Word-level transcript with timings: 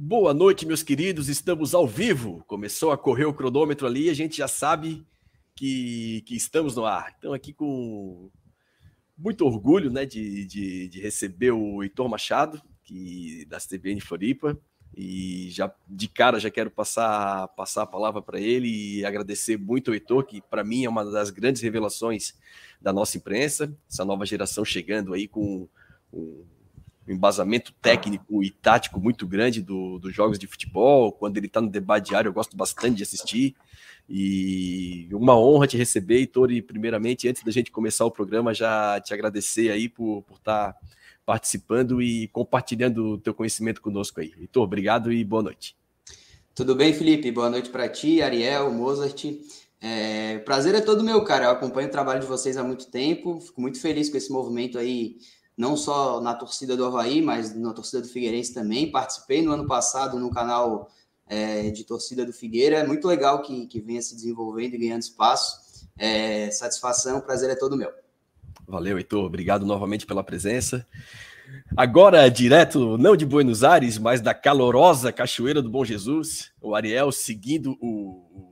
Boa 0.00 0.32
noite, 0.32 0.64
meus 0.64 0.80
queridos. 0.80 1.28
Estamos 1.28 1.74
ao 1.74 1.84
vivo. 1.84 2.44
Começou 2.46 2.92
a 2.92 2.96
correr 2.96 3.24
o 3.24 3.34
cronômetro 3.34 3.84
ali 3.84 4.04
e 4.04 4.10
a 4.10 4.14
gente 4.14 4.36
já 4.36 4.46
sabe 4.46 5.04
que, 5.56 6.22
que 6.24 6.36
estamos 6.36 6.76
no 6.76 6.84
ar. 6.84 7.12
Então, 7.18 7.32
aqui 7.32 7.52
com 7.52 8.30
muito 9.16 9.44
orgulho 9.44 9.90
né, 9.90 10.06
de, 10.06 10.44
de, 10.44 10.88
de 10.88 11.00
receber 11.00 11.50
o 11.50 11.82
Heitor 11.82 12.08
Machado, 12.08 12.62
que 12.84 13.44
da 13.46 13.58
CBN 13.58 14.00
Floripa. 14.00 14.56
E 14.96 15.50
já 15.50 15.74
de 15.88 16.06
cara 16.06 16.38
já 16.38 16.48
quero 16.48 16.70
passar, 16.70 17.48
passar 17.48 17.82
a 17.82 17.86
palavra 17.86 18.22
para 18.22 18.38
ele 18.38 18.68
e 18.68 19.04
agradecer 19.04 19.58
muito 19.58 19.90
ao 19.90 19.94
Heitor, 19.94 20.24
que 20.24 20.40
para 20.40 20.62
mim 20.62 20.84
é 20.84 20.88
uma 20.88 21.04
das 21.04 21.30
grandes 21.30 21.60
revelações 21.60 22.38
da 22.80 22.92
nossa 22.92 23.16
imprensa, 23.16 23.76
essa 23.90 24.04
nova 24.04 24.24
geração 24.24 24.64
chegando 24.64 25.12
aí 25.12 25.26
com 25.26 25.68
um 26.12 26.44
um 27.08 27.14
embasamento 27.14 27.72
técnico 27.80 28.42
e 28.42 28.50
tático 28.50 29.00
muito 29.00 29.26
grande 29.26 29.62
do, 29.62 29.98
dos 29.98 30.14
jogos 30.14 30.38
de 30.38 30.46
futebol. 30.46 31.12
Quando 31.12 31.36
ele 31.36 31.46
está 31.46 31.60
no 31.60 31.68
debate 31.68 32.08
diário, 32.08 32.28
eu 32.28 32.32
gosto 32.32 32.56
bastante 32.56 32.96
de 32.96 33.02
assistir. 33.02 33.54
E 34.08 35.08
uma 35.12 35.38
honra 35.38 35.66
te 35.66 35.76
receber, 35.76 36.16
Heitor. 36.16 36.50
E 36.50 36.62
primeiramente, 36.62 37.28
antes 37.28 37.42
da 37.42 37.50
gente 37.50 37.70
começar 37.70 38.04
o 38.04 38.10
programa, 38.10 38.54
já 38.54 39.00
te 39.00 39.12
agradecer 39.12 39.70
aí 39.70 39.88
por 39.88 40.24
estar 40.36 40.72
tá 40.72 40.78
participando 41.26 42.00
e 42.00 42.28
compartilhando 42.28 43.12
o 43.12 43.18
teu 43.18 43.34
conhecimento 43.34 43.80
conosco 43.80 44.20
aí. 44.20 44.32
Heitor, 44.38 44.64
obrigado 44.64 45.12
e 45.12 45.22
boa 45.24 45.42
noite. 45.42 45.76
Tudo 46.54 46.74
bem, 46.74 46.92
Felipe? 46.92 47.30
Boa 47.30 47.50
noite 47.50 47.70
para 47.70 47.88
ti, 47.88 48.20
Ariel, 48.20 48.72
Mozart. 48.72 49.24
É, 49.80 50.38
prazer 50.38 50.74
é 50.74 50.80
todo 50.80 51.04
meu, 51.04 51.22
cara. 51.22 51.44
Eu 51.44 51.50
acompanho 51.50 51.88
o 51.88 51.90
trabalho 51.90 52.20
de 52.20 52.26
vocês 52.26 52.56
há 52.56 52.64
muito 52.64 52.86
tempo. 52.90 53.40
Fico 53.40 53.60
muito 53.60 53.80
feliz 53.80 54.08
com 54.08 54.16
esse 54.16 54.32
movimento 54.32 54.78
aí 54.78 55.18
não 55.58 55.76
só 55.76 56.20
na 56.20 56.34
torcida 56.34 56.76
do 56.76 56.84
Havaí, 56.86 57.20
mas 57.20 57.52
na 57.52 57.72
torcida 57.72 58.00
do 58.00 58.08
Figueirense 58.08 58.54
também. 58.54 58.92
Participei 58.92 59.42
no 59.42 59.50
ano 59.50 59.66
passado 59.66 60.16
no 60.16 60.30
canal 60.30 60.88
é, 61.26 61.70
de 61.70 61.82
torcida 61.82 62.24
do 62.24 62.32
Figueira. 62.32 62.76
É 62.76 62.86
muito 62.86 63.08
legal 63.08 63.42
que, 63.42 63.66
que 63.66 63.80
venha 63.80 64.00
se 64.00 64.14
desenvolvendo 64.14 64.74
e 64.74 64.78
ganhando 64.78 65.02
espaço. 65.02 65.88
É, 65.98 66.48
satisfação, 66.52 67.20
prazer 67.20 67.50
é 67.50 67.56
todo 67.56 67.76
meu. 67.76 67.90
Valeu, 68.68 68.98
Heitor. 68.98 69.24
Obrigado 69.24 69.66
novamente 69.66 70.06
pela 70.06 70.22
presença. 70.22 70.86
Agora, 71.76 72.30
direto, 72.30 72.96
não 72.96 73.16
de 73.16 73.26
Buenos 73.26 73.64
Aires, 73.64 73.98
mas 73.98 74.20
da 74.20 74.34
calorosa 74.34 75.10
Cachoeira 75.10 75.60
do 75.60 75.70
Bom 75.70 75.84
Jesus, 75.84 76.52
o 76.60 76.74
Ariel 76.74 77.10
seguindo 77.10 77.76
o, 77.80 78.47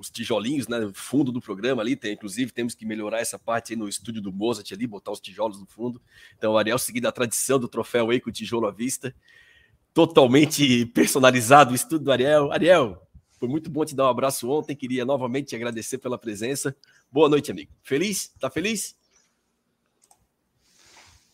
os 0.00 0.10
tijolinhos, 0.10 0.66
né? 0.66 0.90
Fundo 0.94 1.30
do 1.30 1.40
programa 1.40 1.82
ali, 1.82 1.94
tem, 1.94 2.14
inclusive 2.14 2.50
temos 2.50 2.74
que 2.74 2.86
melhorar 2.86 3.20
essa 3.20 3.38
parte 3.38 3.74
aí 3.74 3.78
no 3.78 3.86
estúdio 3.86 4.22
do 4.22 4.32
Mozart 4.32 4.72
ali, 4.72 4.86
botar 4.86 5.12
os 5.12 5.20
tijolos 5.20 5.60
no 5.60 5.66
fundo. 5.66 6.00
Então, 6.36 6.54
o 6.54 6.58
Ariel 6.58 6.78
seguindo 6.78 7.06
a 7.06 7.12
tradição 7.12 7.58
do 7.58 7.68
troféu 7.68 8.08
aí 8.10 8.18
com 8.18 8.30
o 8.30 8.32
tijolo 8.32 8.66
à 8.66 8.70
vista. 8.70 9.14
Totalmente 9.92 10.86
personalizado 10.94 11.72
o 11.72 11.74
estúdio 11.74 12.06
do 12.06 12.12
Ariel. 12.12 12.50
Ariel, 12.50 13.06
foi 13.38 13.48
muito 13.48 13.70
bom 13.70 13.84
te 13.84 13.94
dar 13.94 14.06
um 14.06 14.10
abraço 14.10 14.48
ontem. 14.48 14.74
Queria 14.74 15.04
novamente 15.04 15.48
te 15.48 15.56
agradecer 15.56 15.98
pela 15.98 16.16
presença. 16.16 16.74
Boa 17.12 17.28
noite, 17.28 17.50
amigo. 17.50 17.70
Feliz? 17.82 18.32
Tá 18.40 18.48
feliz? 18.48 18.96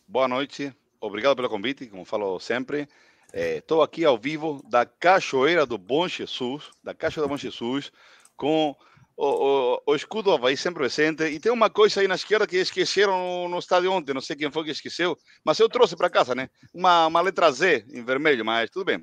Boa 0.08 0.27
noite. 0.27 0.75
Obrigado 1.01 1.36
pelo 1.36 1.48
convite, 1.48 1.86
como 1.86 2.05
falo 2.05 2.41
sempre. 2.41 2.89
Estou 3.33 3.83
é, 3.83 3.84
aqui 3.84 4.05
ao 4.05 4.19
vivo 4.19 4.61
da 4.69 4.86
Cachoeira 4.86 5.67
do 5.67 5.77
Bom 5.77 6.08
Jesus, 6.08 6.70
da 6.83 6.95
Cachoeira 6.95 7.28
do 7.28 7.30
Bom 7.30 7.36
Jesus, 7.36 7.92
com 8.37 8.77
o, 9.17 9.27
o, 9.27 9.83
o, 9.87 9.95
escudo 9.95 10.31
Havaí 10.31 10.56
sempre 10.56 10.81
presente. 10.81 11.25
E 11.25 11.41
tem 11.41 11.51
uma 11.51 11.70
coisa 11.70 12.01
aí 12.01 12.09
na 12.09 12.15
esquerda 12.15 12.47
que 12.47 12.56
esqueceram 12.56 13.19
no, 13.19 13.48
no 13.48 13.59
estádio 13.59 13.91
ontem, 13.91 14.12
não 14.12 14.20
sei 14.20 14.37
quem 14.37 14.51
foi 14.51 14.65
que 14.65 14.70
esqueceu, 14.70 15.17
mas 15.45 15.59
eu 15.59 15.69
trouxe 15.69 15.97
para 15.97 16.11
casa, 16.11 16.34
né? 16.34 16.51
Uma, 16.73 17.07
uma 17.07 17.20
letra 17.20 17.51
Z 17.51 17.87
em 17.91 18.05
vermelho, 18.05 18.45
mas 18.45 18.70
tudo 18.70 18.84
bem. 18.84 19.03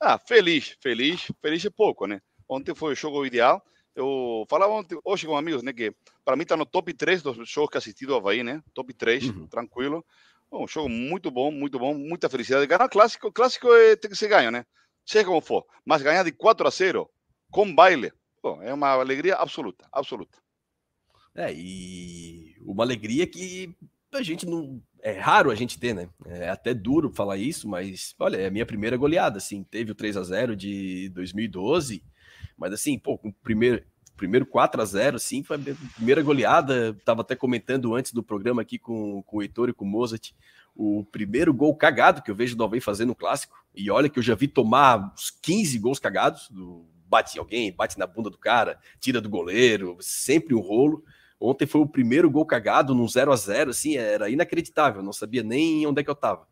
Ah, 0.00 0.18
feliz, 0.18 0.76
feliz, 0.80 1.26
feliz 1.42 1.64
é 1.64 1.70
pouco, 1.70 2.06
né? 2.06 2.20
Ontem 2.48 2.74
foi 2.74 2.92
o 2.92 2.96
jogo 2.96 3.26
ideal. 3.26 3.60
Eu 3.96 4.46
falava 4.48 4.72
ontem, 4.72 4.96
hoje 5.04 5.26
com 5.26 5.36
amigos, 5.36 5.62
né? 5.64 5.72
Que 5.72 5.92
para 6.24 6.36
mim 6.36 6.42
está 6.42 6.56
no 6.56 6.64
top 6.64 6.94
3 6.94 7.20
dos 7.20 7.48
jogos 7.48 7.70
que 7.70 7.78
assisti 7.78 8.06
do 8.06 8.14
Havaí, 8.14 8.44
né? 8.44 8.62
Top 8.72 8.92
3, 8.94 9.24
uhum. 9.24 9.46
tranquilo. 9.48 10.04
Um 10.52 10.68
jogo 10.68 10.88
muito 10.88 11.30
bom, 11.30 11.50
muito 11.50 11.78
bom, 11.78 11.94
muita 11.94 12.28
felicidade. 12.28 12.66
Ganhar 12.66 12.88
clássico, 12.88 13.32
clássico 13.32 13.66
é, 13.74 13.96
tem 13.96 14.08
que 14.08 14.16
ser 14.16 14.28
ganho, 14.28 14.52
né? 14.52 14.64
Seja 15.04 15.24
como 15.24 15.40
for. 15.40 15.64
Mas 15.84 16.00
ganhar 16.00 16.22
de 16.22 16.30
4 16.30 16.66
a 16.66 16.70
0 16.70 17.10
com 17.50 17.74
baile, 17.74 18.12
Bom, 18.42 18.62
é 18.62 18.72
uma 18.72 18.90
alegria 18.90 19.36
absoluta, 19.36 19.86
absoluta. 19.92 20.38
É, 21.34 21.52
e 21.52 22.56
uma 22.62 22.82
alegria 22.82 23.26
que 23.26 23.74
a 24.12 24.22
gente 24.22 24.46
não. 24.46 24.82
É 25.00 25.12
raro 25.12 25.50
a 25.50 25.54
gente 25.54 25.78
ter, 25.78 25.94
né? 25.94 26.08
É 26.26 26.48
até 26.48 26.74
duro 26.74 27.12
falar 27.12 27.36
isso, 27.36 27.68
mas 27.68 28.14
olha, 28.18 28.36
é 28.36 28.46
a 28.46 28.50
minha 28.50 28.66
primeira 28.66 28.96
goleada, 28.96 29.38
assim. 29.38 29.62
Teve 29.62 29.92
o 29.92 29.94
3 29.94 30.16
a 30.16 30.22
0 30.22 30.56
de 30.56 31.08
2012, 31.10 32.02
mas 32.56 32.72
assim, 32.72 32.98
pô, 32.98 33.16
com 33.16 33.28
o 33.28 33.32
primeiro, 33.32 33.84
primeiro 34.16 34.44
4 34.44 34.82
a 34.82 34.84
0 34.84 35.16
assim, 35.16 35.44
foi 35.44 35.56
a 35.56 35.94
primeira 35.94 36.22
goleada. 36.22 36.98
Tava 37.04 37.20
até 37.20 37.36
comentando 37.36 37.94
antes 37.94 38.12
do 38.12 38.22
programa 38.22 38.62
aqui 38.62 38.78
com, 38.78 39.22
com 39.22 39.36
o 39.36 39.42
Heitor 39.42 39.68
e 39.68 39.72
com 39.72 39.84
o 39.84 39.88
Mozart, 39.88 40.32
o 40.74 41.04
primeiro 41.04 41.54
gol 41.54 41.74
cagado 41.76 42.22
que 42.22 42.30
eu 42.30 42.34
vejo 42.34 42.56
do 42.56 42.62
Alvei 42.64 42.80
fazer 42.80 43.04
no 43.04 43.14
clássico. 43.14 43.56
E 43.74 43.90
olha 43.90 44.08
que 44.08 44.18
eu 44.18 44.22
já 44.22 44.34
vi 44.34 44.48
tomar 44.48 45.12
uns 45.14 45.30
15 45.30 45.78
gols 45.78 46.00
cagados 46.00 46.48
do, 46.50 46.84
bate 47.08 47.36
em 47.36 47.40
alguém, 47.40 47.72
bate 47.72 47.98
na 47.98 48.06
bunda 48.06 48.30
do 48.30 48.38
cara, 48.38 48.78
tira 49.00 49.20
do 49.20 49.28
goleiro, 49.28 49.96
sempre 50.00 50.54
um 50.54 50.60
rolo. 50.60 51.02
Ontem 51.40 51.66
foi 51.66 51.80
o 51.80 51.86
primeiro 51.86 52.30
gol 52.30 52.44
cagado 52.44 52.94
num 52.94 53.08
0 53.08 53.32
a 53.32 53.36
0 53.36 53.70
assim, 53.70 53.96
era 53.96 54.28
inacreditável, 54.28 55.02
não 55.02 55.12
sabia 55.12 55.42
nem 55.42 55.86
onde 55.86 56.00
é 56.00 56.04
que 56.04 56.10
eu 56.10 56.14
estava. 56.14 56.46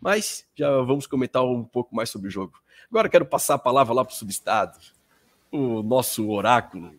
Mas 0.00 0.46
já 0.54 0.70
vamos 0.82 1.06
comentar 1.06 1.44
um 1.44 1.62
pouco 1.62 1.94
mais 1.94 2.08
sobre 2.08 2.28
o 2.28 2.30
jogo. 2.30 2.58
Agora 2.90 3.08
quero 3.08 3.26
passar 3.26 3.54
a 3.54 3.58
palavra 3.58 3.94
lá 3.94 4.04
para 4.04 4.12
o 4.12 4.16
subestado, 4.16 4.78
o 5.52 5.82
nosso 5.82 6.28
oráculo, 6.30 6.94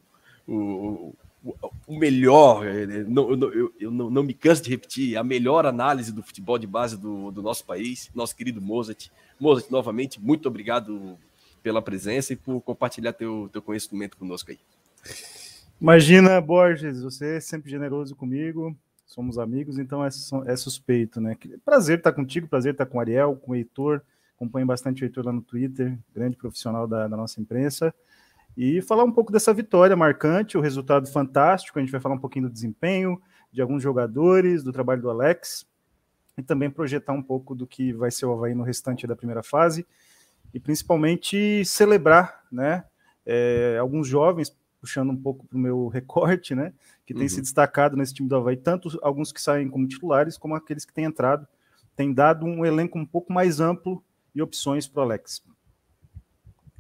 o, 0.48 1.14
o, 1.44 1.56
o 1.88 1.98
melhor, 1.98 2.64
não, 3.08 3.32
eu, 3.32 3.74
eu 3.80 3.92
não, 3.92 4.10
não, 4.10 4.24
me 4.24 4.34
canso 4.34 4.62
de 4.62 4.70
repetir, 4.70 5.18
a 5.18 5.24
melhor 5.24 5.66
análise 5.66 6.12
do 6.12 6.22
futebol 6.22 6.58
de 6.60 6.68
base 6.68 6.96
do, 6.96 7.32
do 7.32 7.42
nosso 7.42 7.66
país, 7.66 8.10
nosso 8.14 8.36
querido 8.36 8.62
Mozart. 8.62 9.10
Mozart, 9.40 9.72
novamente, 9.72 10.22
muito 10.22 10.48
obrigado 10.48 11.18
pela 11.62 11.82
presença 11.82 12.34
e 12.34 12.36
por 12.36 12.62
compartilhar 12.62 13.14
teu, 13.14 13.50
teu 13.52 13.62
conhecimento 13.62 14.18
conosco 14.18 14.52
aí. 14.52 14.60
Imagina, 15.80 16.40
Borges, 16.40 17.02
você 17.02 17.38
é 17.38 17.40
sempre 17.40 17.72
generoso 17.72 18.16
comigo, 18.16 18.76
somos 19.06 19.38
amigos, 19.40 19.80
então 19.80 20.06
é, 20.06 20.10
é 20.46 20.56
suspeito, 20.56 21.20
né? 21.20 21.36
Prazer 21.66 21.98
estar 21.98 22.14
contigo, 22.14 22.48
prazer 22.48 22.74
estar 22.74 22.86
com 22.86 22.98
o 22.98 23.02
Ariel, 23.02 23.36
com 23.36 23.52
o 23.52 23.56
Heitor, 23.56 24.02
acompanho 24.36 24.66
bastante 24.66 25.04
o 25.04 25.06
Heitor 25.06 25.26
lá 25.26 25.34
no 25.34 25.42
Twitter, 25.42 25.98
grande 26.14 26.38
profissional 26.38 26.88
da, 26.88 27.08
da 27.08 27.18
nossa 27.18 27.42
imprensa, 27.42 27.94
e 28.56 28.82
falar 28.82 29.04
um 29.04 29.12
pouco 29.12 29.32
dessa 29.32 29.54
vitória 29.54 29.96
marcante, 29.96 30.58
o 30.58 30.62
resultado 30.62 31.08
fantástico, 31.08 31.80
a 31.80 31.82
gente 31.82 31.92
vai 31.92 32.02
falar 32.02 32.16
um 32.16 32.20
pouquinho 32.20 32.48
do 32.48 32.54
desempenho, 32.54 33.22
de 33.52 33.62
alguns 33.62 33.82
jogadores, 33.82 34.64
do 34.64 34.72
trabalho 34.72 35.02
do 35.02 35.10
Alex, 35.10 35.66
e 36.38 36.44
também 36.44 36.70
projetar 36.70 37.14
um 37.14 37.22
pouco 37.22 37.54
do 37.54 37.68
que 37.68 37.92
vai 37.92 38.12
ser 38.12 38.26
o 38.26 38.34
Havaí 38.34 38.54
no 38.54 38.64
restante 38.64 39.06
da 39.06 39.16
primeira 39.16 39.44
fase, 39.44 39.86
e 40.54 40.60
principalmente 40.60 41.64
celebrar, 41.66 42.44
né? 42.52 42.84
É, 43.26 43.78
alguns 43.80 44.08
jovens, 44.08 44.56
puxando 44.80 45.12
um 45.12 45.18
pouco 45.18 45.46
para 45.46 45.58
o 45.58 45.62
meu 45.62 45.88
recorte, 45.88 46.56
né? 46.56 46.74
Que 47.06 47.14
tem 47.14 47.24
uhum. 47.24 47.30
se 47.30 47.42
destacado 47.42 47.96
nesse 47.96 48.14
time 48.14 48.28
do 48.28 48.36
Havaí, 48.36 48.58
tanto 48.58 48.98
alguns 49.02 49.32
que 49.32 49.42
saem 49.42 49.70
como 49.70 49.88
titulares, 49.88 50.38
como 50.38 50.56
aqueles 50.56 50.86
que 50.86 50.94
têm 50.94 51.06
entrado, 51.06 51.48
tem 51.96 52.14
dado 52.14 52.46
um 52.46 52.66
elenco 52.66 52.98
um 52.98 53.06
pouco 53.06 53.32
mais 53.32 53.60
amplo 53.60 54.04
e 54.34 54.42
opções 54.42 54.88
para 54.88 55.02
o 55.02 55.04
Alex. 55.04 55.44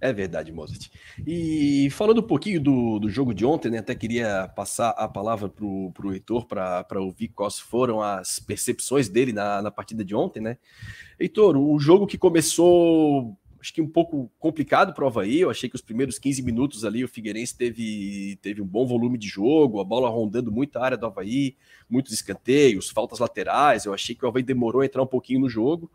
É 0.01 0.11
verdade, 0.11 0.51
Mozart. 0.51 0.89
E 1.27 1.87
falando 1.91 2.21
um 2.21 2.27
pouquinho 2.27 2.59
do, 2.59 2.97
do 2.97 3.07
jogo 3.07 3.35
de 3.35 3.45
ontem, 3.45 3.69
né, 3.69 3.77
até 3.77 3.93
queria 3.93 4.51
passar 4.55 4.89
a 4.89 5.07
palavra 5.07 5.47
para 5.47 5.63
o 5.63 6.11
Heitor 6.11 6.47
para 6.47 6.99
ouvir 6.99 7.27
quais 7.27 7.59
foram 7.59 8.01
as 8.01 8.39
percepções 8.39 9.07
dele 9.07 9.31
na, 9.31 9.61
na 9.61 9.69
partida 9.69 10.03
de 10.03 10.15
ontem, 10.15 10.41
né? 10.41 10.57
Heitor, 11.19 11.55
o 11.55 11.78
jogo 11.79 12.07
que 12.07 12.17
começou 12.17 13.37
acho 13.61 13.72
que 13.73 13.81
um 13.81 13.87
pouco 13.87 14.29
complicado 14.40 14.93
para 14.93 15.03
o 15.03 15.08
Havaí. 15.08 15.40
Eu 15.40 15.52
achei 15.52 15.69
que 15.69 15.75
os 15.75 15.81
primeiros 15.81 16.17
15 16.17 16.41
minutos 16.41 16.84
ali 16.84 17.03
o 17.03 17.08
Figueirense 17.08 17.55
teve, 17.55 18.37
teve 18.41 18.61
um 18.61 18.66
bom 18.66 18.85
volume 18.87 19.17
de 19.17 19.28
jogo, 19.28 19.79
a 19.79 19.84
bola 19.84 20.09
rondando 20.09 20.52
muita 20.52 20.81
área 20.81 20.97
do 20.97 21.05
Havaí, 21.05 21.55
muitos 21.87 22.11
escanteios, 22.11 22.90
faltas 22.90 23.19
laterais. 23.19 23.85
Eu 23.85 23.93
achei 23.93 24.16
que 24.16 24.25
o 24.25 24.28
Havaí 24.28 24.41
demorou 24.41 24.81
a 24.81 24.85
entrar 24.85 25.03
um 25.03 25.08
pouquinho 25.08 25.41
no 25.41 25.49
jogo, 25.49 25.91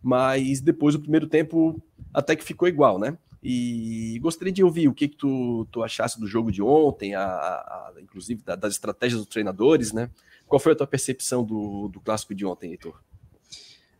mas 0.00 0.60
depois 0.60 0.94
o 0.94 1.00
primeiro 1.00 1.26
tempo 1.26 1.82
até 2.14 2.36
que 2.36 2.44
ficou 2.44 2.68
igual, 2.68 2.98
né? 2.98 3.18
E 3.42 4.18
gostaria 4.20 4.52
de 4.52 4.62
ouvir 4.62 4.86
o 4.86 4.94
que, 4.94 5.08
que 5.08 5.16
tu, 5.16 5.66
tu 5.72 5.82
achasse 5.82 6.20
do 6.20 6.28
jogo 6.28 6.52
de 6.52 6.62
ontem, 6.62 7.14
a, 7.14 7.24
a 7.24 7.94
inclusive 8.00 8.42
da, 8.42 8.54
das 8.54 8.74
estratégias 8.74 9.20
dos 9.20 9.28
treinadores, 9.28 9.92
né? 9.92 10.10
Qual 10.46 10.60
foi 10.60 10.72
a 10.72 10.76
tua 10.76 10.86
percepção 10.86 11.42
do, 11.42 11.88
do 11.88 12.00
clássico 12.00 12.34
de 12.34 12.44
ontem, 12.44 12.70
Heitor? 12.70 13.00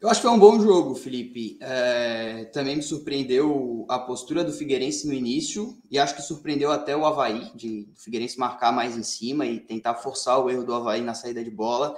Eu 0.01 0.09
acho 0.09 0.23
que 0.23 0.27
foi 0.27 0.35
um 0.35 0.41
bom 0.41 0.59
jogo, 0.59 0.95
Felipe. 0.95 1.59
É, 1.61 2.47
também 2.55 2.75
me 2.75 2.83
surpreendeu 2.83 3.85
a 3.87 3.99
postura 3.99 4.43
do 4.43 4.51
Figueirense 4.51 5.07
no 5.07 5.13
início 5.13 5.77
e 5.91 5.99
acho 5.99 6.17
que 6.17 6.23
surpreendeu 6.23 6.73
até 6.73 6.97
o 6.97 7.05
Havaí, 7.05 7.53
de 7.55 7.87
o 7.95 8.01
Figueirense 8.01 8.39
marcar 8.39 8.73
mais 8.73 8.97
em 8.97 9.03
cima 9.03 9.45
e 9.45 9.61
tentar 9.61 9.97
forçar 9.97 10.43
o 10.43 10.49
erro 10.49 10.65
do 10.65 10.73
Havaí 10.73 11.03
na 11.03 11.13
saída 11.13 11.45
de 11.45 11.51
bola. 11.51 11.95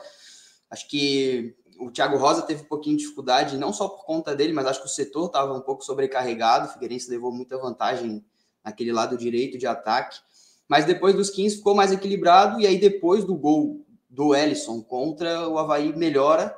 Acho 0.69 0.89
que 0.89 1.55
o 1.79 1.93
Thiago 1.93 2.17
Rosa 2.17 2.43
teve 2.43 2.63
um 2.63 2.67
pouquinho 2.69 2.97
de 2.97 3.05
dificuldade, 3.05 3.57
não 3.57 3.73
só 3.73 3.89
por 3.89 4.05
conta 4.05 4.35
dele, 4.35 4.53
mas 4.53 4.67
acho 4.67 4.81
que 4.81 4.87
o 4.87 4.91
setor 4.91 5.27
estava 5.27 5.55
um 5.55 5.61
pouco 5.61 5.85
sobrecarregado. 5.85 6.67
O 6.67 6.73
Figueirense 6.73 7.09
levou 7.09 7.31
muita 7.31 7.57
vantagem 7.57 8.25
naquele 8.65 8.93
lado 8.93 9.17
direito 9.17 9.57
de 9.57 9.67
ataque. 9.69 10.19
Mas 10.67 10.85
depois 10.85 11.15
dos 11.15 11.31
15 11.31 11.59
ficou 11.59 11.73
mais 11.73 11.93
equilibrado, 11.93 12.61
e 12.61 12.67
aí 12.67 12.81
depois 12.81 13.25
do 13.25 13.37
gol 13.37 13.87
do 14.11 14.35
Ellison 14.35 14.83
contra 14.83 15.49
o 15.49 15.57
Havaí 15.57 15.97
melhora 15.97 16.53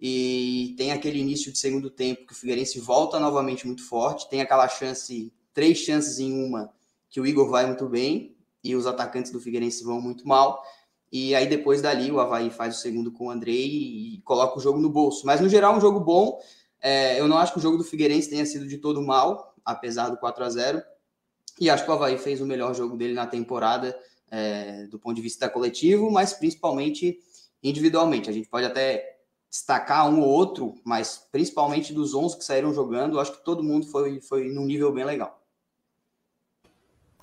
e 0.00 0.74
tem 0.76 0.92
aquele 0.92 1.18
início 1.18 1.50
de 1.50 1.58
segundo 1.58 1.90
tempo 1.90 2.26
que 2.26 2.32
o 2.32 2.36
Figueirense 2.36 2.78
volta 2.78 3.18
novamente 3.18 3.66
muito 3.66 3.84
forte, 3.84 4.28
tem 4.28 4.40
aquela 4.40 4.68
chance, 4.68 5.32
três 5.52 5.78
chances 5.78 6.20
em 6.20 6.32
uma, 6.44 6.72
que 7.10 7.20
o 7.20 7.26
Igor 7.26 7.50
vai 7.50 7.66
muito 7.66 7.86
bem 7.88 8.36
e 8.62 8.76
os 8.76 8.86
atacantes 8.86 9.32
do 9.32 9.40
Figueirense 9.40 9.82
vão 9.82 10.00
muito 10.00 10.26
mal. 10.26 10.62
E 11.10 11.34
aí 11.34 11.48
depois 11.48 11.82
dali 11.82 12.12
o 12.12 12.20
Havaí 12.20 12.50
faz 12.50 12.76
o 12.76 12.80
segundo 12.80 13.10
com 13.10 13.26
o 13.26 13.30
Andrei 13.30 13.66
e 13.66 14.20
coloca 14.24 14.58
o 14.58 14.60
jogo 14.60 14.78
no 14.78 14.90
bolso. 14.90 15.26
Mas 15.26 15.40
no 15.40 15.48
geral 15.48 15.76
um 15.76 15.80
jogo 15.80 16.00
bom. 16.00 16.38
É, 16.80 17.18
eu 17.18 17.26
não 17.26 17.38
acho 17.38 17.52
que 17.52 17.58
o 17.58 17.62
jogo 17.62 17.76
do 17.76 17.82
Figueirense 17.82 18.30
tenha 18.30 18.46
sido 18.46 18.66
de 18.68 18.78
todo 18.78 19.02
mal, 19.02 19.54
apesar 19.64 20.10
do 20.10 20.16
4 20.16 20.44
a 20.44 20.50
0 20.50 20.82
E 21.60 21.68
acho 21.68 21.84
que 21.84 21.90
o 21.90 21.94
Havaí 21.94 22.18
fez 22.18 22.40
o 22.40 22.46
melhor 22.46 22.72
jogo 22.72 22.96
dele 22.96 23.14
na 23.14 23.26
temporada, 23.26 23.98
é, 24.30 24.86
do 24.86 24.98
ponto 24.98 25.16
de 25.16 25.22
vista 25.22 25.48
coletivo, 25.48 26.08
mas 26.10 26.34
principalmente 26.34 27.18
individualmente. 27.62 28.30
A 28.30 28.32
gente 28.32 28.48
pode 28.48 28.66
até 28.66 29.17
destacar 29.50 30.08
um 30.08 30.20
ou 30.20 30.28
outro, 30.28 30.74
mas 30.84 31.26
principalmente 31.32 31.92
dos 31.92 32.14
11 32.14 32.38
que 32.38 32.44
saíram 32.44 32.74
jogando, 32.74 33.18
acho 33.18 33.32
que 33.32 33.44
todo 33.44 33.62
mundo 33.62 33.86
foi, 33.86 34.20
foi 34.20 34.48
num 34.48 34.66
nível 34.66 34.92
bem 34.92 35.04
legal. 35.04 35.38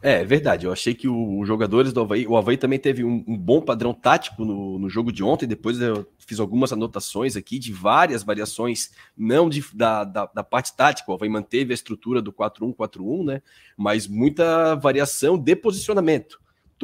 É, 0.06 0.22
é 0.22 0.24
verdade. 0.24 0.66
Eu 0.66 0.72
achei 0.72 0.94
que 0.94 1.08
os 1.08 1.48
jogadores 1.48 1.92
do 1.92 2.02
Havaí, 2.02 2.28
o 2.28 2.38
Havaí 2.38 2.58
também 2.58 2.78
teve 2.78 3.04
um, 3.04 3.24
um 3.28 3.36
bom 3.36 3.60
padrão 3.60 3.92
tático 3.92 4.46
no, 4.46 4.78
no, 4.78 4.88
jogo 4.88 5.12
de 5.12 5.24
ontem. 5.24 5.48
Depois 5.48 5.82
eu 5.82 6.06
fiz 6.20 6.40
algumas 6.40 6.72
anotações 6.72 7.36
aqui 7.36 7.58
de 7.58 7.74
várias 7.74 8.22
variações, 8.22 8.92
não 9.18 9.50
de, 9.50 9.66
da, 9.74 10.04
da, 10.04 10.26
da, 10.28 10.44
parte 10.44 10.76
tática. 10.76 11.10
O 11.10 11.16
Havaí 11.16 11.28
manteve 11.28 11.74
a 11.74 11.76
estrutura 11.76 12.22
do 12.22 12.32
4-1-4-1, 12.32 13.26
né? 13.26 13.42
Mas 13.76 14.08
muita 14.08 14.76
variação 14.76 15.38
de 15.38 15.56
posicionamento. 15.56 16.40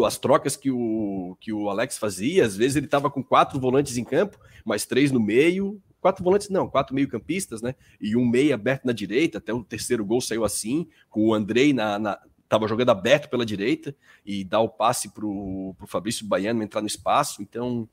As 0.05 0.17
trocas 0.17 0.55
que 0.55 0.71
o, 0.71 1.35
que 1.39 1.51
o 1.51 1.69
Alex 1.69 1.97
fazia, 1.97 2.45
às 2.45 2.55
vezes 2.55 2.77
ele 2.77 2.85
estava 2.85 3.09
com 3.09 3.23
quatro 3.23 3.59
volantes 3.59 3.97
em 3.97 4.03
campo, 4.03 4.39
mais 4.65 4.85
três 4.85 5.11
no 5.11 5.19
meio, 5.19 5.81
quatro 5.99 6.23
volantes 6.23 6.49
não, 6.49 6.67
quatro 6.67 6.95
meio-campistas, 6.95 7.61
né? 7.61 7.75
E 7.99 8.15
um 8.15 8.25
meio 8.25 8.53
aberto 8.53 8.85
na 8.85 8.93
direita, 8.93 9.37
até 9.37 9.53
o 9.53 9.63
terceiro 9.63 10.03
gol 10.03 10.21
saiu 10.21 10.43
assim, 10.43 10.87
com 11.09 11.27
o 11.27 11.33
Andrei 11.33 11.73
na, 11.73 11.99
na, 11.99 12.19
estava 12.51 12.67
jogando 12.67 12.89
aberto 12.89 13.29
pela 13.29 13.45
direita 13.45 13.95
e 14.25 14.43
dá 14.43 14.59
o 14.59 14.67
passe 14.67 15.09
para 15.13 15.25
o 15.25 15.73
Fabrício 15.87 16.25
Baiano 16.25 16.61
entrar 16.61 16.81
no 16.81 16.87
espaço. 16.87 17.41
Então, 17.41 17.87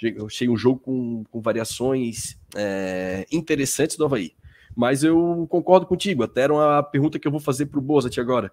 eu 0.00 0.26
achei 0.26 0.48
um 0.48 0.56
jogo 0.56 0.78
com, 0.78 1.24
com 1.24 1.40
variações 1.40 2.38
é, 2.54 3.26
interessantes 3.32 3.96
do 3.96 4.04
Havaí. 4.04 4.32
Mas 4.76 5.02
eu 5.02 5.46
concordo 5.48 5.86
contigo, 5.86 6.22
até 6.22 6.42
era 6.42 6.52
uma 6.52 6.82
pergunta 6.82 7.18
que 7.18 7.26
eu 7.26 7.32
vou 7.32 7.40
fazer 7.40 7.66
para 7.66 7.80
o 7.80 7.82
Mozart 7.82 8.16
agora. 8.18 8.52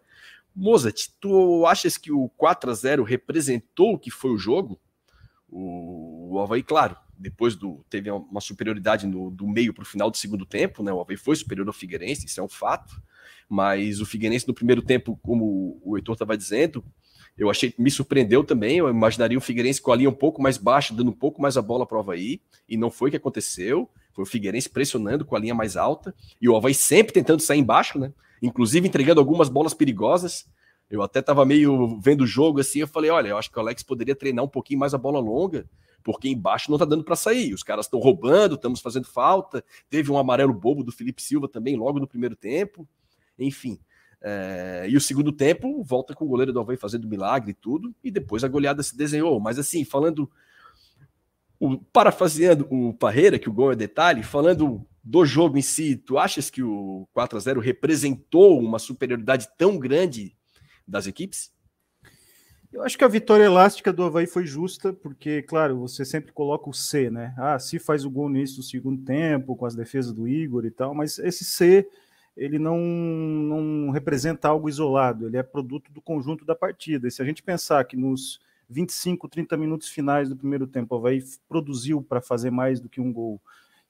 Mozart, 0.56 1.10
tu 1.20 1.66
achas 1.66 1.98
que 1.98 2.12
o 2.12 2.30
4 2.30 2.70
a 2.70 2.74
0 2.74 3.04
representou 3.04 3.94
o 3.94 4.00
que 4.00 4.12
foi 4.12 4.32
o 4.32 4.38
jogo? 4.38 4.80
O, 5.50 6.34
o 6.34 6.40
Havaí, 6.40 6.64
claro, 6.64 6.96
depois 7.18 7.56
do 7.56 7.86
teve 7.90 8.10
uma 8.12 8.42
superioridade 8.42 9.08
no, 9.08 9.32
do 9.32 9.48
meio 9.48 9.74
para 9.74 9.84
o 9.84 9.86
final 9.86 10.10
do 10.12 10.18
segundo 10.18 10.46
tempo, 10.46 10.84
né? 10.84 10.92
O 10.92 11.00
Havaí 11.00 11.18
foi 11.18 11.36
superior 11.36 11.68
ao 11.68 11.74
Figueirense, 11.74 12.26
isso 12.26 12.40
é 12.40 12.44
um 12.44 12.50
fato. 12.50 13.02
Mas 13.48 14.02
o 14.02 14.06
Figueirense 14.06 14.48
no 14.48 14.54
primeiro 14.54 14.82
tempo, 14.82 15.20
como 15.22 15.80
o 15.84 15.98
Heitor 15.98 16.14
estava 16.14 16.38
dizendo, 16.38 16.84
eu 17.38 17.50
achei 17.50 17.74
me 17.78 17.90
surpreendeu 17.90 18.44
também. 18.44 18.78
Eu 18.78 18.90
imaginaria 18.90 19.38
o 19.38 19.42
Figueirense 19.42 19.82
com 19.82 19.92
a 19.92 19.96
linha 19.96 20.10
um 20.10 20.14
pouco 20.14 20.42
mais 20.42 20.58
baixa, 20.58 20.94
dando 20.94 21.10
um 21.10 21.16
pouco 21.16 21.42
mais 21.42 21.58
a 21.58 21.62
bola 21.62 21.86
para 21.86 21.98
o 21.98 22.00
Havaí, 22.00 22.42
e 22.68 22.78
não 22.78 22.92
foi 22.92 23.10
o 23.10 23.12
que 23.12 23.18
aconteceu. 23.18 23.90
Foi 24.12 24.24
o 24.24 24.28
Figueirense 24.28 24.70
pressionando 24.70 25.26
com 25.26 25.36
a 25.36 25.40
linha 25.40 25.56
mais 25.56 25.76
alta, 25.76 26.14
e 26.40 26.48
o 26.48 26.56
Havaí 26.56 26.74
sempre 26.74 27.14
tentando 27.14 27.42
sair 27.42 27.60
embaixo, 27.60 27.98
né? 27.98 28.14
Inclusive 28.44 28.88
entregando 28.88 29.20
algumas 29.20 29.50
bolas 29.50 29.74
perigosas. 29.74 30.46
Eu 30.88 31.02
até 31.02 31.20
estava 31.20 31.44
meio 31.44 32.00
vendo 32.00 32.22
o 32.22 32.28
jogo 32.28 32.60
assim, 32.60 32.80
eu 32.80 32.88
falei, 32.88 33.10
olha, 33.10 33.30
eu 33.30 33.38
acho 33.38 33.50
que 33.50 33.58
o 33.58 33.62
Alex 33.62 33.82
poderia 33.82 34.16
treinar 34.16 34.46
um 34.46 34.50
pouquinho 34.50 34.80
mais 34.80 34.94
a 34.94 34.98
bola 35.00 35.20
longa, 35.20 35.68
porque 36.04 36.30
embaixo 36.30 36.70
não 36.70 36.78
tá 36.78 36.86
dando 36.86 37.04
para 37.04 37.16
sair. 37.16 37.54
Os 37.54 37.64
caras 37.64 37.88
estão 37.88 38.00
roubando, 38.00 38.54
estamos 38.54 38.80
fazendo 38.80 39.08
falta. 39.08 39.64
Teve 39.90 40.12
um 40.12 40.18
amarelo 40.20 40.54
bobo 40.54 40.84
do 40.84 40.92
Felipe 40.92 41.24
Silva 41.24 41.48
também 41.48 41.76
logo 41.76 42.00
no 42.00 42.08
primeiro 42.08 42.36
tempo 42.36 42.88
enfim. 43.38 43.80
É, 44.22 44.86
e 44.88 44.96
o 44.96 45.02
segundo 45.02 45.32
tempo 45.32 45.84
volta 45.84 46.16
com 46.16 46.26
o 46.26 46.28
goleiro 46.28 46.54
do 46.54 46.60
Havaí 46.60 46.78
fazendo 46.78 47.08
milagre 47.08 47.52
e 47.52 47.54
tudo, 47.54 47.94
e 48.04 48.10
depois 48.10 48.44
a 48.44 48.48
goleada 48.48 48.82
se 48.82 48.96
desenhou. 48.96 49.40
Mas 49.40 49.60
assim, 49.60 49.84
falando, 49.84 50.30
o, 51.64 51.78
parafraseando 51.78 52.68
o 52.70 52.94
Parreira, 52.94 53.40
que 53.40 53.48
o 53.48 53.54
gol 53.54 53.72
é 53.72 53.76
detalhe, 53.76 54.22
falando 54.22 54.86
do 55.02 55.26
jogo 55.26 55.58
em 55.58 55.62
si, 55.62 55.96
tu 55.96 56.18
achas 56.18 56.50
que 56.50 56.62
o 56.62 57.08
4 57.14 57.38
a 57.38 57.42
0 57.42 57.62
representou 57.62 58.60
uma 58.60 58.80
superioridade 58.80 59.48
tão 59.58 59.78
grande 59.78 60.36
das 60.86 61.08
equipes? 61.08 61.54
Eu 62.72 62.84
acho 62.84 62.98
que 62.98 63.04
a 63.04 63.08
vitória 63.08 63.44
elástica 63.44 63.94
do 63.94 64.04
Havaí 64.04 64.26
foi 64.26 64.46
justa, 64.46 64.92
porque, 64.92 65.42
claro, 65.44 65.80
você 65.80 66.04
sempre 66.04 66.34
coloca 66.34 66.70
o 66.70 66.74
C, 66.74 67.10
né? 67.10 67.34
Ah, 67.38 67.58
se 67.60 67.80
faz 67.80 68.04
o 68.04 68.10
gol 68.10 68.28
nisso 68.28 68.62
segundo 68.62 69.02
tempo, 69.04 69.56
com 69.56 69.66
as 69.66 69.76
defesas 69.76 70.12
do 70.12 70.28
Igor 70.28 70.66
e 70.66 70.72
tal, 70.72 70.94
mas 70.94 71.18
esse 71.20 71.46
C 71.46 71.88
ele 72.36 72.60
não, 72.60 72.78
não 72.78 73.92
representa 73.92 74.50
algo 74.50 74.68
isolado, 74.68 75.28
ele 75.28 75.38
é 75.38 75.44
produto 75.44 75.92
do 75.94 76.02
conjunto 76.02 76.44
da 76.44 76.56
partida. 76.56 77.08
E 77.08 77.12
se 77.12 77.22
a 77.22 77.26
gente 77.26 77.44
pensar 77.44 77.86
que 77.86 77.96
nos 77.96 78.40
25, 78.70 79.28
30 79.28 79.58
minutos 79.58 79.88
finais 79.90 80.30
do 80.30 80.36
primeiro 80.36 80.68
tempo, 80.68 80.96
o 80.96 80.98
Havaí 80.98 81.24
produziu 81.48 82.02
para 82.02 82.22
fazer 82.22 82.52
mais 82.52 82.80
do 82.80 82.90
que 82.90 83.02
um 83.02 83.12
gol, 83.12 83.42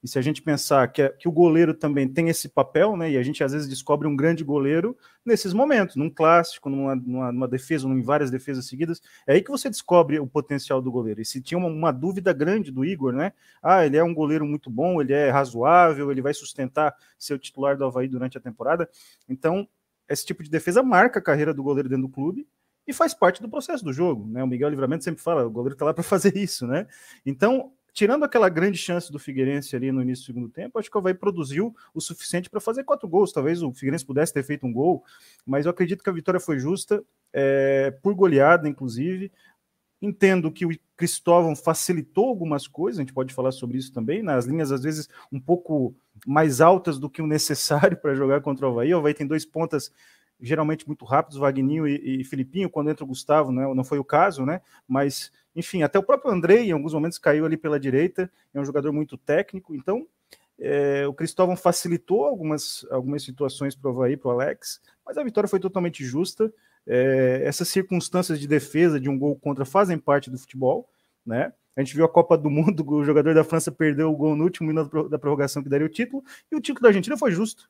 e 0.04 0.08
se 0.08 0.18
a 0.18 0.22
gente 0.22 0.42
pensar 0.42 0.86
que, 0.88 1.00
é, 1.00 1.08
que 1.08 1.26
o 1.26 1.32
goleiro 1.32 1.72
também 1.72 2.06
tem 2.06 2.28
esse 2.28 2.46
papel, 2.46 2.94
né? 2.94 3.12
E 3.12 3.16
a 3.16 3.22
gente 3.22 3.42
às 3.42 3.52
vezes 3.52 3.66
descobre 3.66 4.06
um 4.06 4.14
grande 4.14 4.44
goleiro 4.44 4.94
nesses 5.24 5.54
momentos, 5.54 5.96
num 5.96 6.10
clássico, 6.10 6.68
numa, 6.68 6.94
numa, 6.94 7.32
numa 7.32 7.48
defesa, 7.48 7.88
em 7.88 8.02
várias 8.02 8.30
defesas 8.30 8.66
seguidas, 8.66 9.00
é 9.26 9.32
aí 9.32 9.42
que 9.42 9.50
você 9.50 9.70
descobre 9.70 10.20
o 10.20 10.26
potencial 10.26 10.82
do 10.82 10.92
goleiro. 10.92 11.22
E 11.22 11.24
se 11.24 11.40
tinha 11.40 11.56
uma, 11.56 11.68
uma, 11.68 11.90
dúvida 11.90 12.34
grande 12.34 12.70
do 12.70 12.84
Igor, 12.84 13.14
né? 13.14 13.32
Ah, 13.62 13.86
ele 13.86 13.96
é 13.96 14.04
um 14.04 14.12
goleiro 14.12 14.44
muito 14.44 14.68
bom, 14.68 15.00
ele 15.00 15.14
é 15.14 15.30
razoável, 15.30 16.10
ele 16.10 16.20
vai 16.20 16.34
sustentar 16.34 16.94
ser 17.18 17.32
o 17.32 17.38
titular 17.38 17.74
do 17.78 17.86
Havaí 17.86 18.06
durante 18.06 18.36
a 18.36 18.40
temporada. 18.42 18.86
Então, 19.26 19.66
esse 20.06 20.26
tipo 20.26 20.42
de 20.42 20.50
defesa 20.50 20.82
marca 20.82 21.18
a 21.18 21.22
carreira 21.22 21.54
do 21.54 21.62
goleiro 21.62 21.88
dentro 21.88 22.08
do 22.08 22.12
clube 22.12 22.46
e 22.86 22.92
faz 22.92 23.14
parte 23.14 23.40
do 23.40 23.48
processo 23.48 23.84
do 23.84 23.92
jogo, 23.92 24.26
né? 24.26 24.42
O 24.42 24.46
Miguel 24.46 24.68
Livramento 24.68 25.04
sempre 25.04 25.22
fala, 25.22 25.46
o 25.46 25.50
goleiro 25.50 25.74
está 25.74 25.84
lá 25.84 25.92
para 25.94 26.04
fazer 26.04 26.36
isso, 26.36 26.66
né? 26.66 26.86
Então, 27.24 27.72
tirando 27.94 28.24
aquela 28.24 28.48
grande 28.48 28.76
chance 28.76 29.10
do 29.10 29.18
Figueirense 29.18 29.74
ali 29.74 29.92
no 29.92 30.02
início 30.02 30.24
do 30.24 30.26
segundo 30.26 30.48
tempo, 30.48 30.78
acho 30.78 30.90
que 30.90 30.96
o 30.96 31.00
Havaí 31.00 31.14
produziu 31.14 31.74
o 31.94 32.00
suficiente 32.00 32.50
para 32.50 32.60
fazer 32.60 32.82
quatro 32.84 33.08
gols. 33.08 33.32
Talvez 33.32 33.62
o 33.62 33.72
Figueirense 33.72 34.04
pudesse 34.04 34.34
ter 34.34 34.42
feito 34.42 34.66
um 34.66 34.72
gol, 34.72 35.04
mas 35.46 35.64
eu 35.64 35.70
acredito 35.70 36.02
que 36.02 36.10
a 36.10 36.12
vitória 36.12 36.40
foi 36.40 36.58
justa, 36.58 37.02
é, 37.32 37.92
por 38.02 38.14
goleada, 38.14 38.68
inclusive. 38.68 39.30
Entendo 40.02 40.50
que 40.50 40.66
o 40.66 40.70
Cristóvão 40.96 41.56
facilitou 41.56 42.26
algumas 42.26 42.66
coisas, 42.66 42.98
a 42.98 43.02
gente 43.02 43.14
pode 43.14 43.32
falar 43.32 43.52
sobre 43.52 43.78
isso 43.78 43.92
também, 43.92 44.22
nas 44.22 44.44
linhas 44.44 44.70
às 44.70 44.82
vezes 44.82 45.08
um 45.32 45.40
pouco 45.40 45.94
mais 46.26 46.60
altas 46.60 46.98
do 46.98 47.08
que 47.08 47.22
o 47.22 47.26
necessário 47.26 47.96
para 48.02 48.14
jogar 48.14 48.40
contra 48.40 48.66
o 48.66 48.70
Havaí. 48.70 48.92
O 48.92 48.98
Havaí 48.98 49.14
tem 49.14 49.26
dois 49.26 49.46
pontas 49.46 49.92
geralmente 50.44 50.86
muito 50.86 51.04
rápidos, 51.04 51.38
Vagninho 51.38 51.86
e, 51.86 52.20
e 52.20 52.24
Filipinho, 52.24 52.70
quando 52.70 52.90
entra 52.90 53.04
o 53.04 53.08
Gustavo, 53.08 53.50
né, 53.50 53.62
não 53.74 53.84
foi 53.84 53.98
o 53.98 54.04
caso, 54.04 54.44
né, 54.44 54.60
mas 54.86 55.32
enfim, 55.56 55.82
até 55.82 55.98
o 55.98 56.02
próprio 56.02 56.32
Andrei, 56.32 56.68
em 56.68 56.72
alguns 56.72 56.92
momentos, 56.92 57.18
caiu 57.18 57.46
ali 57.46 57.56
pela 57.56 57.78
direita, 57.78 58.30
é 58.52 58.60
um 58.60 58.64
jogador 58.64 58.92
muito 58.92 59.16
técnico, 59.16 59.74
então 59.74 60.06
é, 60.58 61.06
o 61.06 61.12
Cristóvão 61.12 61.56
facilitou 61.56 62.24
algumas, 62.24 62.86
algumas 62.90 63.22
situações 63.22 63.74
para 63.74 63.90
o 63.90 63.94
Havaí, 63.94 64.16
para 64.16 64.28
o 64.28 64.32
Alex, 64.32 64.80
mas 65.04 65.16
a 65.16 65.24
vitória 65.24 65.48
foi 65.48 65.60
totalmente 65.60 66.04
justa. 66.04 66.52
É, 66.86 67.42
essas 67.44 67.68
circunstâncias 67.68 68.38
de 68.38 68.46
defesa 68.46 69.00
de 69.00 69.08
um 69.08 69.18
gol 69.18 69.36
contra 69.36 69.64
fazem 69.64 69.98
parte 69.98 70.30
do 70.30 70.38
futebol, 70.38 70.88
né? 71.24 71.52
A 71.76 71.80
gente 71.80 71.94
viu 71.96 72.04
a 72.04 72.08
Copa 72.08 72.38
do 72.38 72.48
Mundo, 72.48 72.84
o 72.88 73.04
jogador 73.04 73.34
da 73.34 73.42
França 73.42 73.72
perdeu 73.72 74.10
o 74.10 74.16
gol 74.16 74.36
no 74.36 74.44
último 74.44 74.68
minuto 74.68 75.08
da 75.08 75.18
prorrogação 75.18 75.62
que 75.62 75.68
daria 75.68 75.86
o 75.86 75.90
título, 75.90 76.22
e 76.50 76.56
o 76.56 76.60
título 76.60 76.82
da 76.82 76.88
Argentina 76.88 77.16
foi 77.16 77.32
justo. 77.32 77.68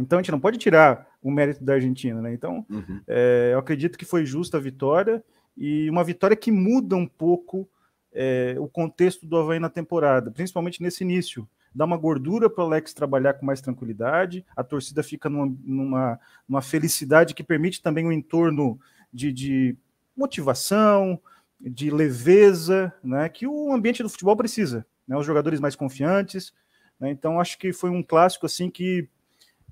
Então 0.00 0.18
a 0.18 0.22
gente 0.22 0.30
não 0.30 0.40
pode 0.40 0.58
tirar 0.58 1.08
o 1.22 1.30
mérito 1.30 1.62
da 1.62 1.74
Argentina, 1.74 2.20
né? 2.20 2.32
Então 2.32 2.64
uhum. 2.68 3.00
é, 3.06 3.50
eu 3.52 3.58
acredito 3.58 3.98
que 3.98 4.04
foi 4.04 4.24
justa 4.24 4.56
a 4.56 4.60
vitória 4.60 5.22
e 5.56 5.88
uma 5.90 6.04
vitória 6.04 6.36
que 6.36 6.50
muda 6.50 6.96
um 6.96 7.06
pouco 7.06 7.68
é, 8.12 8.56
o 8.58 8.68
contexto 8.68 9.26
do 9.26 9.36
Havaí 9.36 9.58
na 9.58 9.68
temporada, 9.68 10.30
principalmente 10.30 10.82
nesse 10.82 11.04
início. 11.04 11.48
Dá 11.72 11.84
uma 11.84 11.96
gordura 11.96 12.50
para 12.50 12.64
o 12.64 12.66
Alex 12.66 12.92
trabalhar 12.92 13.34
com 13.34 13.46
mais 13.46 13.60
tranquilidade, 13.60 14.44
a 14.56 14.64
torcida 14.64 15.02
fica 15.02 15.28
numa, 15.28 15.56
numa, 15.62 16.20
numa 16.48 16.62
felicidade 16.62 17.34
que 17.34 17.44
permite 17.44 17.80
também 17.80 18.06
um 18.06 18.12
entorno 18.12 18.80
de, 19.12 19.32
de 19.32 19.76
motivação, 20.16 21.20
de 21.60 21.90
leveza, 21.90 22.92
né, 23.04 23.28
que 23.28 23.46
o 23.46 23.72
ambiente 23.72 24.02
do 24.02 24.08
futebol 24.08 24.36
precisa. 24.36 24.84
Né, 25.06 25.16
os 25.16 25.26
jogadores 25.26 25.60
mais 25.60 25.76
confiantes. 25.76 26.52
Né, 26.98 27.10
então, 27.10 27.40
acho 27.40 27.56
que 27.58 27.72
foi 27.72 27.90
um 27.90 28.02
clássico 28.02 28.46
assim 28.46 28.68
que 28.68 29.08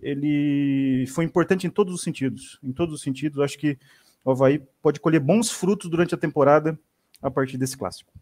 ele 0.01 1.07
foi 1.09 1.25
importante 1.25 1.67
em 1.67 1.71
todos 1.71 1.95
os 1.95 2.03
sentidos. 2.03 2.59
Em 2.63 2.73
todos 2.73 2.95
os 2.95 3.03
sentidos, 3.03 3.41
acho 3.41 3.59
que 3.59 3.79
o 4.25 4.31
Havaí 4.31 4.63
pode 4.83 5.01
colher 5.01 5.21
bons 5.21 5.51
frutos 5.51 5.91
durante 5.91 6.15
a 6.15 6.19
temporada 6.19 6.79
a 7.23 7.31
partir 7.31 7.57
desse 7.57 7.77
clássico. 7.77 8.13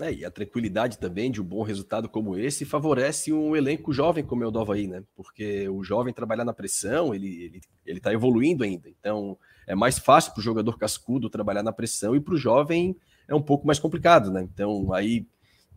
É, 0.00 0.12
e 0.12 0.24
a 0.24 0.30
tranquilidade 0.30 0.98
também 0.98 1.30
de 1.30 1.40
um 1.40 1.44
bom 1.44 1.62
resultado 1.62 2.08
como 2.08 2.36
esse 2.38 2.64
favorece 2.64 3.30
um 3.32 3.54
elenco 3.54 3.92
jovem 3.92 4.24
como 4.24 4.42
é 4.42 4.46
o 4.46 4.50
do 4.50 4.58
Havaí, 4.58 4.86
né? 4.86 5.04
Porque 5.14 5.68
o 5.68 5.84
jovem 5.84 6.14
trabalhar 6.14 6.44
na 6.44 6.52
pressão, 6.54 7.14
ele, 7.14 7.42
ele, 7.42 7.60
ele 7.84 8.00
tá 8.00 8.12
evoluindo 8.12 8.64
ainda. 8.64 8.88
Então, 8.88 9.36
é 9.66 9.74
mais 9.74 9.98
fácil 9.98 10.32
para 10.32 10.40
o 10.40 10.42
jogador 10.42 10.78
cascudo 10.78 11.28
trabalhar 11.28 11.62
na 11.62 11.72
pressão 11.72 12.16
e 12.16 12.20
para 12.20 12.34
o 12.34 12.38
jovem 12.38 12.96
é 13.28 13.34
um 13.34 13.42
pouco 13.42 13.66
mais 13.66 13.78
complicado, 13.78 14.30
né? 14.30 14.42
Então, 14.42 14.92
aí 14.94 15.26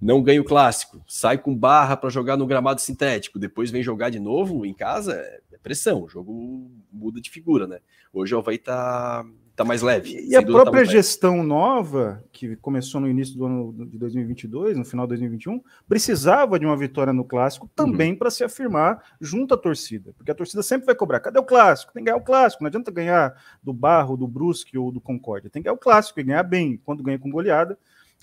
não 0.01 0.21
ganha 0.21 0.41
o 0.41 0.45
clássico, 0.45 1.01
sai 1.07 1.37
com 1.37 1.55
barra 1.55 1.97
para 1.97 2.09
jogar 2.09 2.37
no 2.37 2.47
gramado 2.47 2.81
sintético, 2.81 3.39
depois 3.39 3.71
vem 3.71 3.83
jogar 3.83 4.09
de 4.09 4.19
novo 4.19 4.65
em 4.65 4.73
casa, 4.73 5.13
é 5.13 5.57
pressão, 5.65 6.03
o 6.03 6.07
jogo 6.07 6.69
muda 6.91 7.19
de 7.19 7.31
figura, 7.31 7.65
né? 7.65 7.79
Hoje 8.13 8.35
o 8.35 8.37
Havaí 8.37 8.59
tá, 8.59 9.25
tá 9.55 9.65
mais 9.65 9.81
leve. 9.81 10.15
E 10.27 10.35
a 10.35 10.41
tá 10.41 10.47
própria 10.47 10.85
tá 10.85 10.91
gestão 10.91 11.37
leve. 11.37 11.47
nova, 11.47 12.23
que 12.31 12.55
começou 12.57 13.01
no 13.01 13.09
início 13.09 13.35
do 13.35 13.45
ano 13.45 13.87
de 13.87 13.97
2022, 13.97 14.77
no 14.77 14.85
final 14.85 15.07
de 15.07 15.09
2021, 15.09 15.59
precisava 15.87 16.59
de 16.59 16.67
uma 16.67 16.77
vitória 16.77 17.11
no 17.11 17.25
clássico 17.25 17.67
também 17.75 18.11
uhum. 18.11 18.17
para 18.17 18.29
se 18.29 18.43
afirmar 18.43 19.01
junto 19.19 19.55
à 19.55 19.57
torcida, 19.57 20.13
porque 20.15 20.29
a 20.29 20.35
torcida 20.35 20.61
sempre 20.61 20.85
vai 20.85 20.93
cobrar: 20.95 21.19
cadê 21.19 21.39
o 21.39 21.43
clássico? 21.43 21.93
Tem 21.93 22.03
que 22.03 22.11
ganhar 22.11 22.21
o 22.21 22.23
clássico, 22.23 22.63
não 22.63 22.67
adianta 22.67 22.91
ganhar 22.91 23.35
do 23.63 23.73
Barro, 23.73 24.15
do 24.15 24.27
Brusque 24.27 24.77
ou 24.77 24.91
do 24.91 25.01
Concórdia, 25.01 25.49
tem 25.49 25.63
que 25.63 25.65
ganhar 25.65 25.73
o 25.73 25.79
clássico 25.79 26.19
e 26.19 26.23
ganhar 26.23 26.43
bem. 26.43 26.79
Quando 26.85 27.01
ganha 27.01 27.17
com 27.17 27.31
goleada, 27.31 27.75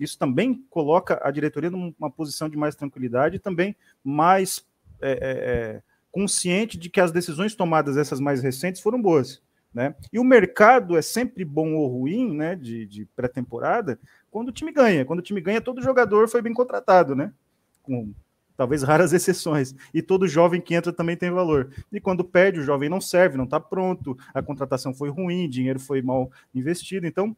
isso 0.02 0.18
também 0.18 0.64
coloca 0.68 1.20
a 1.22 1.30
diretoria 1.30 1.70
numa 1.70 2.10
posição 2.10 2.48
de 2.48 2.56
mais 2.56 2.74
tranquilidade 2.74 3.36
e 3.36 3.40
também 3.40 3.76
mais. 4.04 4.64
É, 5.00 5.12
é, 5.12 5.16
é 5.20 5.82
consciente 6.12 6.76
de 6.76 6.90
que 6.90 7.00
as 7.00 7.10
decisões 7.10 7.54
tomadas, 7.54 7.96
essas 7.96 8.20
mais 8.20 8.42
recentes, 8.42 8.82
foram 8.82 9.00
boas. 9.00 9.42
Né? 9.72 9.94
E 10.12 10.18
o 10.18 10.24
mercado 10.24 10.98
é 10.98 11.02
sempre 11.02 11.44
bom 11.44 11.72
ou 11.72 11.88
ruim, 11.88 12.36
né, 12.36 12.54
de, 12.54 12.84
de 12.84 13.06
pré-temporada, 13.16 13.98
quando 14.30 14.48
o 14.48 14.52
time 14.52 14.70
ganha. 14.70 15.04
Quando 15.04 15.20
o 15.20 15.22
time 15.22 15.40
ganha, 15.40 15.62
todo 15.62 15.82
jogador 15.82 16.28
foi 16.28 16.42
bem 16.42 16.52
contratado, 16.52 17.16
né? 17.16 17.32
Com 17.82 18.12
talvez 18.54 18.82
raras 18.82 19.12
exceções. 19.14 19.74
E 19.94 20.02
todo 20.02 20.28
jovem 20.28 20.60
que 20.60 20.74
entra 20.74 20.92
também 20.92 21.16
tem 21.16 21.30
valor. 21.30 21.70
E 21.90 21.98
quando 21.98 22.22
perde, 22.22 22.60
o 22.60 22.62
jovem 22.62 22.90
não 22.90 23.00
serve, 23.00 23.38
não 23.38 23.44
está 23.44 23.58
pronto, 23.58 24.16
a 24.34 24.42
contratação 24.42 24.92
foi 24.92 25.08
ruim, 25.08 25.48
dinheiro 25.48 25.80
foi 25.80 26.02
mal 26.02 26.30
investido. 26.54 27.06
Então, 27.06 27.34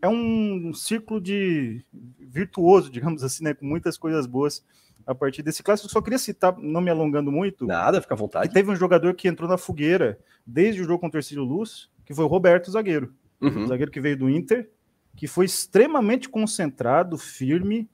é 0.00 0.08
um 0.08 0.72
círculo 0.74 1.20
de 1.20 1.84
virtuoso, 2.18 2.90
digamos 2.90 3.22
assim, 3.22 3.44
né, 3.44 3.54
com 3.54 3.64
muitas 3.66 3.96
coisas 3.96 4.26
boas 4.26 4.64
a 5.06 5.14
partir 5.14 5.42
desse 5.42 5.62
clássico. 5.62 5.88
Só 5.88 6.00
queria 6.00 6.18
citar, 6.18 6.56
não 6.58 6.80
me 6.80 6.90
alongando 6.90 7.30
muito. 7.30 7.66
Nada, 7.66 8.00
fica 8.00 8.14
à 8.14 8.16
vontade. 8.16 8.52
Teve 8.52 8.70
um 8.70 8.76
jogador 8.76 9.14
que 9.14 9.28
entrou 9.28 9.48
na 9.48 9.58
fogueira 9.58 10.18
desde 10.46 10.80
o 10.80 10.84
jogo 10.84 10.98
contra 10.98 11.18
o 11.18 11.20
Ercílio 11.20 11.44
Luz, 11.44 11.90
que 12.04 12.14
foi 12.14 12.24
o 12.24 12.28
Roberto 12.28 12.70
Zagueiro. 12.70 13.14
Uhum. 13.40 13.66
zagueiro 13.66 13.90
que 13.90 14.00
veio 14.00 14.16
do 14.16 14.30
Inter, 14.30 14.70
que 15.16 15.26
foi 15.26 15.46
extremamente 15.46 16.28
concentrado, 16.28 17.18
firme, 17.18 17.90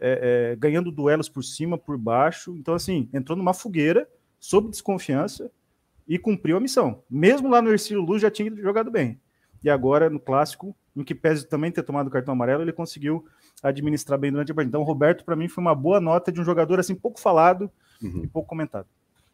é, 0.00 0.52
é, 0.52 0.56
ganhando 0.56 0.90
duelos 0.90 1.28
por 1.28 1.42
cima, 1.42 1.78
por 1.78 1.96
baixo. 1.96 2.54
Então, 2.56 2.74
assim, 2.74 3.08
entrou 3.12 3.36
numa 3.36 3.54
fogueira, 3.54 4.08
sob 4.38 4.68
desconfiança, 4.68 5.50
e 6.06 6.18
cumpriu 6.18 6.56
a 6.56 6.60
missão. 6.60 7.02
Mesmo 7.08 7.48
lá 7.48 7.60
no 7.60 7.70
Ercílio 7.70 8.02
Luz 8.02 8.22
já 8.22 8.30
tinha 8.30 8.54
jogado 8.56 8.90
bem. 8.90 9.20
E 9.62 9.68
agora, 9.68 10.08
no 10.08 10.18
clássico, 10.18 10.74
em 11.00 11.04
que 11.04 11.14
pese 11.14 11.46
também 11.46 11.70
ter 11.70 11.82
tomado 11.82 12.08
o 12.08 12.10
cartão 12.10 12.32
amarelo, 12.32 12.62
ele 12.62 12.72
conseguiu 12.72 13.24
administrar 13.62 14.18
bem 14.18 14.30
durante 14.30 14.52
a 14.52 14.54
partida. 14.54 14.70
Então, 14.70 14.80
o 14.82 14.84
Roberto, 14.84 15.24
para 15.24 15.36
mim, 15.36 15.48
foi 15.48 15.62
uma 15.62 15.74
boa 15.74 16.00
nota 16.00 16.32
de 16.32 16.40
um 16.40 16.44
jogador 16.44 16.80
assim 16.80 16.94
pouco 16.94 17.20
falado 17.20 17.70
uhum. 18.02 18.22
e 18.24 18.26
pouco 18.26 18.48
comentado. 18.48 18.86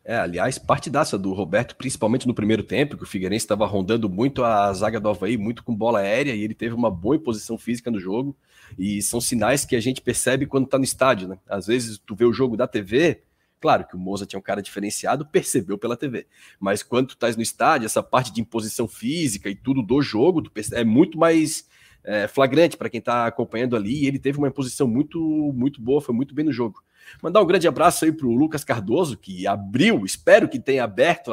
É, 0.04 0.16
aliás, 0.16 0.58
partidaça 0.58 1.16
do 1.16 1.32
Roberto, 1.32 1.76
principalmente 1.76 2.26
no 2.26 2.34
primeiro 2.34 2.62
tempo, 2.62 2.94
que 2.94 3.04
o 3.04 3.06
Figueirense 3.06 3.46
estava 3.46 3.64
rondando 3.64 4.06
muito 4.06 4.44
a 4.44 4.70
zaga 4.74 5.00
do 5.00 5.08
Havaí, 5.08 5.38
muito 5.38 5.64
com 5.64 5.74
bola 5.74 6.00
aérea, 6.00 6.34
e 6.34 6.42
ele 6.42 6.52
teve 6.54 6.74
uma 6.74 6.90
boa 6.90 7.18
posição 7.18 7.56
física 7.56 7.90
no 7.90 7.98
jogo. 7.98 8.36
E 8.78 9.00
são 9.00 9.18
sinais 9.18 9.64
que 9.64 9.74
a 9.74 9.80
gente 9.80 10.02
percebe 10.02 10.44
quando 10.44 10.66
está 10.66 10.76
no 10.76 10.84
estádio, 10.84 11.28
né? 11.28 11.38
Às 11.48 11.66
vezes 11.66 11.98
tu 11.98 12.14
vê 12.14 12.26
o 12.26 12.34
jogo 12.34 12.54
da 12.54 12.66
TV, 12.66 13.22
claro 13.64 13.86
que 13.86 13.96
o 13.96 13.98
Moza 13.98 14.26
tinha 14.26 14.38
um 14.38 14.42
cara 14.42 14.60
diferenciado, 14.60 15.24
percebeu 15.24 15.78
pela 15.78 15.96
TV. 15.96 16.26
Mas 16.60 16.82
quando 16.82 17.06
tu 17.06 17.14
estás 17.14 17.34
no 17.34 17.42
estádio, 17.42 17.86
essa 17.86 18.02
parte 18.02 18.30
de 18.30 18.42
imposição 18.42 18.86
física 18.86 19.48
e 19.48 19.54
tudo 19.54 19.80
do 19.80 20.02
jogo, 20.02 20.50
percebe, 20.50 20.82
é 20.82 20.84
muito 20.84 21.16
mais 21.16 21.66
é, 22.04 22.28
flagrante 22.28 22.76
para 22.76 22.90
quem 22.90 22.98
está 22.98 23.26
acompanhando 23.26 23.74
ali. 23.74 24.06
Ele 24.06 24.18
teve 24.18 24.36
uma 24.36 24.50
posição 24.50 24.86
muito, 24.86 25.18
muito 25.54 25.80
boa, 25.80 26.02
foi 26.02 26.14
muito 26.14 26.34
bem 26.34 26.44
no 26.44 26.52
jogo. 26.52 26.84
Mandar 27.22 27.40
um 27.40 27.46
grande 27.46 27.66
abraço 27.66 28.04
aí 28.04 28.12
para 28.12 28.26
o 28.26 28.34
Lucas 28.34 28.64
Cardoso, 28.64 29.16
que 29.16 29.46
abriu, 29.46 30.04
espero 30.04 30.46
que 30.46 30.60
tenha 30.60 30.84
aberto 30.84 31.30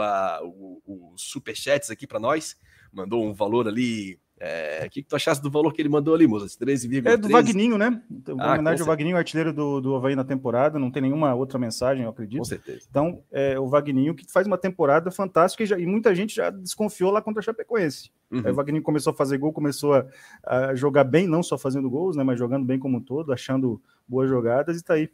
os 0.88 1.22
superchats 1.22 1.92
aqui 1.92 2.08
para 2.08 2.18
nós. 2.18 2.58
Mandou 2.94 3.26
um 3.26 3.34
valor 3.34 3.68
ali 3.68 4.18
é, 4.44 4.86
o 4.88 4.90
que, 4.90 5.04
que 5.04 5.08
tu 5.08 5.16
achaste 5.16 5.44
do 5.44 5.52
valor 5.52 5.72
que 5.72 5.80
ele 5.80 5.88
mandou 5.88 6.16
ali, 6.16 6.26
moças? 6.26 6.58
13,3? 6.58 7.06
É 7.06 7.16
do 7.16 7.30
Vagninho, 7.30 7.78
né? 7.78 8.02
Então, 8.10 8.36
ah, 8.40 8.54
homenagem 8.54 8.82
ao 8.82 8.88
Vagninho, 8.88 9.16
artilheiro 9.16 9.54
do, 9.54 9.80
do 9.80 9.96
Havaí 9.96 10.16
na 10.16 10.24
temporada. 10.24 10.80
Não 10.80 10.90
tem 10.90 11.04
nenhuma 11.04 11.36
outra 11.36 11.60
mensagem, 11.60 12.06
eu 12.06 12.10
acredito. 12.10 12.40
Com 12.40 12.46
certeza. 12.46 12.88
Então, 12.90 13.22
é 13.32 13.60
o 13.60 13.68
Vagninho 13.68 14.16
que 14.16 14.26
faz 14.32 14.48
uma 14.48 14.58
temporada 14.58 15.12
fantástica 15.12 15.64
e, 15.64 15.68
já, 15.68 15.78
e 15.78 15.86
muita 15.86 16.16
gente 16.16 16.36
já 16.36 16.50
desconfiou 16.50 17.12
lá 17.12 17.22
contra 17.22 17.40
a 17.40 17.44
Chapecoense. 17.44 18.10
Uhum. 18.32 18.42
Aí 18.44 18.52
o 18.52 18.56
Vagninho 18.56 18.82
começou 18.82 19.14
a 19.14 19.16
fazer 19.16 19.38
gol, 19.38 19.54
começou 19.54 19.94
a, 19.94 20.06
a, 20.44 20.74
jogar 20.74 21.04
bem, 21.04 21.28
não 21.28 21.44
só 21.44 21.56
fazendo 21.56 21.88
gols, 21.88 22.16
né? 22.16 22.24
Mas 22.24 22.40
jogando 22.40 22.66
bem 22.66 22.80
como 22.80 22.98
um 22.98 23.02
todo, 23.02 23.32
achando 23.32 23.80
boas 24.08 24.28
jogadas 24.28 24.80
e 24.80 24.84
tá 24.84 24.96
aí. 24.96 25.08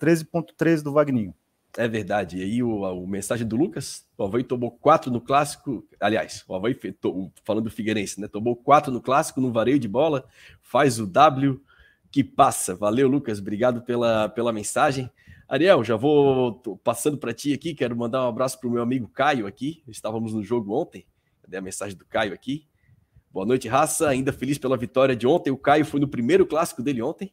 13.13 0.00 0.82
do 0.82 0.92
Vagninho. 0.92 1.34
É 1.76 1.86
verdade. 1.86 2.38
E 2.38 2.42
aí, 2.42 2.62
o, 2.62 2.82
o 2.82 3.06
mensagem 3.06 3.46
do 3.46 3.56
Lucas: 3.56 4.06
o 4.18 4.24
Havaí 4.24 4.42
tomou 4.42 4.70
quatro 4.70 5.10
no 5.10 5.20
clássico. 5.20 5.86
Aliás, 6.00 6.44
o 6.48 6.54
Havaí, 6.54 6.76
falando 7.44 7.64
do 7.64 7.70
Figueirense, 7.70 8.20
né? 8.20 8.26
Tomou 8.28 8.56
quatro 8.56 8.92
no 8.92 9.00
clássico, 9.00 9.40
no 9.40 9.52
vareio 9.52 9.78
de 9.78 9.88
bola, 9.88 10.24
faz 10.60 10.98
o 10.98 11.06
W 11.06 11.60
que 12.10 12.24
passa. 12.24 12.74
Valeu, 12.74 13.08
Lucas. 13.08 13.38
Obrigado 13.38 13.82
pela, 13.82 14.28
pela 14.28 14.52
mensagem. 14.52 15.10
Ariel, 15.48 15.82
já 15.84 15.96
vou 15.96 16.60
passando 16.82 17.18
para 17.18 17.32
ti 17.32 17.52
aqui. 17.52 17.74
Quero 17.74 17.96
mandar 17.96 18.24
um 18.24 18.28
abraço 18.28 18.58
para 18.58 18.68
o 18.68 18.72
meu 18.72 18.82
amigo 18.82 19.08
Caio 19.08 19.46
aqui. 19.46 19.82
Estávamos 19.86 20.32
no 20.32 20.42
jogo 20.42 20.72
ontem. 20.74 21.06
Cadê 21.42 21.56
a 21.56 21.62
mensagem 21.62 21.96
do 21.96 22.04
Caio 22.04 22.32
aqui? 22.32 22.66
Boa 23.32 23.46
noite, 23.46 23.68
raça. 23.68 24.08
Ainda 24.08 24.32
feliz 24.32 24.58
pela 24.58 24.76
vitória 24.76 25.14
de 25.14 25.26
ontem. 25.26 25.50
O 25.50 25.56
Caio 25.56 25.84
foi 25.84 26.00
no 26.00 26.08
primeiro 26.08 26.46
clássico 26.46 26.82
dele 26.82 27.00
ontem. 27.00 27.32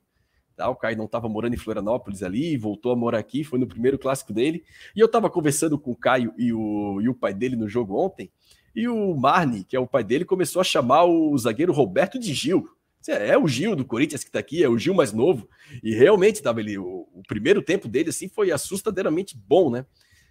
O 0.59 0.75
Caio 0.75 0.97
não 0.97 1.05
estava 1.05 1.29
morando 1.29 1.53
em 1.53 1.57
Florianópolis 1.57 2.23
ali, 2.23 2.57
voltou 2.57 2.91
a 2.91 2.95
morar 2.95 3.19
aqui, 3.19 3.43
foi 3.43 3.59
no 3.59 3.67
primeiro 3.67 3.99
clássico 3.99 4.33
dele. 4.33 4.63
E 4.95 4.99
eu 4.99 5.05
estava 5.05 5.29
conversando 5.29 5.77
com 5.77 5.91
o 5.91 5.95
Caio 5.95 6.33
e 6.37 6.51
o, 6.51 6.99
e 7.01 7.07
o 7.09 7.13
pai 7.13 7.33
dele 7.33 7.55
no 7.55 7.67
jogo 7.67 7.95
ontem, 7.95 8.31
e 8.77 8.87
o 8.87 9.15
Marne, 9.15 9.63
que 9.63 9.75
é 9.75 9.79
o 9.79 9.87
pai 9.87 10.03
dele, 10.03 10.23
começou 10.23 10.59
a 10.59 10.63
chamar 10.63 11.03
o 11.05 11.35
zagueiro 11.35 11.73
Roberto 11.73 12.19
de 12.19 12.31
Gil. 12.31 12.69
É 13.07 13.35
o 13.35 13.47
Gil 13.47 13.75
do 13.75 13.83
Corinthians 13.83 14.23
que 14.23 14.29
está 14.29 14.37
aqui, 14.37 14.63
é 14.63 14.69
o 14.69 14.77
Gil 14.77 14.93
mais 14.93 15.11
novo. 15.11 15.49
E 15.81 15.95
realmente 15.95 16.35
estava 16.35 16.59
ali. 16.59 16.77
O, 16.77 17.07
o, 17.11 17.23
primeiro 17.27 17.59
tempo 17.63 17.87
dele 17.87 18.09
assim 18.09 18.27
foi 18.27 18.51
assustadeiramente 18.51 19.35
bom, 19.35 19.71
né? 19.71 19.83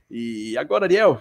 E 0.08 0.56
agora, 0.56 0.84
Ariel, 0.84 1.20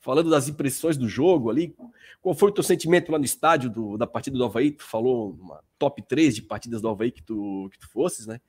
falando 0.00 0.30
das 0.30 0.48
impressões 0.48 0.96
do 0.96 1.08
jogo 1.08 1.50
ali, 1.50 1.74
qual 2.20 2.34
foi 2.34 2.50
o 2.50 2.52
teu 2.52 2.62
sentimento 2.62 3.10
lá 3.10 3.18
no 3.18 3.24
estádio 3.24 3.70
do, 3.70 3.96
da 3.96 4.06
partida 4.06 4.36
do 4.36 4.44
Havaí? 4.44 4.72
Tu 4.72 4.84
falou 4.84 5.36
uma 5.40 5.60
top 5.78 6.02
3 6.02 6.34
de 6.34 6.42
partidas 6.42 6.80
do 6.80 6.88
Havaí 6.88 7.10
que 7.10 7.22
tu, 7.22 7.68
que 7.72 7.78
tu 7.78 7.88
fosses, 7.88 8.26
né? 8.26 8.40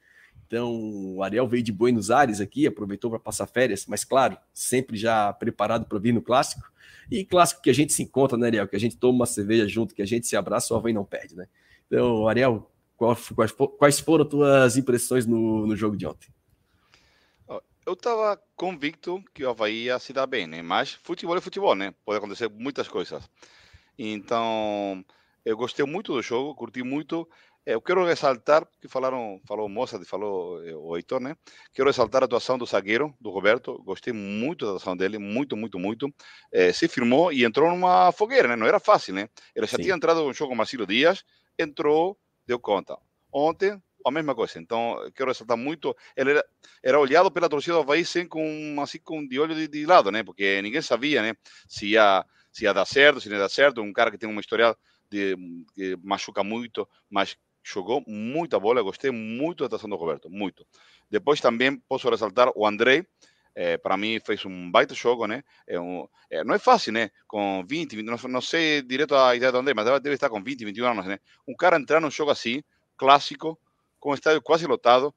Então, 0.47 1.15
o 1.15 1.21
Ariel 1.21 1.47
veio 1.47 1.61
de 1.61 1.71
Buenos 1.71 2.09
Aires 2.09 2.41
aqui, 2.41 2.65
aproveitou 2.65 3.11
para 3.11 3.19
passar 3.19 3.45
férias, 3.45 3.85
mas 3.87 4.03
claro, 4.03 4.35
sempre 4.51 4.97
já 4.97 5.31
preparado 5.31 5.85
para 5.85 5.99
vir 5.99 6.11
no 6.11 6.23
clássico. 6.23 6.71
E 7.11 7.23
clássico 7.23 7.61
que 7.61 7.69
a 7.69 7.73
gente 7.73 7.93
se 7.93 8.01
encontra, 8.01 8.35
né, 8.35 8.47
Ariel? 8.47 8.67
Que 8.67 8.75
a 8.75 8.79
gente 8.79 8.97
toma 8.97 9.13
uma 9.13 9.25
cerveja 9.27 9.67
junto, 9.67 9.93
que 9.93 10.01
a 10.01 10.07
gente 10.07 10.25
se 10.25 10.35
abraça, 10.35 10.73
o 10.73 10.77
Havaí 10.77 10.91
não 10.91 11.05
perde, 11.05 11.35
né? 11.35 11.47
Então, 11.85 12.27
Ariel, 12.27 12.69
quais, 12.97 13.51
quais 13.77 13.99
foram 13.99 14.23
as 14.23 14.29
tuas 14.29 14.77
impressões 14.77 15.25
no, 15.27 15.67
no 15.67 15.75
jogo 15.75 15.95
de 15.95 16.07
ontem? 16.07 16.29
Eu 17.89 17.93
estava 17.93 18.39
convicto 18.55 19.23
que 19.33 19.43
o 19.43 19.49
Havaí 19.49 19.85
ia 19.85 19.97
se 19.97 20.13
dar 20.13 20.27
bem, 20.27 20.45
né? 20.45 20.61
Mas 20.61 20.93
futebol 20.93 21.35
é 21.35 21.41
futebol, 21.41 21.73
né? 21.73 21.91
Pode 22.05 22.19
acontecer 22.19 22.47
muitas 22.47 22.87
coisas. 22.87 23.27
Então, 23.97 25.03
eu 25.43 25.57
gostei 25.57 25.83
muito 25.85 26.13
do 26.13 26.21
jogo, 26.21 26.53
curti 26.53 26.83
muito. 26.83 27.27
Eu 27.65 27.81
quero 27.81 28.05
ressaltar, 28.05 28.67
que 28.79 28.87
falaram, 28.87 29.41
falou 29.47 29.65
o 29.65 29.69
Mozart, 29.69 30.05
falou 30.05 30.63
eh, 30.63 30.75
o 30.75 30.95
Heitor, 30.95 31.19
né? 31.19 31.35
Quero 31.73 31.89
ressaltar 31.89 32.21
a 32.21 32.25
atuação 32.25 32.59
do 32.59 32.65
zagueiro, 32.67 33.11
do 33.19 33.31
Roberto. 33.31 33.81
Gostei 33.83 34.13
muito 34.13 34.65
da 34.65 34.71
atuação 34.73 34.95
dele, 34.95 35.17
muito, 35.17 35.57
muito, 35.57 35.79
muito. 35.79 36.13
É, 36.51 36.71
se 36.71 36.87
firmou 36.87 37.33
e 37.33 37.43
entrou 37.43 37.71
numa 37.71 38.11
fogueira, 38.11 38.47
né? 38.47 38.55
Não 38.55 38.67
era 38.67 38.79
fácil, 38.79 39.15
né? 39.15 39.27
Ele 39.55 39.65
já 39.65 39.77
Sim. 39.77 39.83
tinha 39.83 39.95
entrado 39.95 40.23
no 40.23 40.31
jogo 40.31 40.51
com 40.51 40.55
Marcelo 40.55 40.85
Dias, 40.85 41.23
entrou, 41.57 42.15
deu 42.45 42.59
conta. 42.59 42.99
Ontem 43.33 43.81
a 44.05 44.11
mesma 44.11 44.35
coisa. 44.35 44.59
Então, 44.59 44.95
quero 45.15 45.29
ressaltar 45.29 45.57
muito. 45.57 45.95
Ele 46.15 46.31
era, 46.31 46.45
era 46.83 46.99
olhado 46.99 47.31
pela 47.31 47.49
torcida 47.49 47.75
do 47.75 47.81
Havaí 47.81 48.05
sem 48.05 48.27
com, 48.27 48.75
assim, 48.81 48.99
com 48.99 49.25
de 49.27 49.39
olho 49.39 49.55
de, 49.55 49.67
de, 49.67 49.85
lado, 49.85 50.11
né? 50.11 50.23
Porque 50.23 50.61
ninguém 50.61 50.81
sabia, 50.81 51.21
né? 51.21 51.33
Se 51.67 51.87
ia, 51.87 52.25
se 52.51 52.63
ia 52.63 52.73
dar 52.73 52.85
certo, 52.85 53.19
se 53.19 53.29
não 53.29 53.35
ia 53.35 53.41
dar 53.41 53.49
certo. 53.49 53.81
Um 53.81 53.93
cara 53.93 54.11
que 54.11 54.17
tem 54.17 54.29
uma 54.29 54.41
história 54.41 54.75
de, 55.09 55.35
que 55.73 55.97
machuca 56.03 56.43
muito, 56.43 56.87
mas 57.09 57.37
jogou 57.63 58.03
muita 58.07 58.59
bola. 58.59 58.81
Gostei 58.81 59.11
muito 59.11 59.59
da 59.59 59.65
atuação 59.67 59.89
do 59.89 59.95
Roberto, 59.95 60.29
muito. 60.29 60.65
Depois 61.09 61.41
também 61.41 61.77
posso 61.77 62.09
ressaltar 62.09 62.51
o 62.55 62.65
André. 62.65 63.05
É, 63.55 63.77
para 63.77 63.97
mim 63.97 64.19
fez 64.23 64.45
um 64.45 64.71
baita 64.71 64.93
jogo, 64.93 65.25
né? 65.25 65.43
É 65.67 65.79
um, 65.79 66.07
é, 66.29 66.43
não 66.43 66.53
é 66.53 66.59
fácil, 66.59 66.93
né? 66.93 67.09
Com 67.27 67.65
20, 67.67 67.95
20 67.95 68.05
não, 68.05 68.17
não, 68.29 68.41
sei 68.41 68.81
direito 68.81 69.15
a 69.15 69.35
ideia 69.35 69.51
do 69.51 69.57
André, 69.57 69.73
mas 69.73 69.85
deve 69.85 70.13
estar 70.13 70.29
com 70.29 70.41
20, 70.41 70.63
21 70.63 70.85
anos, 70.85 71.05
né? 71.05 71.19
Um 71.47 71.55
cara 71.55 71.77
entrar 71.77 71.99
num 71.99 72.11
jogo 72.11 72.31
assim, 72.31 72.63
clássico, 72.95 73.59
com 73.99 74.11
o 74.11 74.13
estádio 74.13 74.41
quase 74.41 74.65
lotado. 74.65 75.13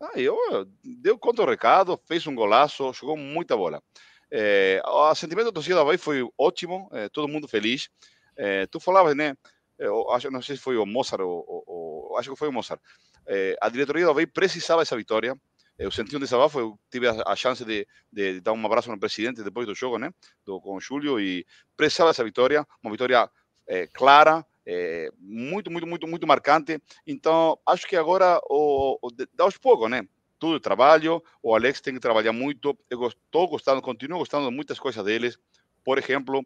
Ah, 0.00 0.18
eu 0.18 0.36
deu 0.82 1.18
conta 1.18 1.44
do 1.44 1.50
recado, 1.50 2.00
fez 2.06 2.26
um 2.26 2.34
golaço, 2.34 2.92
jogou 2.94 3.16
muita 3.16 3.56
bola. 3.56 3.82
É, 4.30 4.80
o 4.86 5.14
sentimento 5.14 5.46
da 5.46 5.52
torcida 5.52 5.74
do 5.74 5.80
Havaí 5.80 5.98
foi 5.98 6.26
ótimo, 6.38 6.88
é, 6.92 7.08
todo 7.08 7.28
mundo 7.28 7.48
feliz. 7.48 7.90
É, 8.36 8.66
tu 8.66 8.80
falavas, 8.80 9.14
né? 9.14 9.36
Eu 9.78 10.10
acho, 10.10 10.30
não 10.30 10.40
sei 10.40 10.56
se 10.56 10.62
foi 10.62 10.76
o 10.76 10.86
Mozart 10.86 11.20
ou, 11.22 11.44
ou, 11.46 11.64
ou 11.66 12.18
acho 12.18 12.30
que 12.30 12.36
foi 12.36 12.48
o 12.48 12.52
Mozart. 12.52 12.80
a 13.60 13.68
diretoria 13.68 14.04
do 14.04 14.10
Havaí 14.10 14.26
precisava 14.26 14.82
dessa 14.82 14.96
vitória. 14.96 15.36
Eu 15.78 15.90
senti 15.90 16.14
um 16.16 16.20
desabafo, 16.20 16.58
eu 16.60 16.78
tive 16.90 17.08
a, 17.08 17.22
a 17.26 17.34
chance 17.34 17.64
de, 17.64 17.86
de, 18.12 18.40
dar 18.40 18.52
um 18.52 18.66
abraço 18.66 18.90
no 18.90 19.00
presidente 19.00 19.42
depois 19.42 19.66
do 19.66 19.74
jogo, 19.74 19.98
né? 19.98 20.10
Do, 20.44 20.60
com 20.60 20.76
o 20.76 20.80
Júlio, 20.80 21.18
e 21.18 21.46
precisava 21.76 22.10
dessa 22.10 22.24
vitória, 22.24 22.66
uma 22.82 22.92
vitória 22.92 23.30
clara, 23.94 24.44
é, 24.66 25.10
muito, 25.18 25.70
muito, 25.70 25.86
muito, 25.86 26.06
muito 26.06 26.26
marcante. 26.26 26.80
Então, 27.06 27.58
acho 27.66 27.86
que 27.86 27.96
agora, 27.96 28.40
o, 28.48 28.98
o, 29.02 29.08
aos 29.38 29.56
poucos, 29.56 29.90
né? 29.90 30.06
Tudo 30.38 30.58
trabalho, 30.58 31.22
o 31.42 31.54
Alex 31.54 31.80
tem 31.80 31.92
que 31.92 32.00
trabalhar 32.00 32.32
muito. 32.32 32.78
Eu 32.88 33.06
estou 33.08 33.46
gostando, 33.46 33.82
continuo 33.82 34.18
gostando 34.18 34.48
de 34.48 34.54
muitas 34.54 34.78
coisas 34.78 35.04
deles. 35.04 35.38
Por 35.84 35.98
exemplo, 35.98 36.42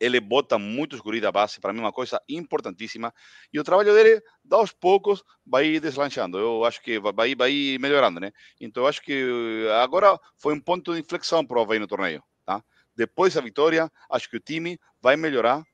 ele 0.00 0.20
bota 0.20 0.58
muitos 0.58 1.00
guris 1.00 1.20
da 1.20 1.32
base, 1.32 1.60
para 1.60 1.72
mim, 1.72 1.80
uma 1.80 1.92
coisa 1.92 2.22
importantíssima. 2.28 3.12
E 3.52 3.58
o 3.58 3.64
trabalho 3.64 3.92
dele, 3.92 4.22
aos 4.50 4.72
poucos, 4.72 5.24
vai 5.44 5.80
deslanchando. 5.80 6.38
Eu 6.38 6.64
acho 6.64 6.80
que 6.80 7.00
vai, 7.00 7.34
vai 7.34 7.76
melhorando, 7.80 8.20
né? 8.20 8.32
Então, 8.60 8.84
eu 8.84 8.88
acho 8.88 9.02
que 9.02 9.66
agora 9.82 10.18
foi 10.36 10.54
um 10.54 10.60
ponto 10.60 10.94
de 10.94 11.00
inflexão 11.00 11.44
para 11.44 11.58
o 11.58 11.62
Havaí 11.62 11.78
no 11.78 11.88
torneio, 11.88 12.22
tá? 12.44 12.62
Depois 12.94 13.34
da 13.34 13.40
vitória, 13.40 13.90
acho 14.10 14.30
que 14.30 14.36
o 14.36 14.40
time 14.40 14.78
vai 15.00 15.16
melhorar 15.16 15.64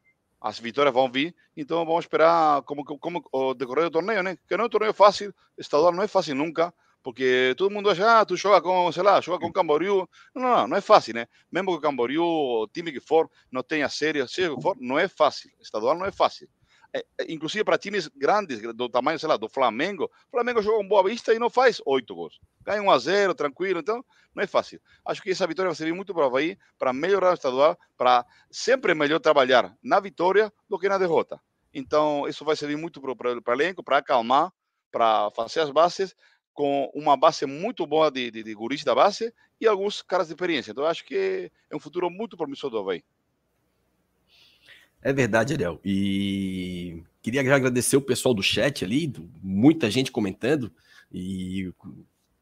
as 0.44 0.58
vitórias 0.58 0.92
vão 0.92 1.10
vir, 1.10 1.34
então 1.56 1.86
vamos 1.86 2.04
esperar 2.04 2.60
como, 2.64 2.84
como 2.84 3.24
o 3.32 3.54
decorrer 3.54 3.84
do 3.84 3.92
torneio, 3.92 4.22
né? 4.22 4.36
Que 4.46 4.58
não 4.58 4.64
é 4.64 4.66
um 4.66 4.70
torneio 4.70 4.92
fácil, 4.92 5.34
estadual 5.56 5.90
não 5.90 6.02
é 6.02 6.06
fácil 6.06 6.34
nunca, 6.34 6.72
porque 7.02 7.54
todo 7.56 7.72
mundo 7.72 7.88
acha, 7.88 8.20
ah, 8.20 8.26
tu 8.26 8.36
joga 8.36 8.60
com, 8.60 8.92
sei 8.92 9.02
lá, 9.02 9.22
joga 9.22 9.38
com 9.38 9.50
Camboriú. 9.50 10.06
Não, 10.34 10.42
não, 10.42 10.68
não 10.68 10.76
é 10.76 10.82
fácil, 10.82 11.14
né? 11.14 11.26
Mesmo 11.50 11.70
que 11.70 11.78
o 11.78 11.80
Camboriú, 11.80 12.22
o 12.22 12.68
time 12.68 12.92
que 12.92 13.00
for, 13.00 13.30
não 13.50 13.62
tenha 13.62 13.88
série, 13.88 14.28
seja 14.28 14.54
que 14.54 14.60
for, 14.60 14.76
não 14.78 14.98
é 14.98 15.08
fácil. 15.08 15.50
Estadual 15.58 15.96
não 15.96 16.04
é 16.04 16.12
fácil. 16.12 16.46
É, 16.94 17.04
é, 17.18 17.32
inclusive 17.32 17.64
para 17.64 17.76
times 17.76 18.06
grandes, 18.06 18.60
do 18.72 18.88
tamanho, 18.88 19.18
sei 19.18 19.28
lá, 19.28 19.36
do 19.36 19.48
Flamengo. 19.48 20.04
O 20.04 20.30
Flamengo 20.30 20.62
joga 20.62 20.78
um 20.78 20.86
Boa 20.86 21.02
Vista 21.02 21.34
e 21.34 21.40
não 21.40 21.50
faz 21.50 21.82
oito 21.84 22.14
gols. 22.14 22.38
Ganha 22.62 22.80
1 22.80 22.90
a 22.90 22.98
0 22.98 23.34
tranquilo, 23.34 23.80
então 23.80 24.04
não 24.32 24.44
é 24.44 24.46
fácil. 24.46 24.80
Acho 25.04 25.20
que 25.20 25.30
essa 25.30 25.46
vitória 25.46 25.68
vai 25.68 25.76
servir 25.76 25.92
muito 25.92 26.14
para 26.14 26.22
o 26.22 26.26
Havaí, 26.26 26.56
para 26.78 26.92
melhorar 26.92 27.32
o 27.32 27.34
estadual, 27.34 27.76
para 27.96 28.24
sempre 28.48 28.94
melhor 28.94 29.18
trabalhar 29.18 29.76
na 29.82 29.98
vitória 29.98 30.52
do 30.68 30.78
que 30.78 30.88
na 30.88 30.96
derrota. 30.96 31.40
Então, 31.72 32.28
isso 32.28 32.44
vai 32.44 32.54
servir 32.54 32.76
muito 32.76 33.00
para 33.00 33.32
o 33.34 33.52
elenco, 33.52 33.82
para 33.82 33.98
acalmar, 33.98 34.52
para 34.92 35.28
fazer 35.32 35.60
as 35.60 35.70
bases, 35.70 36.14
com 36.52 36.88
uma 36.94 37.16
base 37.16 37.44
muito 37.44 37.84
boa 37.84 38.08
de, 38.08 38.30
de, 38.30 38.44
de 38.44 38.54
guris 38.54 38.84
da 38.84 38.94
base 38.94 39.34
e 39.60 39.66
alguns 39.66 40.00
caras 40.00 40.28
de 40.28 40.34
experiência. 40.34 40.70
Então, 40.70 40.86
acho 40.86 41.04
que 41.04 41.50
é 41.68 41.74
um 41.74 41.80
futuro 41.80 42.08
muito 42.08 42.36
promissor 42.36 42.70
do 42.70 42.78
Havaí. 42.78 43.02
É 45.04 45.12
verdade, 45.12 45.52
Ariel. 45.52 45.78
E 45.84 47.02
queria 47.20 47.42
agradecer 47.42 47.94
o 47.94 48.00
pessoal 48.00 48.34
do 48.34 48.42
chat 48.42 48.82
ali, 48.82 49.12
muita 49.42 49.90
gente 49.90 50.10
comentando. 50.10 50.72
E 51.12 51.70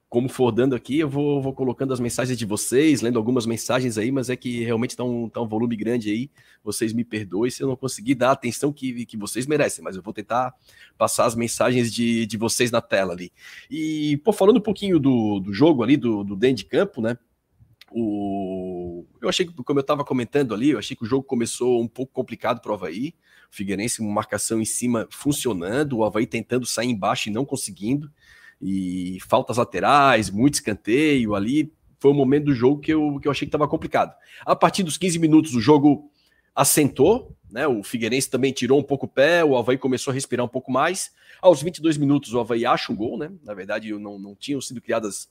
como 0.09 0.29
for 0.29 0.53
dando 0.53 0.77
aqui, 0.77 1.01
eu 1.01 1.09
vou, 1.09 1.43
vou 1.43 1.53
colocando 1.53 1.93
as 1.93 1.99
mensagens 1.99 2.39
de 2.39 2.47
vocês, 2.47 3.03
lendo 3.03 3.19
algumas 3.19 3.47
mensagens 3.47 3.99
aí, 3.99 4.13
mas 4.13 4.31
é 4.31 4.37
que 4.37 4.63
realmente 4.63 4.91
está 4.91 5.03
um, 5.03 5.29
tá 5.29 5.41
um 5.41 5.49
volume 5.49 5.75
grande 5.75 6.09
aí. 6.09 6.31
Vocês 6.63 6.93
me 6.93 7.03
perdoem 7.03 7.51
se 7.51 7.65
eu 7.65 7.67
não 7.67 7.75
conseguir 7.75 8.15
dar 8.15 8.29
a 8.29 8.33
atenção 8.33 8.73
que, 8.73 9.07
que 9.07 9.17
vocês 9.17 9.45
merecem, 9.45 9.83
mas 9.83 9.97
eu 9.97 10.03
vou 10.03 10.15
tentar 10.15 10.55
passar 10.97 11.25
as 11.25 11.35
mensagens 11.35 11.93
de, 11.93 12.27
de 12.27 12.37
vocês 12.37 12.71
na 12.71 12.81
tela 12.81 13.13
ali. 13.13 13.33
E, 13.69 14.19
pô, 14.19 14.33
falando 14.33 14.59
um 14.59 14.63
pouquinho 14.63 15.01
do, 15.01 15.41
do 15.41 15.53
jogo 15.53 15.83
ali, 15.83 15.97
do, 15.97 16.23
do 16.23 16.37
dentro 16.37 16.59
de 16.59 16.67
campo, 16.67 17.03
né? 17.03 17.19
O... 17.95 19.05
Eu 19.21 19.29
achei 19.29 19.47
que, 19.47 19.53
como 19.53 19.79
eu 19.79 19.83
estava 19.83 20.05
comentando 20.05 20.55
ali, 20.55 20.71
eu 20.71 20.79
achei 20.79 20.97
que 20.97 21.05
o 21.05 21.07
jogo 21.07 21.25
começou 21.25 21.81
um 21.81 21.89
pouco 21.89 22.13
complicado 22.13 22.61
para 22.61 22.73
o 22.73 22.75
Havaí. 22.75 23.15
O 23.51 23.55
Figueirense, 23.55 24.01
uma 24.01 24.13
marcação 24.13 24.61
em 24.61 24.65
cima 24.65 25.07
funcionando, 25.11 25.99
o 25.99 26.05
Havaí 26.05 26.27
tentando 26.27 26.67
sair 26.67 26.89
embaixo 26.89 27.29
e 27.29 27.33
não 27.33 27.45
conseguindo. 27.45 28.11
E 28.61 29.19
faltas 29.29 29.57
laterais, 29.57 30.31
muito 30.31 30.55
escanteio 30.55 31.35
ali. 31.35 31.73
Foi 31.99 32.11
o 32.11 32.15
momento 32.15 32.47
do 32.47 32.55
jogo 32.55 32.81
que 32.81 32.93
eu, 32.93 33.19
que 33.21 33.29
eu 33.29 33.33
achei 33.33 33.47
que 33.47 33.55
estava 33.55 33.69
complicado. 33.69 34.15
A 34.45 34.57
partir 34.57 34.83
dos 34.83 34.97
15 34.97 35.19
minutos, 35.19 35.55
o 35.55 35.61
jogo 35.61 36.11
assentou, 36.55 37.37
né? 37.51 37.67
O 37.67 37.83
Figueirense 37.83 38.31
também 38.31 38.53
tirou 38.53 38.79
um 38.79 38.83
pouco 38.83 39.07
o 39.07 39.09
pé, 39.09 39.45
o 39.45 39.57
Havaí 39.57 39.79
começou 39.79 40.11
a 40.11 40.15
respirar 40.15 40.45
um 40.45 40.49
pouco 40.49 40.71
mais. 40.71 41.13
Aos 41.41 41.63
22 41.63 41.97
minutos, 41.97 42.33
o 42.35 42.41
Havaí 42.41 42.65
acha 42.65 42.93
um 42.93 42.97
gol, 42.97 43.19
né? 43.19 43.31
Na 43.43 43.55
verdade, 43.55 43.93
não, 43.99 44.19
não 44.19 44.35
tinham 44.35 44.61
sido 44.61 44.81
criadas 44.81 45.29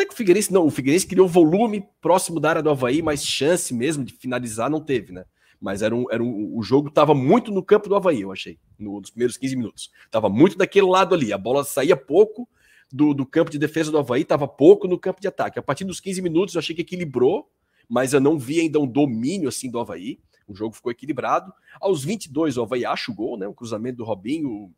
até 0.00 0.06
que 0.06 0.14
o 0.14 0.16
Figueirense 0.16 0.52
não, 0.52 0.66
o 0.66 0.70
Figueirense 0.70 1.06
criou 1.06 1.28
volume 1.28 1.86
próximo 2.00 2.40
da 2.40 2.48
área 2.48 2.62
do 2.62 2.70
Havaí, 2.70 3.02
mas 3.02 3.24
chance 3.24 3.74
mesmo 3.74 4.02
de 4.02 4.14
finalizar 4.14 4.70
não 4.70 4.80
teve, 4.80 5.12
né? 5.12 5.24
Mas 5.60 5.82
era 5.82 5.94
um, 5.94 6.06
era 6.10 6.22
um, 6.22 6.56
o 6.56 6.62
jogo 6.62 6.88
estava 6.88 7.14
muito 7.14 7.52
no 7.52 7.62
campo 7.62 7.86
do 7.86 7.94
Havaí, 7.94 8.22
eu 8.22 8.32
achei, 8.32 8.58
no, 8.78 8.98
nos 8.98 9.10
primeiros 9.10 9.36
15 9.36 9.56
minutos. 9.56 9.90
Tava 10.10 10.30
muito 10.30 10.56
daquele 10.56 10.86
lado 10.86 11.14
ali, 11.14 11.34
a 11.34 11.38
bola 11.38 11.64
saía 11.64 11.96
pouco 11.96 12.48
do, 12.90 13.12
do 13.12 13.26
campo 13.26 13.50
de 13.50 13.58
defesa 13.58 13.90
do 13.90 13.98
Havaí, 13.98 14.22
estava 14.22 14.48
pouco 14.48 14.88
no 14.88 14.98
campo 14.98 15.20
de 15.20 15.28
ataque. 15.28 15.58
A 15.58 15.62
partir 15.62 15.84
dos 15.84 16.00
15 16.00 16.22
minutos 16.22 16.54
eu 16.54 16.60
achei 16.60 16.74
que 16.74 16.80
equilibrou, 16.80 17.50
mas 17.86 18.14
eu 18.14 18.20
não 18.20 18.38
vi 18.38 18.60
ainda 18.60 18.80
um 18.80 18.86
domínio 18.86 19.50
assim 19.50 19.70
do 19.70 19.78
Havaí. 19.78 20.18
O 20.48 20.54
jogo 20.54 20.74
ficou 20.74 20.90
equilibrado. 20.90 21.52
Aos 21.78 22.02
22, 22.02 22.56
o 22.56 22.62
Havaí 22.62 22.86
acha 22.86 23.12
o 23.12 23.14
gol, 23.14 23.36
né? 23.36 23.46
O 23.46 23.54
cruzamento 23.54 23.98
do 23.98 24.04
Robinho, 24.04 24.72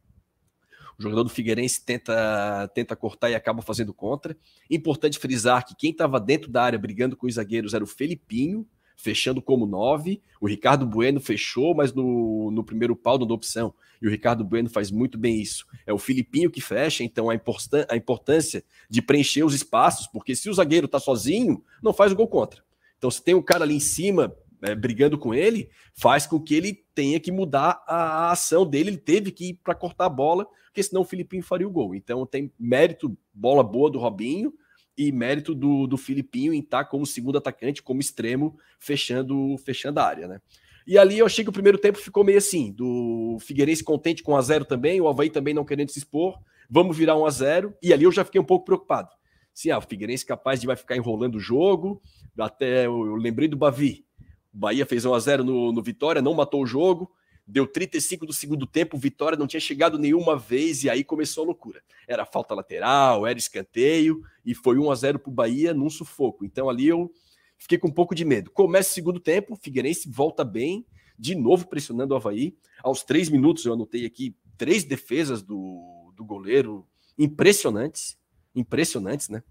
o 0.98 1.02
jogador 1.02 1.24
do 1.24 1.30
Figueirense 1.30 1.84
tenta, 1.84 2.70
tenta 2.74 2.94
cortar 2.94 3.30
e 3.30 3.34
acaba 3.34 3.62
fazendo 3.62 3.92
contra. 3.92 4.36
Importante 4.70 5.18
frisar 5.18 5.64
que 5.64 5.74
quem 5.74 5.90
estava 5.90 6.20
dentro 6.20 6.50
da 6.50 6.62
área 6.62 6.78
brigando 6.78 7.16
com 7.16 7.26
os 7.26 7.34
zagueiros 7.34 7.74
era 7.74 7.82
o 7.82 7.86
Felipinho, 7.86 8.66
fechando 8.96 9.42
como 9.42 9.66
nove. 9.66 10.22
O 10.40 10.46
Ricardo 10.46 10.86
Bueno 10.86 11.20
fechou, 11.20 11.74
mas 11.74 11.92
no, 11.92 12.50
no 12.50 12.62
primeiro 12.62 12.94
pau 12.94 13.18
não 13.18 13.26
deu 13.26 13.34
opção. 13.34 13.74
E 14.00 14.06
o 14.06 14.10
Ricardo 14.10 14.44
Bueno 14.44 14.68
faz 14.68 14.90
muito 14.90 15.18
bem 15.18 15.40
isso. 15.40 15.66
É 15.86 15.92
o 15.92 15.98
Filipinho 15.98 16.50
que 16.50 16.60
fecha, 16.60 17.02
então 17.02 17.28
a, 17.28 17.34
importância, 17.34 17.86
a 17.90 17.96
importância 17.96 18.64
de 18.88 19.02
preencher 19.02 19.44
os 19.44 19.54
espaços, 19.54 20.06
porque 20.06 20.34
se 20.34 20.48
o 20.48 20.54
zagueiro 20.54 20.86
está 20.86 20.98
sozinho, 20.98 21.64
não 21.82 21.92
faz 21.92 22.12
o 22.12 22.16
gol 22.16 22.28
contra. 22.28 22.62
Então, 22.98 23.10
se 23.10 23.22
tem 23.22 23.34
um 23.34 23.42
cara 23.42 23.64
ali 23.64 23.74
em 23.74 23.80
cima 23.80 24.32
é, 24.62 24.74
brigando 24.74 25.18
com 25.18 25.34
ele, 25.34 25.68
faz 25.94 26.26
com 26.26 26.40
que 26.40 26.54
ele 26.54 26.84
tenha 26.94 27.18
que 27.18 27.32
mudar 27.32 27.82
a, 27.86 28.30
ação 28.30 28.64
dele. 28.64 28.90
Ele 28.90 28.96
teve 28.96 29.30
que 29.30 29.50
ir 29.50 29.54
para 29.62 29.74
cortar 29.74 30.06
a 30.06 30.10
bola, 30.10 30.46
porque 30.66 30.82
senão 30.82 31.02
o 31.02 31.06
Filipinho 31.06 31.42
faria 31.42 31.66
o 31.66 31.70
gol. 31.70 31.94
Então 31.94 32.24
tem 32.24 32.52
mérito, 32.58 33.16
bola 33.34 33.62
boa 33.62 33.90
do 33.90 33.98
Robinho 33.98 34.52
e 34.96 35.10
mérito 35.10 35.54
do, 35.54 35.86
do 35.86 35.96
Filipinho 35.96 36.52
em 36.52 36.60
estar 36.60 36.84
tá 36.84 36.90
como 36.90 37.04
segundo 37.04 37.38
atacante, 37.38 37.82
como 37.82 38.00
extremo, 38.00 38.56
fechando, 38.78 39.56
fechando 39.58 39.98
a 40.00 40.04
área, 40.04 40.28
né? 40.28 40.40
E 40.86 40.98
ali 40.98 41.18
eu 41.18 41.26
achei 41.26 41.44
que 41.44 41.50
o 41.50 41.52
primeiro 41.52 41.78
tempo 41.78 41.98
ficou 41.98 42.24
meio 42.24 42.38
assim, 42.38 42.72
do 42.72 43.38
Figueirense 43.40 43.84
contente 43.84 44.22
com 44.22 44.32
1 44.32 44.36
a 44.36 44.42
0 44.42 44.64
também, 44.64 45.00
o 45.00 45.08
Havaí 45.08 45.30
também 45.30 45.54
não 45.54 45.64
querendo 45.64 45.90
se 45.90 45.98
expor, 45.98 46.38
vamos 46.68 46.96
virar 46.96 47.16
1 47.16 47.24
a 47.24 47.30
0 47.30 47.74
e 47.80 47.92
ali 47.92 48.04
eu 48.04 48.12
já 48.12 48.24
fiquei 48.24 48.40
um 48.40 48.44
pouco 48.44 48.64
preocupado. 48.64 49.08
Sim, 49.54 49.70
ah, 49.70 49.78
o 49.78 49.82
Figueirense 49.82 50.26
capaz 50.26 50.60
de 50.60 50.66
vai 50.66 50.76
ficar 50.76 50.96
enrolando 50.96 51.36
o 51.36 51.40
jogo, 51.40 52.02
até 52.38 52.86
eu 52.86 53.14
lembrei 53.14 53.46
do 53.46 53.56
Bavi, 53.56 54.04
o 54.52 54.58
Bahia 54.58 54.84
fez 54.84 55.04
1 55.04 55.14
a 55.14 55.18
0 55.18 55.44
no, 55.44 55.72
no 55.72 55.82
Vitória, 55.82 56.20
não 56.20 56.34
matou 56.34 56.62
o 56.62 56.66
jogo. 56.66 57.10
Deu 57.44 57.66
35 57.66 58.24
do 58.24 58.32
segundo 58.32 58.66
tempo, 58.66 58.96
Vitória 58.96 59.36
não 59.36 59.48
tinha 59.48 59.60
chegado 59.60 59.98
nenhuma 59.98 60.36
vez 60.36 60.84
e 60.84 60.90
aí 60.90 61.02
começou 61.02 61.42
a 61.42 61.46
loucura. 61.46 61.82
Era 62.06 62.24
falta 62.24 62.54
lateral, 62.54 63.26
era 63.26 63.38
escanteio 63.38 64.22
e 64.44 64.54
foi 64.54 64.78
1 64.78 64.90
a 64.90 64.94
0 64.94 65.18
para 65.18 65.30
o 65.30 65.34
Bahia 65.34 65.74
num 65.74 65.90
sufoco. 65.90 66.44
Então 66.44 66.68
ali 66.68 66.86
eu 66.86 67.12
fiquei 67.58 67.78
com 67.78 67.88
um 67.88 67.92
pouco 67.92 68.14
de 68.14 68.24
medo. 68.24 68.50
Começa 68.50 68.90
o 68.90 68.94
segundo 68.94 69.18
tempo, 69.18 69.56
Figueirense 69.56 70.08
volta 70.08 70.44
bem, 70.44 70.86
de 71.18 71.34
novo 71.34 71.66
pressionando 71.66 72.14
o 72.14 72.16
Havaí. 72.16 72.56
Aos 72.82 73.02
três 73.02 73.28
minutos 73.28 73.64
eu 73.64 73.72
anotei 73.72 74.06
aqui 74.06 74.36
três 74.56 74.84
defesas 74.84 75.42
do, 75.42 76.12
do 76.14 76.24
goleiro 76.24 76.86
impressionantes, 77.18 78.16
impressionantes, 78.54 79.28
né? 79.28 79.42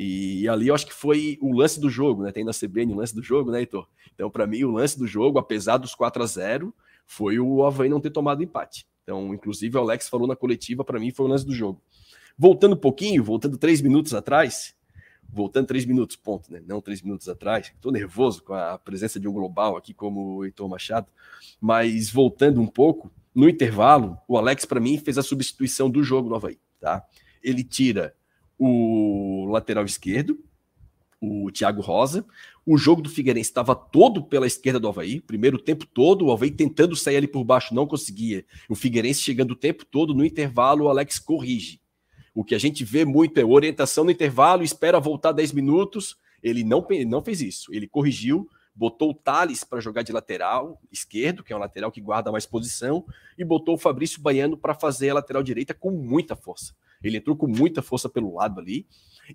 E, 0.00 0.48
ali 0.48 0.68
eu 0.68 0.76
acho 0.76 0.86
que 0.86 0.94
foi 0.94 1.36
o 1.42 1.52
lance 1.52 1.80
do 1.80 1.90
jogo, 1.90 2.22
né? 2.22 2.30
Tem 2.30 2.44
na 2.44 2.52
CBN 2.52 2.92
o 2.92 2.96
lance 2.96 3.12
do 3.12 3.20
jogo, 3.20 3.50
né, 3.50 3.58
Heitor? 3.58 3.88
Então, 4.14 4.30
para 4.30 4.46
mim, 4.46 4.62
o 4.62 4.70
lance 4.70 4.96
do 4.96 5.08
jogo, 5.08 5.40
apesar 5.40 5.76
dos 5.76 5.92
4 5.92 6.22
a 6.22 6.26
0 6.26 6.74
foi 7.04 7.40
o 7.40 7.64
Havaí 7.64 7.88
não 7.88 8.00
ter 8.00 8.10
tomado 8.10 8.40
empate. 8.40 8.86
Então, 9.02 9.34
inclusive, 9.34 9.76
o 9.76 9.80
Alex 9.80 10.08
falou 10.08 10.28
na 10.28 10.36
coletiva, 10.36 10.84
para 10.84 11.00
mim, 11.00 11.10
foi 11.10 11.26
o 11.26 11.28
lance 11.28 11.44
do 11.44 11.52
jogo. 11.52 11.82
Voltando 12.38 12.74
um 12.74 12.78
pouquinho, 12.78 13.24
voltando 13.24 13.58
três 13.58 13.80
minutos 13.80 14.14
atrás, 14.14 14.76
voltando 15.28 15.66
três 15.66 15.84
minutos, 15.84 16.14
ponto, 16.14 16.52
né? 16.52 16.62
Não 16.64 16.80
três 16.80 17.02
minutos 17.02 17.28
atrás. 17.28 17.72
Estou 17.74 17.90
nervoso 17.90 18.44
com 18.44 18.54
a 18.54 18.78
presença 18.78 19.18
de 19.18 19.26
um 19.26 19.32
global 19.32 19.76
aqui 19.76 19.92
como 19.92 20.36
o 20.36 20.44
Heitor 20.44 20.68
Machado, 20.68 21.08
mas 21.60 22.08
voltando 22.08 22.60
um 22.60 22.68
pouco, 22.68 23.10
no 23.34 23.48
intervalo, 23.48 24.16
o 24.28 24.38
Alex, 24.38 24.64
para 24.64 24.78
mim, 24.78 24.96
fez 24.96 25.18
a 25.18 25.22
substituição 25.22 25.90
do 25.90 26.04
jogo 26.04 26.28
no 26.28 26.36
Havaí, 26.36 26.58
tá? 26.78 27.04
Ele 27.42 27.64
tira 27.64 28.14
o 28.58 29.46
lateral 29.50 29.84
esquerdo, 29.84 30.38
o 31.20 31.50
Thiago 31.50 31.80
Rosa. 31.80 32.26
O 32.66 32.76
jogo 32.76 33.00
do 33.00 33.08
Figueirense 33.08 33.50
estava 33.50 33.74
todo 33.74 34.22
pela 34.22 34.46
esquerda 34.46 34.78
do 34.78 34.88
Havaí, 34.88 35.20
primeiro 35.20 35.58
tempo 35.58 35.86
todo, 35.86 36.26
o 36.26 36.32
Havaí 36.32 36.50
tentando 36.50 36.94
sair 36.94 37.16
ali 37.16 37.26
por 37.26 37.44
baixo, 37.44 37.74
não 37.74 37.86
conseguia. 37.86 38.44
O 38.68 38.74
Figueirense 38.74 39.22
chegando 39.22 39.52
o 39.52 39.56
tempo 39.56 39.86
todo, 39.86 40.14
no 40.14 40.24
intervalo, 40.24 40.84
o 40.84 40.88
Alex 40.88 41.18
corrige. 41.18 41.80
O 42.34 42.44
que 42.44 42.54
a 42.54 42.58
gente 42.58 42.84
vê 42.84 43.04
muito 43.04 43.38
é 43.40 43.44
orientação 43.44 44.04
no 44.04 44.10
intervalo, 44.10 44.62
espera 44.62 45.00
voltar 45.00 45.32
10 45.32 45.52
minutos. 45.52 46.16
Ele 46.42 46.62
não, 46.62 46.86
não 47.06 47.22
fez 47.22 47.40
isso. 47.40 47.74
Ele 47.74 47.88
corrigiu, 47.88 48.48
botou 48.78 49.10
o 49.10 49.14
Thales 49.14 49.64
para 49.64 49.80
jogar 49.80 50.02
de 50.02 50.12
lateral 50.12 50.80
esquerdo, 50.92 51.42
que 51.42 51.52
é 51.52 51.56
um 51.56 51.58
lateral 51.58 51.90
que 51.90 52.00
guarda 52.00 52.30
mais 52.30 52.46
posição, 52.46 53.04
e 53.36 53.44
botou 53.44 53.74
o 53.74 53.78
Fabrício 53.78 54.22
Baiano 54.22 54.56
para 54.56 54.72
fazer 54.72 55.10
a 55.10 55.14
lateral 55.14 55.42
direita 55.42 55.74
com 55.74 55.90
muita 55.90 56.36
força. 56.36 56.74
Ele 57.02 57.16
entrou 57.16 57.36
com 57.36 57.48
muita 57.48 57.82
força 57.82 58.08
pelo 58.08 58.34
lado 58.34 58.60
ali 58.60 58.86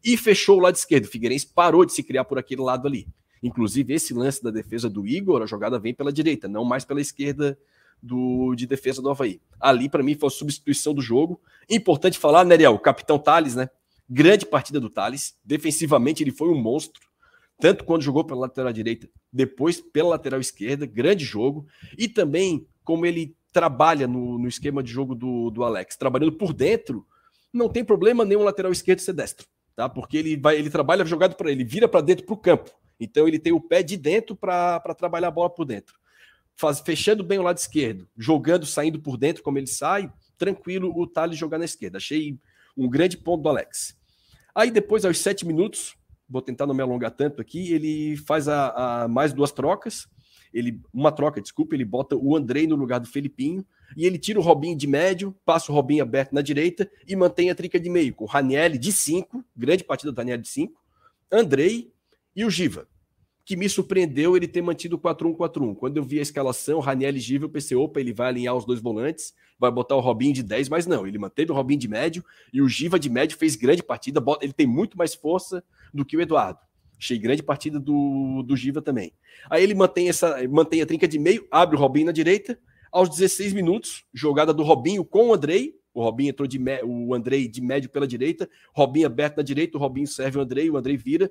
e 0.03 0.15
fechou 0.15 0.57
o 0.57 0.61
lado 0.61 0.75
esquerdo. 0.75 1.05
O 1.05 1.09
Figueirense 1.09 1.45
parou 1.45 1.85
de 1.85 1.91
se 1.91 2.01
criar 2.01 2.23
por 2.23 2.39
aquele 2.39 2.61
lado 2.61 2.87
ali. 2.87 3.05
Inclusive, 3.41 3.93
esse 3.93 4.13
lance 4.13 4.41
da 4.41 4.49
defesa 4.49 4.89
do 4.89 5.05
Igor, 5.05 5.41
a 5.41 5.45
jogada 5.45 5.77
vem 5.77 5.93
pela 5.93 6.13
direita, 6.13 6.47
não 6.47 6.63
mais 6.63 6.85
pela 6.85 7.01
esquerda 7.01 7.59
do, 8.01 8.55
de 8.55 8.65
defesa 8.65 9.01
do 9.01 9.09
Havaí. 9.09 9.41
Ali, 9.59 9.89
para 9.89 10.01
mim, 10.01 10.15
foi 10.15 10.27
a 10.27 10.31
substituição 10.31 10.93
do 10.93 11.01
jogo. 11.01 11.41
Importante 11.69 12.17
falar, 12.17 12.45
né, 12.45 12.55
Ariel? 12.55 12.73
O 12.73 12.79
capitão 12.79 13.19
Thales, 13.19 13.55
né? 13.55 13.69
Grande 14.09 14.45
partida 14.45 14.79
do 14.79 14.89
Thales. 14.89 15.37
Defensivamente, 15.43 16.23
ele 16.23 16.31
foi 16.31 16.47
um 16.47 16.61
monstro. 16.61 17.01
Tanto 17.63 17.85
quando 17.85 18.01
jogou 18.01 18.25
pela 18.25 18.41
lateral 18.41 18.73
direita, 18.73 19.09
depois 19.31 19.79
pela 19.79 20.09
lateral 20.09 20.41
esquerda. 20.41 20.85
Grande 20.85 21.23
jogo. 21.23 21.65
E 21.97 22.09
também 22.09 22.67
como 22.83 23.05
ele 23.05 23.37
trabalha 23.53 24.05
no, 24.05 24.37
no 24.37 24.49
esquema 24.49 24.83
de 24.83 24.91
jogo 24.91 25.15
do, 25.15 25.49
do 25.49 25.63
Alex. 25.63 25.95
Trabalhando 25.95 26.33
por 26.33 26.51
dentro, 26.51 27.07
não 27.53 27.69
tem 27.69 27.81
problema 27.85 28.25
nenhum 28.25 28.43
lateral 28.43 28.69
esquerdo 28.69 28.99
ser 28.99 29.13
destro. 29.13 29.47
Tá? 29.77 29.87
Porque 29.87 30.17
ele 30.17 30.35
vai, 30.35 30.57
ele 30.57 30.69
trabalha 30.69 31.05
jogado 31.05 31.35
para 31.37 31.49
ele, 31.49 31.63
vira 31.63 31.87
para 31.87 32.01
dentro 32.01 32.25
para 32.25 32.33
o 32.33 32.37
campo. 32.37 32.69
Então 32.99 33.29
ele 33.29 33.39
tem 33.39 33.53
o 33.53 33.61
pé 33.61 33.81
de 33.81 33.95
dentro 33.95 34.35
para 34.35 34.81
trabalhar 34.93 35.29
a 35.29 35.31
bola 35.31 35.49
por 35.49 35.63
dentro. 35.63 35.95
Faz, 36.57 36.81
fechando 36.81 37.23
bem 37.23 37.39
o 37.39 37.43
lado 37.43 37.59
esquerdo, 37.59 38.09
jogando, 38.17 38.65
saindo 38.65 38.99
por 38.99 39.15
dentro, 39.15 39.41
como 39.41 39.57
ele 39.57 39.67
sai, 39.67 40.11
tranquilo 40.37 40.91
o 40.93 41.07
Thales 41.07 41.37
jogar 41.37 41.59
na 41.59 41.63
esquerda. 41.63 41.95
Achei 41.95 42.37
um 42.75 42.89
grande 42.89 43.15
ponto 43.15 43.41
do 43.41 43.47
Alex. 43.47 43.97
Aí 44.53 44.69
depois, 44.69 45.05
aos 45.05 45.17
sete 45.17 45.47
minutos, 45.47 45.95
vou 46.33 46.41
tentar 46.41 46.65
não 46.65 46.73
me 46.73 46.81
alongar 46.81 47.11
tanto 47.11 47.39
aqui, 47.39 47.71
ele 47.71 48.17
faz 48.17 48.47
a, 48.47 49.03
a 49.03 49.07
mais 49.07 49.31
duas 49.31 49.51
trocas. 49.51 50.07
Ele, 50.51 50.81
uma 50.91 51.11
troca, 51.11 51.39
desculpa, 51.39 51.75
ele 51.75 51.85
bota 51.85 52.15
o 52.15 52.35
Andrei 52.35 52.65
no 52.65 52.75
lugar 52.75 52.99
do 52.99 53.07
Felipinho 53.07 53.63
e 53.95 54.05
ele 54.05 54.17
tira 54.17 54.39
o 54.39 54.41
Robinho 54.41 54.75
de 54.75 54.87
médio, 54.87 55.35
passa 55.45 55.71
o 55.71 55.75
Robinho 55.75 56.01
aberto 56.01 56.33
na 56.33 56.41
direita 56.41 56.89
e 57.07 57.15
mantém 57.15 57.51
a 57.51 57.55
trinca 57.55 57.79
de 57.79 57.89
meio, 57.89 58.13
com 58.15 58.25
o 58.25 58.27
Ranielli 58.27 58.77
de 58.77 58.91
5, 58.91 59.43
grande 59.55 59.83
partida 59.83 60.11
do 60.11 60.37
de 60.37 60.47
5, 60.47 60.73
Andrei 61.31 61.91
e 62.35 62.43
o 62.45 62.49
Giva, 62.49 62.87
que 63.45 63.55
me 63.55 63.67
surpreendeu 63.67 64.37
ele 64.37 64.47
ter 64.47 64.61
mantido 64.61 64.95
o 64.95 64.99
4-1-4-1. 64.99 65.75
Quando 65.75 65.97
eu 65.97 66.03
vi 66.03 66.19
a 66.19 66.21
escalação, 66.21 66.79
Raniel 66.79 67.17
Giva, 67.17 67.49
pensei, 67.49 67.75
opa, 67.75 67.99
ele 67.99 68.13
vai 68.13 68.27
alinhar 68.27 68.55
os 68.55 68.65
dois 68.65 68.79
volantes, 68.79 69.33
vai 69.59 69.69
botar 69.69 69.95
o 69.95 69.99
Robinho 69.99 70.33
de 70.33 70.41
10, 70.41 70.69
mas 70.69 70.87
não, 70.87 71.05
ele 71.05 71.17
manteve 71.17 71.51
o 71.51 71.55
Robinho 71.55 71.79
de 71.79 71.87
médio 71.87 72.23
e 72.53 72.61
o 72.61 72.69
Giva 72.69 72.97
de 72.97 73.09
médio 73.09 73.37
fez 73.37 73.55
grande 73.55 73.83
partida, 73.83 74.23
ele 74.41 74.53
tem 74.53 74.65
muito 74.65 74.97
mais 74.97 75.13
força 75.13 75.63
do 75.93 76.05
que 76.05 76.15
o 76.15 76.21
Eduardo. 76.21 76.59
Achei 76.97 77.17
grande 77.17 77.43
partida 77.43 77.79
do, 77.79 78.43
do 78.43 78.55
Giva 78.55 78.81
também. 78.81 79.11
Aí 79.49 79.61
ele 79.61 79.73
mantém 79.73 80.07
essa 80.07 80.37
mantém 80.47 80.81
a 80.81 80.85
trinca 80.85 81.07
de 81.07 81.19
meio, 81.19 81.45
abre 81.51 81.75
o 81.75 81.79
Robinho 81.79 82.05
na 82.05 82.11
direita. 82.13 82.57
Aos 82.89 83.09
16 83.09 83.53
minutos, 83.53 84.05
jogada 84.13 84.53
do 84.53 84.63
Robinho 84.63 85.03
com 85.03 85.29
o 85.29 85.33
Andrei. 85.33 85.75
O 85.93 86.01
Robinho 86.01 86.29
entrou 86.29 86.47
de 86.47 86.59
o 86.85 87.13
Andrei 87.13 87.47
de 87.47 87.61
médio 87.61 87.89
pela 87.89 88.07
direita, 88.07 88.49
Robinho 88.73 89.05
aberto 89.05 89.37
na 89.37 89.43
direita, 89.43 89.77
o 89.77 89.79
Robinho 89.79 90.07
serve 90.07 90.39
o 90.39 90.41
Andrei, 90.41 90.69
o 90.69 90.77
Andrei 90.77 90.97
vira 90.97 91.29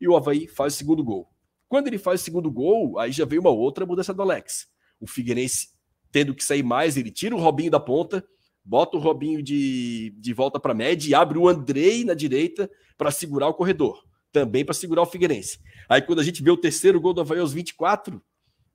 e 0.00 0.08
o 0.08 0.16
Havaí 0.16 0.46
faz 0.46 0.74
o 0.74 0.76
segundo 0.76 1.02
gol. 1.02 1.33
Quando 1.74 1.88
ele 1.88 1.98
faz 1.98 2.20
o 2.20 2.24
segundo 2.24 2.52
gol, 2.52 3.00
aí 3.00 3.10
já 3.10 3.24
veio 3.24 3.40
uma 3.40 3.50
outra 3.50 3.84
mudança 3.84 4.14
do 4.14 4.22
Alex. 4.22 4.68
O 5.00 5.08
Figueirense 5.08 5.70
tendo 6.12 6.32
que 6.32 6.44
sair 6.44 6.62
mais, 6.62 6.96
ele 6.96 7.10
tira 7.10 7.34
o 7.34 7.40
Robinho 7.40 7.68
da 7.68 7.80
ponta, 7.80 8.24
bota 8.64 8.96
o 8.96 9.00
Robinho 9.00 9.42
de, 9.42 10.14
de 10.16 10.32
volta 10.32 10.60
para 10.60 10.70
a 10.70 10.74
média 10.76 11.10
e 11.10 11.14
abre 11.16 11.36
o 11.36 11.48
Andrei 11.48 12.04
na 12.04 12.14
direita 12.14 12.70
para 12.96 13.10
segurar 13.10 13.48
o 13.48 13.54
corredor. 13.54 14.04
Também 14.30 14.64
para 14.64 14.72
segurar 14.72 15.02
o 15.02 15.06
Figueirense. 15.06 15.58
Aí 15.88 16.00
quando 16.00 16.20
a 16.20 16.22
gente 16.22 16.44
vê 16.44 16.50
o 16.52 16.56
terceiro 16.56 17.00
gol 17.00 17.12
do 17.12 17.22
Havaí 17.22 17.40
aos 17.40 17.52
24, 17.52 18.22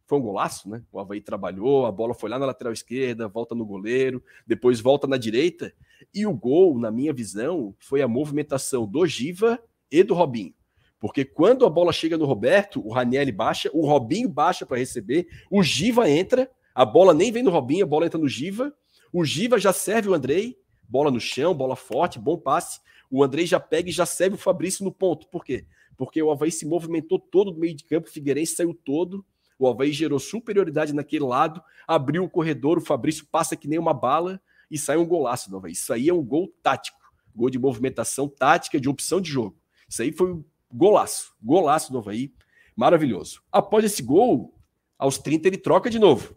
foi 0.05 0.17
um 0.17 0.21
golaço, 0.21 0.69
né? 0.69 0.83
O 0.91 0.99
Havaí 0.99 1.21
trabalhou, 1.21 1.85
a 1.85 1.93
bola 1.93 2.13
foi 2.13 2.29
lá 2.29 2.37
na 2.37 2.47
lateral 2.47 2.73
esquerda, 2.73 3.29
volta 3.29 3.55
no 3.55 3.65
goleiro, 3.65 4.21
depois 4.45 4.81
volta 4.81 5.07
na 5.07 5.15
direita. 5.15 5.73
E 6.13 6.25
o 6.25 6.33
gol, 6.33 6.77
na 6.77 6.91
minha 6.91 7.13
visão, 7.13 7.73
foi 7.79 8.01
a 8.01 8.09
movimentação 8.09 8.85
do 8.85 9.07
Giva 9.07 9.57
e 9.89 10.03
do 10.03 10.13
Robinho. 10.13 10.53
Porque 10.99 11.23
quando 11.23 11.65
a 11.65 11.69
bola 11.69 11.93
chega 11.93 12.17
no 12.17 12.25
Roberto, 12.25 12.85
o 12.85 12.91
Ranielli 12.91 13.31
baixa, 13.31 13.69
o 13.73 13.85
Robinho 13.85 14.27
baixa 14.27 14.65
para 14.65 14.77
receber, 14.77 15.27
o 15.49 15.63
Giva 15.63 16.09
entra, 16.09 16.51
a 16.75 16.83
bola 16.83 17.13
nem 17.13 17.31
vem 17.31 17.41
no 17.41 17.49
Robinho, 17.49 17.85
a 17.85 17.87
bola 17.87 18.05
entra 18.05 18.19
no 18.19 18.27
Giva, 18.27 18.73
o 19.11 19.23
Giva 19.23 19.57
já 19.57 19.71
serve 19.71 20.09
o 20.09 20.13
Andrei, 20.13 20.57
bola 20.87 21.09
no 21.09 21.19
chão, 21.19 21.53
bola 21.53 21.75
forte, 21.75 22.19
bom 22.19 22.37
passe. 22.37 22.79
O 23.09 23.23
Andrei 23.23 23.45
já 23.45 23.59
pega 23.59 23.89
e 23.89 23.93
já 23.93 24.05
serve 24.05 24.35
o 24.35 24.39
Fabrício 24.39 24.83
no 24.83 24.91
ponto. 24.91 25.27
Por 25.29 25.43
quê? 25.43 25.65
Porque 25.97 26.21
o 26.21 26.31
Havaí 26.31 26.51
se 26.51 26.65
movimentou 26.65 27.19
todo 27.19 27.51
no 27.51 27.59
meio 27.59 27.75
de 27.75 27.83
campo, 27.83 28.07
o 28.07 28.11
Figueirense 28.11 28.55
saiu 28.55 28.73
todo, 28.73 29.25
o 29.57 29.67
Havaí 29.67 29.91
gerou 29.91 30.19
superioridade 30.19 30.93
naquele 30.93 31.25
lado, 31.25 31.61
abriu 31.87 32.23
o 32.23 32.29
corredor, 32.29 32.77
o 32.77 32.81
Fabrício 32.81 33.25
passa 33.31 33.55
que 33.55 33.67
nem 33.67 33.79
uma 33.79 33.93
bala 33.93 34.41
e 34.69 34.77
sai 34.77 34.97
um 34.97 35.05
golaço 35.05 35.49
do 35.49 35.57
Havaí. 35.57 35.73
Isso 35.73 35.91
aí 35.91 36.07
é 36.07 36.13
um 36.13 36.23
gol 36.23 36.53
tático, 36.61 36.97
gol 37.35 37.49
de 37.49 37.59
movimentação 37.59 38.27
tática, 38.27 38.79
de 38.79 38.87
opção 38.87 39.19
de 39.19 39.29
jogo. 39.29 39.57
Isso 39.89 40.01
aí 40.01 40.11
foi 40.11 40.41
Golaço, 40.71 41.33
golaço 41.41 41.91
do 41.91 41.97
Havaí, 41.97 42.33
maravilhoso. 42.75 43.41
Após 43.51 43.83
esse 43.83 44.03
gol, 44.03 44.53
aos 44.97 45.17
30 45.17 45.47
ele 45.47 45.57
troca 45.57 45.89
de 45.89 45.97
novo. 45.97 46.35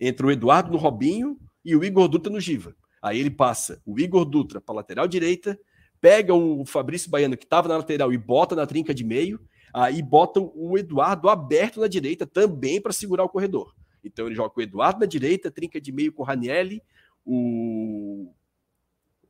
Entre 0.00 0.26
o 0.26 0.30
Eduardo 0.30 0.70
no 0.70 0.78
Robinho 0.78 1.38
e 1.64 1.76
o 1.76 1.84
Igor 1.84 2.08
Dutra 2.08 2.32
no 2.32 2.40
Giva. 2.40 2.74
Aí 3.00 3.18
ele 3.18 3.30
passa 3.30 3.80
o 3.86 3.98
Igor 3.98 4.24
Dutra 4.24 4.60
para 4.60 4.74
lateral 4.74 5.06
direita, 5.06 5.58
pega 6.00 6.34
o 6.34 6.64
Fabrício 6.64 7.10
Baiano 7.10 7.36
que 7.36 7.44
estava 7.44 7.68
na 7.68 7.76
lateral 7.76 8.12
e 8.12 8.18
bota 8.18 8.56
na 8.56 8.66
trinca 8.66 8.92
de 8.92 9.04
meio, 9.04 9.40
aí 9.72 10.02
bota 10.02 10.40
o 10.40 10.76
Eduardo 10.76 11.28
aberto 11.28 11.80
na 11.80 11.86
direita 11.86 12.26
também 12.26 12.80
para 12.80 12.92
segurar 12.92 13.24
o 13.24 13.28
corredor. 13.28 13.74
Então 14.02 14.26
ele 14.26 14.34
joga 14.34 14.54
o 14.56 14.62
Eduardo 14.62 15.00
na 15.00 15.06
direita, 15.06 15.50
trinca 15.50 15.80
de 15.80 15.92
meio 15.92 16.12
com 16.12 16.22
o 16.22 16.26
Ranielli, 16.26 16.82
o 17.24 18.32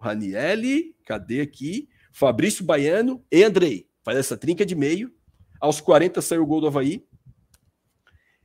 Ranielli, 0.01 0.95
cadê 1.05 1.41
aqui? 1.41 1.89
Fabrício 2.13 2.65
Baiano 2.65 3.23
e 3.31 3.43
Andrei 3.43 3.89
faz 4.05 4.19
essa 4.19 4.37
trinca 4.37 4.65
de 4.65 4.75
meio. 4.75 5.13
Aos 5.61 5.81
40 5.81 6.21
saiu 6.23 6.43
o 6.43 6.47
gol 6.47 6.61
do 6.61 6.67
Havaí. 6.67 7.05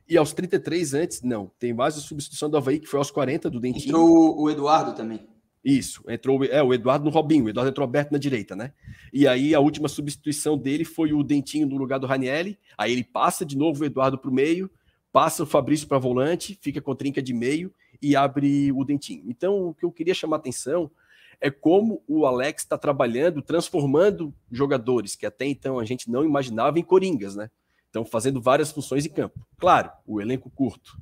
E 0.08 0.16
aos 0.16 0.32
33 0.32 0.94
antes, 0.94 1.22
não. 1.22 1.50
Tem 1.58 1.72
mais 1.72 1.96
a 1.96 2.00
substituição 2.00 2.50
do 2.50 2.56
Havaí, 2.56 2.78
que 2.78 2.86
foi 2.86 2.98
aos 2.98 3.10
40 3.10 3.48
do 3.48 3.58
Dentinho. 3.58 3.88
Entrou 3.88 4.40
o 4.40 4.50
Eduardo 4.50 4.94
também. 4.94 5.26
Isso, 5.64 6.04
entrou 6.06 6.44
é, 6.44 6.62
o 6.62 6.74
Eduardo 6.74 7.06
no 7.06 7.10
Robinho, 7.10 7.46
o 7.46 7.48
Eduardo 7.48 7.70
entrou 7.70 7.84
aberto 7.84 8.12
na 8.12 8.18
direita, 8.18 8.54
né? 8.54 8.74
E 9.10 9.26
aí 9.26 9.54
a 9.54 9.60
última 9.60 9.88
substituição 9.88 10.58
dele 10.58 10.84
foi 10.84 11.14
o 11.14 11.22
Dentinho 11.22 11.66
no 11.66 11.78
lugar 11.78 11.98
do 11.98 12.06
Ranielli. 12.06 12.58
Aí 12.76 12.92
ele 12.92 13.02
passa 13.02 13.46
de 13.46 13.56
novo 13.56 13.82
o 13.82 13.86
Eduardo 13.86 14.18
para 14.18 14.30
o 14.30 14.34
meio, 14.34 14.70
passa 15.10 15.42
o 15.42 15.46
Fabrício 15.46 15.88
para 15.88 15.96
volante, 15.96 16.58
fica 16.60 16.82
com 16.82 16.94
trinca 16.94 17.22
de 17.22 17.32
meio 17.32 17.72
e 18.02 18.14
abre 18.14 18.70
o 18.72 18.84
Dentinho. 18.84 19.24
Então, 19.26 19.68
o 19.68 19.74
que 19.74 19.86
eu 19.86 19.90
queria 19.90 20.12
chamar 20.12 20.36
a 20.36 20.40
atenção 20.40 20.90
é 21.40 21.50
como 21.50 22.02
o 22.06 22.26
Alex 22.26 22.62
está 22.62 22.78
trabalhando, 22.78 23.42
transformando 23.42 24.34
jogadores 24.50 25.16
que 25.16 25.26
até 25.26 25.46
então 25.46 25.78
a 25.78 25.84
gente 25.84 26.10
não 26.10 26.24
imaginava 26.24 26.78
em 26.78 26.82
coringas, 26.82 27.34
né? 27.34 27.50
Estão 27.86 28.04
fazendo 28.04 28.40
várias 28.40 28.72
funções 28.72 29.06
em 29.06 29.10
campo. 29.10 29.46
Claro, 29.58 29.90
o 30.06 30.20
elenco 30.20 30.50
curto 30.50 30.98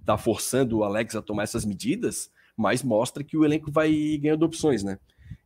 está 0.00 0.18
forçando 0.18 0.78
o 0.78 0.84
Alex 0.84 1.16
a 1.16 1.22
tomar 1.22 1.44
essas 1.44 1.64
medidas, 1.64 2.30
mas 2.56 2.82
mostra 2.82 3.24
que 3.24 3.36
o 3.36 3.44
elenco 3.44 3.70
vai 3.72 4.18
ganhando 4.20 4.44
opções, 4.44 4.82
né? 4.82 4.98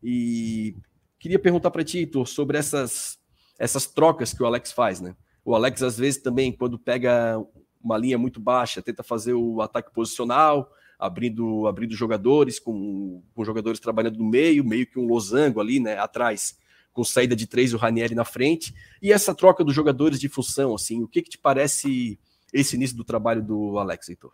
E 0.03 0.75
queria 1.19 1.39
perguntar 1.39 1.71
para 1.71 1.85
ti, 1.85 1.99
Heitor, 1.99 2.27
sobre 2.27 2.59
essas, 2.59 3.19
essas 3.59 3.87
trocas 3.87 4.33
que 4.33 4.43
o 4.43 4.47
Alex 4.47 4.73
faz, 4.73 5.01
né? 5.01 5.17
O 5.45 5.55
Alex, 5.55 5.83
às 5.83 5.97
vezes, 5.97 6.21
também, 6.21 6.53
quando 6.53 6.79
pega 6.79 7.43
uma 7.83 7.97
linha 7.97 8.19
muito 8.19 8.41
baixa, 8.41 8.83
tenta 8.83 9.03
fazer 9.03 9.35
o 9.35 9.63
ataque 9.63 9.93
posicional, 9.93 10.71
abrindo, 10.99 11.67
abrindo 11.67 11.95
jogadores, 11.95 12.59
com, 12.59 13.23
com 13.35 13.45
jogadores 13.45 13.79
trabalhando 13.79 14.19
no 14.19 14.25
meio, 14.25 14.65
meio 14.65 14.87
que 14.87 14.99
um 14.99 15.07
losango 15.07 15.61
ali, 15.61 15.79
né, 15.79 15.97
atrás, 15.99 16.59
com 16.93 17.05
saída 17.05 17.37
de 17.37 17.47
três, 17.47 17.73
o 17.73 17.77
Ranieri 17.77 18.15
na 18.15 18.25
frente, 18.25 18.75
e 19.01 19.13
essa 19.13 19.35
troca 19.35 19.63
dos 19.63 19.75
jogadores 19.75 20.19
de 20.19 20.29
função, 20.29 20.75
assim, 20.75 21.03
o 21.03 21.09
que, 21.09 21.23
que 21.23 21.31
te 21.31 21.39
parece 21.39 22.19
esse 22.53 22.75
início 22.75 22.97
do 22.97 23.05
trabalho 23.05 23.43
do 23.43 23.79
Alex, 23.79 24.09
Heitor? 24.09 24.33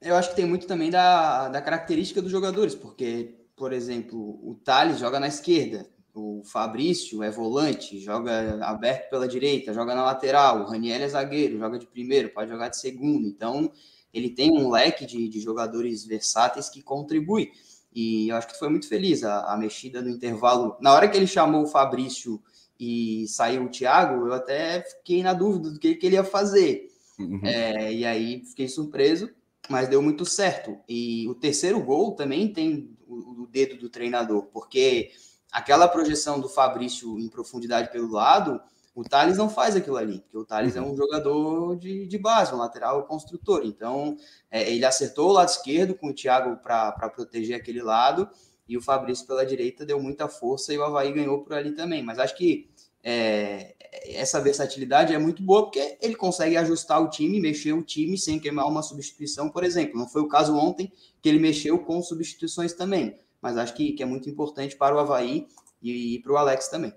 Eu 0.00 0.16
acho 0.16 0.30
que 0.30 0.36
tem 0.36 0.46
muito 0.46 0.66
também 0.66 0.90
da, 0.90 1.48
da 1.48 1.60
característica 1.60 2.20
dos 2.20 2.32
jogadores, 2.32 2.74
porque, 2.74 3.36
por 3.54 3.72
exemplo, 3.72 4.18
o 4.42 4.54
Thales 4.64 4.98
joga 4.98 5.20
na 5.20 5.28
esquerda, 5.28 5.86
o 6.14 6.42
Fabrício 6.44 7.22
é 7.22 7.30
volante, 7.30 8.00
joga 8.00 8.58
aberto 8.64 9.10
pela 9.10 9.28
direita, 9.28 9.72
joga 9.72 9.94
na 9.94 10.02
lateral, 10.02 10.62
o 10.62 10.64
Raniel 10.64 11.02
é 11.02 11.08
zagueiro, 11.08 11.58
joga 11.58 11.78
de 11.78 11.86
primeiro, 11.86 12.30
pode 12.30 12.50
jogar 12.50 12.68
de 12.68 12.78
segundo, 12.78 13.28
então 13.28 13.70
ele 14.12 14.30
tem 14.30 14.50
um 14.52 14.70
leque 14.70 15.06
de, 15.06 15.28
de 15.28 15.40
jogadores 15.40 16.04
versáteis 16.04 16.68
que 16.68 16.82
contribui. 16.82 17.50
E 17.92 18.28
eu 18.28 18.36
acho 18.36 18.48
que 18.48 18.58
foi 18.58 18.68
muito 18.68 18.88
feliz 18.88 19.24
a, 19.24 19.52
a, 19.52 19.56
mexida 19.56 20.00
no 20.00 20.08
intervalo. 20.08 20.76
Na 20.80 20.92
hora 20.92 21.08
que 21.08 21.16
ele 21.16 21.26
chamou 21.26 21.64
o 21.64 21.66
Fabrício 21.66 22.40
e 22.78 23.26
saiu 23.28 23.64
o 23.64 23.68
Thiago, 23.68 24.26
eu 24.26 24.32
até 24.32 24.82
fiquei 24.82 25.22
na 25.22 25.32
dúvida 25.32 25.70
do 25.70 25.78
que, 25.78 25.94
que 25.94 26.06
ele 26.06 26.14
ia 26.14 26.24
fazer. 26.24 26.88
Uhum. 27.18 27.40
É, 27.44 27.92
e 27.92 28.04
aí 28.04 28.44
fiquei 28.46 28.68
surpreso, 28.68 29.28
mas 29.68 29.88
deu 29.88 30.00
muito 30.00 30.24
certo. 30.24 30.78
E 30.88 31.28
o 31.28 31.34
terceiro 31.34 31.80
gol 31.82 32.12
também 32.14 32.52
tem 32.52 32.96
o, 33.06 33.42
o 33.42 33.46
dedo 33.46 33.76
do 33.76 33.90
treinador, 33.90 34.44
porque 34.52 35.10
aquela 35.52 35.88
projeção 35.88 36.40
do 36.40 36.48
Fabrício 36.48 37.18
em 37.18 37.28
profundidade 37.28 37.90
pelo 37.90 38.10
lado, 38.10 38.60
o 38.94 39.04
Thales 39.04 39.38
não 39.38 39.48
faz 39.48 39.76
aquilo 39.76 39.96
ali, 39.96 40.20
porque 40.20 40.38
o 40.38 40.44
Thales 40.44 40.76
é 40.76 40.80
uhum. 40.80 40.92
um 40.92 40.96
jogador 40.96 41.76
de, 41.76 42.06
de 42.06 42.18
base, 42.18 42.52
um 42.52 42.58
lateral 42.58 43.04
construtor. 43.04 43.62
Então, 43.64 44.16
é, 44.50 44.70
ele 44.70 44.84
acertou 44.84 45.30
o 45.30 45.32
lado 45.32 45.48
esquerdo 45.48 45.94
com 45.94 46.08
o 46.08 46.14
Thiago 46.14 46.56
para 46.56 47.08
proteger 47.08 47.56
aquele 47.56 47.82
lado, 47.82 48.28
e 48.68 48.76
o 48.76 48.82
Fabrício 48.82 49.26
pela 49.26 49.44
direita 49.44 49.84
deu 49.84 50.00
muita 50.00 50.28
força 50.28 50.72
e 50.72 50.78
o 50.78 50.84
Havaí 50.84 51.12
ganhou 51.12 51.42
por 51.42 51.54
ali 51.54 51.72
também. 51.72 52.04
Mas 52.04 52.20
acho 52.20 52.36
que 52.36 52.68
é, 53.02 53.74
essa 54.04 54.40
versatilidade 54.40 55.12
é 55.12 55.18
muito 55.18 55.42
boa 55.42 55.64
porque 55.64 55.98
ele 56.00 56.14
consegue 56.14 56.56
ajustar 56.56 57.02
o 57.02 57.10
time, 57.10 57.40
mexer 57.40 57.72
o 57.72 57.82
time 57.82 58.16
sem 58.16 58.38
queimar 58.38 58.68
uma 58.68 58.82
substituição, 58.82 59.50
por 59.50 59.64
exemplo. 59.64 59.98
Não 59.98 60.08
foi 60.08 60.22
o 60.22 60.28
caso 60.28 60.56
ontem 60.56 60.92
que 61.20 61.28
ele 61.28 61.40
mexeu 61.40 61.80
com 61.80 62.00
substituições 62.00 62.72
também, 62.72 63.18
mas 63.42 63.56
acho 63.56 63.74
que, 63.74 63.92
que 63.92 64.02
é 64.02 64.06
muito 64.06 64.30
importante 64.30 64.76
para 64.76 64.94
o 64.94 65.00
Havaí 65.00 65.48
e, 65.82 66.14
e 66.14 66.22
para 66.22 66.32
o 66.32 66.36
Alex 66.36 66.68
também. 66.68 66.94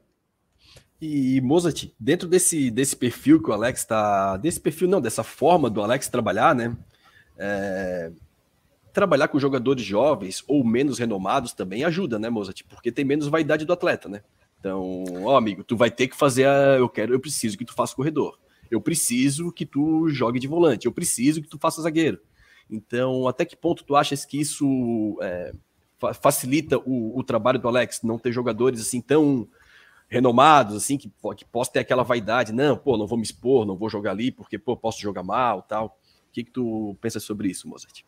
E, 1.03 1.41
Mozart, 1.41 1.89
dentro 1.99 2.29
desse, 2.29 2.71
desse 2.71 2.95
perfil 2.95 3.43
que 3.43 3.49
o 3.49 3.53
Alex 3.53 3.81
está. 3.81 4.37
Desse 4.37 4.57
perfil, 4.57 4.87
não, 4.87 5.01
dessa 5.01 5.21
forma 5.21 5.69
do 5.69 5.81
Alex 5.81 6.07
trabalhar, 6.07 6.55
né? 6.55 6.77
É, 7.37 8.09
trabalhar 8.93 9.27
com 9.27 9.37
jogadores 9.37 9.83
jovens 9.83 10.45
ou 10.47 10.63
menos 10.63 10.97
renomados 10.97 11.51
também 11.51 11.83
ajuda, 11.83 12.17
né, 12.17 12.29
Mozart? 12.29 12.63
Porque 12.69 12.89
tem 12.89 13.03
menos 13.03 13.27
vaidade 13.27 13.65
do 13.65 13.73
atleta, 13.73 14.07
né? 14.07 14.21
Então, 14.57 15.03
ó, 15.25 15.35
amigo, 15.35 15.61
tu 15.61 15.75
vai 15.75 15.91
ter 15.91 16.07
que 16.07 16.15
fazer 16.15 16.45
a. 16.45 16.77
Eu 16.77 16.87
quero, 16.87 17.13
eu 17.13 17.19
preciso 17.19 17.57
que 17.57 17.65
tu 17.65 17.73
faça 17.73 17.93
corredor. 17.93 18.39
Eu 18.71 18.79
preciso 18.79 19.51
que 19.51 19.65
tu 19.65 20.07
jogue 20.07 20.39
de 20.39 20.47
volante. 20.47 20.85
Eu 20.85 20.93
preciso 20.93 21.41
que 21.41 21.49
tu 21.49 21.59
faça 21.59 21.81
zagueiro. 21.81 22.17
Então, 22.69 23.27
até 23.27 23.43
que 23.43 23.57
ponto 23.57 23.83
tu 23.83 23.93
achas 23.93 24.23
que 24.23 24.39
isso 24.39 25.19
é, 25.21 25.51
facilita 26.21 26.77
o, 26.77 27.19
o, 27.19 27.23
trabalho 27.23 27.59
do 27.59 27.67
Alex? 27.67 27.99
Não 28.03 28.17
ter 28.17 28.31
jogadores 28.31 28.79
assim 28.79 29.01
tão 29.01 29.49
renomados, 30.13 30.75
assim, 30.75 30.95
que, 30.95 31.11
que 31.35 31.45
possa 31.45 31.71
ter 31.71 31.79
aquela 31.79 32.03
vaidade. 32.03 32.53
Não, 32.53 32.77
pô, 32.77 32.95
não 32.97 33.07
vou 33.07 33.17
me 33.17 33.23
expor, 33.23 33.65
não 33.65 33.75
vou 33.75 33.89
jogar 33.89 34.11
ali 34.11 34.31
porque, 34.31 34.59
pô, 34.59 34.77
posso 34.77 35.01
jogar 35.01 35.23
mal 35.23 35.63
tal. 35.63 35.97
O 36.29 36.31
que, 36.31 36.43
que 36.43 36.51
tu 36.51 36.95
pensa 37.01 37.19
sobre 37.19 37.49
isso, 37.49 37.67
Mozart? 37.67 38.03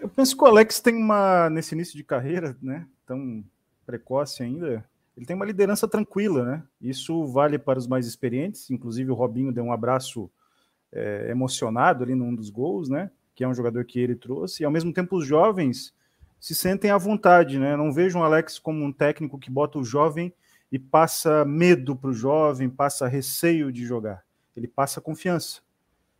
Eu 0.00 0.08
penso 0.08 0.36
que 0.36 0.42
o 0.42 0.46
Alex 0.46 0.80
tem 0.80 0.94
uma, 0.96 1.50
nesse 1.50 1.74
início 1.74 1.96
de 1.96 2.02
carreira, 2.02 2.56
né, 2.62 2.86
tão 3.06 3.44
precoce 3.86 4.42
ainda, 4.42 4.84
ele 5.16 5.26
tem 5.26 5.36
uma 5.36 5.44
liderança 5.44 5.86
tranquila, 5.86 6.44
né? 6.44 6.62
Isso 6.80 7.26
vale 7.26 7.58
para 7.58 7.78
os 7.78 7.86
mais 7.86 8.06
experientes, 8.06 8.70
inclusive 8.70 9.10
o 9.10 9.14
Robinho 9.14 9.52
deu 9.52 9.62
um 9.62 9.72
abraço 9.72 10.28
é, 10.90 11.30
emocionado 11.30 12.02
ali 12.02 12.14
num 12.14 12.34
dos 12.34 12.50
gols, 12.50 12.88
né? 12.88 13.10
Que 13.34 13.44
é 13.44 13.48
um 13.48 13.54
jogador 13.54 13.84
que 13.84 14.00
ele 14.00 14.16
trouxe, 14.16 14.62
e 14.62 14.66
ao 14.66 14.72
mesmo 14.72 14.92
tempo 14.92 15.16
os 15.16 15.26
jovens 15.26 15.94
se 16.40 16.54
sentem 16.54 16.90
à 16.90 16.98
vontade, 16.98 17.58
né? 17.58 17.76
Não 17.76 17.92
vejo 17.92 18.18
o 18.18 18.22
Alex 18.24 18.58
como 18.58 18.84
um 18.84 18.92
técnico 18.92 19.38
que 19.38 19.50
bota 19.50 19.78
o 19.78 19.84
jovem 19.84 20.34
e 20.74 20.78
passa 20.80 21.44
medo 21.44 21.94
para 21.94 22.10
o 22.10 22.12
jovem, 22.12 22.68
passa 22.68 23.06
receio 23.06 23.70
de 23.70 23.84
jogar. 23.84 24.24
Ele 24.56 24.66
passa 24.66 25.00
confiança. 25.00 25.60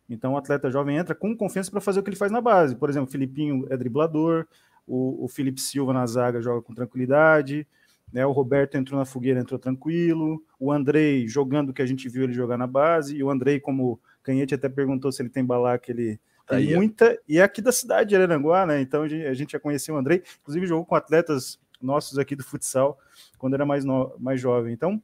Então 0.09 0.31
o 0.31 0.37
atleta 0.37 0.71
jovem 0.71 0.95
entra 0.95 1.13
com 1.13 1.35
confiança 1.35 1.69
para 1.69 1.81
fazer 1.81 1.99
o 1.99 2.03
que 2.03 2.09
ele 2.09 2.15
faz 2.15 2.31
na 2.31 2.39
base. 2.39 2.73
Por 2.73 2.89
exemplo, 2.89 3.09
o 3.09 3.11
Filipinho 3.11 3.67
é 3.69 3.75
driblador, 3.75 4.47
o, 4.87 5.25
o 5.25 5.27
Felipe 5.27 5.59
Silva 5.59 5.91
na 5.91 6.07
zaga 6.07 6.41
joga 6.41 6.61
com 6.61 6.73
tranquilidade, 6.73 7.67
né? 8.13 8.25
O 8.25 8.31
Roberto 8.31 8.75
entrou 8.75 8.97
na 8.97 9.03
fogueira, 9.03 9.41
entrou 9.41 9.59
tranquilo. 9.59 10.41
O 10.57 10.71
Andrei 10.71 11.27
jogando 11.27 11.71
o 11.71 11.73
que 11.73 11.81
a 11.81 11.85
gente 11.85 12.07
viu 12.07 12.23
ele 12.23 12.31
jogar 12.31 12.57
na 12.57 12.65
base. 12.65 13.13
E 13.13 13.21
o 13.21 13.29
Andrei, 13.29 13.59
como 13.59 13.99
Canhete 14.23 14.55
até 14.55 14.69
perguntou 14.69 15.11
se 15.11 15.21
ele 15.21 15.29
tem 15.29 15.43
balaca, 15.43 15.91
ele 15.91 16.17
tem 16.47 16.59
Aí, 16.59 16.75
muita. 16.77 17.19
E 17.27 17.39
é 17.39 17.43
aqui 17.43 17.61
da 17.61 17.73
cidade 17.73 18.07
de 18.11 18.15
Araranguá, 18.15 18.65
né? 18.65 18.79
Então 18.79 19.03
a 19.03 19.33
gente 19.33 19.51
já 19.51 19.59
conheceu 19.59 19.95
o 19.95 19.97
Andrei. 19.97 20.23
Inclusive 20.39 20.65
jogou 20.65 20.85
com 20.85 20.95
atletas 20.95 21.59
nossos 21.81 22.17
aqui 22.17 22.35
do 22.35 22.43
futsal 22.43 22.97
quando 23.37 23.53
era 23.53 23.65
mais, 23.65 23.83
no, 23.85 24.15
mais 24.19 24.39
jovem. 24.39 24.73
Então. 24.73 25.01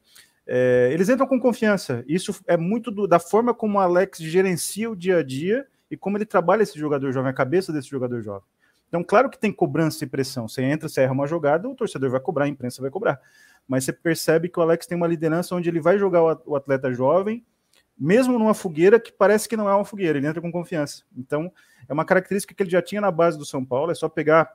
É, 0.54 0.90
eles 0.92 1.08
entram 1.08 1.28
com 1.28 1.40
confiança. 1.40 2.04
Isso 2.08 2.36
é 2.48 2.58
muito 2.58 2.90
do, 2.90 3.08
da 3.08 3.20
forma 3.20 3.54
como 3.54 3.78
o 3.78 3.82
Alex 3.82 4.18
gerencia 4.18 4.90
o 4.90 4.96
dia 4.96 5.20
a 5.20 5.24
dia 5.24 5.66
e 5.90 5.96
como 5.96 6.18
ele 6.18 6.26
trabalha 6.26 6.64
esse 6.64 6.78
jogador 6.80 7.12
jovem, 7.12 7.30
a 7.30 7.34
cabeça 7.34 7.72
desse 7.72 7.88
jogador 7.90 8.22
jovem. 8.22 8.44
Então, 8.92 9.04
claro 9.04 9.30
que 9.30 9.40
tem 9.40 9.54
cobrança 9.54 10.04
e 10.04 10.08
pressão. 10.08 10.50
Você 10.50 10.62
entra, 10.64 10.90
você 10.90 11.02
erra 11.02 11.14
uma 11.14 11.26
jogada, 11.26 11.70
o 11.70 11.76
torcedor 11.76 12.10
vai 12.10 12.20
cobrar, 12.20 12.46
a 12.46 12.48
imprensa 12.50 12.82
vai 12.82 12.92
cobrar. 12.92 13.22
Mas 13.66 13.86
você 13.86 13.94
percebe 13.94 14.50
que 14.50 14.60
o 14.60 14.62
Alex 14.62 14.86
tem 14.86 14.98
uma 14.98 15.08
liderança 15.08 15.56
onde 15.56 15.70
ele 15.70 15.80
vai 15.80 15.98
jogar 15.98 16.22
o 16.46 16.56
atleta 16.58 16.92
jovem, 16.92 17.46
mesmo 17.98 18.38
numa 18.38 18.54
fogueira 18.54 19.00
que 19.00 19.12
parece 19.12 19.48
que 19.48 19.56
não 19.56 19.70
é 19.70 19.74
uma 19.74 19.86
fogueira, 19.86 20.18
ele 20.18 20.28
entra 20.28 20.42
com 20.42 20.52
confiança. 20.52 21.04
Então, 21.16 21.50
é 21.88 21.94
uma 21.94 22.04
característica 22.04 22.54
que 22.54 22.64
ele 22.64 22.70
já 22.70 22.82
tinha 22.82 23.00
na 23.00 23.12
base 23.12 23.38
do 23.38 23.46
São 23.46 23.64
Paulo, 23.64 23.92
é 23.92 23.96
só 23.96 24.10
pegar, 24.10 24.52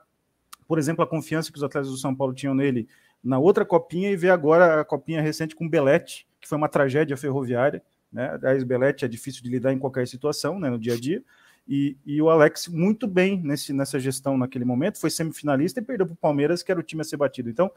por 0.67 0.77
exemplo, 0.77 1.03
a 1.03 1.07
confiança 1.07 1.51
que 1.51 1.57
os 1.57 1.63
atletas 1.63 1.89
do 1.89 1.97
São 1.97 2.13
Paulo 2.15 2.33
tinham 2.33 2.53
nele 2.53 2.87
na 3.23 3.39
outra 3.39 3.65
copinha 3.65 4.11
e 4.11 4.15
ver 4.15 4.29
agora 4.29 4.81
a 4.81 4.85
copinha 4.85 5.21
recente 5.21 5.55
com 5.55 5.65
o 5.65 5.69
Belete, 5.69 6.27
que 6.39 6.47
foi 6.47 6.57
uma 6.57 6.69
tragédia 6.69 7.17
ferroviária. 7.17 7.81
Né? 8.11 8.37
A 8.43 8.65
Belete 8.65 9.05
é 9.05 9.07
difícil 9.07 9.43
de 9.43 9.49
lidar 9.49 9.73
em 9.73 9.79
qualquer 9.79 10.07
situação, 10.07 10.59
né, 10.59 10.69
no 10.69 10.79
dia 10.79 10.93
a 10.93 10.99
dia. 10.99 11.23
E, 11.67 11.97
e, 12.05 12.21
o 12.21 12.29
Alex 12.29 12.69
muito 12.69 13.05
bem 13.05 13.41
nesse, 13.43 13.73
nessa 13.73 13.99
gestão 13.99 14.37
naquele 14.37 14.63
momento, 14.63 14.99
foi 14.99 15.09
semifinalista 15.09 15.81
e 15.81 15.83
perdeu 15.83 16.05
para 16.05 16.13
o 16.13 16.17
Palmeiras, 16.17 16.63
que 16.63 16.71
era 16.71 16.79
o 16.79 16.83
time 16.83 17.01
a 17.01 17.03
ser 17.03 17.17
batido. 17.17 17.49
Então, 17.49 17.69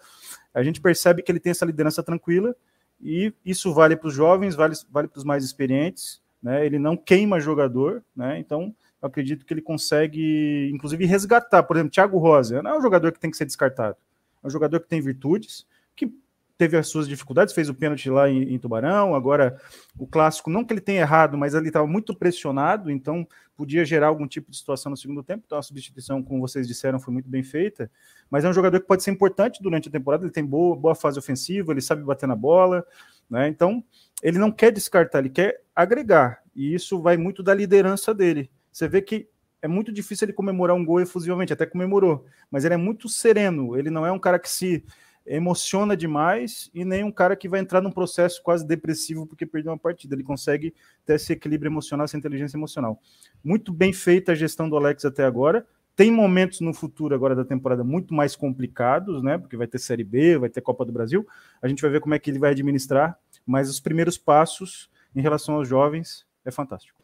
a 0.54 0.62
gente 0.62 0.80
percebe 0.80 1.22
que 1.22 1.32
ele 1.32 1.40
tem 1.40 1.50
essa 1.50 1.64
liderança 1.64 2.00
tranquila, 2.00 2.54
e 3.00 3.34
isso 3.44 3.74
vale 3.74 3.96
para 3.96 4.06
os 4.06 4.14
jovens, 4.14 4.54
vale, 4.54 4.76
vale 4.90 5.08
para 5.08 5.18
os 5.18 5.24
mais 5.24 5.42
experientes, 5.42 6.22
né? 6.40 6.64
Ele 6.64 6.78
não 6.78 6.96
queima 6.96 7.40
jogador, 7.40 8.04
né? 8.14 8.38
Então, 8.38 8.72
eu 9.02 9.06
acredito 9.06 9.44
que 9.44 9.54
ele 9.54 9.62
consegue, 9.62 10.70
inclusive, 10.72 11.04
resgatar. 11.06 11.62
Por 11.62 11.76
exemplo, 11.76 11.92
Thiago 11.92 12.18
Rosa 12.18 12.62
não 12.62 12.72
é 12.72 12.78
um 12.78 12.82
jogador 12.82 13.12
que 13.12 13.20
tem 13.20 13.30
que 13.30 13.36
ser 13.36 13.46
descartado, 13.46 13.96
é 14.42 14.46
um 14.46 14.50
jogador 14.50 14.80
que 14.80 14.88
tem 14.88 15.00
virtudes, 15.00 15.66
que 15.96 16.12
teve 16.60 16.76
as 16.76 16.88
suas 16.88 17.08
dificuldades, 17.08 17.54
fez 17.54 17.70
o 17.70 17.74
pênalti 17.74 18.10
lá 18.10 18.28
em, 18.28 18.52
em, 18.52 18.58
Tubarão. 18.58 19.14
Agora, 19.14 19.58
o 19.98 20.06
clássico, 20.06 20.50
não 20.50 20.62
que 20.62 20.74
ele 20.74 20.80
tenha 20.82 21.00
errado, 21.00 21.38
mas 21.38 21.54
ele 21.54 21.68
estava 21.68 21.86
muito 21.86 22.14
pressionado, 22.14 22.90
então 22.90 23.26
podia 23.56 23.82
gerar 23.82 24.08
algum 24.08 24.28
tipo 24.28 24.50
de 24.50 24.58
situação 24.58 24.90
no 24.90 24.96
segundo 24.96 25.22
tempo. 25.22 25.44
Então, 25.46 25.56
a 25.56 25.62
substituição, 25.62 26.22
como 26.22 26.38
vocês 26.40 26.68
disseram, 26.68 27.00
foi 27.00 27.14
muito 27.14 27.30
bem 27.30 27.42
feita. 27.42 27.90
Mas 28.30 28.44
é 28.44 28.48
um 28.50 28.52
jogador 28.52 28.78
que 28.78 28.86
pode 28.86 29.02
ser 29.02 29.10
importante 29.10 29.62
durante 29.62 29.88
a 29.88 29.92
temporada. 29.92 30.24
Ele 30.24 30.32
tem 30.32 30.44
boa, 30.44 30.76
boa 30.76 30.94
fase 30.94 31.18
ofensiva, 31.18 31.72
ele 31.72 31.80
sabe 31.80 32.02
bater 32.02 32.26
na 32.26 32.36
bola, 32.36 32.86
né? 33.28 33.48
Então, 33.48 33.82
ele 34.22 34.38
não 34.38 34.52
quer 34.52 34.70
descartar, 34.70 35.20
ele 35.20 35.30
quer 35.30 35.62
agregar. 35.74 36.42
E 36.54 36.74
isso 36.74 37.00
vai 37.00 37.16
muito 37.16 37.42
da 37.42 37.54
liderança 37.54 38.12
dele. 38.12 38.50
Você 38.72 38.88
vê 38.88 39.02
que 39.02 39.28
é 39.62 39.68
muito 39.68 39.92
difícil 39.92 40.26
ele 40.26 40.32
comemorar 40.32 40.74
um 40.74 40.84
gol 40.84 41.00
efusivamente, 41.00 41.52
até 41.52 41.66
comemorou, 41.66 42.24
mas 42.50 42.64
ele 42.64 42.74
é 42.74 42.78
muito 42.78 43.08
sereno. 43.08 43.76
Ele 43.76 43.90
não 43.90 44.06
é 44.06 44.12
um 44.12 44.18
cara 44.18 44.38
que 44.38 44.48
se 44.48 44.84
emociona 45.26 45.96
demais 45.96 46.70
e 46.74 46.84
nem 46.84 47.04
um 47.04 47.12
cara 47.12 47.36
que 47.36 47.48
vai 47.48 47.60
entrar 47.60 47.80
num 47.80 47.90
processo 47.92 48.42
quase 48.42 48.66
depressivo 48.66 49.26
porque 49.26 49.44
perdeu 49.44 49.72
uma 49.72 49.78
partida. 49.78 50.14
Ele 50.14 50.22
consegue 50.22 50.74
ter 51.04 51.14
esse 51.14 51.32
equilíbrio 51.32 51.68
emocional, 51.68 52.04
essa 52.04 52.16
inteligência 52.16 52.56
emocional. 52.56 53.00
Muito 53.44 53.72
bem 53.72 53.92
feita 53.92 54.32
a 54.32 54.34
gestão 54.34 54.68
do 54.68 54.76
Alex 54.76 55.04
até 55.04 55.24
agora. 55.24 55.66
Tem 55.94 56.10
momentos 56.10 56.60
no 56.60 56.72
futuro 56.72 57.14
agora 57.14 57.34
da 57.34 57.44
temporada 57.44 57.84
muito 57.84 58.14
mais 58.14 58.34
complicados, 58.34 59.22
né? 59.22 59.36
Porque 59.36 59.56
vai 59.56 59.66
ter 59.66 59.78
Série 59.78 60.04
B, 60.04 60.38
vai 60.38 60.48
ter 60.48 60.62
Copa 60.62 60.84
do 60.84 60.92
Brasil. 60.92 61.26
A 61.60 61.68
gente 61.68 61.82
vai 61.82 61.90
ver 61.90 62.00
como 62.00 62.14
é 62.14 62.18
que 62.18 62.30
ele 62.30 62.38
vai 62.38 62.52
administrar, 62.52 63.18
mas 63.44 63.68
os 63.68 63.80
primeiros 63.80 64.16
passos 64.16 64.90
em 65.14 65.20
relação 65.20 65.56
aos 65.56 65.68
jovens 65.68 66.26
é 66.44 66.50
fantástico. 66.50 66.99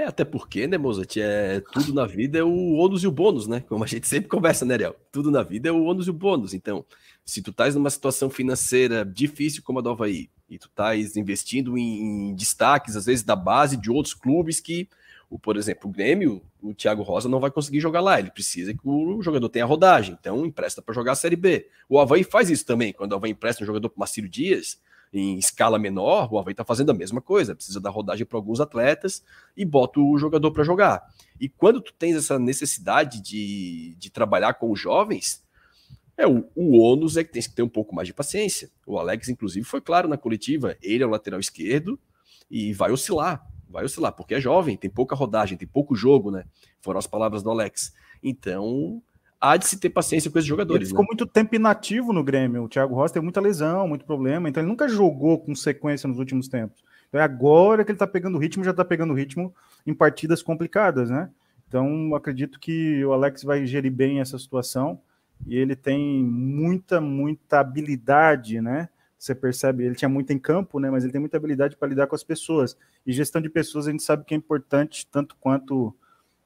É, 0.00 0.06
até 0.06 0.24
porque, 0.24 0.66
né, 0.66 0.78
Mozart, 0.78 1.14
é, 1.18 1.60
tudo 1.74 1.92
na 1.92 2.06
vida 2.06 2.38
é 2.38 2.42
o 2.42 2.72
ônus 2.72 3.02
e 3.02 3.06
o 3.06 3.12
bônus, 3.12 3.46
né? 3.46 3.62
Como 3.68 3.84
a 3.84 3.86
gente 3.86 4.08
sempre 4.08 4.30
conversa, 4.30 4.64
né, 4.64 4.72
Ariel? 4.72 4.96
Tudo 5.12 5.30
na 5.30 5.42
vida 5.42 5.68
é 5.68 5.72
o 5.72 5.84
ônus 5.84 6.06
e 6.06 6.10
o 6.10 6.14
bônus. 6.14 6.54
Então, 6.54 6.86
se 7.22 7.42
tu 7.42 7.50
estás 7.50 7.74
numa 7.74 7.90
situação 7.90 8.30
financeira 8.30 9.04
difícil 9.04 9.62
como 9.62 9.78
a 9.78 9.82
do 9.82 9.90
Havaí, 9.90 10.30
e 10.48 10.58
tu 10.58 10.68
estás 10.68 11.18
investindo 11.18 11.76
em, 11.76 12.30
em, 12.30 12.34
destaques, 12.34 12.96
às 12.96 13.04
vezes, 13.04 13.22
da 13.22 13.36
base 13.36 13.76
de 13.76 13.90
outros 13.90 14.14
clubes 14.14 14.58
que, 14.58 14.88
o, 15.28 15.38
por 15.38 15.58
exemplo, 15.58 15.90
o 15.90 15.92
Grêmio, 15.92 16.40
o 16.62 16.72
Thiago 16.72 17.02
Rosa 17.02 17.28
não 17.28 17.38
vai 17.38 17.50
conseguir 17.50 17.80
jogar 17.80 18.00
lá. 18.00 18.18
Ele 18.18 18.30
precisa 18.30 18.72
que 18.72 18.80
o 18.82 19.20
jogador 19.20 19.50
tenha 19.50 19.66
rodagem. 19.66 20.16
Então, 20.18 20.46
empresta 20.46 20.80
para 20.80 20.94
jogar 20.94 21.12
a 21.12 21.16
Série 21.16 21.36
B. 21.36 21.68
O 21.90 22.00
Havaí 22.00 22.24
faz 22.24 22.48
isso 22.48 22.64
também. 22.64 22.94
Quando 22.94 23.12
o 23.12 23.16
Havaí 23.16 23.32
empresta 23.32 23.62
um 23.62 23.66
jogador 23.66 23.90
para 23.90 23.98
Marcílio 23.98 24.30
Dias, 24.30 24.80
em 25.12 25.38
escala 25.38 25.78
menor, 25.78 26.32
o 26.32 26.38
Havaí 26.38 26.52
está 26.52 26.64
fazendo 26.64 26.90
a 26.90 26.94
mesma 26.94 27.20
coisa, 27.20 27.54
precisa 27.54 27.80
dar 27.80 27.90
rodagem 27.90 28.24
para 28.24 28.38
alguns 28.38 28.60
atletas 28.60 29.24
e 29.56 29.64
bota 29.64 29.98
o 30.00 30.16
jogador 30.16 30.52
para 30.52 30.62
jogar. 30.62 31.02
E 31.40 31.48
quando 31.48 31.80
tu 31.80 31.92
tens 31.92 32.16
essa 32.16 32.38
necessidade 32.38 33.20
de, 33.20 33.96
de 33.98 34.10
trabalhar 34.10 34.54
com 34.54 34.70
os 34.70 34.78
jovens, 34.78 35.42
é 36.16 36.26
o, 36.26 36.48
o 36.54 36.78
ônus 36.78 37.16
é 37.16 37.24
que 37.24 37.32
tem 37.32 37.42
que 37.42 37.50
ter 37.50 37.62
um 37.62 37.68
pouco 37.68 37.94
mais 37.94 38.06
de 38.06 38.14
paciência. 38.14 38.70
O 38.86 38.98
Alex, 38.98 39.28
inclusive, 39.28 39.64
foi 39.64 39.80
claro 39.80 40.08
na 40.08 40.16
coletiva, 40.16 40.76
ele 40.82 41.02
é 41.02 41.06
o 41.06 41.10
lateral 41.10 41.40
esquerdo 41.40 41.98
e 42.50 42.72
vai 42.72 42.92
oscilar, 42.92 43.44
vai 43.68 43.84
oscilar, 43.84 44.12
porque 44.12 44.34
é 44.34 44.40
jovem, 44.40 44.76
tem 44.76 44.90
pouca 44.90 45.16
rodagem, 45.16 45.56
tem 45.56 45.66
pouco 45.66 45.96
jogo, 45.96 46.30
né? 46.30 46.44
Foram 46.80 46.98
as 46.98 47.06
palavras 47.06 47.42
do 47.42 47.50
Alex. 47.50 47.92
Então, 48.22 49.02
há 49.40 49.56
de 49.56 49.66
se 49.66 49.78
ter 49.78 49.90
paciência 49.90 50.30
com 50.30 50.38
esses 50.38 50.48
jogadores. 50.48 50.82
Ele 50.82 50.88
ficou 50.88 51.04
né? 51.04 51.08
muito 51.08 51.26
tempo 51.26 51.54
inativo 51.54 52.12
no 52.12 52.22
Grêmio. 52.22 52.64
O 52.64 52.68
Thiago 52.68 52.94
Rosa 52.94 53.14
tem 53.14 53.22
muita 53.22 53.40
lesão, 53.40 53.88
muito 53.88 54.04
problema, 54.04 54.48
então 54.48 54.62
ele 54.62 54.68
nunca 54.68 54.88
jogou 54.88 55.38
com 55.38 55.54
sequência 55.54 56.06
nos 56.06 56.18
últimos 56.18 56.48
tempos. 56.48 56.84
Então 57.08 57.20
é 57.20 57.24
agora 57.24 57.84
que 57.84 57.90
ele 57.90 57.98
tá 57.98 58.06
pegando 58.06 58.38
ritmo, 58.38 58.62
já 58.62 58.72
tá 58.72 58.84
pegando 58.84 59.14
ritmo 59.14 59.54
em 59.86 59.94
partidas 59.94 60.42
complicadas, 60.42 61.08
né? 61.08 61.30
Então 61.66 62.14
acredito 62.14 62.60
que 62.60 63.04
o 63.04 63.12
Alex 63.12 63.42
vai 63.42 63.64
gerir 63.64 63.92
bem 63.92 64.20
essa 64.20 64.38
situação 64.38 65.00
e 65.46 65.56
ele 65.56 65.74
tem 65.74 66.22
muita, 66.22 67.00
muita 67.00 67.60
habilidade, 67.60 68.60
né? 68.60 68.88
Você 69.18 69.34
percebe, 69.34 69.84
ele 69.84 69.94
tinha 69.94 70.08
muito 70.08 70.32
em 70.32 70.38
campo, 70.38 70.78
né? 70.78 70.90
Mas 70.90 71.04
ele 71.04 71.12
tem 71.12 71.20
muita 71.20 71.36
habilidade 71.36 71.76
para 71.76 71.88
lidar 71.88 72.06
com 72.06 72.14
as 72.14 72.24
pessoas. 72.24 72.76
E 73.06 73.12
gestão 73.12 73.40
de 73.40 73.50
pessoas 73.50 73.86
a 73.86 73.90
gente 73.90 74.02
sabe 74.02 74.24
que 74.24 74.34
é 74.34 74.36
importante 74.36 75.06
tanto 75.10 75.36
quanto 75.38 75.94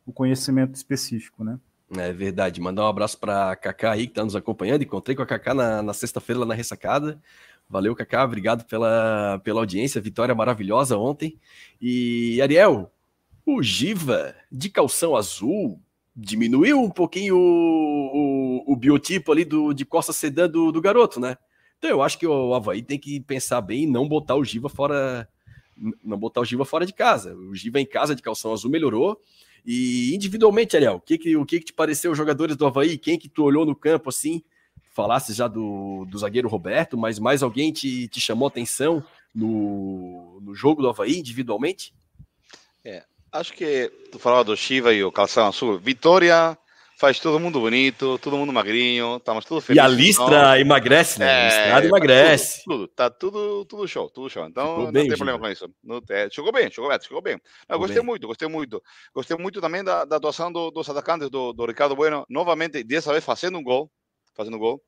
o 0.05 0.13
conhecimento 0.13 0.75
específico, 0.75 1.45
né? 1.45 1.59
É 1.91 2.13
verdade. 2.13 2.61
Mandar 2.61 2.85
um 2.85 2.89
abraço 2.89 3.19
para 3.19 3.55
Kaká 3.57 3.93
aí, 3.93 4.07
que 4.07 4.13
está 4.13 4.25
nos 4.25 4.37
acompanhando. 4.37 4.83
Encontrei 4.83 5.15
com 5.15 5.23
a 5.23 5.27
Kaká 5.27 5.55
na, 5.55 5.83
na 5.83 5.93
sexta-feira 5.93 6.41
lá 6.41 6.47
na 6.47 6.55
ressacada. 6.55 7.21
Valeu, 7.69 7.95
Kaká. 7.95 8.25
Obrigado 8.25 8.65
pela, 8.65 9.41
pela 9.45 9.61
audiência. 9.61 10.01
Vitória 10.01 10.35
maravilhosa 10.35 10.97
ontem. 10.97 11.39
E, 11.81 12.41
Ariel, 12.41 12.91
o 13.47 13.63
Giva 13.63 14.35
de 14.51 14.69
calção 14.69 15.15
azul 15.15 15.81
diminuiu 16.17 16.81
um 16.81 16.91
pouquinho 16.91 17.37
o, 17.37 18.63
o, 18.67 18.73
o 18.73 18.77
biotipo 18.77 19.33
ali 19.33 19.45
do, 19.45 19.73
de 19.73 19.85
Costa 19.85 20.13
Sedã 20.13 20.49
do, 20.49 20.71
do 20.71 20.81
garoto, 20.81 21.19
né? 21.19 21.37
Então 21.79 21.91
eu 21.91 22.03
acho 22.03 22.19
que 22.19 22.27
o 22.27 22.55
Havaí 22.55 22.83
tem 22.83 22.99
que 22.99 23.21
pensar 23.21 23.61
bem 23.61 23.83
e 23.83 23.87
não 23.87 24.09
botar 24.09 24.37
o 24.37 24.45
Giva 24.45 24.69
fora. 24.69 25.29
Não 26.03 26.17
botar 26.17 26.41
o 26.41 26.45
Giva 26.45 26.65
fora 26.65 26.87
de 26.87 26.93
casa. 26.93 27.35
O 27.35 27.55
Giva 27.55 27.81
em 27.81 27.87
casa 27.87 28.15
de 28.15 28.23
calção 28.23 28.53
azul 28.53 28.71
melhorou. 28.71 29.21
E 29.65 30.15
individualmente, 30.15 30.77
Ariel, 30.77 30.97
o 30.97 31.01
que, 31.01 31.17
que, 31.17 31.37
o 31.37 31.47
que, 31.47 31.59
que 31.59 31.67
te 31.67 31.73
pareceu 31.73 32.13
os 32.13 32.19
jogadores 32.19 32.57
do 32.57 32.67
Havaí? 32.67 32.99
Quem 32.99 33.19
que 33.19 33.29
tu 33.29 33.43
olhou 33.43 33.65
no 33.65 33.75
campo 33.75 34.11
assim? 34.11 34.43
Falasse 34.93 35.33
já 35.33 35.49
do, 35.49 36.05
do 36.05 36.19
zagueiro 36.19 36.49
Roberto, 36.49 36.99
mas 36.99 37.19
mais 37.19 37.43
alguém 37.43 37.73
te, 37.73 38.07
te 38.09 38.21
chamou 38.21 38.47
atenção 38.47 39.03
no, 39.35 40.39
no 40.43 40.55
jogo 40.55 40.83
do 40.83 40.89
Havaí 40.89 41.19
individualmente? 41.19 41.95
É, 42.85 43.05
acho 43.33 43.55
que 43.55 43.91
tu 44.13 44.19
falava 44.19 44.45
do 44.45 44.57
Shiva 44.57 44.93
e 44.93 45.03
o 45.03 45.11
Calção 45.11 45.47
Azul. 45.47 45.79
Vitória 45.79 46.57
faz 47.05 47.21
todo 47.21 47.39
mundo 47.39 47.61
bonito, 47.61 48.19
todo 48.19 48.39
mundo 48.39 48.51
magrinho, 48.51 49.19
estamos 49.19 49.45
tudo 49.45 49.61
felizes. 49.61 49.77
E 49.77 49.87
a 49.87 49.89
listra 49.95 50.25
então, 50.25 50.57
emagrece, 50.57 51.21
né? 51.21 51.69
É, 51.69 51.73
a 51.73 51.85
emagrece. 51.85 52.63
Tudo, 52.65 52.79
tudo, 52.79 52.89
tá 52.89 53.11
tudo, 53.11 53.65
tudo 53.67 53.87
show, 53.87 54.09
tudo 54.09 54.31
show. 54.31 54.47
Então 54.47 54.85
não 54.85 54.93
bem, 54.93 55.07
tem 55.07 55.15
problema 55.15 55.39
com 55.39 55.47
isso. 55.47 55.69
Não, 55.83 56.01
é, 56.09 56.31
chegou 56.31 56.51
bem, 56.51 56.71
chegou 56.71 56.89
bem, 56.89 56.99
chegou 57.03 57.21
bem. 57.21 57.39
Não, 57.69 57.79
gostei 57.79 57.99
bem. 57.99 58.07
muito, 58.07 58.27
gostei 58.27 58.49
muito. 58.49 58.83
Gostei 59.15 59.37
muito 59.37 59.61
também 59.61 59.85
da, 59.85 60.07
da 60.07 60.17
atuação 60.17 60.51
do, 60.51 60.71
dos 60.71 60.89
atacantes 60.89 61.29
do, 61.29 61.53
do 61.53 61.67
Ricardo 61.67 61.95
Bueno, 61.95 62.25
novamente, 62.27 62.83
dessa 62.83 63.13
vez 63.13 63.23
fazendo 63.23 63.59
um 63.59 63.63
gol, 63.63 63.91
fazendo 64.35 64.57
um 64.57 64.61
gol, 64.61 64.83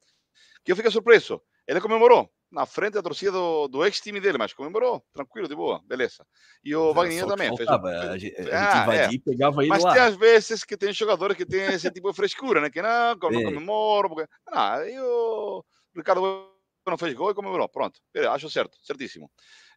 que 0.64 0.72
eu 0.72 0.76
fiquei 0.76 0.90
surpreso. 0.90 1.38
Ele 1.68 1.82
comemorou 1.82 2.30
na 2.50 2.64
frente 2.64 2.94
da 2.94 3.02
torcida 3.02 3.32
do, 3.32 3.68
do 3.68 3.84
ex-time 3.84 4.20
dele, 4.20 4.38
mas 4.38 4.52
comemorou, 4.52 5.04
tranquilo, 5.12 5.48
de 5.48 5.54
boa, 5.54 5.82
beleza. 5.84 6.24
E 6.64 6.74
o 6.74 6.92
Wagner 6.92 7.26
também. 7.26 7.56
Fez, 7.56 7.68
fez, 7.68 7.68
a 7.68 8.18
gente, 8.18 8.36
ah, 8.52 8.82
invadia, 8.82 9.18
é. 9.18 9.30
pegava 9.30 9.62
ele 9.62 9.68
mas 9.68 9.82
lá. 9.82 9.92
tem 9.92 10.02
às 10.02 10.16
vezes 10.16 10.64
que 10.64 10.76
tem 10.76 10.92
jogadores 10.92 11.36
que 11.36 11.44
tem 11.44 11.62
esse 11.66 11.90
tipo 11.90 12.10
de 12.10 12.16
frescura, 12.16 12.60
né? 12.60 12.70
Que 12.70 12.80
não, 12.80 13.14
não 13.14 13.42
comemoro, 13.42 14.08
porque... 14.08 14.28
Não, 14.50 14.86
e 14.86 14.98
o 15.00 15.64
Ricardo 15.94 16.50
não 16.86 16.98
fez 16.98 17.14
gol 17.14 17.30
e 17.30 17.34
comemorou, 17.34 17.68
pronto, 17.68 18.00
acho 18.30 18.48
certo, 18.48 18.78
certíssimo. 18.80 19.30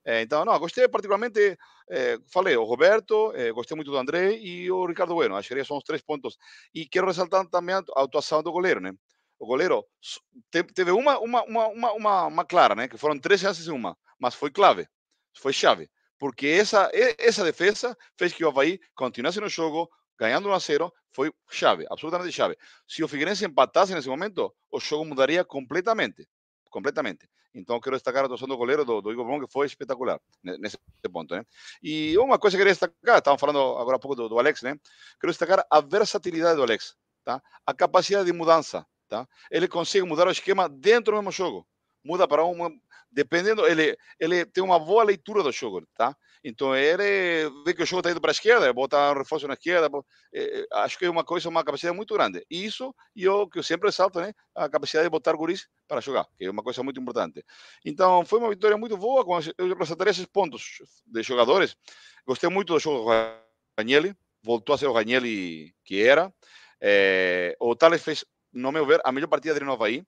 É, 0.06 0.22
então, 0.22 0.46
não, 0.46 0.58
gostei 0.58 0.88
particularmente, 0.88 1.58
é, 1.90 2.18
falei, 2.32 2.56
o 2.56 2.64
Roberto, 2.64 3.34
é, 3.36 3.52
gostei 3.52 3.76
muito 3.76 3.92
do 3.92 3.98
André 3.98 4.38
e 4.38 4.72
o 4.72 4.86
Ricardo 4.86 5.14
Bueno, 5.14 5.36
acho 5.36 5.50
que 5.50 5.64
são 5.64 5.78
os 5.78 5.84
três 5.84 6.02
pontos. 6.02 6.38
E 6.74 6.86
quero 6.86 7.08
ressaltar 7.08 7.46
também 7.48 7.76
a 7.76 7.84
atuação 7.96 8.42
do 8.42 8.52
goleiro, 8.52 8.80
né? 8.80 8.94
O 9.40 9.46
goleiro 9.46 9.86
teve 10.52 10.92
uma, 10.92 11.18
uma, 11.20 11.44
uma, 11.44 11.68
uma, 11.94 12.26
uma 12.26 12.46
clara, 12.46 12.76
né? 12.76 12.88
Que 12.88 12.98
foram 12.98 13.18
três 13.18 13.40
chances 13.40 13.68
em 13.68 13.72
uma, 13.72 13.98
mas 14.20 14.36
foi 14.36 14.52
clave, 14.52 14.88
foi 15.34 15.54
chave, 15.54 15.90
porque 16.20 16.48
essa, 16.48 16.92
essa 17.18 17.44
defesa 17.44 17.98
fez 18.18 18.34
que 18.34 18.44
o 18.44 18.50
Havaí 18.50 18.80
continuasse 18.94 19.40
no 19.40 19.48
jogo, 19.48 19.90
ganhando 20.20 20.50
1 20.50 20.54
a 20.54 20.60
0, 20.60 20.94
foi 21.12 21.32
chave, 21.50 21.86
absolutamente 21.90 22.32
chave. 22.34 22.58
Se 22.88 23.04
o 23.04 23.08
Figueirense 23.08 23.46
empatasse 23.46 23.94
nesse 23.94 24.10
momento, 24.10 24.54
o 24.70 24.80
jogo 24.80 25.06
mudaria 25.06 25.46
completamente, 25.46 26.28
completamente. 26.70 27.28
Então, 27.54 27.80
quero 27.80 27.96
destacar 27.96 28.24
a 28.24 28.26
atuação 28.26 28.48
do 28.48 28.58
goleiro 28.58 28.86
do, 28.86 29.02
do 29.02 29.12
Igor 29.12 29.26
Bom, 29.26 29.40
que 29.40 29.52
foi 29.52 29.66
espetacular 29.66 30.20
nesse 30.44 30.78
ponto, 31.12 31.34
né? 31.34 31.44
E 31.82 32.16
uma 32.18 32.38
coisa 32.38 32.56
que 32.56 32.62
eu 32.62 32.66
queria 32.66 32.74
destacar, 32.74 33.18
estavam 33.18 33.40
falando 33.40 33.60
agora 33.78 33.96
há 33.96 34.00
pouco 34.00 34.16
do, 34.16 34.30
do 34.30 34.38
Alex, 34.38 34.62
né? 34.62 34.78
Quero 35.20 35.32
destacar 35.32 35.66
a 35.70 35.82
versatilidade 35.82 36.58
do 36.58 36.64
Alex, 36.64 36.96
tá? 37.24 37.42
A 37.66 37.74
capacidade 37.74 38.26
de 38.26 38.34
mudança, 38.34 38.86
Tá? 39.10 39.28
Ele 39.50 39.68
consegue 39.68 40.06
mudar 40.06 40.28
o 40.28 40.32
esquema 40.32 40.70
dentro 40.70 41.16
do 41.16 41.18
mesmo 41.18 41.32
jogo. 41.32 41.68
Muda 42.04 42.28
para 42.28 42.46
uma. 42.46 42.72
Dependendo, 43.12 43.66
ele, 43.66 43.98
ele 44.20 44.46
tem 44.46 44.64
uma 44.64 44.78
boa 44.78 45.04
leitura 45.04 45.42
do 45.42 45.52
jogo. 45.52 45.84
Tá? 45.98 46.16
Então 46.44 46.76
ele 46.76 47.50
vê 47.66 47.74
que 47.74 47.84
o 47.84 47.86
jogo 47.86 48.00
está 48.00 48.12
indo 48.12 48.22
para 48.22 48.32
a 48.32 48.34
esquerda, 48.34 48.72
bota 48.72 49.12
um 49.12 49.18
reforço 49.18 49.48
na 49.48 49.56
esquerda. 49.56 49.90
É, 50.34 50.66
acho 50.74 50.98
que 50.98 51.06
é 51.06 51.10
uma 51.10 51.24
coisa, 51.24 51.50
uma 51.50 51.64
capacidade 51.64 51.96
muito 51.96 52.14
grande. 52.14 52.46
Isso, 52.50 52.96
e 53.16 53.24
eu 53.24 53.50
que 53.50 53.60
eu 53.60 53.64
sempre 53.64 53.88
ressalto, 53.88 54.22
né? 54.22 54.32
A 54.56 54.70
capacidade 54.70 55.06
de 55.06 55.10
botar 55.10 55.34
guris 55.34 55.68
para 55.88 56.00
jogar, 56.00 56.28
que 56.38 56.46
é 56.46 56.52
uma 56.52 56.64
coisa 56.64 56.82
muito 56.84 57.00
importante. 57.02 57.44
Então 57.84 58.24
foi 58.26 58.40
uma 58.40 58.50
vitória 58.50 58.78
muito 58.78 58.96
boa. 58.96 59.26
Eu 59.58 59.76
ressaltaria 59.76 60.12
esses 60.12 60.26
pontos 60.26 60.64
de 61.06 61.24
jogadores. 61.24 61.76
Gostei 62.26 62.50
muito 62.50 62.74
do 62.74 62.80
jogo 62.80 63.04
do 63.04 63.40
Ranielli, 63.78 64.16
voltou 64.44 64.76
a 64.76 64.78
ser 64.78 64.88
o 64.88 64.94
Ranielli 64.94 65.74
que 65.84 66.02
era. 66.02 66.32
É, 66.82 67.58
o 67.60 67.76
Thales 67.76 68.02
fez 68.02 68.24
no 68.52 68.72
meu 68.72 68.86
ver, 68.86 69.02
a 69.04 69.12
melhor 69.12 69.28
partida 69.28 69.54
dele 69.54 69.66
no 69.66 69.74
Havaí, 69.74 70.06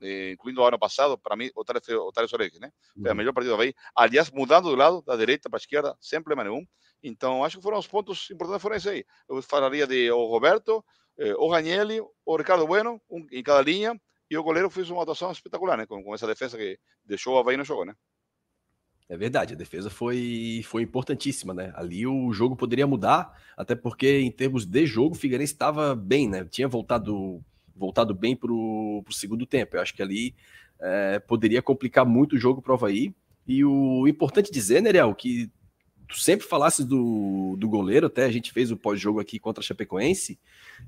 eh, 0.00 0.32
incluindo 0.32 0.60
o 0.60 0.66
ano 0.66 0.78
passado, 0.78 1.16
para 1.18 1.36
mim, 1.36 1.50
o 1.54 1.64
Thales, 1.64 1.88
o 1.88 2.12
Thales 2.12 2.30
Soares, 2.30 2.58
né? 2.60 2.70
Foi 3.00 3.10
a 3.10 3.14
melhor 3.14 3.32
partida 3.32 3.52
do 3.52 3.54
Havaí. 3.54 3.74
Aliás, 3.94 4.30
mudando 4.30 4.68
do 4.68 4.76
lado, 4.76 5.02
da 5.02 5.16
direita 5.16 5.48
para 5.48 5.56
a 5.56 5.60
esquerda, 5.60 5.96
sem 6.00 6.22
problema 6.22 6.48
nenhum. 6.48 6.66
Então, 7.02 7.44
acho 7.44 7.58
que 7.58 7.62
foram 7.62 7.78
os 7.78 7.86
pontos 7.86 8.30
importantes, 8.30 8.62
foram 8.62 8.76
esses 8.76 8.88
aí. 8.88 9.04
Eu 9.28 9.40
falaria 9.42 9.86
de 9.86 10.10
o 10.10 10.26
Roberto, 10.26 10.84
eh, 11.18 11.34
o 11.36 11.48
Ranielli, 11.48 12.00
o 12.24 12.36
Ricardo 12.36 12.66
Bueno, 12.66 13.00
um, 13.08 13.26
em 13.30 13.42
cada 13.42 13.62
linha, 13.62 13.98
e 14.30 14.36
o 14.36 14.42
goleiro 14.42 14.68
fez 14.68 14.90
uma 14.90 15.02
atuação 15.02 15.30
espetacular, 15.30 15.76
né? 15.76 15.86
Com, 15.86 16.02
com 16.02 16.14
essa 16.14 16.26
defesa 16.26 16.56
que 16.58 16.78
deixou 17.04 17.34
o 17.34 17.38
Havaí 17.38 17.56
no 17.56 17.64
jogo, 17.64 17.84
né? 17.84 17.94
É 19.08 19.16
verdade, 19.16 19.54
a 19.54 19.56
defesa 19.56 19.88
foi, 19.88 20.62
foi 20.64 20.82
importantíssima, 20.82 21.54
né? 21.54 21.72
Ali 21.76 22.06
o 22.06 22.32
jogo 22.32 22.56
poderia 22.56 22.88
mudar, 22.88 23.40
até 23.56 23.76
porque 23.76 24.18
em 24.18 24.32
termos 24.32 24.66
de 24.66 24.84
jogo, 24.84 25.14
o 25.14 25.18
Figueirense 25.18 25.52
estava 25.52 25.94
bem, 25.94 26.28
né? 26.28 26.44
Tinha 26.44 26.66
voltado 26.66 27.40
voltado 27.76 28.14
bem 28.14 28.34
para 28.34 28.52
o 28.52 29.04
segundo 29.10 29.46
tempo. 29.46 29.76
Eu 29.76 29.82
acho 29.82 29.94
que 29.94 30.02
ali 30.02 30.34
é, 30.80 31.18
poderia 31.18 31.62
complicar 31.62 32.04
muito 32.04 32.36
o 32.36 32.38
jogo 32.38 32.62
para 32.62 32.72
o 32.72 32.74
Havaí. 32.74 33.14
E 33.46 33.64
o 33.64 34.08
importante 34.08 34.50
dizer, 34.50 34.82
né, 34.82 34.88
Ariel, 34.88 35.14
que 35.14 35.50
tu 36.08 36.18
sempre 36.18 36.46
falasses 36.46 36.84
do, 36.84 37.56
do 37.58 37.68
goleiro, 37.68 38.06
até 38.06 38.24
a 38.24 38.30
gente 38.30 38.52
fez 38.52 38.70
o 38.70 38.76
pós-jogo 38.76 39.20
aqui 39.20 39.38
contra 39.38 39.62
a 39.62 39.66
Chapecoense, 39.66 40.38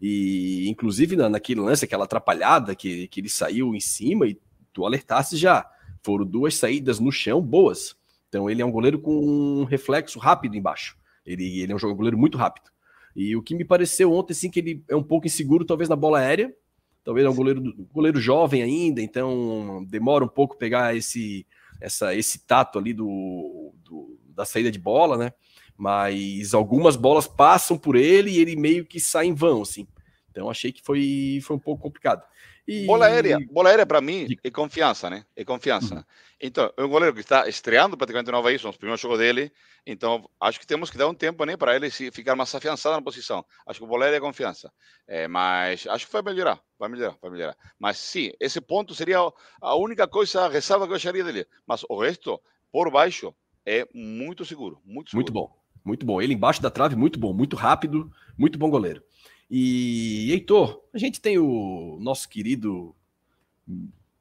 e 0.01 0.69
inclusive 0.69 1.17
na, 1.17 1.29
naquele 1.29 1.61
lance, 1.61 1.85
aquela 1.85 2.05
atrapalhada 2.05 2.75
que, 2.75 3.09
que 3.09 3.21
ele 3.21 3.29
saiu 3.29 3.75
em 3.75 3.81
cima, 3.81 4.27
e 4.27 4.39
tu 4.73 4.85
alertasse 4.85 5.37
já. 5.37 5.69
Foram 6.03 6.25
duas 6.25 6.55
saídas 6.55 7.01
no 7.01 7.11
chão 7.11 7.41
boas. 7.41 7.97
Então 8.29 8.49
ele 8.49 8.63
é 8.63 8.65
um 8.65 8.71
goleiro 8.71 8.99
com 8.99 9.61
um 9.61 9.65
reflexo 9.65 10.19
rápido 10.19 10.57
embaixo. 10.57 10.97
Ele, 11.25 11.61
ele 11.61 11.73
é 11.73 11.75
um 11.75 11.95
goleiro 11.95 12.17
muito 12.17 12.39
rápido. 12.39 12.71
E 13.17 13.35
o 13.35 13.43
que 13.43 13.55
me 13.55 13.65
pareceu 13.65 14.13
ontem, 14.13 14.33
assim, 14.33 14.51
que 14.51 14.61
ele 14.61 14.85
é 14.89 14.95
um 14.95 15.03
pouco 15.03 15.27
inseguro, 15.27 15.65
talvez 15.65 15.89
na 15.89 15.97
bola 15.97 16.21
aérea, 16.21 16.55
talvez 17.09 17.27
é 17.27 17.31
um 17.31 17.35
goleiro, 17.35 17.63
goleiro 17.91 18.21
jovem 18.21 18.63
ainda, 18.63 19.01
então 19.01 19.83
demora 19.89 20.23
um 20.23 20.29
pouco 20.29 20.59
pegar 20.59 20.95
esse, 20.95 21.47
essa, 21.81 22.15
esse 22.15 22.41
tato 22.41 22.79
ali 22.79 22.93
do, 22.93 23.73
do, 23.83 24.21
da 24.27 24.45
saída 24.45 24.71
de 24.71 24.79
bola, 24.79 25.17
né? 25.17 25.33
Mas 25.75 26.53
algumas 26.53 26.97
bolas 26.97 27.27
passam 27.27 27.79
por 27.79 27.97
ele 27.97 28.33
e 28.33 28.39
ele 28.41 28.55
meio 28.57 28.85
que 28.85 29.01
sai 29.01 29.25
em 29.25 29.33
vão, 29.33 29.63
assim. 29.63 29.89
Então 30.31 30.51
achei 30.51 30.71
que 30.71 30.83
foi, 30.83 31.41
foi 31.43 31.57
um 31.57 31.59
pouco 31.59 31.83
complicado. 31.83 32.23
E... 32.67 32.85
Bola 32.85 33.07
aérea, 33.07 33.39
bola 33.51 33.71
aérea 33.71 33.87
para 33.87 34.03
mim 34.03 34.27
é 34.45 34.51
confiança, 34.51 35.09
né? 35.09 35.25
É 35.35 35.47
confiança. 35.47 35.95
Uhum. 35.95 36.05
Então, 36.41 36.73
é 36.77 36.85
um 36.85 36.89
goleiro 36.89 37.15
que 37.15 37.21
está 37.21 37.49
estreando 37.49 37.97
praticamente 37.97 38.31
no 38.31 38.39
Havaí, 38.39 38.59
são 38.59 38.71
os 38.71 38.77
primeiros 38.77 39.01
jogos 39.01 39.19
dele, 39.19 39.51
então 39.85 40.29
acho 40.41 40.61
que 40.61 40.67
temos 40.67 40.89
que 40.89 40.97
dar 40.97 41.09
um 41.09 41.15
tempo 41.15 41.45
né, 41.45 41.57
para 41.57 41.75
ele 41.75 41.91
se 41.91 42.13
ficar 42.13 42.37
mais 42.37 42.55
afiançado 42.55 42.95
na 42.95 43.03
posição. 43.03 43.45
Acho 43.67 43.81
que 43.81 43.87
o 43.87 44.03
aérea 44.03 44.19
é 44.19 44.21
confiança. 44.21 44.73
É, 45.07 45.27
mas 45.27 45.85
acho 45.89 46.07
que 46.07 46.13
vai 46.13 46.23
melhorar, 46.23 46.61
vai 46.79 46.89
melhorar, 46.89 47.17
vai 47.21 47.31
melhorar. 47.31 47.57
Mas 47.77 47.99
sim, 47.99 48.31
esse 48.41 48.61
ponto 48.61 48.95
seria 48.95 49.19
a 49.61 49.75
única 49.75 50.07
coisa, 50.07 50.43
a 50.43 50.49
ressalva 50.49 50.87
que 50.87 50.93
eu 50.93 50.97
acharia 50.97 51.25
dele. 51.25 51.45
Mas 51.67 51.85
o 51.89 51.99
resto, 52.01 52.41
por 52.71 52.89
baixo, 52.89 53.35
é 53.67 53.89
muito 53.93 54.45
seguro, 54.45 54.81
muito 54.85 55.11
seguro. 55.11 55.25
Muito 55.25 55.33
bom, 55.33 55.57
muito 55.85 56.07
bom. 56.07 56.23
Ele 56.23 56.35
embaixo 56.35 56.63
da 56.63 56.71
trave, 56.71 56.95
muito 56.95 57.19
bom, 57.19 57.33
muito 57.33 57.57
rápido, 57.57 58.13
muito 58.39 58.57
bom 58.57 58.71
goleiro. 58.71 59.03
E 59.51 60.31
Heitor, 60.31 60.85
a 60.95 60.99
gente 60.99 61.21
tem 61.21 61.37
o 61.39 61.99
nosso 62.01 62.29
querido 62.29 62.95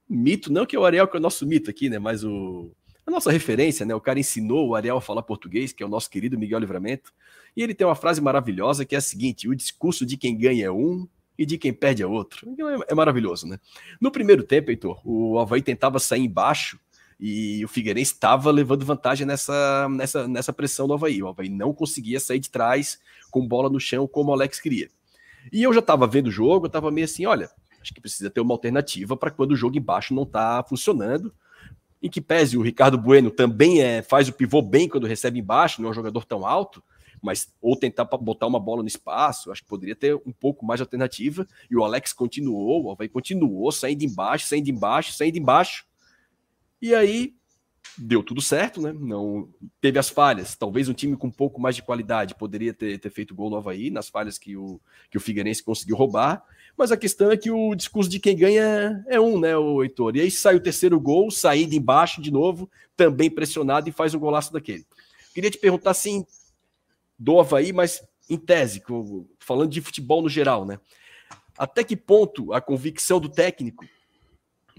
mito, 0.10 0.51
não 0.51 0.66
que 0.66 0.76
é 0.76 0.80
o 0.80 0.86
Ariel 0.86 1.08
que 1.08 1.18
é 1.18 1.20
o 1.20 1.22
nosso 1.22 1.45
mito 1.45 1.70
aqui, 1.70 1.89
né? 1.89 1.99
Mas 1.99 2.24
o, 2.24 2.72
a 3.05 3.12
nossa 3.12 3.32
referência, 3.32 3.86
né? 3.86 3.95
O 3.95 4.01
cara 4.01 4.20
ensinou 4.20 4.68
o 4.68 4.76
Ariel 4.76 4.97
a 4.97 5.01
falar 5.01 5.22
português, 5.22 5.72
que 5.72 5.82
é 5.82 5.86
o 5.86 5.89
nosso 5.89 6.10
querido 6.10 6.38
Miguel 6.38 6.60
Livramento. 6.60 7.14
E 7.55 7.64
ele 7.64 7.74
tem 7.74 7.88
uma 7.88 7.95
frase 7.95 8.22
maravilhosa 8.22 8.86
que 8.86 8.95
é 8.95 8.97
a 8.97 9.01
seguinte: 9.01 9.47
o 9.47 9.55
discurso 9.55 10.05
de 10.05 10.18
quem 10.18 10.38
ganha 10.38 10.66
é 10.66 10.72
um 10.72 11.08
e 11.38 11.45
de 11.45 11.58
quem 11.58 11.72
perde 11.72 12.03
é 12.03 12.08
outro. 12.08 12.49
Então, 12.49 12.70
é, 12.70 12.80
é 12.89 12.95
maravilhoso, 12.95 13.47
né? 13.47 13.60
No 14.01 14.12
primeiro 14.12 14.43
tempo, 14.43 14.72
Heitor, 14.72 14.99
o 15.05 15.39
Havaí 15.39 15.62
tentava 15.62 15.99
sair 15.99 16.22
embaixo 16.22 16.80
e 17.20 17.64
o 17.64 17.68
Figueirense 17.68 18.14
estava 18.14 18.51
levando 18.51 18.86
vantagem 18.86 19.26
nessa, 19.26 19.88
nessa, 19.89 20.28
nessa 20.28 20.53
pressão 20.53 20.88
do 20.88 20.93
Havaí. 20.93 21.22
O 21.22 21.28
Havaí 21.28 21.49
não 21.49 21.74
conseguia 21.74 22.20
sair 22.20 22.39
de 22.39 22.49
trás 22.49 22.99
com 23.32 23.47
bola 23.47 23.70
no 23.70 23.80
chão 23.80 24.08
como 24.08 24.32
o 24.32 24.34
Alex 24.34 24.60
queria. 24.60 24.89
E 25.51 25.64
eu 25.64 25.74
já 25.74 25.80
estava 25.80 26.05
vendo 26.05 26.28
o 26.28 26.32
jogo, 26.32 26.66
eu 26.66 26.68
estava 26.68 26.91
meio 26.91 27.05
assim, 27.05 27.26
olha, 27.26 27.49
Acho 27.88 27.93
que 27.93 28.01
precisa 28.01 28.29
ter 28.29 28.41
uma 28.41 28.53
alternativa 28.53 29.15
para 29.15 29.31
quando 29.31 29.51
o 29.51 29.55
jogo 29.55 29.77
embaixo 29.77 30.13
não 30.13 30.23
está 30.23 30.61
funcionando. 30.67 31.33
Em 32.03 32.09
que 32.09 32.19
pese 32.19 32.57
o 32.57 32.61
Ricardo 32.61 32.97
Bueno 32.97 33.31
também 33.31 33.81
é, 33.81 34.01
faz 34.01 34.27
o 34.27 34.33
pivô 34.33 34.61
bem 34.61 34.89
quando 34.89 35.07
recebe 35.07 35.39
embaixo, 35.39 35.81
não 35.81 35.88
é 35.88 35.91
um 35.91 35.95
jogador 35.95 36.25
tão 36.25 36.45
alto, 36.45 36.83
mas 37.21 37.53
ou 37.61 37.77
tentar 37.77 38.03
botar 38.03 38.45
uma 38.45 38.59
bola 38.59 38.81
no 38.81 38.89
espaço, 38.89 39.53
acho 39.53 39.63
que 39.63 39.69
poderia 39.69 39.95
ter 39.95 40.15
um 40.15 40.33
pouco 40.33 40.65
mais 40.65 40.79
de 40.79 40.83
alternativa. 40.83 41.47
E 41.71 41.77
o 41.77 41.83
Alex 41.83 42.11
continuou, 42.11 42.83
o 42.83 42.91
Havaí 42.91 43.07
continuou, 43.07 43.71
saindo 43.71 44.03
embaixo, 44.03 44.47
saindo 44.47 44.69
embaixo, 44.69 45.13
saindo 45.13 45.38
embaixo. 45.38 45.85
E 46.81 46.93
aí 46.93 47.33
deu 47.97 48.21
tudo 48.21 48.41
certo, 48.41 48.81
né? 48.81 48.91
Não 48.91 49.47
teve 49.79 49.97
as 49.97 50.09
falhas. 50.09 50.57
Talvez 50.57 50.89
um 50.89 50.93
time 50.93 51.15
com 51.15 51.27
um 51.27 51.31
pouco 51.31 51.59
mais 51.61 51.73
de 51.73 51.81
qualidade 51.81 52.35
poderia 52.35 52.73
ter, 52.73 52.99
ter 52.99 53.09
feito 53.09 53.33
gol 53.33 53.49
no 53.49 53.55
Havaí, 53.55 53.89
nas 53.89 54.09
falhas 54.09 54.38
que 54.38 54.57
o, 54.57 54.81
que 55.09 55.17
o 55.17 55.21
Figueirense 55.21 55.63
conseguiu 55.63 55.95
roubar. 55.95 56.43
Mas 56.78 56.91
a 56.91 56.97
questão 56.97 57.32
é 57.32 57.36
que 57.36 57.49
o 57.49 57.73
discurso 57.73 58.09
de 58.09 58.19
quem 58.19 58.36
ganha 58.36 59.03
é 59.07 59.19
um, 59.19 59.39
né, 59.39 59.57
o 59.57 59.82
Heitor? 59.82 60.15
E 60.15 60.21
aí 60.21 60.30
sai 60.30 60.55
o 60.55 60.59
terceiro 60.59 60.99
gol, 60.99 61.32
saindo 61.32 61.73
embaixo 61.73 62.21
de 62.21 62.32
novo, 62.32 62.69
também 62.95 63.32
pressionado 63.32 63.89
e 63.89 63.91
faz 63.91 64.13
um 64.13 64.19
golaço 64.19 64.53
daquele. 64.53 64.86
Queria 65.34 65.49
te 65.49 65.57
perguntar 65.57 65.91
assim, 65.91 66.23
do 67.17 67.39
Havaí, 67.39 67.73
mas 67.73 68.03
em 68.30 68.38
tese, 68.38 68.84
falando 69.39 69.71
de 69.71 69.82
futebol 69.82 70.21
no 70.21 70.30
geral, 70.30 70.65
né? 70.65 70.80
Até 71.57 71.84
que 71.84 71.95
ponto 71.95 72.53
a 72.53 72.61
convicção 72.61 73.19
do 73.19 73.30
técnico 73.30 73.84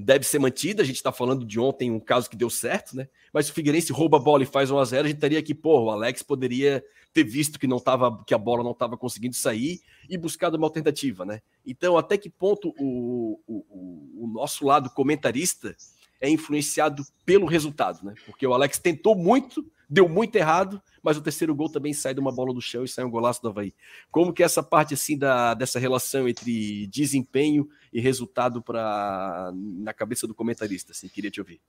deve 0.00 0.24
ser 0.24 0.38
mantida. 0.38 0.82
A 0.82 0.84
gente 0.84 0.96
está 0.96 1.12
falando 1.12 1.44
de 1.44 1.58
ontem 1.58 1.90
um 1.90 2.00
caso 2.00 2.28
que 2.28 2.36
deu 2.36 2.50
certo, 2.50 2.96
né? 2.96 3.08
Mas 3.32 3.46
se 3.46 3.52
o 3.52 3.54
Figueirense 3.54 3.92
rouba 3.92 4.16
a 4.16 4.20
bola 4.20 4.42
e 4.42 4.46
faz 4.46 4.70
1 4.70 4.78
a 4.78 4.84
0 4.84 5.04
a 5.04 5.08
gente 5.08 5.20
teria 5.20 5.42
que, 5.42 5.54
pô, 5.54 5.84
o 5.84 5.90
Alex 5.90 6.22
poderia 6.22 6.84
ter 7.12 7.24
visto 7.24 7.58
que 7.58 7.66
não 7.66 7.78
tava, 7.78 8.22
que 8.24 8.34
a 8.34 8.38
bola 8.38 8.62
não 8.62 8.72
estava 8.72 8.96
conseguindo 8.96 9.34
sair 9.34 9.80
e 10.08 10.16
buscado 10.16 10.56
uma 10.56 10.66
alternativa, 10.66 11.24
né? 11.24 11.40
Então, 11.66 11.96
até 11.96 12.16
que 12.16 12.30
ponto 12.30 12.74
o, 12.78 13.40
o, 13.46 14.24
o 14.24 14.28
nosso 14.28 14.64
lado 14.64 14.90
comentarista 14.90 15.74
é 16.20 16.28
influenciado 16.28 17.04
pelo 17.24 17.46
resultado, 17.46 18.04
né? 18.04 18.14
Porque 18.26 18.46
o 18.46 18.52
Alex 18.52 18.78
tentou 18.78 19.14
muito, 19.14 19.64
deu 19.88 20.08
muito 20.08 20.34
errado, 20.36 20.82
mas 21.02 21.16
o 21.16 21.20
terceiro 21.20 21.54
gol 21.54 21.70
também 21.70 21.92
sai 21.92 22.12
de 22.12 22.20
uma 22.20 22.32
bola 22.32 22.52
do 22.52 22.60
chão 22.60 22.84
e 22.84 22.88
sai 22.88 23.04
um 23.04 23.10
golaço 23.10 23.40
do 23.40 23.48
Havaí. 23.48 23.72
Como 24.10 24.32
que 24.32 24.42
é 24.42 24.46
essa 24.46 24.62
parte 24.62 24.94
assim 24.94 25.16
da, 25.16 25.54
dessa 25.54 25.78
relação 25.78 26.28
entre 26.28 26.86
desempenho 26.88 27.68
e 27.92 28.00
resultado 28.00 28.60
para 28.60 29.52
na 29.54 29.92
cabeça 29.92 30.26
do 30.26 30.34
comentarista? 30.34 30.92
Assim, 30.92 31.08
queria 31.08 31.30
te 31.30 31.40
ouvir. 31.40 31.60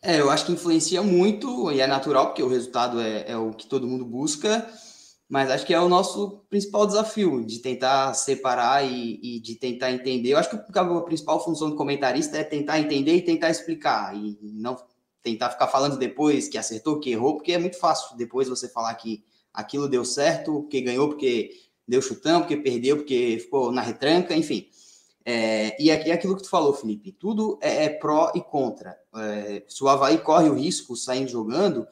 É, 0.00 0.20
eu 0.20 0.30
acho 0.30 0.46
que 0.46 0.52
influencia 0.52 1.02
muito 1.02 1.72
e 1.72 1.80
é 1.80 1.86
natural 1.86 2.26
porque 2.26 2.42
o 2.42 2.48
resultado 2.48 3.00
é, 3.00 3.32
é 3.32 3.36
o 3.36 3.50
que 3.52 3.66
todo 3.66 3.86
mundo 3.86 4.04
busca, 4.04 4.68
mas 5.28 5.50
acho 5.50 5.66
que 5.66 5.74
é 5.74 5.80
o 5.80 5.88
nosso 5.88 6.42
principal 6.48 6.86
desafio 6.86 7.44
de 7.44 7.58
tentar 7.58 8.14
separar 8.14 8.82
e, 8.82 9.20
e 9.22 9.40
de 9.40 9.56
tentar 9.56 9.92
entender. 9.92 10.30
Eu 10.30 10.38
acho 10.38 10.50
que 10.50 10.78
a 10.78 11.00
principal 11.02 11.44
função 11.44 11.68
do 11.68 11.76
comentarista 11.76 12.38
é 12.38 12.44
tentar 12.44 12.80
entender 12.80 13.14
e 13.14 13.22
tentar 13.22 13.50
explicar 13.50 14.16
e 14.16 14.38
não 14.42 14.76
tentar 15.22 15.50
ficar 15.50 15.66
falando 15.66 15.98
depois 15.98 16.48
que 16.48 16.56
acertou, 16.56 16.98
que 16.98 17.10
errou, 17.10 17.36
porque 17.36 17.52
é 17.52 17.58
muito 17.58 17.78
fácil 17.78 18.16
depois 18.16 18.48
você 18.48 18.68
falar 18.68 18.94
que 18.94 19.22
aquilo 19.52 19.88
deu 19.88 20.04
certo, 20.04 20.66
que 20.70 20.80
ganhou 20.80 21.08
porque 21.08 21.50
deu 21.86 22.00
chutão, 22.00 22.40
porque 22.40 22.56
perdeu, 22.56 22.96
porque 22.96 23.38
ficou 23.40 23.70
na 23.70 23.82
retranca, 23.82 24.34
enfim. 24.34 24.68
É, 25.24 25.76
e 25.82 25.90
aqui 25.90 26.10
é 26.10 26.14
aquilo 26.14 26.36
que 26.36 26.42
tu 26.42 26.48
falou, 26.48 26.72
Felipe, 26.72 27.12
tudo 27.12 27.58
é, 27.60 27.84
é 27.84 27.88
pró 27.90 28.32
e 28.34 28.40
contra. 28.40 28.96
É, 29.14 29.62
se 29.68 29.84
o 29.84 29.88
Havaí 29.88 30.16
corre 30.16 30.48
o 30.48 30.54
risco 30.54 30.96
saindo 30.96 31.28
jogando, 31.28 31.86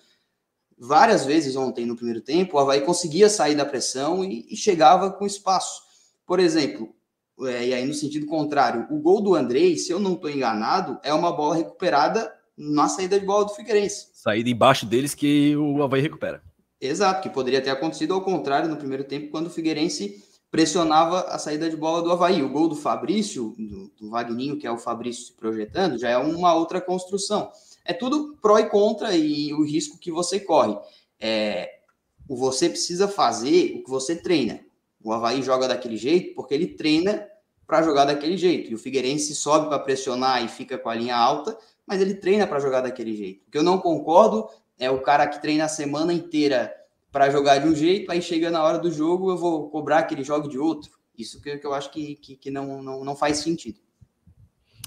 várias 0.79 1.25
vezes 1.25 1.57
ontem 1.57 1.87
no 1.87 1.97
primeiro 1.97 2.21
tempo, 2.21 2.57
o 2.57 2.61
Havaí 2.61 2.81
conseguia 2.83 3.29
sair 3.29 3.55
da 3.55 3.65
pressão 3.65 4.25
e, 4.25 4.47
e 4.51 4.57
chegava 4.57 5.11
com 5.11 5.27
espaço. 5.27 5.83
Por 6.27 6.41
exemplo, 6.41 6.95
é, 7.43 7.69
e 7.69 7.75
aí 7.75 7.87
no 7.87 7.95
sentido 7.95 8.27
contrário, 8.27 8.87
o 8.91 8.99
gol 8.99 9.21
do 9.21 9.35
Andrei, 9.35 9.77
se 9.77 9.93
eu 9.93 10.01
não 10.01 10.15
estou 10.15 10.31
enganado, 10.31 10.99
é 11.03 11.13
uma 11.13 11.33
bola 11.33 11.57
recuperada 11.57 12.33
na 12.57 12.89
saída 12.89 13.21
de 13.21 13.27
bola 13.27 13.45
do 13.45 13.55
Figueirense. 13.55 14.09
Saída 14.15 14.49
embaixo 14.49 14.87
deles 14.87 15.15
que 15.15 15.55
o 15.57 15.83
Havaí 15.83 16.01
recupera. 16.01 16.43
Exato, 16.81 17.23
que 17.23 17.31
poderia 17.31 17.61
ter 17.61 17.71
acontecido 17.71 18.15
ao 18.15 18.23
contrário 18.23 18.69
no 18.69 18.77
primeiro 18.77 19.05
tempo, 19.05 19.31
quando 19.31 19.47
o 19.47 19.51
Figueirense 19.51 20.23
pressionava 20.51 21.21
a 21.23 21.39
saída 21.39 21.69
de 21.69 21.77
bola 21.77 22.03
do 22.03 22.11
Havaí. 22.11 22.43
O 22.43 22.49
gol 22.49 22.69
do 22.69 22.77
Fabrício, 22.77 23.55
do, 23.59 23.93
do 23.99 24.11
Vagninho, 24.11 24.59
que 24.59 24.67
é 24.67 24.71
o 24.71 24.79
Fabrício 24.79 25.27
se 25.27 25.33
projetando, 25.33 25.99
já 25.99 26.09
é 26.09 26.17
uma 26.17 26.55
outra 26.55 26.81
construção. 26.81 27.51
É 27.87 27.93
tudo 27.93 28.37
pró 28.41 28.59
e 28.59 28.69
contra 28.69 29.17
e 29.17 29.53
o 29.55 29.65
risco 29.65 29.99
que 29.99 30.11
você 30.11 30.41
corre. 30.41 30.77
É, 31.21 31.81
o 32.29 32.37
você 32.37 32.69
precisa 32.69 33.09
fazer 33.09 33.77
o 33.77 33.85
que 33.85 33.91
você 33.91 34.17
treina. 34.17 34.61
O 35.03 35.13
Havaí 35.13 35.43
joga 35.43 35.69
daquele 35.69 35.97
jeito 35.97 36.35
porque 36.35 36.55
ele 36.55 36.67
treina 36.67 37.27
para 37.67 37.83
jogar 37.83 38.05
daquele 38.05 38.37
jeito. 38.37 38.71
E 38.71 38.75
o 38.75 38.79
Figueirense 38.79 39.35
sobe 39.35 39.69
para 39.69 39.79
pressionar 39.79 40.45
e 40.45 40.49
fica 40.49 40.77
com 40.77 40.89
a 40.89 40.95
linha 40.95 41.17
alta 41.17 41.57
mas 41.87 42.01
ele 42.01 42.15
treina 42.15 42.47
para 42.47 42.59
jogar 42.59 42.81
daquele 42.81 43.15
jeito. 43.15 43.47
O 43.47 43.51
que 43.51 43.57
eu 43.57 43.63
não 43.63 43.79
concordo 43.79 44.49
é 44.79 44.91
o 44.91 45.01
cara 45.01 45.27
que 45.27 45.41
treina 45.41 45.65
a 45.65 45.69
semana 45.69 46.13
inteira 46.13 46.75
para 47.13 47.31
jogar 47.31 47.59
de 47.59 47.69
um 47.69 47.75
jeito, 47.75 48.11
aí 48.11 48.21
chega 48.21 48.51
na 48.51 48.63
hora 48.63 48.79
do 48.79 48.91
jogo, 48.91 49.31
eu 49.31 49.39
vou 49.39 49.71
cobrar 49.71 50.03
que 50.03 50.15
ele 50.15 50.25
jogue 50.25 50.49
de 50.49 50.59
outro. 50.59 50.91
Isso 51.17 51.41
que, 51.41 51.61
eu 51.63 51.73
acho 51.73 51.91
que, 51.91 52.17
que, 52.17 52.37
que 52.37 52.51
não, 52.51 52.83
não, 52.83 53.05
não 53.05 53.17
faz 53.17 53.39
sentido. 53.39 53.81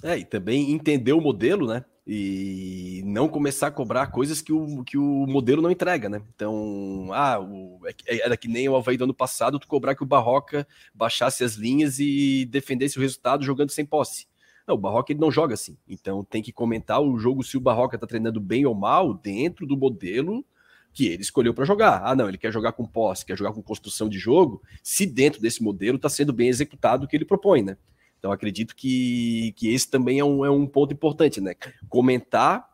É, 0.03 0.17
e 0.17 0.25
também 0.25 0.71
entender 0.71 1.13
o 1.13 1.21
modelo, 1.21 1.67
né? 1.67 1.83
E 2.11 3.03
não 3.05 3.27
começar 3.27 3.67
a 3.67 3.71
cobrar 3.71 4.07
coisas 4.07 4.41
que 4.41 4.51
o, 4.51 4.83
que 4.83 4.97
o 4.97 5.27
modelo 5.27 5.61
não 5.61 5.69
entrega, 5.69 6.09
né? 6.09 6.19
Então, 6.33 7.09
ah, 7.13 7.39
o, 7.39 7.79
é 7.85 8.25
era 8.25 8.35
que 8.35 8.47
nem 8.47 8.67
o 8.67 8.75
Havaí 8.75 8.97
do 8.97 9.03
ano 9.03 9.13
passado, 9.13 9.59
tu 9.59 9.67
cobrar 9.67 9.93
que 9.93 10.01
o 10.01 10.07
Barroca 10.07 10.67
baixasse 10.91 11.43
as 11.43 11.53
linhas 11.53 11.99
e 11.99 12.47
defendesse 12.49 12.97
o 12.97 13.01
resultado 13.01 13.45
jogando 13.45 13.69
sem 13.69 13.85
posse. 13.85 14.25
Não, 14.67 14.73
o 14.73 14.77
Barroca 14.79 15.13
ele 15.13 15.19
não 15.19 15.31
joga 15.31 15.53
assim. 15.53 15.77
Então 15.87 16.23
tem 16.23 16.41
que 16.41 16.51
comentar 16.51 16.99
o 16.99 17.15
jogo 17.19 17.43
se 17.43 17.57
o 17.57 17.61
Barroca 17.61 17.95
está 17.95 18.07
treinando 18.07 18.41
bem 18.41 18.65
ou 18.65 18.73
mal 18.73 19.13
dentro 19.13 19.67
do 19.67 19.77
modelo 19.77 20.43
que 20.91 21.05
ele 21.05 21.21
escolheu 21.21 21.53
para 21.53 21.63
jogar. 21.63 22.01
Ah, 22.03 22.15
não, 22.15 22.27
ele 22.27 22.39
quer 22.39 22.51
jogar 22.51 22.71
com 22.71 22.87
posse, 22.87 23.23
quer 23.23 23.37
jogar 23.37 23.53
com 23.53 23.61
construção 23.61 24.09
de 24.09 24.17
jogo, 24.17 24.63
se 24.81 25.05
dentro 25.05 25.39
desse 25.39 25.61
modelo 25.61 25.97
está 25.97 26.09
sendo 26.09 26.33
bem 26.33 26.47
executado 26.47 27.05
o 27.05 27.07
que 27.07 27.15
ele 27.15 27.25
propõe, 27.25 27.61
né? 27.61 27.77
Então 28.19 28.31
acredito 28.31 28.75
que, 28.75 29.53
que 29.55 29.73
esse 29.73 29.89
também 29.89 30.19
é 30.19 30.23
um, 30.23 30.45
é 30.45 30.51
um 30.51 30.67
ponto 30.67 30.93
importante, 30.93 31.41
né? 31.41 31.55
Comentar 31.87 32.69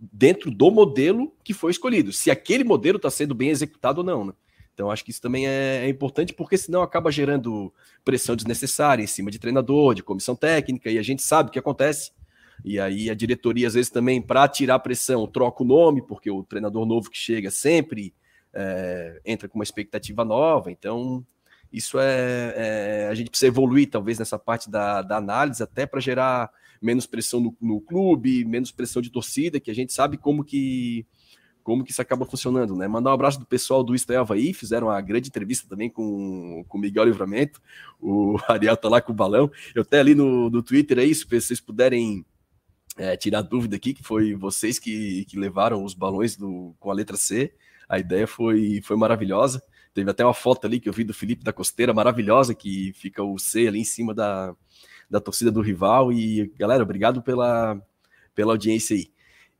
dentro 0.00 0.50
do 0.50 0.70
modelo 0.70 1.34
que 1.42 1.52
foi 1.52 1.72
escolhido, 1.72 2.12
se 2.12 2.30
aquele 2.30 2.62
modelo 2.62 2.96
está 2.96 3.10
sendo 3.10 3.34
bem 3.34 3.50
executado 3.50 3.98
ou 3.98 4.04
não, 4.04 4.24
né? 4.24 4.32
Então, 4.78 4.92
acho 4.92 5.04
que 5.04 5.10
isso 5.10 5.20
também 5.20 5.48
é, 5.48 5.84
é, 5.84 5.88
importante, 5.88 6.32
porque 6.32 6.56
senão 6.56 6.82
acaba 6.82 7.10
gerando 7.10 7.74
pressão 8.04 8.36
desnecessária 8.36 9.02
em 9.02 9.08
cima 9.08 9.28
de 9.28 9.36
treinador, 9.36 9.92
de 9.92 10.04
comissão 10.04 10.36
técnica, 10.36 10.88
e 10.88 10.96
a 10.96 11.02
gente 11.02 11.20
sabe 11.20 11.48
o 11.48 11.52
que 11.52 11.58
acontece. 11.58 12.12
E 12.64 12.78
aí 12.78 13.10
a 13.10 13.14
diretoria, 13.14 13.66
às 13.66 13.74
vezes, 13.74 13.90
também, 13.90 14.22
para 14.22 14.46
tirar 14.46 14.78
pressão, 14.78 15.26
troca 15.26 15.64
o 15.64 15.66
nome, 15.66 16.00
porque 16.00 16.30
o 16.30 16.44
treinador 16.44 16.86
novo 16.86 17.10
que 17.10 17.18
chega 17.18 17.50
sempre 17.50 18.14
é, 18.54 19.20
entra 19.24 19.48
com 19.48 19.58
uma 19.58 19.64
expectativa 19.64 20.24
nova. 20.24 20.70
Então, 20.70 21.26
isso 21.72 21.98
é, 21.98 22.54
é, 22.56 23.08
A 23.10 23.14
gente 23.14 23.30
precisa 23.30 23.48
evoluir, 23.48 23.90
talvez, 23.90 24.18
nessa 24.18 24.38
parte 24.38 24.70
da, 24.70 25.02
da 25.02 25.16
análise, 25.16 25.62
até 25.62 25.86
para 25.86 26.00
gerar 26.00 26.50
menos 26.80 27.06
pressão 27.06 27.40
no, 27.40 27.56
no 27.60 27.80
clube, 27.80 28.44
menos 28.44 28.70
pressão 28.70 29.02
de 29.02 29.10
torcida, 29.10 29.60
que 29.60 29.70
a 29.70 29.74
gente 29.74 29.92
sabe 29.92 30.16
como 30.16 30.44
que 30.44 31.06
como 31.68 31.84
que 31.84 31.90
isso 31.90 32.00
acaba 32.00 32.24
funcionando, 32.24 32.74
né? 32.74 32.88
Mandar 32.88 33.10
um 33.10 33.12
abraço 33.12 33.38
do 33.38 33.44
pessoal 33.44 33.84
do 33.84 33.94
Isto 33.94 34.10
aí, 34.32 34.54
fizeram 34.54 34.86
uma 34.86 34.98
grande 35.02 35.28
entrevista 35.28 35.68
também 35.68 35.90
com 35.90 36.64
o 36.66 36.78
Miguel 36.78 37.04
Livramento, 37.04 37.60
o 38.00 38.38
Ariel 38.48 38.74
tá 38.74 38.88
lá 38.88 39.02
com 39.02 39.12
o 39.12 39.14
balão, 39.14 39.50
eu 39.74 39.82
até 39.82 40.00
ali 40.00 40.14
no, 40.14 40.48
no 40.48 40.62
Twitter 40.62 40.98
aí, 40.98 41.14
se 41.14 41.26
vocês 41.26 41.60
puderem 41.60 42.24
é, 42.96 43.18
tirar 43.18 43.42
dúvida 43.42 43.76
aqui, 43.76 43.92
que 43.92 44.02
foi 44.02 44.34
vocês 44.34 44.78
que, 44.78 45.26
que 45.26 45.38
levaram 45.38 45.84
os 45.84 45.92
balões 45.92 46.36
do, 46.38 46.74
com 46.80 46.90
a 46.90 46.94
letra 46.94 47.18
C, 47.18 47.52
a 47.86 47.98
ideia 47.98 48.26
foi, 48.26 48.80
foi 48.82 48.96
maravilhosa, 48.96 49.62
teve 49.94 50.10
até 50.10 50.24
uma 50.24 50.34
foto 50.34 50.66
ali 50.66 50.80
que 50.80 50.88
eu 50.88 50.92
vi 50.92 51.04
do 51.04 51.14
Felipe 51.14 51.44
da 51.44 51.52
Costeira, 51.52 51.94
maravilhosa, 51.94 52.54
que 52.54 52.92
fica 52.94 53.22
o 53.22 53.38
C 53.38 53.66
ali 53.68 53.80
em 53.80 53.84
cima 53.84 54.14
da, 54.14 54.54
da 55.10 55.20
torcida 55.20 55.50
do 55.50 55.60
rival, 55.60 56.12
e 56.12 56.52
galera, 56.58 56.82
obrigado 56.82 57.22
pela, 57.22 57.80
pela 58.34 58.52
audiência 58.52 58.96
aí. 58.96 59.10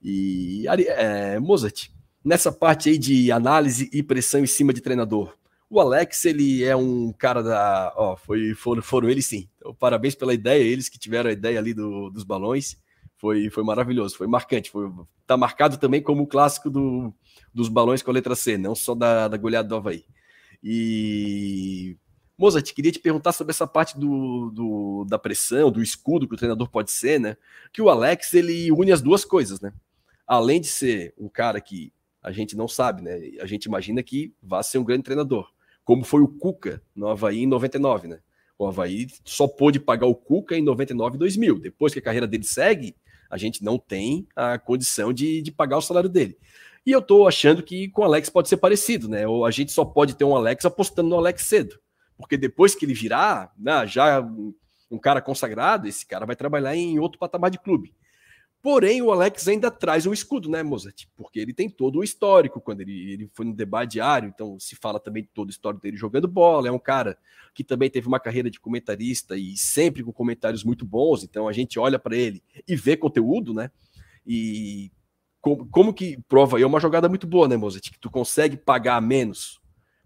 E 0.03 0.65
é, 0.69 1.39
Mozart, 1.39 1.89
nessa 2.25 2.53
parte 2.53 2.91
aí 2.91 2.99
de 2.99 3.33
análise 3.33 3.89
e 3.93 4.03
pressão 4.03 4.41
em 4.41 4.47
cima 4.47 4.73
de 4.73 4.81
treinador. 4.81 5.35
O 5.71 5.81
Alex, 5.81 6.25
ele 6.25 6.65
é 6.65 6.75
um 6.75 7.13
cara 7.13 7.43
da. 7.43 7.93
Ó, 7.97 8.17
foi, 8.17 8.55
foram, 8.55 8.83
foram 8.83 9.09
eles 9.09 9.27
sim. 9.27 9.49
Então, 9.59 9.75
parabéns 9.75 10.15
pela 10.15 10.33
ideia, 10.33 10.63
eles 10.63 10.89
que 10.89 10.99
tiveram 10.99 11.29
a 11.29 11.33
ideia 11.33 11.59
ali 11.59 11.75
do, 11.75 12.09
dos 12.09 12.25
balões. 12.25 12.77
Foi, 13.19 13.51
foi 13.51 13.65
maravilhoso, 13.65 14.17
foi 14.17 14.27
marcante. 14.27 14.71
Foi, 14.71 14.91
tá 15.27 15.37
marcado 15.37 15.77
também 15.77 16.01
como 16.01 16.23
o 16.23 16.27
clássico 16.27 16.71
do, 16.71 17.13
dos 17.53 17.69
balões 17.69 18.03
com 18.03 18.11
a 18.11 18.15
letra 18.15 18.35
C, 18.35 18.57
não 18.57 18.75
só 18.75 18.95
da, 18.95 19.29
da 19.29 19.37
goleada 19.37 19.69
do 19.69 19.77
Havaí. 19.77 20.05
E. 20.63 21.97
Mozart, 22.37 22.73
queria 22.73 22.93
te 22.93 23.01
perguntar 23.01 23.33
sobre 23.33 23.51
essa 23.51 23.67
parte 23.67 23.99
do, 23.99 24.51
do, 24.51 25.05
da 25.09 25.19
pressão, 25.19 25.73
do 25.73 25.83
escudo 25.83 26.29
que 26.29 26.35
o 26.35 26.39
treinador 26.39 26.71
pode 26.71 26.93
ser, 26.93 27.19
né? 27.19 27.37
Que 27.73 27.83
o 27.83 27.89
Alex 27.89 28.33
ele 28.33 28.71
une 28.71 28.93
as 28.93 29.03
duas 29.03 29.25
coisas, 29.25 29.61
né? 29.61 29.73
Além 30.25 30.61
de 30.61 30.69
ser 30.69 31.15
um 31.19 31.29
cara 31.29 31.61
que 31.61 31.93
a 32.23 32.31
gente 32.31 32.57
não 32.57 32.69
sabe, 32.69 33.03
né? 33.03 33.19
A 33.41 33.47
gente 33.47 33.65
imagina 33.65 34.03
que 34.05 34.33
vá 34.41 34.63
ser 34.63 34.79
um 34.79 34.85
grande 34.85 35.03
treinador, 35.03 35.51
como 35.85 36.05
foi 36.05 36.21
o 36.21 36.29
Cuca 36.29 36.81
no 36.95 37.09
Havaí 37.09 37.41
em 37.41 37.47
99, 37.47 38.07
né? 38.07 38.21
O 38.57 38.67
Havaí 38.67 39.07
só 39.25 39.49
pôde 39.49 39.81
pagar 39.81 40.07
o 40.07 40.15
Cuca 40.15 40.57
em 40.57 40.63
99 40.63 41.17
e 41.17 41.19
2000. 41.19 41.59
Depois 41.59 41.93
que 41.93 41.99
a 41.99 42.03
carreira 42.03 42.27
dele 42.27 42.45
segue, 42.45 42.95
a 43.31 43.37
gente 43.37 43.63
não 43.63 43.79
tem 43.79 44.27
a 44.35 44.59
condição 44.59 45.13
de, 45.13 45.43
de 45.43 45.53
pagar 45.53 45.79
o 45.79 45.83
salário 45.83 46.09
dele. 46.09 46.37
E 46.89 46.91
eu 46.91 47.03
tô 47.03 47.29
achando 47.29 47.63
que 47.63 47.91
com 47.91 48.01
o 48.01 48.05
Alex 48.07 48.31
pode 48.31 48.49
ser 48.49 48.57
parecido, 48.57 49.11
né? 49.11 49.29
Ou 49.29 49.45
a 49.45 49.51
gente 49.51 49.71
só 49.71 49.85
pode 49.85 50.17
ter 50.17 50.25
um 50.25 50.35
Alex 50.35 50.65
apostando 50.65 51.11
no 51.11 51.17
Alex 51.17 51.43
cedo. 51.43 51.79
Porque 52.17 52.35
depois 52.35 52.75
que 52.75 52.87
ele 52.87 52.95
virar, 52.95 53.53
né, 53.59 53.87
já 53.87 54.23
um 54.91 54.99
cara 54.99 55.21
consagrado, 55.21 55.87
esse 55.87 56.07
cara 56.07 56.25
vai 56.25 56.35
trabalhar 56.35 56.75
em 56.75 56.99
outro 56.99 57.19
patamar 57.19 57.51
de 57.51 57.59
clube. 57.59 57.95
Porém, 58.63 59.03
o 59.03 59.13
Alex 59.13 59.47
ainda 59.49 59.71
traz 59.71 60.07
um 60.07 60.15
escudo, 60.15 60.49
né, 60.49 60.63
Mozart? 60.63 61.05
Porque 61.15 61.39
ele 61.39 61.53
tem 61.53 61.69
todo 61.69 61.99
o 61.99 62.03
histórico, 62.03 62.59
quando 62.59 62.81
ele, 62.81 63.13
ele 63.13 63.31
foi 63.35 63.45
no 63.45 63.53
debate 63.53 63.93
diário, 63.93 64.27
então 64.27 64.59
se 64.59 64.75
fala 64.75 64.99
também 64.99 65.25
de 65.25 65.29
todo 65.29 65.49
o 65.49 65.51
histórico 65.51 65.83
dele 65.83 65.99
jogando 65.99 66.27
bola. 66.27 66.69
É 66.69 66.73
um 66.73 66.79
cara 66.79 67.19
que 67.53 67.63
também 67.63 67.91
teve 67.91 68.09
uma 68.09 68.19
carreira 68.19 68.51
de 68.51 68.59
comentarista 68.59 69.37
e 69.37 69.59
sempre 69.59 70.03
com 70.03 70.11
comentários 70.11 70.65
muito 70.65 70.87
bons, 70.87 71.23
então 71.23 71.49
a 71.49 71.53
gente 71.53 71.79
olha 71.79 71.99
para 71.99 72.17
ele 72.17 72.43
e 72.67 72.75
vê 72.75 72.97
conteúdo, 72.97 73.53
né? 73.53 73.71
E 74.27 74.91
como, 75.41 75.67
como 75.71 75.95
que 75.95 76.19
prova 76.29 76.57
aí? 76.57 76.63
É 76.63 76.67
uma 76.67 76.81
jogada 76.81 77.09
muito 77.09 77.27
boa, 77.27 77.49
né, 77.49 77.57
Mozart? 77.57 77.91
Que 77.91 77.99
tu 77.99 78.11
consegue 78.11 78.57
pagar 78.57 79.01
menos 79.01 79.61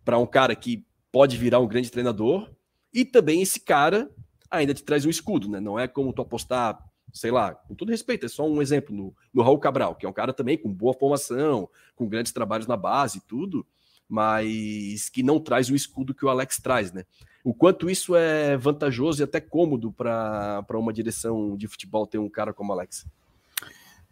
para 0.05 0.18
um 0.18 0.26
cara 0.26 0.55
que 0.55 0.85
pode 1.11 1.37
virar 1.37 1.61
um 1.61 1.68
grande 1.68 1.91
treinador 1.91 2.51
e 2.93 3.05
também 3.05 3.43
esse 3.43 3.61
cara 3.61 4.11
ainda 4.51 4.74
te 4.74 4.83
traz 4.83 5.05
um 5.05 5.11
escudo, 5.11 5.49
né? 5.49 5.61
Não 5.61 5.78
é 5.78 5.89
como 5.89 6.12
tu 6.12 6.22
apostar 6.22 6.78
sei 7.12 7.30
lá, 7.30 7.55
com 7.55 7.74
todo 7.74 7.91
respeito, 7.91 8.26
é 8.26 8.28
só 8.28 8.49
um 8.49 8.62
exemplo 8.62 8.95
no, 8.95 9.14
no 9.33 9.43
Raul 9.43 9.59
Cabral, 9.59 9.95
que 9.95 10.07
é 10.07 10.09
um 10.09 10.12
cara 10.12 10.33
também 10.33 10.57
com 10.57 10.72
boa 10.72 10.95
formação, 10.95 11.68
com 11.95 12.09
grandes 12.09 12.33
trabalhos 12.33 12.66
na 12.66 12.76
base 12.76 13.18
e 13.18 13.20
tudo, 13.20 13.66
mas 14.09 15.09
que 15.11 15.22
não 15.22 15.39
traz 15.39 15.68
o 15.68 15.76
escudo 15.76 16.14
que 16.14 16.24
o 16.24 16.28
Alex 16.28 16.59
traz, 16.59 16.93
né? 16.93 17.05
O 17.45 17.53
quanto 17.53 17.91
isso 17.91 18.14
é 18.16 18.57
vantajoso 18.57 19.22
e 19.22 19.24
até 19.24 19.41
cômodo 19.41 19.93
para 19.93 20.64
uma 20.74 20.93
direção 20.93 21.57
de 21.57 21.66
futebol 21.66 22.07
ter 22.07 22.18
um 22.18 22.30
cara 22.30 22.53
como 22.53 22.70
o 22.70 22.74
Alex? 22.74 23.05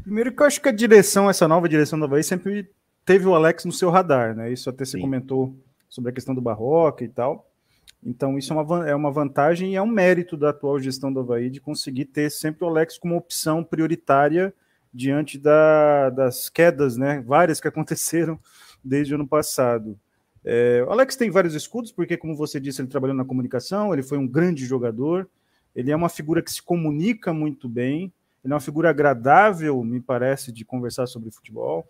Primeiro 0.03 0.32
que 0.32 0.42
eu 0.42 0.46
acho 0.46 0.61
que 0.61 0.68
a 0.68 0.72
direção, 0.72 1.28
essa 1.28 1.46
nova 1.46 1.68
direção 1.68 1.98
do 1.98 2.05
Havaí, 2.05 2.22
sempre 2.22 2.70
teve 3.05 3.26
o 3.26 3.34
Alex 3.34 3.64
no 3.64 3.72
seu 3.72 3.90
radar, 3.90 4.34
né? 4.34 4.53
Isso 4.53 4.70
até 4.70 4.84
se 4.84 5.01
comentou 5.01 5.57
sobre 5.88 6.11
a 6.11 6.14
questão 6.14 6.34
do 6.34 6.40
Barroca 6.40 7.05
e 7.05 7.09
tal. 7.09 7.51
Então, 8.03 8.38
isso 8.38 8.53
é 8.53 8.57
uma, 8.57 8.88
é 8.88 8.94
uma 8.94 9.11
vantagem 9.11 9.72
e 9.72 9.76
é 9.76 9.82
um 9.82 9.86
mérito 9.86 10.36
da 10.36 10.51
atual 10.51 10.78
gestão 10.78 11.12
do 11.12 11.20
Havaí 11.20 11.51
de 11.51 11.61
conseguir 11.61 12.07
ter 12.07 12.30
sempre 12.30 12.64
o 12.64 12.68
Alex 12.68 12.98
como 12.98 13.16
opção 13.16 13.62
prioritária 13.62 14.55
diante 14.92 15.38
da, 15.38 16.11
das 16.11 16.48
quedas, 16.48 16.96
né? 16.96 17.22
Várias 17.26 17.61
que 17.61 17.68
aconteceram 17.68 18.38
desde 18.82 19.12
o 19.12 19.16
ano 19.16 19.26
passado. 19.26 19.98
É, 20.42 20.82
o 20.86 20.90
Alex 20.90 21.16
tem 21.16 21.30
vários 21.30 21.55
escudos, 21.55 21.92
porque, 21.92 22.16
como 22.16 22.34
você 22.34 22.59
disse, 22.59 22.80
ele 22.80 22.88
trabalhou 22.88 23.14
na 23.14 23.24
comunicação, 23.24 23.92
ele 23.92 24.03
foi 24.03 24.16
um 24.16 24.26
grande 24.26 24.64
jogador, 24.64 25.28
ele 25.76 25.90
é 25.90 25.96
uma 25.96 26.09
figura 26.09 26.42
que 26.42 26.51
se 26.51 26.62
comunica 26.62 27.32
muito 27.32 27.68
bem, 27.68 28.11
ele 28.45 28.53
é 28.53 28.55
uma 28.55 28.61
figura 28.61 28.91
agradável, 28.91 29.82
me 29.84 30.01
parece, 30.01 30.51
de 30.53 30.64
conversar 30.64 31.07
sobre 31.07 31.30
futebol. 31.30 31.86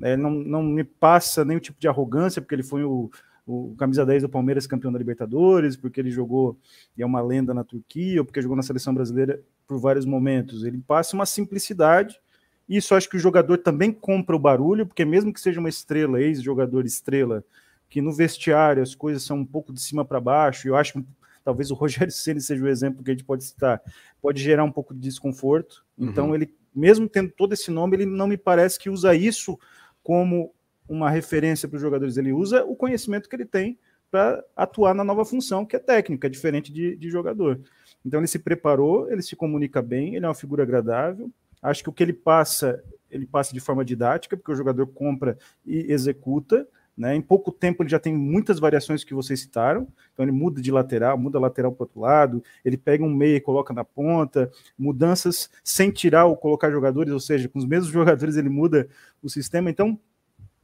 É, 0.00 0.16
não, 0.16 0.30
não 0.30 0.62
me 0.62 0.84
passa 0.84 1.44
nenhum 1.44 1.60
tipo 1.60 1.78
de 1.78 1.86
arrogância, 1.86 2.40
porque 2.40 2.54
ele 2.54 2.62
foi 2.62 2.82
o 2.84 3.10
o 3.46 3.74
camisa 3.76 4.06
10 4.06 4.22
do 4.22 4.28
Palmeiras 4.28 4.66
campeão 4.66 4.92
da 4.92 4.98
Libertadores, 4.98 5.76
porque 5.76 6.00
ele 6.00 6.10
jogou 6.10 6.56
e 6.96 7.02
é 7.02 7.06
uma 7.06 7.20
lenda 7.20 7.52
na 7.52 7.64
Turquia, 7.64 8.20
ou 8.20 8.24
porque 8.24 8.40
jogou 8.40 8.56
na 8.56 8.62
seleção 8.62 8.94
brasileira 8.94 9.42
por 9.66 9.78
vários 9.78 10.04
momentos. 10.04 10.64
Ele 10.64 10.78
passa 10.78 11.16
uma 11.16 11.26
simplicidade. 11.26 12.20
Isso 12.68 12.94
acho 12.94 13.08
que 13.08 13.16
o 13.16 13.20
jogador 13.20 13.58
também 13.58 13.92
compra 13.92 14.36
o 14.36 14.38
barulho, 14.38 14.86
porque 14.86 15.04
mesmo 15.04 15.32
que 15.32 15.40
seja 15.40 15.58
uma 15.58 15.68
estrela, 15.68 16.20
ex-jogador 16.20 16.84
estrela, 16.86 17.44
que 17.90 18.00
no 18.00 18.12
vestiário 18.12 18.82
as 18.82 18.94
coisas 18.94 19.22
são 19.22 19.38
um 19.38 19.44
pouco 19.44 19.72
de 19.72 19.80
cima 19.80 20.04
para 20.04 20.20
baixo, 20.20 20.66
e 20.66 20.70
eu 20.70 20.76
acho 20.76 21.04
talvez 21.44 21.70
o 21.70 21.74
Rogério 21.74 22.12
Ceni 22.12 22.40
seja 22.40 22.64
o 22.64 22.68
exemplo 22.68 23.02
que 23.02 23.10
a 23.10 23.14
gente 23.14 23.24
pode 23.24 23.44
citar, 23.44 23.80
pode 24.20 24.42
gerar 24.42 24.64
um 24.64 24.72
pouco 24.72 24.94
de 24.94 25.00
desconforto. 25.00 25.84
Então 25.98 26.28
uhum. 26.28 26.34
ele, 26.34 26.54
mesmo 26.74 27.08
tendo 27.08 27.30
todo 27.30 27.52
esse 27.52 27.70
nome, 27.70 27.96
ele 27.96 28.06
não 28.06 28.26
me 28.26 28.36
parece 28.36 28.78
que 28.78 28.90
usa 28.90 29.14
isso 29.14 29.58
como 30.02 30.54
uma 30.88 31.10
referência 31.10 31.68
para 31.68 31.76
os 31.76 31.82
jogadores, 31.82 32.16
ele 32.16 32.32
usa 32.32 32.64
o 32.64 32.76
conhecimento 32.76 33.28
que 33.28 33.36
ele 33.36 33.46
tem 33.46 33.78
para 34.10 34.44
atuar 34.54 34.94
na 34.94 35.02
nova 35.02 35.24
função, 35.24 35.64
que 35.64 35.74
é 35.74 35.78
técnica, 35.78 36.28
diferente 36.28 36.70
de, 36.70 36.96
de 36.96 37.10
jogador. 37.10 37.60
Então 38.04 38.20
ele 38.20 38.26
se 38.26 38.38
preparou, 38.38 39.10
ele 39.10 39.22
se 39.22 39.34
comunica 39.34 39.80
bem, 39.80 40.14
ele 40.14 40.26
é 40.26 40.28
uma 40.28 40.34
figura 40.34 40.62
agradável. 40.62 41.30
Acho 41.62 41.82
que 41.82 41.88
o 41.88 41.92
que 41.92 42.02
ele 42.02 42.12
passa, 42.12 42.82
ele 43.10 43.26
passa 43.26 43.54
de 43.54 43.60
forma 43.60 43.84
didática, 43.84 44.36
porque 44.36 44.52
o 44.52 44.56
jogador 44.56 44.86
compra 44.88 45.38
e 45.64 45.90
executa. 45.90 46.68
Né? 46.96 47.14
Em 47.14 47.22
pouco 47.22 47.50
tempo 47.50 47.82
ele 47.82 47.90
já 47.90 47.98
tem 47.98 48.14
muitas 48.14 48.58
variações 48.58 49.02
que 49.02 49.14
vocês 49.14 49.40
citaram. 49.40 49.88
Então 50.12 50.24
ele 50.24 50.32
muda 50.32 50.60
de 50.60 50.70
lateral, 50.70 51.16
muda 51.16 51.38
lateral 51.38 51.72
para 51.72 51.84
outro 51.84 52.00
lado, 52.00 52.44
ele 52.64 52.76
pega 52.76 53.02
um 53.02 53.12
meia 53.12 53.36
e 53.36 53.40
coloca 53.40 53.72
na 53.72 53.84
ponta, 53.84 54.50
mudanças 54.78 55.50
sem 55.64 55.90
tirar 55.90 56.26
ou 56.26 56.36
colocar 56.36 56.70
jogadores, 56.70 57.12
ou 57.12 57.20
seja, 57.20 57.48
com 57.48 57.58
os 57.58 57.64
mesmos 57.64 57.88
jogadores 57.92 58.36
ele 58.36 58.48
muda 58.48 58.88
o 59.22 59.28
sistema. 59.28 59.70
Então 59.70 59.98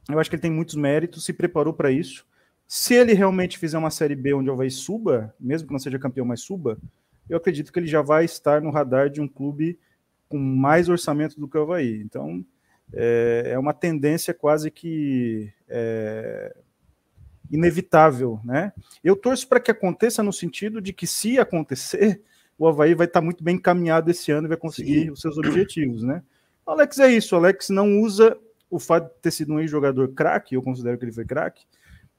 eu 0.07 0.19
acho 0.19 0.29
que 0.29 0.35
ele 0.35 0.41
tem 0.41 0.51
muitos 0.51 0.75
méritos, 0.75 1.25
se 1.25 1.33
preparou 1.33 1.73
para 1.73 1.91
isso. 1.91 2.25
Se 2.67 2.93
ele 2.93 3.13
realmente 3.13 3.57
fizer 3.57 3.77
uma 3.77 3.89
Série 3.89 4.15
B 4.15 4.33
onde 4.33 4.49
o 4.49 4.53
Havaí 4.53 4.69
suba, 4.69 5.33
mesmo 5.39 5.67
que 5.67 5.73
não 5.73 5.79
seja 5.79 5.97
campeão, 5.97 6.25
mas 6.25 6.41
suba, 6.41 6.77
eu 7.27 7.37
acredito 7.37 7.73
que 7.73 7.79
ele 7.79 7.87
já 7.87 8.01
vai 8.01 8.25
estar 8.25 8.61
no 8.61 8.69
radar 8.69 9.09
de 9.09 9.19
um 9.19 9.27
clube 9.27 9.79
com 10.27 10.37
mais 10.37 10.87
orçamento 10.87 11.39
do 11.39 11.47
que 11.47 11.57
o 11.57 11.61
Havaí. 11.63 11.99
Então, 12.01 12.45
é, 12.93 13.51
é 13.53 13.59
uma 13.59 13.73
tendência 13.73 14.33
quase 14.33 14.71
que 14.71 15.51
é, 15.67 16.55
inevitável, 17.51 18.39
né? 18.43 18.73
Eu 19.03 19.15
torço 19.15 19.47
para 19.47 19.59
que 19.59 19.71
aconteça 19.71 20.21
no 20.23 20.33
sentido 20.33 20.81
de 20.81 20.93
que, 20.93 21.07
se 21.07 21.39
acontecer, 21.39 22.21
o 22.57 22.67
Havaí 22.67 22.93
vai 22.93 23.07
estar 23.07 23.21
muito 23.21 23.43
bem 23.43 23.55
encaminhado 23.55 24.11
esse 24.11 24.31
ano 24.31 24.47
e 24.47 24.49
vai 24.49 24.57
conseguir 24.57 25.03
Sim. 25.03 25.11
os 25.11 25.21
seus 25.21 25.37
objetivos, 25.37 26.03
né? 26.03 26.21
O 26.65 26.71
Alex 26.71 26.99
é 26.99 27.09
isso, 27.09 27.35
o 27.35 27.39
Alex 27.39 27.69
não 27.69 27.99
usa 27.99 28.37
o 28.69 28.77
fato 28.77 29.11
de 29.11 29.21
ter 29.21 29.31
sido 29.31 29.53
um 29.53 29.59
ex-jogador 29.59 30.09
craque, 30.09 30.55
eu 30.55 30.61
considero 30.61 30.97
que 30.97 31.05
ele 31.05 31.11
foi 31.11 31.25
craque, 31.25 31.63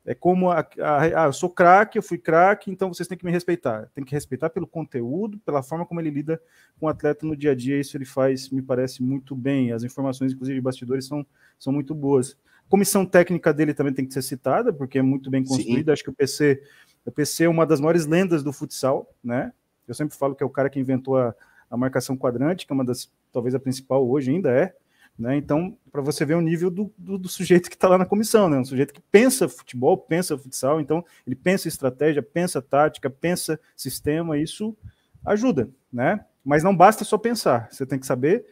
é 0.05 0.15
como 0.15 0.51
a, 0.51 0.67
a, 0.79 1.25
a, 1.25 1.27
eu 1.27 1.33
sou 1.33 1.51
craque, 1.51 1.99
eu 1.99 2.03
fui 2.03 2.17
craque, 2.17 2.71
então 2.71 2.93
vocês 2.93 3.07
têm 3.07 3.19
que 3.19 3.25
me 3.25 3.31
respeitar. 3.31 3.91
Tem 3.95 4.03
que 4.03 4.15
respeitar 4.15 4.49
pelo 4.49 4.67
conteúdo, 4.67 5.39
pela 5.41 5.63
forma 5.63 5.85
como 5.85 6.01
ele 6.01 6.11
lida 6.11 6.41
com 6.79 6.87
o 6.87 6.89
atleta 6.89 7.27
no 7.27 7.37
dia 7.37 7.53
a 7.53 7.55
dia. 7.55 7.79
Isso 7.79 7.97
ele 7.97 8.07
faz, 8.07 8.49
me 8.49 8.63
parece 8.63 9.03
muito 9.03 9.37
bem. 9.37 9.73
As 9.73 9.85
informações, 9.85 10.33
inclusive 10.33 10.57
de 10.57 10.63
bastidores, 10.63 11.07
são, 11.07 11.27
são 11.59 11.73
muito 11.73 11.95
boas. 11.95 12.37
A 12.67 12.71
comissão 12.71 13.05
técnica 13.05 13.53
dele 13.53 13.75
também 13.75 13.93
tem 13.93 14.07
que 14.07 14.15
ser 14.15 14.23
citada, 14.23 14.73
porque 14.73 14.99
é 14.99 15.03
muito 15.03 15.31
bem 15.31 15.45
construída. 15.45 15.91
Sim. 15.91 15.93
Acho 15.93 16.05
que 16.05 16.11
o 16.11 16.15
PC, 16.15 16.63
o 17.05 17.13
PC 17.13 17.45
é 17.45 17.49
uma 17.49 17.67
das 17.67 17.81
maiores 17.81 18.07
lendas 18.07 18.43
do 18.43 18.53
futsal, 18.53 19.15
né? 19.23 19.53
Eu 19.87 19.95
sempre 19.95 20.17
falo 20.17 20.35
que 20.35 20.43
é 20.43 20.47
o 20.47 20.51
cara 20.51 20.71
que 20.71 20.81
inventou 20.81 21.19
a, 21.19 21.35
a 21.71 21.77
marcação 21.77 22.17
quadrante, 22.17 22.67
que 22.67 22.73
é 22.73 22.75
uma 22.75 22.85
das, 22.85 23.13
talvez 23.31 23.55
a 23.55 23.61
principal 23.61 24.09
hoje 24.09 24.31
ainda 24.31 24.51
é. 24.51 24.75
Né? 25.21 25.37
Então, 25.37 25.77
para 25.93 26.01
você 26.01 26.25
ver 26.25 26.35
o 26.35 26.41
nível 26.41 26.71
do, 26.71 26.91
do, 26.97 27.19
do 27.19 27.29
sujeito 27.29 27.69
que 27.69 27.77
está 27.77 27.87
lá 27.87 27.99
na 27.99 28.07
comissão, 28.07 28.49
né? 28.49 28.57
um 28.57 28.65
sujeito 28.65 28.95
que 28.95 29.03
pensa 29.03 29.51
futebol, 29.51 29.99
pensa 29.99 30.37
futsal, 30.39 30.81
então 30.81 31.05
ele 31.27 31.37
pensa 31.37 31.69
estratégia, 31.69 32.23
pensa 32.23 32.63
tática, 32.63 33.11
pensa 33.11 33.61
sistema, 33.77 34.39
isso 34.39 34.75
ajuda, 35.23 35.69
né? 35.93 36.25
Mas 36.43 36.63
não 36.63 36.75
basta 36.75 37.05
só 37.05 37.19
pensar, 37.19 37.69
você 37.71 37.85
tem 37.85 37.99
que 37.99 38.07
saber 38.07 38.47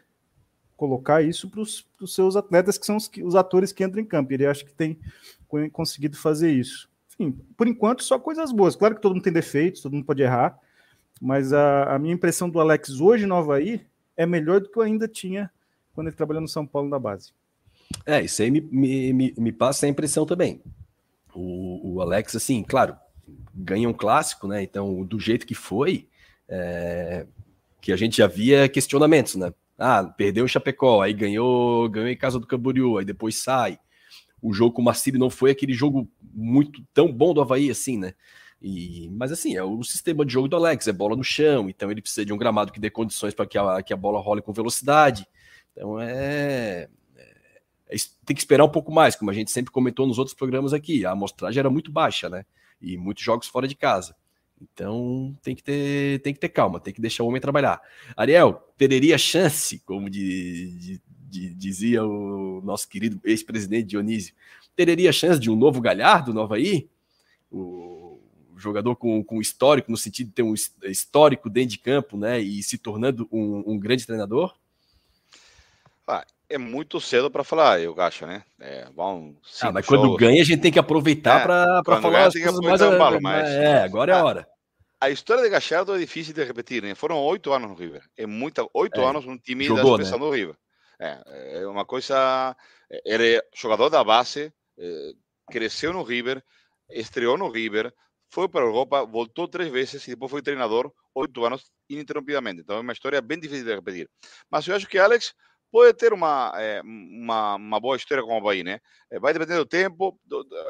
colocar 0.76 1.22
isso 1.22 1.48
para 1.48 1.62
os 1.62 1.86
seus 2.14 2.36
atletas, 2.36 2.76
que 2.76 2.84
são 2.84 2.96
os, 2.96 3.10
os, 3.24 3.34
atores 3.34 3.72
que 3.72 3.82
entram 3.82 4.02
em 4.02 4.04
campo. 4.04 4.30
Ele 4.34 4.44
acha 4.44 4.62
que 4.62 4.74
tem 4.74 4.98
conseguido 5.72 6.18
fazer 6.18 6.52
isso. 6.52 6.88
Enfim, 7.18 7.32
por 7.56 7.66
enquanto, 7.66 8.04
só 8.04 8.18
coisas 8.18 8.52
boas. 8.52 8.76
Claro 8.76 8.94
que 8.94 9.00
todo 9.00 9.14
mundo 9.14 9.24
tem 9.24 9.32
defeitos, 9.32 9.80
todo 9.80 9.94
mundo 9.94 10.04
pode 10.04 10.22
errar, 10.22 10.58
mas 11.18 11.50
a, 11.54 11.94
a 11.94 11.98
minha 11.98 12.12
impressão 12.12 12.50
do 12.50 12.60
Alex 12.60 13.00
hoje 13.00 13.24
no 13.24 13.36
Havaí 13.36 13.86
é 14.14 14.26
melhor 14.26 14.60
do 14.60 14.68
que 14.68 14.78
eu 14.78 14.82
ainda 14.82 15.08
tinha 15.08 15.50
quando 15.98 16.06
ele 16.06 16.16
trabalhou 16.16 16.40
no 16.40 16.46
São 16.46 16.64
Paulo 16.64 16.88
na 16.88 16.96
base. 16.96 17.32
É, 18.06 18.22
isso 18.22 18.40
aí 18.40 18.52
me, 18.52 18.60
me, 18.60 19.12
me, 19.12 19.34
me 19.36 19.50
passa 19.50 19.84
a 19.84 19.88
impressão 19.88 20.24
também. 20.24 20.62
O, 21.34 21.94
o, 21.94 22.00
Alex, 22.00 22.36
assim, 22.36 22.62
claro, 22.62 22.96
ganha 23.52 23.88
um 23.88 23.92
clássico, 23.92 24.46
né? 24.46 24.62
Então, 24.62 25.02
do 25.02 25.18
jeito 25.18 25.44
que 25.44 25.56
foi, 25.56 26.06
é, 26.48 27.26
que 27.80 27.92
a 27.92 27.96
gente 27.96 28.18
já 28.18 28.28
via 28.28 28.68
questionamentos, 28.68 29.34
né? 29.34 29.52
Ah, 29.76 30.04
perdeu 30.04 30.44
o 30.44 30.48
Chapecó, 30.48 31.02
aí 31.02 31.12
ganhou, 31.12 31.88
ganhou 31.88 32.08
em 32.08 32.16
casa 32.16 32.38
do 32.38 32.46
Camboriú, 32.46 32.98
aí 32.98 33.04
depois 33.04 33.34
sai. 33.34 33.76
O 34.40 34.52
jogo 34.52 34.76
com 34.76 34.82
o 34.82 34.84
Marcílio 34.84 35.18
não 35.18 35.30
foi 35.30 35.50
aquele 35.50 35.72
jogo 35.72 36.08
muito 36.32 36.80
tão 36.94 37.12
bom 37.12 37.34
do 37.34 37.40
Havaí 37.40 37.72
assim, 37.72 37.98
né? 37.98 38.14
E, 38.62 39.10
mas 39.10 39.32
assim, 39.32 39.56
é 39.56 39.64
o 39.64 39.82
sistema 39.82 40.24
de 40.24 40.32
jogo 40.32 40.46
do 40.46 40.54
Alex, 40.54 40.86
é 40.86 40.92
bola 40.92 41.16
no 41.16 41.24
chão, 41.24 41.68
então 41.68 41.90
ele 41.90 42.00
precisa 42.00 42.24
de 42.24 42.32
um 42.32 42.38
gramado 42.38 42.70
que 42.70 42.78
dê 42.78 42.88
condições 42.88 43.34
para 43.34 43.46
que 43.46 43.58
a, 43.58 43.82
que 43.82 43.92
a 43.92 43.96
bola 43.96 44.20
role 44.20 44.40
com 44.40 44.52
velocidade. 44.52 45.26
Então 45.78 46.00
é, 46.00 46.88
é, 47.16 47.22
é, 47.88 47.96
tem 48.26 48.34
que 48.34 48.42
esperar 48.42 48.64
um 48.64 48.68
pouco 48.68 48.90
mais, 48.90 49.14
como 49.14 49.30
a 49.30 49.34
gente 49.34 49.52
sempre 49.52 49.70
comentou 49.70 50.08
nos 50.08 50.18
outros 50.18 50.36
programas 50.36 50.72
aqui. 50.72 51.06
A 51.06 51.12
amostragem 51.12 51.60
era 51.60 51.70
muito 51.70 51.92
baixa, 51.92 52.28
né? 52.28 52.44
E 52.82 52.96
muitos 52.96 53.22
jogos 53.22 53.46
fora 53.46 53.68
de 53.68 53.76
casa. 53.76 54.16
Então 54.60 55.38
tem 55.40 55.54
que 55.54 55.62
ter, 55.62 56.20
tem 56.20 56.34
que 56.34 56.40
ter 56.40 56.48
calma, 56.48 56.80
tem 56.80 56.92
que 56.92 57.00
deixar 57.00 57.22
o 57.22 57.28
homem 57.28 57.40
trabalhar. 57.40 57.80
Ariel, 58.16 58.54
teria 58.76 59.16
chance, 59.16 59.78
como 59.86 60.10
de, 60.10 60.78
de, 60.78 61.02
de, 61.30 61.54
dizia 61.54 62.04
o 62.04 62.60
nosso 62.64 62.88
querido 62.88 63.20
ex-presidente 63.22 63.86
Dionísio, 63.86 64.34
teria 64.74 65.12
chance 65.12 65.38
de 65.38 65.48
um 65.48 65.54
novo 65.54 65.80
Galhardo, 65.80 66.34
novo 66.34 66.54
aí? 66.54 66.88
O, 67.52 68.20
jogador 68.56 68.96
com, 68.96 69.22
com 69.22 69.40
histórico, 69.40 69.92
no 69.92 69.96
sentido 69.96 70.26
de 70.26 70.32
ter 70.32 70.42
um 70.42 70.54
histórico 70.82 71.48
dentro 71.48 71.70
de 71.70 71.78
campo, 71.78 72.16
né? 72.16 72.40
E 72.40 72.60
se 72.64 72.76
tornando 72.76 73.28
um, 73.30 73.62
um 73.64 73.78
grande 73.78 74.04
treinador? 74.04 74.58
Ah, 76.08 76.24
é 76.48 76.56
muito 76.56 76.98
cedo 77.00 77.30
para 77.30 77.44
falar, 77.44 77.80
eu 77.80 77.94
acho, 78.00 78.26
né? 78.26 78.42
É, 78.58 78.88
bom, 78.90 79.34
ah, 79.60 79.70
mas 79.70 79.84
quando 79.84 80.16
ganha, 80.16 80.40
a 80.40 80.44
gente 80.44 80.62
tem 80.62 80.72
que 80.72 80.78
aproveitar 80.78 81.42
é, 81.42 81.82
para 81.82 82.00
falar 82.00 82.26
as 82.28 82.32
coisas 82.32 82.58
mais... 82.60 82.80
Um 82.80 83.20
mas... 83.20 83.48
É, 83.48 83.82
agora 83.82 84.12
é 84.12 84.14
a 84.14 84.24
hora. 84.24 84.48
A 84.98 85.10
história 85.10 85.42
de 85.42 85.50
Gachardo 85.50 85.94
é 85.94 85.98
difícil 85.98 86.32
de 86.32 86.42
repetir, 86.42 86.82
né? 86.82 86.94
Foram 86.94 87.18
oito 87.18 87.52
anos 87.52 87.68
no 87.68 87.76
River. 87.76 88.02
É 88.16 88.26
muita, 88.26 88.66
oito 88.72 89.00
é, 89.00 89.04
anos 89.04 89.26
um 89.26 89.36
time 89.36 89.64
jogou, 89.64 89.84
da 89.84 89.90
expressão 89.90 90.18
né? 90.18 90.24
do 90.24 90.30
River. 90.30 90.56
É, 90.98 91.60
é 91.60 91.66
uma 91.68 91.84
coisa... 91.84 92.56
Ele 93.04 93.36
é 93.36 93.42
jogador 93.54 93.90
da 93.90 94.02
base, 94.02 94.50
é, 94.78 95.10
cresceu 95.50 95.92
no 95.92 96.02
River, 96.02 96.42
estreou 96.90 97.36
no 97.36 97.50
River, 97.50 97.92
foi 98.30 98.48
para 98.48 98.62
a 98.62 98.66
Europa, 98.66 99.04
voltou 99.04 99.46
três 99.46 99.70
vezes 99.70 100.06
e 100.06 100.10
depois 100.10 100.30
foi 100.30 100.40
treinador 100.40 100.90
oito 101.14 101.44
anos 101.44 101.70
ininterrompidamente. 101.88 102.62
Então 102.62 102.76
é 102.76 102.80
uma 102.80 102.92
história 102.92 103.20
bem 103.20 103.38
difícil 103.38 103.66
de 103.66 103.74
repetir. 103.74 104.08
Mas 104.50 104.66
eu 104.66 104.74
acho 104.74 104.86
que 104.86 104.98
Alex 104.98 105.34
pode 105.70 105.94
ter 105.94 106.12
uma, 106.12 106.52
é, 106.56 106.80
uma, 106.82 107.56
uma, 107.56 107.80
boa 107.80 107.96
história 107.96 108.22
com 108.22 108.34
o 108.34 108.36
Havaí, 108.38 108.62
né? 108.62 108.80
Vai 109.20 109.32
depender 109.32 109.56
do 109.56 109.66
tempo. 109.66 110.18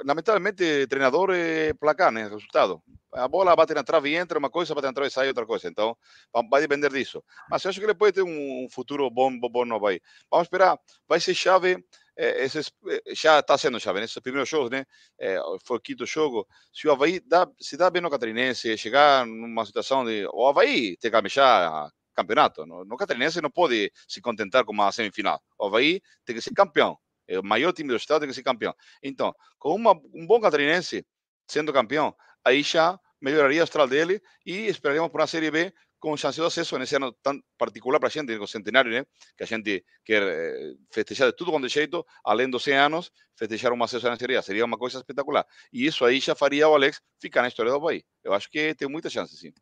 Lamentavelmente, 0.05 0.87
treinador 0.87 1.31
é 1.33 1.73
placar, 1.75 2.13
né? 2.13 2.25
Resultado. 2.25 2.83
A 3.13 3.27
bola 3.27 3.57
bate 3.57 3.75
na 3.75 3.83
trave 3.83 4.11
e 4.11 4.15
entra 4.17 4.39
uma 4.39 4.51
coisa, 4.51 4.75
bate 4.75 4.87
na 4.87 4.93
trave 4.93 5.09
e 5.09 5.13
sai 5.13 5.29
outra 5.29 5.47
coisa. 5.47 5.69
Então, 5.69 5.97
vai 6.51 6.61
depender 6.61 6.91
disso. 6.91 7.23
Mas 7.51 7.65
eu 7.65 7.71
acho 7.71 7.81
que 7.81 7.87
ele 7.87 7.95
pode 7.95 8.13
ter 8.13 8.23
um 8.23 8.67
futuro 8.71 9.09
bom, 9.11 9.39
bom 9.39 9.65
no 9.65 9.77
Havaí. 9.77 10.01
Vamos 10.31 10.47
esperar. 10.47 10.79
Vai 11.09 11.21
ser 11.21 11.35
chave. 11.35 11.83
É, 12.21 12.45
esses, 12.45 12.73
já 13.15 13.39
está 13.39 13.57
sendo 13.57 13.79
chave 13.79 14.01
nesses 14.01 14.19
primeiros 14.19 14.49
jogos, 14.49 14.71
né? 14.71 14.85
É, 15.21 15.39
foi 15.65 15.77
o 15.77 15.81
quinto 15.81 16.05
jogo. 16.05 16.47
Se 16.73 16.89
o 16.89 16.93
Havaí 16.93 17.21
dá, 17.21 17.49
se 17.61 17.77
dá 17.77 17.89
bem 17.91 18.03
no 18.03 18.11
Catarinense, 18.11 18.77
chegar 18.77 19.25
numa 19.25 19.65
situação 19.65 20.05
de. 20.05 20.27
O 20.33 20.47
Havaí 20.49 20.97
tem 20.97 21.11
que 21.11 21.17
almejar 21.17 21.91
campeonato. 22.19 22.67
No, 22.67 22.97
Catarinense 22.97 23.41
não 23.41 23.51
pode 23.51 23.93
se 24.09 24.21
contentar 24.21 24.65
com 24.65 24.73
uma 24.73 24.91
semifinal. 24.91 25.41
O 25.59 25.67
Havaí 25.67 26.01
tem 26.25 26.35
que 26.35 26.43
ser 26.43 26.53
campeão. 26.53 26.99
É 27.29 27.39
o 27.39 27.45
maior 27.45 27.73
time 27.73 27.91
do 27.91 27.97
estado 27.97 28.21
tem 28.21 28.29
que 28.29 28.35
ser 28.35 28.43
campeão. 28.43 28.75
Então, 29.03 29.33
com 29.59 29.75
uma, 29.75 29.93
um 30.15 30.27
bom 30.27 30.41
catarinense 30.41 31.07
sendo 31.47 31.73
campeão, 31.73 32.15
aí 32.45 32.63
já 32.63 32.99
melhoraria 33.21 33.61
o 33.61 33.65
astral 33.65 33.87
dele 33.87 34.21
e 34.45 34.67
esperaríamos 34.67 35.11
por 35.11 35.21
uma 35.21 35.27
Série 35.27 35.51
B 35.51 35.73
com 36.01 36.17
chance 36.17 36.41
de 36.41 36.47
acesso 36.47 36.79
nesse 36.79 36.95
ano 36.97 37.13
tão 37.23 37.41
particular 37.57 37.99
para 37.99 38.09
a 38.09 38.11
gente, 38.11 38.37
com 38.39 38.45
o 38.45 38.49
centenário, 38.49 38.91
né? 38.91 39.05
que 39.37 39.43
a 39.43 39.47
gente 39.47 39.85
quer 40.05 40.23
eh, 40.23 40.75
festejar 40.93 41.29
de 41.29 41.37
tudo 41.37 41.51
quanto 41.51 41.67
é 41.67 41.69
jeito, 41.69 42.07
além 42.25 42.49
dos 42.49 42.63
100 42.63 42.75
anos, 42.77 43.11
festejar 43.37 43.73
um 43.73 43.83
acesso 43.83 44.09
na 44.09 44.17
Série 44.17 44.37
A. 44.37 44.43
Seria 44.43 44.65
uma 44.65 44.79
coisa 44.79 44.99
espetacular. 44.99 45.45
E 45.73 45.87
isso 45.87 46.05
aí 46.05 46.21
já 46.21 46.35
faria 46.37 46.69
o 46.69 46.75
Alex 46.75 47.01
ficar 47.21 47.43
na 47.43 47.49
história 47.49 47.73
do 47.73 47.77
Havaí. 47.79 48.05
Eu 48.23 48.33
acho 48.33 48.49
que 48.49 48.75
tem 48.75 48.89
muita 48.89 49.11
chance, 49.11 49.37
sim. 49.37 49.53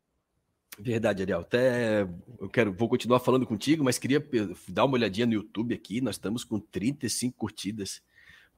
Verdade, 0.78 1.22
Ariel. 1.22 1.40
Até 1.40 2.02
eu 2.38 2.48
quero, 2.50 2.72
vou 2.72 2.88
continuar 2.88 3.18
falando 3.20 3.46
contigo, 3.46 3.82
mas 3.82 3.98
queria 3.98 4.24
dar 4.68 4.84
uma 4.84 4.94
olhadinha 4.94 5.26
no 5.26 5.32
YouTube 5.32 5.74
aqui. 5.74 6.00
Nós 6.00 6.16
estamos 6.16 6.44
com 6.44 6.60
35 6.60 7.36
curtidas. 7.36 8.02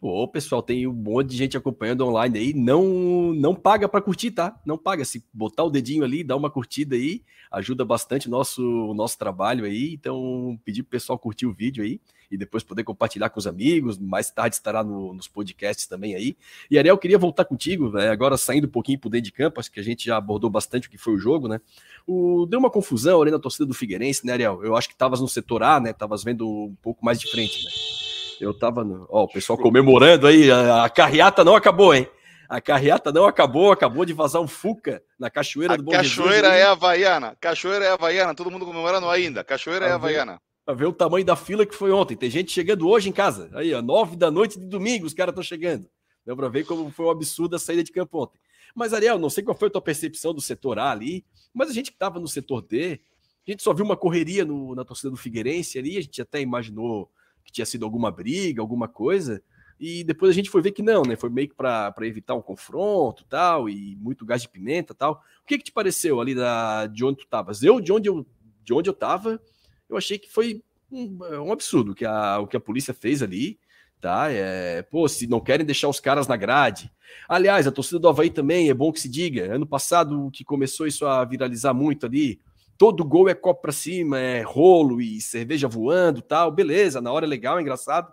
Pô, 0.01 0.29
pessoal, 0.29 0.63
tem 0.63 0.87
um 0.87 0.93
monte 0.93 1.31
de 1.31 1.37
gente 1.37 1.57
acompanhando 1.57 2.07
online 2.07 2.39
aí. 2.39 2.55
Não 2.55 3.33
não 3.35 3.53
paga 3.53 3.89
para 3.89 4.01
curtir, 4.01 4.31
tá? 4.31 4.57
Não 4.65 4.79
paga. 4.79 5.05
Se 5.05 5.25
botar 5.33 5.65
o 5.65 5.71
dedinho 5.71 6.05
ali, 6.05 6.23
dar 6.23 6.37
uma 6.37 6.49
curtida 6.49 6.95
aí, 6.95 7.23
ajuda 7.51 7.85
bastante 7.85 8.29
o 8.29 8.31
nosso, 8.31 8.63
o 8.63 8.95
nosso 8.95 9.19
trabalho 9.19 9.65
aí. 9.65 9.93
Então, 9.95 10.57
pedir 10.65 10.85
pro 10.85 10.93
pessoal 10.93 11.19
curtir 11.19 11.47
o 11.47 11.53
vídeo 11.53 11.83
aí 11.83 12.01
e 12.31 12.37
depois 12.37 12.63
poder 12.63 12.85
compartilhar 12.85 13.29
com 13.31 13.41
os 13.41 13.47
amigos. 13.49 13.99
Mais 13.99 14.31
tarde 14.31 14.55
estará 14.55 14.85
no, 14.85 15.13
nos 15.13 15.27
podcasts 15.27 15.89
também 15.89 16.15
aí. 16.15 16.37
E 16.71 16.79
Ariel, 16.79 16.97
queria 16.97 17.19
voltar 17.19 17.45
contigo, 17.45 17.91
né, 17.91 18.09
agora 18.09 18.37
saindo 18.37 18.69
um 18.69 18.71
pouquinho 18.71 19.01
por 19.01 19.09
dentro 19.09 19.25
de 19.25 19.33
campo, 19.33 19.59
acho 19.59 19.73
que 19.73 19.81
a 19.81 19.83
gente 19.83 20.05
já 20.05 20.17
abordou 20.17 20.49
bastante 20.49 20.87
o 20.87 20.91
que 20.91 20.99
foi 20.99 21.15
o 21.15 21.19
jogo, 21.19 21.49
né? 21.49 21.61
O, 22.07 22.47
deu 22.47 22.61
uma 22.61 22.71
confusão 22.71 23.21
ali 23.21 23.31
na 23.31 23.39
torcida 23.39 23.67
do 23.67 23.75
Figueirense, 23.75 24.25
né, 24.25 24.35
Ariel? 24.35 24.63
Eu 24.63 24.77
acho 24.77 24.89
que 24.89 24.95
estavas 24.95 25.21
no 25.21 25.29
setor 25.29 25.63
A, 25.63 25.81
né? 25.81 25.91
Estavas 25.91 26.23
vendo 26.23 26.49
um 26.49 26.77
pouco 26.81 27.05
mais 27.05 27.19
de 27.19 27.29
frente, 27.31 27.65
né? 27.65 28.08
Eu 28.41 28.53
tava 28.53 28.85
no. 28.85 29.07
Ó, 29.11 29.25
o 29.25 29.29
pessoal 29.29 29.59
comemorando 29.59 30.27
aí, 30.27 30.51
a, 30.51 30.85
a 30.85 30.91
carreata 30.91 31.45
não 31.45 31.55
acabou, 31.57 31.95
hein? 31.95 32.09
A 32.49 32.61
carreata 32.61 33.13
não 33.13 33.27
acabou, 33.27 33.71
acabou 33.71 34.07
de 34.07 34.15
vazar 34.15 34.41
um 34.41 34.49
Fuca 34.49 35.03
na 35.19 35.29
Cachoeira 35.29 35.75
a 35.75 35.77
do 35.77 35.83
Bom 35.83 35.93
Cachoeira 35.93 36.49
Jesus, 36.49 36.61
é 36.61 36.63
Havaiana, 36.65 37.37
Cachoeira 37.39 37.85
é 37.85 37.91
Havaiana, 37.91 38.35
todo 38.35 38.51
mundo 38.51 38.65
comemorando 38.65 39.09
ainda. 39.09 39.45
Cachoeira 39.45 39.87
é 39.87 39.93
Havaiana. 39.93 40.41
Pra 40.65 40.75
ver 40.75 40.87
o 40.87 40.93
tamanho 40.93 41.27
da 41.27 41.37
fila 41.37 41.67
que 41.67 41.75
foi 41.75 41.91
ontem. 41.91 42.17
Tem 42.17 42.31
gente 42.31 42.51
chegando 42.51 42.89
hoje 42.89 43.09
em 43.09 43.13
casa. 43.13 43.51
Aí, 43.55 43.75
ó, 43.75 43.83
nove 43.83 44.17
da 44.17 44.31
noite 44.31 44.59
de 44.59 44.67
domingo, 44.67 45.05
os 45.05 45.13
caras 45.13 45.33
estão 45.33 45.43
chegando. 45.43 45.89
Deu 46.25 46.37
pra 46.37 46.49
ver 46.49 46.65
como 46.65 46.91
foi 46.91 47.07
um 47.07 47.11
absurdo 47.11 47.57
a 47.57 47.59
saída 47.59 47.85
de 47.85 47.93
campo 47.93 48.23
ontem. 48.23 48.39
Mas, 48.75 48.95
Ariel, 48.95 49.19
não 49.19 49.31
sei 49.31 49.43
qual 49.43 49.57
foi 49.57 49.69
a 49.69 49.71
tua 49.71 49.83
percepção 49.83 50.33
do 50.33 50.41
setor 50.41 50.79
A 50.79 50.91
ali, 50.91 51.25
mas 51.53 51.71
a 51.71 51.73
gente 51.73 51.91
que 51.91 51.97
estava 51.97 52.21
no 52.21 52.29
setor 52.29 52.63
D, 52.63 53.01
a 53.47 53.51
gente 53.51 53.63
só 53.63 53.75
viu 53.75 53.85
uma 53.85 53.97
correria 53.97 54.45
no, 54.45 54.75
na 54.75 54.85
torcida 54.85 55.11
do 55.11 55.17
Figueirense 55.17 55.79
ali, 55.79 55.97
a 55.97 56.03
gente 56.03 56.21
até 56.21 56.41
imaginou 56.41 57.11
que 57.49 57.53
tinha 57.53 57.65
sido 57.65 57.85
alguma 57.87 58.11
briga, 58.11 58.61
alguma 58.61 58.87
coisa, 58.87 59.43
e 59.81 60.05
depois 60.05 60.31
a 60.31 60.35
gente 60.35 60.51
foi 60.51 60.61
ver 60.61 60.73
que 60.73 60.83
não, 60.83 61.03
né? 61.03 61.17
Foi 61.17 61.31
meio 61.31 61.49
que 61.49 61.55
para 61.55 61.95
evitar 62.03 62.35
um 62.35 62.43
confronto 62.43 63.25
tal, 63.25 63.71
e 63.71 63.97
muito 63.97 64.27
gás 64.27 64.43
de 64.43 64.49
pimenta 64.49 64.93
tal. 64.93 65.23
O 65.43 65.47
que, 65.47 65.57
que 65.57 65.65
te 65.65 65.73
pareceu 65.73 66.21
ali 66.21 66.35
da, 66.35 66.87
de 66.87 67.05
onde 67.05 67.19
tu 67.19 67.25
estavas? 67.25 67.63
Eu, 67.63 67.81
de 67.81 67.91
onde 67.91 68.09
eu, 68.09 68.27
de 68.63 68.75
onde 68.75 68.91
eu 68.91 68.95
tava, 68.95 69.41
eu 69.89 69.97
achei 69.97 70.19
que 70.19 70.31
foi 70.31 70.63
um, 70.93 71.19
um 71.47 71.53
absurdo 71.53 71.95
que 71.95 72.05
a, 72.05 72.39
o 72.39 72.47
que 72.47 72.57
a 72.57 72.61
polícia 72.61 72.93
fez 72.93 73.23
ali, 73.23 73.59
tá? 74.01 74.31
É, 74.31 74.83
pô, 74.83 75.09
se 75.09 75.27
não 75.27 75.41
querem 75.41 75.65
deixar 75.65 75.89
os 75.89 76.01
caras 76.01 76.27
na 76.27 76.37
grade. 76.37 76.91
Aliás, 77.29 77.67
a 77.67 77.73
torcida 77.73 77.99
do 77.99 78.09
Havaí 78.09 78.31
também, 78.31 78.69
é 78.69 78.75
bom 78.75 78.93
que 78.93 79.01
se 79.01 79.09
diga. 79.09 79.55
Ano 79.55 79.67
passado 79.67 80.31
que 80.33 80.45
começou 80.45 80.87
isso 80.87 81.07
a 81.07 81.25
viralizar 81.25 81.73
muito 81.73 82.05
ali, 82.05 82.41
todo 82.79 83.05
gol 83.05 83.29
é 83.29 83.35
copo 83.35 83.61
para 83.61 83.73
cima, 83.73 84.19
é 84.19 84.41
rolo 84.41 85.03
e 85.03 85.21
cerveja 85.21 85.69
voando 85.69 86.23
tal. 86.23 86.51
Beleza, 86.51 87.01
na 87.01 87.13
hora 87.13 87.27
é 87.27 87.29
legal, 87.29 87.59
é 87.59 87.61
engraçado. 87.61 88.11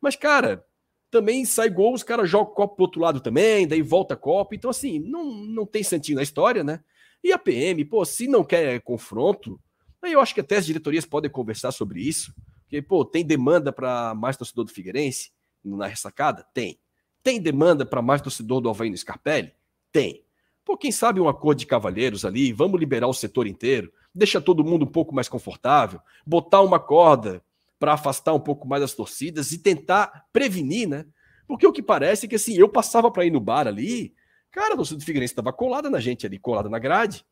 Mas, 0.00 0.16
cara, 0.16 0.62
também 1.10 1.44
sai 1.44 1.70
gol, 1.70 1.94
os 1.94 2.02
caras 2.02 2.28
jogam 2.28 2.52
copo 2.52 2.76
pro 2.76 2.84
outro 2.84 3.00
lado 3.00 3.20
também, 3.20 3.66
daí 3.66 3.80
volta 3.80 4.16
copo. 4.16 4.54
Então, 4.54 4.70
assim, 4.70 4.98
não, 4.98 5.24
não 5.24 5.64
tem 5.64 5.82
santinho 5.82 6.16
na 6.16 6.22
história, 6.22 6.62
né? 6.62 6.80
E 7.22 7.32
a 7.32 7.38
PM, 7.38 7.84
pô, 7.84 8.04
se 8.04 8.26
não 8.26 8.44
quer 8.44 8.80
confronto, 8.80 9.60
Aí 10.02 10.12
eu 10.12 10.20
acho 10.20 10.34
que 10.34 10.40
até 10.40 10.56
as 10.56 10.66
diretorias 10.66 11.04
podem 11.04 11.30
conversar 11.30 11.72
sobre 11.72 12.00
isso. 12.00 12.34
Porque, 12.62 12.80
pô, 12.80 13.04
tem 13.04 13.24
demanda 13.24 13.72
para 13.72 14.14
mais 14.14 14.36
torcedor 14.36 14.64
do 14.64 14.72
Figueirense 14.72 15.30
na 15.62 15.86
ressacada? 15.86 16.46
Tem. 16.54 16.80
Tem 17.22 17.40
demanda 17.40 17.84
para 17.84 18.00
mais 18.00 18.22
torcedor 18.22 18.60
do 18.60 18.70
Havaí 18.70 18.88
no 18.88 18.96
Scarpelli? 18.96 19.52
Tem. 19.92 20.24
Pô, 20.64 20.76
quem 20.76 20.92
sabe 20.92 21.20
um 21.20 21.28
acordo 21.28 21.58
de 21.58 21.66
cavalheiros 21.66 22.24
ali, 22.24 22.52
vamos 22.52 22.80
liberar 22.80 23.08
o 23.08 23.12
setor 23.12 23.46
inteiro, 23.46 23.92
deixa 24.14 24.40
todo 24.40 24.64
mundo 24.64 24.84
um 24.84 24.90
pouco 24.90 25.14
mais 25.14 25.28
confortável, 25.28 26.00
botar 26.26 26.60
uma 26.60 26.78
corda 26.78 27.42
para 27.78 27.94
afastar 27.94 28.34
um 28.34 28.40
pouco 28.40 28.68
mais 28.68 28.82
as 28.82 28.92
torcidas 28.92 29.52
e 29.52 29.58
tentar 29.58 30.26
prevenir, 30.32 30.88
né? 30.88 31.06
Porque 31.46 31.66
o 31.66 31.72
que 31.72 31.82
parece 31.82 32.26
é 32.26 32.28
que 32.28 32.36
assim, 32.36 32.54
eu 32.54 32.68
passava 32.68 33.10
para 33.10 33.24
ir 33.24 33.30
no 33.30 33.40
bar 33.40 33.66
ali, 33.66 34.14
cara, 34.50 34.74
a 34.74 34.76
torcida 34.76 34.98
do 34.98 35.04
Figueirense 35.04 35.32
estava 35.32 35.52
colada 35.52 35.88
na 35.88 35.98
gente 35.98 36.26
ali, 36.26 36.38
colada 36.38 36.68
na 36.68 36.78
grade. 36.78 37.24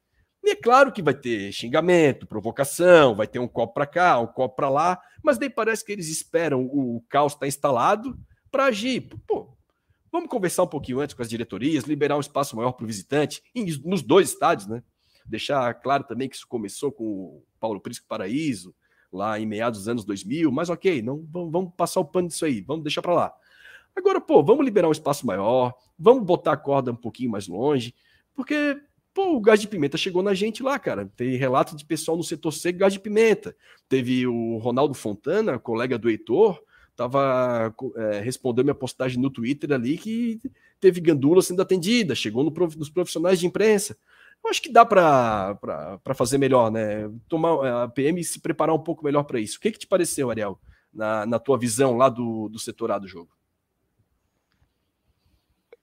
E 0.42 0.50
é 0.50 0.56
claro 0.56 0.92
que 0.92 1.02
vai 1.02 1.14
ter 1.14 1.52
xingamento, 1.52 2.26
provocação, 2.26 3.14
vai 3.14 3.26
ter 3.26 3.38
um 3.38 3.48
copo 3.48 3.74
para 3.74 3.86
cá, 3.86 4.18
um 4.18 4.26
copo 4.26 4.56
para 4.56 4.70
lá, 4.70 4.98
mas 5.22 5.36
daí 5.36 5.50
parece 5.50 5.84
que 5.84 5.92
eles 5.92 6.08
esperam 6.08 6.64
o 6.64 7.04
caos 7.08 7.32
estar 7.32 7.40
tá 7.40 7.48
instalado 7.48 8.18
para 8.50 8.66
agir. 8.66 9.08
Pô, 9.26 9.56
vamos 10.10 10.28
conversar 10.28 10.62
um 10.62 10.68
pouquinho 10.68 11.00
antes 11.00 11.14
com 11.14 11.22
as 11.22 11.28
diretorias, 11.28 11.84
liberar 11.84 12.16
um 12.16 12.20
espaço 12.20 12.56
maior 12.56 12.72
para 12.72 12.84
o 12.84 12.86
visitante, 12.86 13.42
nos 13.84 14.02
dois 14.02 14.30
estádios, 14.30 14.68
né? 14.68 14.82
Deixar 15.28 15.72
claro 15.74 16.04
também 16.04 16.28
que 16.28 16.36
isso 16.36 16.46
começou 16.48 16.90
com 16.90 17.04
o 17.04 17.44
Paulo 17.60 17.80
Prisco 17.80 18.06
Paraíso, 18.08 18.74
lá 19.12 19.38
em 19.38 19.46
meados 19.46 19.80
dos 19.80 19.88
anos 19.88 20.04
2000, 20.04 20.50
mas 20.50 20.68
ok, 20.70 21.02
não 21.02 21.24
vamos 21.30 21.72
passar 21.76 22.00
o 22.00 22.04
pano 22.04 22.28
disso 22.28 22.44
aí, 22.44 22.60
vamos 22.60 22.82
deixar 22.82 23.02
para 23.02 23.14
lá. 23.14 23.34
Agora, 23.94 24.20
pô, 24.20 24.42
vamos 24.42 24.64
liberar 24.64 24.88
um 24.88 24.92
espaço 24.92 25.26
maior, 25.26 25.74
vamos 25.98 26.24
botar 26.24 26.52
a 26.52 26.56
corda 26.56 26.92
um 26.92 26.96
pouquinho 26.96 27.30
mais 27.30 27.48
longe, 27.48 27.94
porque 28.34 28.80
Pô, 29.18 29.34
o 29.34 29.40
gás 29.40 29.60
de 29.60 29.66
pimenta 29.66 29.96
chegou 29.96 30.22
na 30.22 30.32
gente 30.32 30.62
lá, 30.62 30.78
cara. 30.78 31.10
Tem 31.16 31.36
relato 31.36 31.74
de 31.74 31.84
pessoal 31.84 32.16
no 32.16 32.22
setor 32.22 32.52
seco, 32.52 32.78
gás 32.78 32.92
de 32.92 33.00
pimenta. 33.00 33.56
Teve 33.88 34.28
o 34.28 34.58
Ronaldo 34.58 34.94
Fontana, 34.94 35.58
colega 35.58 35.98
do 35.98 36.08
Heitor, 36.08 36.62
tava 36.94 37.74
é, 37.96 38.20
respondendo 38.20 38.66
minha 38.66 38.76
postagem 38.76 39.20
no 39.20 39.28
Twitter 39.28 39.72
ali 39.72 39.98
que 39.98 40.40
teve 40.78 41.00
gandula 41.00 41.42
sendo 41.42 41.60
atendida, 41.60 42.14
chegou 42.14 42.44
no, 42.44 42.52
nos 42.76 42.90
profissionais 42.90 43.40
de 43.40 43.46
imprensa. 43.48 43.98
Eu 44.44 44.50
acho 44.50 44.62
que 44.62 44.72
dá 44.72 44.84
para 44.84 46.14
fazer 46.14 46.38
melhor, 46.38 46.70
né? 46.70 47.10
Tomar 47.28 47.84
a 47.84 47.88
PM 47.88 48.22
se 48.22 48.40
preparar 48.40 48.74
um 48.74 48.82
pouco 48.82 49.04
melhor 49.04 49.24
para 49.24 49.40
isso. 49.40 49.58
O 49.58 49.60
que, 49.60 49.72
que 49.72 49.78
te 49.78 49.86
pareceu, 49.86 50.30
Ariel, 50.30 50.58
na, 50.92 51.26
na 51.26 51.38
tua 51.38 51.58
visão 51.58 51.96
lá 51.96 52.08
do, 52.08 52.48
do 52.48 52.58
setor 52.58 52.90
A 52.90 52.98
do 52.98 53.08
jogo? 53.08 53.30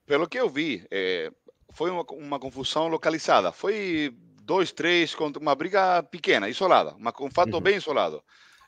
Pelo 0.05 0.27
que 0.27 0.39
eu 0.39 0.49
vi, 0.49 0.85
é, 0.89 1.31
foi 1.73 1.91
uma, 1.91 2.03
uma 2.11 2.39
confusão 2.39 2.87
localizada. 2.87 3.51
Foi 3.51 4.15
dois, 4.41 4.71
três, 4.71 5.15
uma 5.39 5.55
briga 5.55 6.03
pequena, 6.03 6.47
isolada, 6.47 6.95
uma, 6.95 7.13
um 7.19 7.31
fato 7.31 7.53
uhum. 7.55 7.61
bem 7.61 7.77
isolado. 7.77 8.23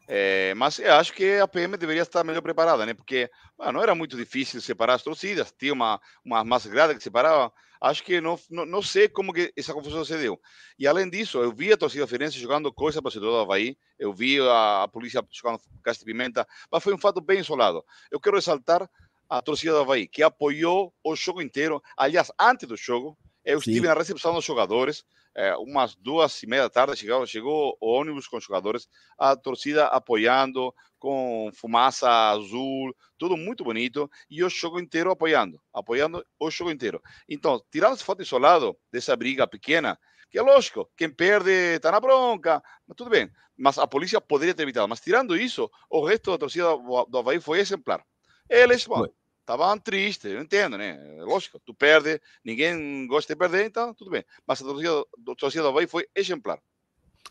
É, 0.08 0.54
mas 0.56 0.80
eu 0.80 0.94
acho 0.94 1.14
que 1.14 1.38
a 1.38 1.48
PM 1.48 1.76
deveria 1.76 2.02
estar 2.02 2.24
melhor 2.24 2.42
preparada, 2.42 2.86
né? 2.86 2.94
Porque 2.94 3.30
não 3.74 3.84
era 3.84 3.94
muito 3.94 4.16
difícil 4.16 4.62
separar 4.62 4.94
as 4.94 5.04
torcidas, 5.04 5.54
tinha 5.58 5.74
uma, 5.74 6.00
uma 6.24 6.44
massa 6.44 6.70
grande 6.70 6.96
que 6.96 7.04
separava. 7.04 7.52
Acho 7.82 8.04
que 8.04 8.20
não, 8.20 8.40
não, 8.50 8.66
não 8.66 8.82
sei 8.82 9.08
como 9.08 9.34
que 9.34 9.54
essa 9.56 9.74
confusão 9.74 10.04
se 10.04 10.18
deu. 10.18 10.40
E 10.78 10.88
além 10.88 11.10
disso, 11.10 11.38
eu 11.40 11.52
vi 11.52 11.72
a 11.72 11.78
torcida 11.78 12.08
Feirense 12.08 12.40
jogando 12.40 12.72
coisa 12.72 13.02
para 13.02 13.10
o 13.10 13.12
setor 13.12 13.32
do 13.32 13.38
Havaí, 13.38 13.78
eu 14.00 14.14
vi 14.14 14.40
a, 14.40 14.84
a 14.84 14.88
polícia 14.88 15.26
jogando 15.32 15.60
caixa 15.84 16.00
de 16.00 16.06
pimenta, 16.06 16.48
mas 16.72 16.84
foi 16.84 16.94
um 16.94 16.98
fato 16.98 17.22
bem 17.22 17.40
isolado. 17.40 17.84
Eu 18.12 18.20
quero 18.20 18.36
ressaltar 18.36 18.90
a 19.30 19.42
torcida 19.42 19.74
do 19.74 19.80
Havaí, 19.80 20.08
que 20.08 20.24
apoiou 20.24 20.94
o 21.04 21.16
jogo 21.16 21.42
inteiro. 21.42 21.82
Aliás, 21.98 22.32
antes 22.40 22.68
do 22.68 22.78
jogo, 22.78 23.18
eu 23.44 23.62
Sim. 23.62 23.72
estive 23.72 23.88
na 23.88 23.94
recepção 23.94 24.34
dos 24.34 24.46
jogadores, 24.46 25.04
é, 25.38 25.56
umas 25.56 25.96
duas 25.96 26.42
e 26.42 26.48
meia 26.48 26.64
da 26.64 26.70
tarde, 26.70 26.98
chegou, 26.98 27.26
chegou 27.28 27.78
o 27.80 27.92
ônibus 27.92 28.28
com 28.28 28.40
jogadores, 28.40 28.90
a 29.20 29.36
torcida 29.36 29.86
apoiando, 29.86 30.74
com 30.98 31.52
fumaça 31.54 32.10
azul, 32.10 32.92
tudo 33.20 33.38
muito 33.38 33.64
bonito, 33.64 34.10
e 34.28 34.44
o 34.44 34.50
jogo 34.50 34.80
inteiro 34.80 35.12
apoiando, 35.12 35.62
apoiando 35.72 36.26
o 36.40 36.50
jogo 36.50 36.72
inteiro. 36.72 37.00
Então, 37.30 37.64
tirando 37.72 37.94
esse 37.94 38.04
foto 38.04 38.24
isolado 38.24 38.76
dessa 38.92 39.16
briga 39.16 39.46
pequena, 39.46 39.98
que 40.32 40.40
é 40.40 40.42
lógico, 40.42 40.90
quem 40.98 41.10
perde 41.10 41.52
está 41.76 41.92
na 41.92 42.00
bronca, 42.00 42.62
mas 42.88 42.98
tudo 42.98 43.12
bem, 43.12 43.30
mas 43.56 43.78
a 43.78 43.86
polícia 43.86 44.20
poderia 44.20 44.56
ter 44.56 44.64
evitado. 44.64 44.88
Mas 44.88 45.00
tirando 45.00 45.38
isso, 45.38 45.70
o 45.88 46.04
resto 46.04 46.32
da 46.32 46.38
torcida 46.40 46.76
do 47.08 47.18
Havaí 47.18 47.40
foi 47.40 47.60
exemplar. 47.60 48.04
Eles, 48.50 48.86
bom, 48.86 49.06
estavam 49.48 49.80
tristes, 49.80 50.30
eu 50.30 50.42
entendo, 50.42 50.78
né? 50.78 51.00
Lógico, 51.22 51.60
tu 51.66 51.74
perde, 51.74 52.22
ninguém 52.44 53.08
gosta 53.08 53.34
de 53.34 53.40
perder, 53.40 53.66
então 53.66 53.94
tudo 53.94 54.12
bem. 54.12 54.26
Mas 54.46 54.62
a 54.62 54.66
torcida, 54.66 55.00
a 55.00 55.36
torcida 55.36 55.64
do 55.64 55.70
Havaí 55.70 55.88
foi 55.88 56.06
exemplar. 56.14 56.60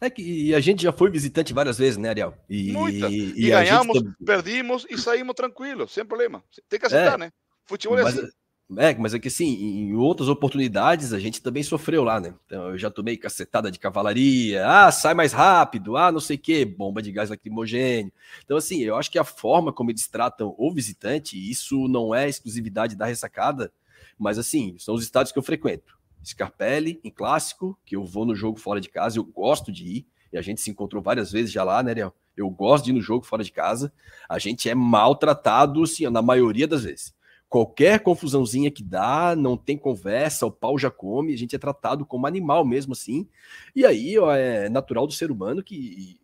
É 0.00 0.10
que 0.10 0.54
a 0.54 0.60
gente 0.60 0.82
já 0.82 0.92
foi 0.92 1.10
visitante 1.10 1.52
várias 1.52 1.78
vezes, 1.78 1.96
né, 1.98 2.08
Ariel? 2.08 2.34
E, 2.48 2.72
Muitas. 2.72 3.10
E, 3.12 3.32
e 3.36 3.48
ganhamos, 3.50 3.98
gente... 3.98 4.14
perdimos 4.24 4.86
e 4.90 4.98
saímos 4.98 5.34
tranquilos, 5.34 5.92
sem 5.92 6.04
problema. 6.04 6.42
Tem 6.68 6.78
que 6.80 6.86
aceitar, 6.86 7.14
é, 7.14 7.18
né? 7.18 7.32
Futebol 7.64 7.98
é 7.98 8.02
mas, 8.02 8.18
assim. 8.18 8.28
É, 8.74 8.92
mas 8.96 9.14
é 9.14 9.18
que 9.20 9.28
assim, 9.28 9.46
em 9.46 9.94
outras 9.94 10.28
oportunidades 10.28 11.12
a 11.12 11.20
gente 11.20 11.40
também 11.40 11.62
sofreu 11.62 12.02
lá, 12.02 12.18
né? 12.18 12.34
Então 12.46 12.70
eu 12.70 12.78
já 12.78 12.90
tomei 12.90 13.16
cacetada 13.16 13.70
de 13.70 13.78
cavalaria, 13.78 14.66
ah, 14.66 14.90
sai 14.90 15.14
mais 15.14 15.32
rápido, 15.32 15.96
ah, 15.96 16.10
não 16.10 16.18
sei 16.18 16.34
o 16.34 16.38
quê, 16.38 16.64
bomba 16.64 17.00
de 17.00 17.12
gás 17.12 17.30
lacrimogênio. 17.30 18.12
Então, 18.44 18.56
assim, 18.56 18.82
eu 18.82 18.96
acho 18.96 19.08
que 19.08 19.20
a 19.20 19.24
forma 19.24 19.72
como 19.72 19.92
eles 19.92 20.08
tratam 20.08 20.52
o 20.58 20.72
visitante, 20.72 21.38
isso 21.38 21.86
não 21.86 22.12
é 22.12 22.28
exclusividade 22.28 22.96
da 22.96 23.06
ressacada, 23.06 23.72
mas 24.18 24.36
assim, 24.36 24.74
são 24.78 24.96
os 24.96 25.04
estádios 25.04 25.30
que 25.30 25.38
eu 25.38 25.44
frequento. 25.44 25.96
Scarpelli, 26.24 26.98
em 27.04 27.10
clássico, 27.10 27.78
que 27.84 27.94
eu 27.94 28.04
vou 28.04 28.24
no 28.26 28.34
jogo 28.34 28.58
fora 28.58 28.80
de 28.80 28.88
casa, 28.88 29.16
eu 29.18 29.24
gosto 29.24 29.70
de 29.70 29.84
ir, 29.84 30.06
e 30.32 30.36
a 30.36 30.42
gente 30.42 30.60
se 30.60 30.70
encontrou 30.70 31.00
várias 31.00 31.30
vezes 31.30 31.52
já 31.52 31.62
lá, 31.62 31.84
né, 31.84 31.92
Ariel? 31.92 32.12
Eu 32.36 32.50
gosto 32.50 32.86
de 32.86 32.90
ir 32.90 32.94
no 32.94 33.00
jogo 33.00 33.24
fora 33.24 33.44
de 33.44 33.52
casa. 33.52 33.92
A 34.28 34.38
gente 34.38 34.68
é 34.68 34.74
maltratado, 34.74 35.82
assim, 35.84 36.06
na 36.10 36.20
maioria 36.20 36.66
das 36.66 36.82
vezes 36.82 37.14
qualquer 37.48 38.00
confusãozinha 38.00 38.70
que 38.70 38.82
dá, 38.82 39.34
não 39.36 39.56
tem 39.56 39.76
conversa, 39.76 40.46
o 40.46 40.50
pau 40.50 40.78
já 40.78 40.90
come, 40.90 41.32
a 41.32 41.38
gente 41.38 41.54
é 41.54 41.58
tratado 41.58 42.04
como 42.04 42.26
animal 42.26 42.64
mesmo 42.64 42.92
assim. 42.92 43.28
E 43.74 43.84
aí 43.84 44.18
ó, 44.18 44.34
é 44.34 44.68
natural 44.68 45.06
do 45.06 45.12
ser 45.12 45.30
humano 45.30 45.62
que 45.62 46.18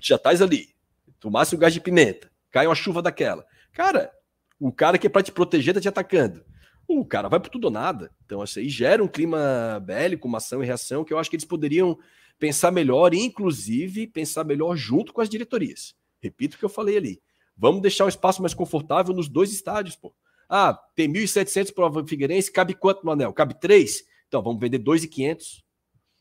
já 0.00 0.16
estás 0.16 0.42
ali, 0.42 0.70
tomasse 1.18 1.54
um 1.54 1.58
gás 1.58 1.72
de 1.72 1.80
pimenta, 1.80 2.30
cai 2.50 2.66
uma 2.66 2.74
chuva 2.74 3.02
daquela. 3.02 3.46
Cara, 3.72 4.12
o 4.58 4.72
cara 4.72 4.98
que 4.98 5.06
é 5.06 5.10
para 5.10 5.22
te 5.22 5.32
proteger 5.32 5.74
tá 5.74 5.80
te 5.80 5.88
atacando. 5.88 6.44
O 6.86 7.04
cara 7.04 7.28
vai 7.28 7.38
por 7.38 7.50
tudo 7.50 7.66
ou 7.66 7.70
nada. 7.70 8.10
Então, 8.24 8.42
isso 8.42 8.58
aí 8.58 8.68
gera 8.68 9.04
um 9.04 9.08
clima 9.08 9.78
bélico, 9.84 10.26
uma 10.26 10.38
ação 10.38 10.62
e 10.62 10.66
reação 10.66 11.04
que 11.04 11.12
eu 11.12 11.18
acho 11.18 11.28
que 11.28 11.36
eles 11.36 11.44
poderiam 11.44 11.98
pensar 12.38 12.70
melhor, 12.70 13.12
inclusive 13.12 14.06
pensar 14.06 14.42
melhor 14.42 14.74
junto 14.74 15.12
com 15.12 15.20
as 15.20 15.28
diretorias. 15.28 15.94
Repito 16.20 16.56
o 16.56 16.58
que 16.58 16.64
eu 16.64 16.68
falei 16.70 16.96
ali. 16.96 17.20
Vamos 17.58 17.82
deixar 17.82 18.04
o 18.04 18.08
espaço 18.08 18.40
mais 18.40 18.54
confortável 18.54 19.12
nos 19.12 19.28
dois 19.28 19.52
estádios, 19.52 19.96
pô. 19.96 20.14
Ah, 20.48 20.72
tem 20.94 21.12
1.700 21.12 21.74
para 21.74 21.86
o 21.86 22.06
Figueirense, 22.06 22.50
cabe 22.50 22.72
quanto 22.72 23.04
no 23.04 23.10
anel? 23.10 23.32
Cabe 23.32 23.58
três? 23.58 24.04
Então, 24.28 24.42
vamos 24.42 24.60
vender 24.60 24.78
2.500. 24.78 25.62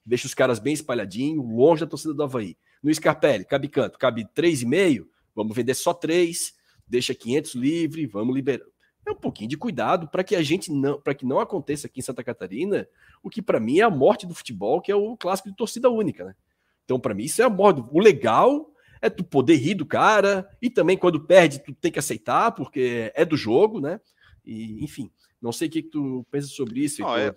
Deixa 0.06 0.26
os 0.26 0.34
caras 0.34 0.60
bem 0.60 0.74
espalhadinhos, 0.74 1.46
longe 1.46 1.82
da 1.82 1.88
torcida 1.88 2.14
do 2.14 2.24
Havaí. 2.24 2.58
No 2.82 2.94
Scarpelli, 2.94 3.46
cabe 3.46 3.68
quanto? 3.68 3.98
Cabe 3.98 4.26
3,5? 4.36 5.06
Vamos 5.36 5.56
vender 5.56 5.76
só 5.76 5.94
três. 5.94 6.56
Deixa 6.88 7.14
500 7.14 7.56
livre, 7.56 8.06
vamos 8.08 8.36
liberar. 8.36 8.66
É 9.06 9.12
um 9.12 9.16
pouquinho 9.16 9.50
de 9.50 9.58
cuidado 9.58 10.08
para 10.10 10.24
que 10.24 10.36
a 10.36 10.42
gente 10.42 10.72
não, 10.72 11.00
para 11.00 11.14
que 11.14 11.26
não 11.26 11.40
aconteça 11.40 11.88
aqui 11.88 12.00
em 12.00 12.04
Santa 12.04 12.24
Catarina 12.24 12.88
o 13.24 13.30
que 13.30 13.42
para 13.42 13.60
mim 13.60 13.80
é 13.80 13.84
a 13.84 13.90
morte 13.90 14.26
do 14.26 14.36
futebol, 14.36 14.82
que 14.82 14.92
é 14.92 14.96
o 14.96 15.16
clássico 15.16 15.50
de 15.50 15.56
torcida 15.56 15.90
única, 15.90 16.26
né? 16.26 16.36
Então, 16.84 17.00
para 17.00 17.14
mim, 17.14 17.24
isso 17.24 17.42
é 17.42 17.46
a 17.46 17.50
morte. 17.50 17.84
O 17.92 18.00
legal 18.00 18.70
é 19.02 19.10
tu 19.10 19.24
poder 19.24 19.56
rir 19.56 19.76
do 19.76 19.86
cara, 19.86 20.48
e 20.62 20.70
também 20.70 20.98
quando 20.98 21.26
perde, 21.26 21.64
tu 21.64 21.74
tem 21.74 21.92
que 21.92 22.00
aceitar, 22.00 22.52
porque 22.52 23.12
é 23.16 23.26
do 23.26 23.38
jogo, 23.38 23.80
né? 23.80 24.00
E, 24.46 24.84
enfim, 24.84 25.12
não 25.42 25.52
sei 25.52 25.68
o 25.68 25.72
que, 25.72 25.84
que 25.84 25.90
tu 25.90 26.26
pensa 26.32 26.48
sobre 26.48 26.80
isso. 26.80 27.02
Não, 27.02 27.16
é... 27.16 27.32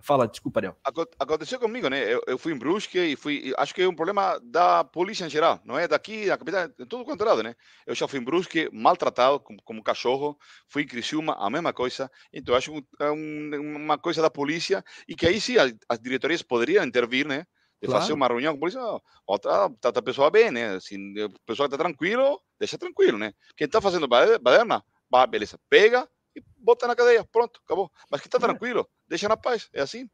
Fala, 0.00 0.26
desculpa, 0.26 0.58
Ariel. 0.58 0.76
Aconteceu 1.18 1.60
comigo, 1.60 1.88
né? 1.88 2.02
Eu, 2.12 2.20
eu, 2.26 2.38
fui 2.38 2.52
em 2.52 2.58
Brusque 2.58 2.98
e 2.98 3.16
fui. 3.16 3.52
Acho 3.56 3.74
que 3.74 3.82
é 3.82 3.88
um 3.88 3.94
problema 3.94 4.40
da 4.42 4.82
polícia 4.82 5.24
em 5.24 5.30
geral, 5.30 5.60
não 5.64 5.78
é 5.78 5.86
daqui, 5.86 6.26
da 6.26 6.36
capital, 6.36 6.68
em 6.78 6.86
todo 6.86 7.04
quanto 7.04 7.24
lado, 7.24 7.42
né? 7.42 7.54
Eu 7.86 7.94
já 7.94 8.08
fui 8.08 8.18
em 8.18 8.24
Brusque, 8.24 8.68
maltratado 8.72 9.38
como, 9.40 9.62
como 9.62 9.82
cachorro, 9.82 10.36
fui 10.68 10.82
em 10.82 10.86
Criciúma, 10.86 11.34
a 11.38 11.48
mesma 11.48 11.72
coisa. 11.72 12.10
Então, 12.32 12.54
acho 12.54 12.72
que 12.72 12.84
é 13.00 13.10
um, 13.10 13.76
uma 13.76 13.98
coisa 13.98 14.20
da 14.20 14.30
polícia 14.30 14.84
e 15.06 15.14
que 15.14 15.26
aí 15.26 15.40
sim 15.40 15.54
as 15.88 16.00
diretorias 16.00 16.42
poderiam 16.42 16.84
intervir, 16.84 17.26
né? 17.26 17.46
De 17.80 17.86
claro. 17.86 18.02
fazer 18.02 18.12
uma 18.12 18.26
reunião 18.26 18.52
com 18.52 18.58
a 18.58 18.60
polícia, 18.60 19.00
outra, 19.26 19.70
tá, 19.80 19.88
a 19.88 20.02
pessoa 20.02 20.30
bem, 20.30 20.50
né? 20.50 20.76
Assim, 20.76 21.14
a 21.20 21.28
pessoa 21.46 21.66
está 21.66 21.76
tranquilo, 21.76 22.40
deixa 22.58 22.76
tranquilo, 22.76 23.18
né? 23.18 23.32
Quem 23.56 23.66
está 23.66 23.80
fazendo 23.80 24.08
baderna, 24.08 24.84
vá, 25.10 25.26
beleza, 25.26 25.58
pega 25.70 26.08
e 26.34 26.42
bota 26.56 26.86
na 26.86 26.96
cadeia, 26.96 27.24
pronto, 27.24 27.60
acabou. 27.64 27.90
Mas 28.10 28.20
quem 28.20 28.28
está 28.28 28.38
é. 28.38 28.40
tranquilo, 28.40 28.88
deixa 29.06 29.28
na 29.28 29.36
paz, 29.36 29.68
é 29.72 29.80
assim. 29.80 30.08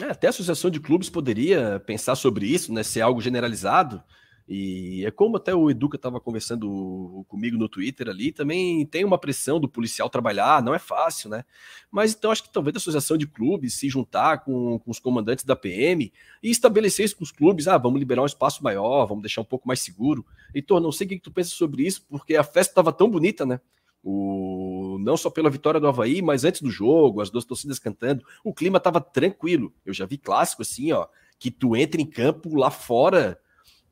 É, 0.00 0.06
até 0.06 0.28
a 0.28 0.30
Associação 0.30 0.70
de 0.70 0.80
Clubes 0.80 1.10
poderia 1.10 1.80
pensar 1.80 2.14
sobre 2.14 2.46
isso, 2.46 2.72
né? 2.72 2.82
Ser 2.82 3.00
algo 3.00 3.20
generalizado 3.20 4.02
e 4.48 5.04
é 5.04 5.10
como 5.10 5.36
até 5.36 5.54
o 5.54 5.70
Educa 5.70 5.96
estava 5.96 6.18
conversando 6.18 7.22
comigo 7.28 7.58
no 7.58 7.68
Twitter 7.68 8.08
ali, 8.08 8.32
também 8.32 8.86
tem 8.86 9.04
uma 9.04 9.18
pressão 9.18 9.60
do 9.60 9.68
policial 9.68 10.08
trabalhar, 10.08 10.62
não 10.62 10.74
é 10.74 10.78
fácil, 10.78 11.28
né? 11.28 11.44
Mas 11.90 12.14
então 12.14 12.30
acho 12.30 12.42
que 12.42 12.50
talvez 12.50 12.74
a 12.74 12.78
associação 12.78 13.18
de 13.18 13.26
clubes 13.26 13.74
se 13.74 13.90
juntar 13.90 14.38
com, 14.38 14.78
com 14.78 14.90
os 14.90 14.98
comandantes 14.98 15.44
da 15.44 15.54
PM 15.54 16.10
e 16.42 16.50
estabelecer 16.50 17.04
isso 17.04 17.16
com 17.16 17.24
os 17.24 17.30
clubes, 17.30 17.68
ah, 17.68 17.76
vamos 17.76 17.98
liberar 17.98 18.22
um 18.22 18.26
espaço 18.26 18.64
maior, 18.64 19.04
vamos 19.04 19.22
deixar 19.22 19.42
um 19.42 19.44
pouco 19.44 19.68
mais 19.68 19.82
seguro. 19.82 20.24
Heitor, 20.54 20.80
não 20.80 20.92
sei 20.92 21.06
o 21.06 21.10
que 21.10 21.20
tu 21.20 21.30
pensa 21.30 21.50
sobre 21.50 21.86
isso, 21.86 22.06
porque 22.08 22.34
a 22.34 22.42
festa 22.42 22.70
estava 22.70 22.90
tão 22.90 23.10
bonita, 23.10 23.44
né? 23.44 23.60
O, 24.02 24.96
não 24.98 25.18
só 25.18 25.28
pela 25.28 25.50
vitória 25.50 25.78
do 25.78 25.88
Havaí, 25.88 26.22
mas 26.22 26.44
antes 26.44 26.62
do 26.62 26.70
jogo, 26.70 27.20
as 27.20 27.28
duas 27.28 27.44
torcidas 27.44 27.78
cantando, 27.78 28.24
o 28.42 28.54
clima 28.54 28.78
estava 28.78 28.98
tranquilo. 28.98 29.74
Eu 29.84 29.92
já 29.92 30.06
vi 30.06 30.16
clássico 30.16 30.62
assim, 30.62 30.90
ó, 30.92 31.06
que 31.38 31.50
tu 31.50 31.76
entra 31.76 32.00
em 32.00 32.06
campo 32.06 32.56
lá 32.56 32.70
fora 32.70 33.38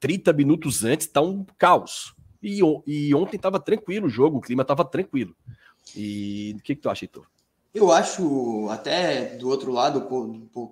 30 0.00 0.32
minutos 0.32 0.84
antes 0.84 1.06
tá 1.06 1.20
um 1.20 1.44
caos. 1.58 2.14
E, 2.42 2.60
e 2.86 3.14
ontem 3.14 3.36
estava 3.36 3.58
tranquilo 3.58 4.06
o 4.06 4.10
jogo, 4.10 4.38
o 4.38 4.40
clima 4.40 4.62
estava 4.62 4.84
tranquilo. 4.84 5.34
E 5.94 6.54
o 6.58 6.62
que, 6.62 6.74
que 6.74 6.82
tu 6.82 6.88
acha, 6.88 7.04
Heitor? 7.04 7.26
Eu 7.74 7.92
acho, 7.92 8.68
até 8.70 9.36
do 9.36 9.50
outro 9.50 9.70
lado, 9.70 10.08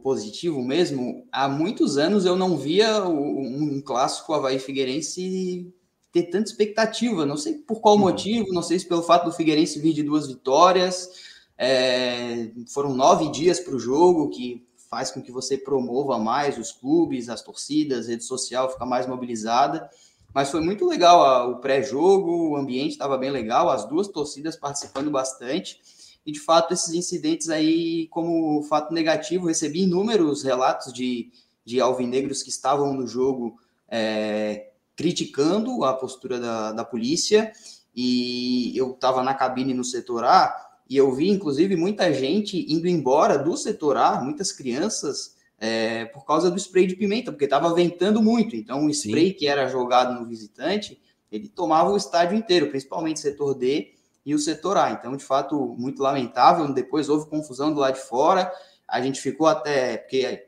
positivo 0.03 0.63
mesmo, 0.63 1.27
há 1.31 1.47
muitos 1.49 1.99
anos 1.99 2.25
eu 2.25 2.35
não 2.35 2.57
via 2.57 3.05
um 3.07 3.83
clássico 3.83 4.33
Havaí 4.33 4.59
Figueirense 4.59 5.71
ter 6.11 6.23
tanta 6.31 6.49
expectativa. 6.49 7.27
Não 7.27 7.37
sei 7.37 7.55
por 7.55 7.81
qual 7.81 7.97
uhum. 7.97 8.03
motivo, 8.03 8.55
não 8.55 8.63
sei 8.63 8.79
se 8.79 8.89
pelo 8.89 9.03
fato 9.03 9.27
do 9.27 9.33
Figueirense 9.33 9.81
vir 9.81 9.93
de 9.93 10.03
duas 10.03 10.29
vitórias. 10.29 11.11
É, 11.59 12.51
foram 12.73 12.95
nove 12.95 13.31
dias 13.31 13.61
para 13.61 13.77
o 13.77 13.79
jogo, 13.79 14.31
que 14.31 14.64
faz 14.95 15.11
com 15.11 15.21
que 15.21 15.33
você 15.33 15.59
promova 15.59 16.21
mais 16.21 16.57
os 16.57 16.71
clubes, 16.71 17.29
as 17.29 17.43
torcidas, 17.43 18.07
a 18.07 18.11
rede 18.11 18.23
social 18.23 18.71
fica 18.71 18.87
mais 18.87 19.09
mobilizada. 19.09 19.91
Mas 20.33 20.53
foi 20.53 20.61
muito 20.61 20.87
legal 20.87 21.51
o 21.51 21.57
pré-jogo, 21.57 22.51
o 22.51 22.57
ambiente 22.57 22.93
estava 22.93 23.19
bem 23.19 23.31
legal, 23.31 23.69
as 23.71 23.89
duas 23.89 24.07
torcidas 24.07 24.55
participando 24.55 25.11
bastante. 25.11 25.81
E 26.25 26.31
de 26.31 26.39
fato, 26.39 26.73
esses 26.73 26.95
incidentes 26.95 27.51
aí, 27.51 28.07
como 28.07 28.63
fato 28.63 28.95
negativo, 28.95 29.49
recebi 29.49 29.83
inúmeros 29.83 30.45
relatos 30.45 30.93
de, 30.93 31.33
de 31.65 31.81
alvinegros 31.81 32.41
que 32.41 32.51
estavam 32.51 32.95
no 32.95 33.05
jogo 33.05 33.59
é, 33.89 34.71
criticando 34.95 35.83
a 35.83 35.93
postura 35.93 36.39
da, 36.39 36.71
da 36.71 36.85
polícia. 36.85 37.53
E 37.93 38.73
eu 38.79 38.93
estava 38.93 39.25
na 39.25 39.35
cabine 39.35 39.75
no 39.75 39.83
setor 39.83 40.23
A 40.23 40.64
e 40.89 40.97
eu 40.97 41.13
vi, 41.13 41.31
inclusive, 41.31 41.77
muita 41.77 42.13
gente 42.13 42.71
indo 42.73 42.87
embora 42.87 43.39
do 43.39 43.57
setor 43.57 43.97
A, 43.97 44.21
muitas 44.21 44.53
crianças, 44.53 45.35
é, 45.59 46.05
por 46.07 46.27
causa 46.27 46.51
do 46.51 46.59
spray 46.59 46.87
de 46.87 46.95
pimenta, 46.95 47.33
porque 47.33 47.47
estava 47.47 47.73
ventando 47.75 48.23
muito. 48.23 48.55
Então, 48.55 48.85
o 48.85 48.91
spray 48.91 49.29
Sim. 49.29 49.35
que 49.35 49.47
era 49.47 49.67
jogado 49.67 50.19
no 50.19 50.27
visitante, 50.27 51.01
ele 51.33 51.49
tomava 51.49 51.91
o 51.91 51.97
estádio 51.97 52.37
inteiro, 52.37 52.69
principalmente 52.69 53.17
o 53.17 53.21
setor 53.21 53.55
D 53.55 53.95
e 54.27 54.35
o 54.35 54.39
setor 54.39 54.77
A. 54.77 54.91
Então, 54.91 55.17
de 55.17 55.25
fato, 55.25 55.75
muito 55.79 56.03
lamentável. 56.03 56.71
Depois 56.73 57.09
houve 57.09 57.31
confusão 57.31 57.73
do 57.73 57.81
lado 57.81 57.95
de 57.95 58.01
fora. 58.01 58.53
A 58.87 59.01
gente 59.01 59.21
ficou 59.21 59.47
até. 59.47 59.97
Porque 59.97 60.47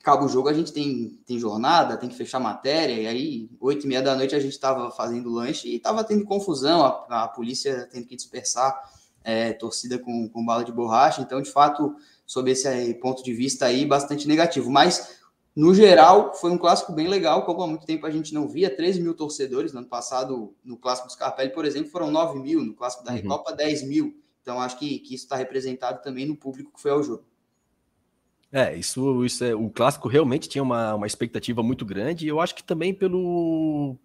acaba 0.00 0.24
o 0.24 0.28
jogo, 0.28 0.48
a 0.48 0.52
gente 0.52 0.72
tem, 0.72 1.18
tem 1.24 1.38
jornada, 1.38 1.96
tem 1.96 2.08
que 2.08 2.16
fechar 2.16 2.40
matéria, 2.40 2.92
e 2.92 3.06
aí, 3.06 3.50
oito 3.60 3.84
e 3.84 3.88
meia 3.88 4.02
da 4.02 4.16
noite, 4.16 4.34
a 4.34 4.40
gente 4.40 4.52
estava 4.52 4.90
fazendo 4.90 5.30
lanche 5.30 5.68
e 5.68 5.76
estava 5.76 6.02
tendo 6.02 6.24
confusão, 6.24 6.84
a, 6.84 7.22
a 7.22 7.28
polícia 7.28 7.88
tendo 7.90 8.06
que 8.06 8.16
dispersar 8.16 8.76
é, 9.24 9.52
torcida 9.52 9.98
com, 9.98 10.28
com 10.28 10.44
bala 10.44 10.64
de 10.64 10.72
borracha. 10.72 11.22
Então, 11.22 11.40
de 11.40 11.50
fato, 11.50 11.94
sob 12.26 12.50
esse 12.50 12.94
ponto 12.94 13.22
de 13.22 13.32
vista 13.32 13.66
aí, 13.66 13.84
bastante 13.86 14.26
negativo. 14.28 14.70
Mas, 14.70 15.18
no 15.54 15.74
geral, 15.74 16.34
foi 16.34 16.50
um 16.50 16.58
clássico 16.58 16.92
bem 16.92 17.08
legal, 17.08 17.44
como 17.44 17.62
há 17.62 17.66
muito 17.66 17.86
tempo 17.86 18.06
a 18.06 18.10
gente 18.10 18.34
não 18.34 18.48
via. 18.48 18.74
13 18.74 19.00
mil 19.00 19.14
torcedores. 19.14 19.72
No 19.72 19.80
ano 19.80 19.88
passado, 19.88 20.54
no 20.64 20.76
clássico 20.76 21.08
do 21.08 21.12
Scarpelli, 21.12 21.50
por 21.50 21.64
exemplo, 21.64 21.90
foram 21.90 22.10
9 22.10 22.38
mil. 22.38 22.64
No 22.64 22.74
clássico 22.74 23.04
da 23.04 23.10
uhum. 23.12 23.16
Recopa, 23.16 23.52
10 23.52 23.82
mil. 23.84 24.16
Então, 24.40 24.60
acho 24.60 24.78
que, 24.78 24.98
que 24.98 25.14
isso 25.14 25.24
está 25.24 25.36
representado 25.36 26.02
também 26.02 26.26
no 26.26 26.36
público 26.36 26.72
que 26.74 26.80
foi 26.80 26.90
ao 26.90 27.02
jogo. 27.02 27.24
É, 28.52 28.76
isso, 28.76 29.24
isso 29.24 29.42
é, 29.42 29.54
o 29.54 29.70
clássico 29.70 30.08
realmente 30.08 30.46
tinha 30.46 30.62
uma, 30.62 30.94
uma 30.94 31.06
expectativa 31.06 31.62
muito 31.62 31.86
grande, 31.86 32.26
e 32.26 32.28
eu 32.28 32.38
acho 32.38 32.54
que 32.54 32.62
também 32.62 32.92
pelo, 32.92 33.96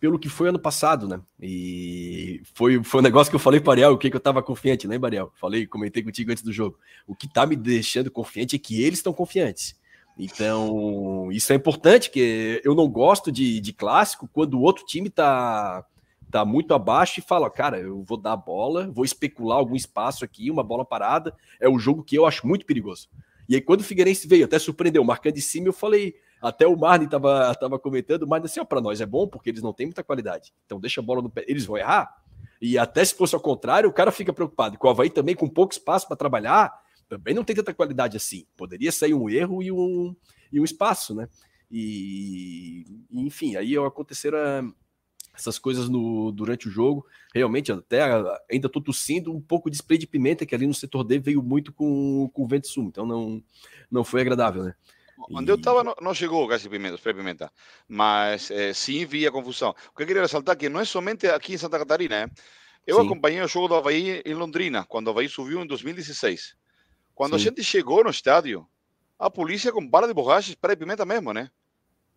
pelo 0.00 0.18
que 0.18 0.28
foi 0.28 0.48
ano 0.48 0.58
passado, 0.58 1.08
né? 1.08 1.20
E 1.40 2.42
foi, 2.54 2.82
foi 2.82 3.00
um 3.00 3.02
negócio 3.02 3.30
que 3.30 3.36
eu 3.36 3.40
falei 3.40 3.60
para 3.60 3.72
Ariel, 3.72 3.92
o 3.92 3.98
que, 3.98 4.10
que 4.10 4.16
eu 4.16 4.20
tava 4.20 4.42
confiante, 4.42 4.86
né, 4.86 4.98
Ariel? 5.02 5.32
Falei, 5.36 5.66
comentei 5.66 6.02
contigo 6.02 6.30
antes 6.30 6.42
do 6.42 6.52
jogo. 6.52 6.78
O 7.06 7.14
que 7.14 7.26
tá 7.26 7.46
me 7.46 7.56
deixando 7.56 8.10
confiante 8.10 8.56
é 8.56 8.58
que 8.58 8.82
eles 8.82 8.98
estão 8.98 9.12
confiantes. 9.12 9.74
Então, 10.18 11.30
isso 11.32 11.52
é 11.52 11.56
importante, 11.56 12.10
que 12.10 12.60
eu 12.64 12.74
não 12.74 12.88
gosto 12.88 13.32
de, 13.32 13.60
de 13.60 13.72
clássico 13.72 14.28
quando 14.32 14.54
o 14.54 14.60
outro 14.60 14.84
time 14.84 15.10
tá, 15.10 15.84
tá 16.30 16.44
muito 16.44 16.72
abaixo 16.72 17.18
e 17.18 17.22
fala, 17.22 17.50
cara, 17.50 17.80
eu 17.80 18.02
vou 18.02 18.16
dar 18.16 18.32
a 18.32 18.36
bola, 18.36 18.90
vou 18.92 19.04
especular 19.04 19.58
algum 19.58 19.74
espaço 19.74 20.24
aqui, 20.24 20.50
uma 20.50 20.62
bola 20.62 20.84
parada. 20.84 21.34
É 21.60 21.68
um 21.68 21.78
jogo 21.78 22.04
que 22.04 22.16
eu 22.16 22.26
acho 22.26 22.46
muito 22.46 22.64
perigoso. 22.64 23.08
E 23.48 23.54
aí, 23.54 23.60
quando 23.60 23.80
o 23.80 23.84
Figueirense 23.84 24.26
veio, 24.26 24.44
até 24.44 24.58
surpreendeu, 24.58 25.04
marcando 25.04 25.34
de 25.34 25.42
cima, 25.42 25.68
eu 25.68 25.72
falei, 25.72 26.14
até 26.44 26.66
o 26.66 26.76
Marne 26.76 27.06
estava 27.06 27.54
tava 27.54 27.78
comentando, 27.78 28.26
mas 28.26 28.44
assim, 28.44 28.62
para 28.64 28.80
nós 28.80 29.00
é 29.00 29.06
bom, 29.06 29.26
porque 29.26 29.48
eles 29.48 29.62
não 29.62 29.72
têm 29.72 29.86
muita 29.86 30.04
qualidade. 30.04 30.52
Então 30.66 30.78
deixa 30.78 31.00
a 31.00 31.04
bola 31.04 31.22
no 31.22 31.30
pé, 31.30 31.42
eles 31.48 31.64
vão 31.64 31.78
errar. 31.78 32.14
E 32.60 32.76
até 32.76 33.02
se 33.02 33.14
fosse 33.14 33.34
ao 33.34 33.40
contrário, 33.40 33.88
o 33.88 33.92
cara 33.92 34.12
fica 34.12 34.32
preocupado. 34.32 34.78
Com 34.78 34.86
o 34.86 34.90
Havaí 34.90 35.08
também, 35.08 35.34
com 35.34 35.48
pouco 35.48 35.72
espaço 35.72 36.06
para 36.06 36.16
trabalhar, 36.16 36.72
também 37.08 37.34
não 37.34 37.44
tem 37.44 37.56
tanta 37.56 37.72
qualidade 37.72 38.18
assim. 38.18 38.46
Poderia 38.56 38.92
sair 38.92 39.14
um 39.14 39.28
erro 39.30 39.62
e 39.62 39.72
um, 39.72 40.14
e 40.52 40.60
um 40.60 40.64
espaço, 40.64 41.14
né? 41.14 41.28
E, 41.70 42.84
enfim, 43.10 43.56
aí 43.56 43.76
aconteceram 43.78 44.72
essas 45.34 45.58
coisas 45.58 45.88
no, 45.88 46.30
durante 46.30 46.68
o 46.68 46.70
jogo. 46.70 47.06
Realmente, 47.34 47.72
até 47.72 48.02
ainda 48.50 48.66
estou 48.66 48.82
tossindo 48.82 49.34
um 49.34 49.40
pouco 49.40 49.70
de 49.70 49.76
spray 49.76 49.98
de 49.98 50.06
pimenta, 50.06 50.44
que 50.44 50.54
ali 50.54 50.66
no 50.66 50.74
setor 50.74 51.04
D 51.04 51.18
veio 51.18 51.42
muito 51.42 51.72
com, 51.72 52.30
com 52.32 52.44
o 52.44 52.46
vento 52.46 52.68
sul, 52.68 52.84
então 52.84 53.04
não, 53.04 53.42
não 53.90 54.04
foi 54.04 54.20
agradável, 54.20 54.62
né? 54.62 54.74
Onde 55.30 55.50
eu 55.50 55.56
estava 55.56 55.82
não, 55.82 55.94
não, 56.00 56.14
chegou 56.14 56.46
gás 56.46 56.62
de 56.62 56.68
pimenta, 56.68 56.96
spray 56.96 57.14
pimenta, 57.14 57.50
mas 57.88 58.50
eh, 58.50 58.72
sim 58.74 59.04
via 59.06 59.32
confusão. 59.32 59.70
O 59.70 59.96
que 59.96 60.02
eu 60.02 60.06
queria 60.06 60.22
ressaltar 60.22 60.54
é 60.54 60.58
que 60.58 60.68
não 60.68 60.80
é 60.80 60.84
somente 60.84 61.26
aqui 61.26 61.54
em 61.54 61.58
Santa 61.58 61.78
Catarina, 61.78 62.16
eh? 62.16 62.28
Eu 62.86 63.00
sim. 63.00 63.06
acompanhei 63.06 63.40
o 63.40 63.48
jogo 63.48 63.68
do 63.68 63.74
Havaí 63.74 64.20
em 64.24 64.34
Londrina, 64.34 64.84
quando 64.84 65.06
o 65.06 65.10
Havaí 65.10 65.28
subiu 65.28 65.62
em 65.62 65.66
2016. 65.66 66.54
Quando 67.14 67.30
sim. 67.30 67.36
a 67.36 67.38
gente 67.38 67.64
chegou 67.64 68.04
no 68.04 68.10
estádio, 68.10 68.68
a 69.18 69.30
polícia 69.30 69.72
com 69.72 69.86
bala 69.86 70.06
de 70.06 70.12
borracha, 70.12 70.50
spray 70.50 70.76
pimenta 70.76 71.04
mesmo, 71.06 71.32
né? 71.32 71.50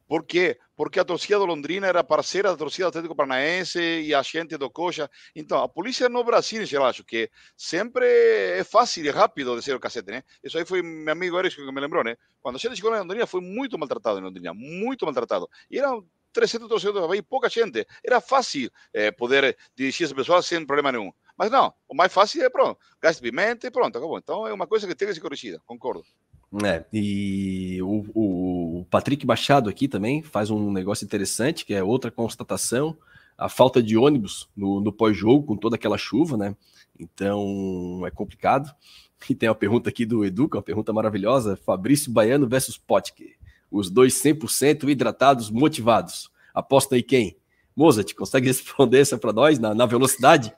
Por 0.08 0.26
quê? 0.26 0.58
Porque 0.76 1.00
a 1.00 1.06
torcida 1.06 1.38
do 1.38 1.46
Londrina 1.46 1.88
era 1.88 2.04
parceira 2.04 2.50
da 2.50 2.58
torcida 2.58 2.86
do 2.86 2.90
Atlético 2.90 3.16
Paranaense 3.16 3.80
e 3.80 4.14
a 4.14 4.22
gente 4.22 4.58
do 4.58 4.70
Coxa. 4.70 5.10
Então, 5.36 5.62
a 5.62 5.68
polícia 5.68 6.08
no 6.08 6.24
Brasil, 6.24 6.64
eu 6.72 6.86
acho 6.86 7.04
que 7.04 7.30
sempre 7.58 8.06
é 8.06 8.64
fácil 8.64 9.06
e 9.06 9.10
rápido 9.10 9.56
descer 9.56 9.76
o 9.76 9.80
cacete, 9.80 10.12
né? 10.12 10.24
Isso 10.42 10.58
aí 10.58 10.66
foi 10.66 10.82
meu 10.82 11.12
amigo 11.12 11.38
Eris 11.38 11.54
que 11.56 11.72
me 11.72 11.82
lembrou, 11.82 12.04
né? 12.04 12.16
Quando 12.42 12.56
a 12.56 12.60
gente 12.60 12.76
chegou 12.76 12.92
na 12.92 13.00
Londrina, 13.00 13.28
foi 13.28 13.42
muito 13.42 13.78
maltratado 13.78 14.20
em 14.20 14.24
Londrina, 14.24 14.54
muito 14.54 15.06
maltratado. 15.06 15.50
E 15.70 15.78
eram 15.78 16.06
300 16.32 16.70
torcedores, 16.70 17.22
pouca 17.28 17.50
gente. 17.50 17.86
Era 18.04 18.22
fácil 18.22 18.72
é, 18.94 19.12
poder 19.12 19.58
dirigir 19.76 20.06
esse 20.06 20.16
pessoal 20.16 20.42
sem 20.42 20.66
problema 20.66 20.92
nenhum. 20.92 21.12
Mas 21.38 21.52
não, 21.52 21.74
o 21.88 21.96
mais 21.96 22.14
fácil 22.14 22.44
é 22.44 22.50
pronto, 22.50 22.80
gaste 23.02 23.22
pimenta 23.22 23.68
e 23.68 23.72
pronto, 23.72 23.98
acabou. 23.98 24.18
Então 24.18 24.48
é 24.48 24.54
uma 24.54 24.66
coisa 24.68 24.88
que 24.88 24.96
tem 24.96 25.08
que 25.08 25.14
ser 25.14 25.22
corrigida, 25.22 25.62
concordo. 25.66 26.04
É, 26.64 26.86
e 26.94 27.80
o, 27.82 28.06
o, 28.80 28.86
Patrick 28.90 29.26
Machado 29.26 29.70
aqui 29.70 29.88
também 29.88 30.24
faz 30.24 30.50
um 30.50 30.72
negócio 30.72 31.04
interessante, 31.04 31.66
que 31.66 31.74
é 31.74 31.84
outra 31.84 32.10
constatação, 32.10 32.98
a 33.38 33.50
falta 33.50 33.84
de 33.84 33.98
ônibus 33.98 34.50
no, 34.56 34.80
no 34.80 34.94
pós-jogo, 34.94 35.46
com 35.46 35.58
toda 35.58 35.76
aquela 35.76 35.98
chuva, 35.98 36.38
né? 36.38 36.56
Então 36.98 38.02
é 38.06 38.12
complicado. 38.12 38.74
E 39.30 39.36
tem 39.36 39.50
uma 39.50 39.56
pergunta 39.56 39.90
aqui 39.90 40.06
do 40.06 40.24
Edu, 40.24 40.48
que 40.48 40.56
é 40.56 40.60
uma 40.60 40.64
pergunta 40.64 40.94
maravilhosa: 40.94 41.58
Fabrício 41.58 42.12
Baiano 42.12 42.48
versus 42.48 42.78
Potker. 42.78 43.36
Os 43.70 43.90
dois 43.90 44.14
100% 44.14 44.88
hidratados, 44.90 45.50
motivados. 45.50 46.32
Aposta 46.54 46.96
aí 46.96 47.04
quem? 47.04 47.38
Mozart, 47.76 48.14
consegue 48.16 48.48
responder 48.48 49.00
essa 49.00 49.18
para 49.18 49.34
nós 49.34 49.60
na, 49.60 49.76
na 49.76 49.86
velocidade? 49.86 50.54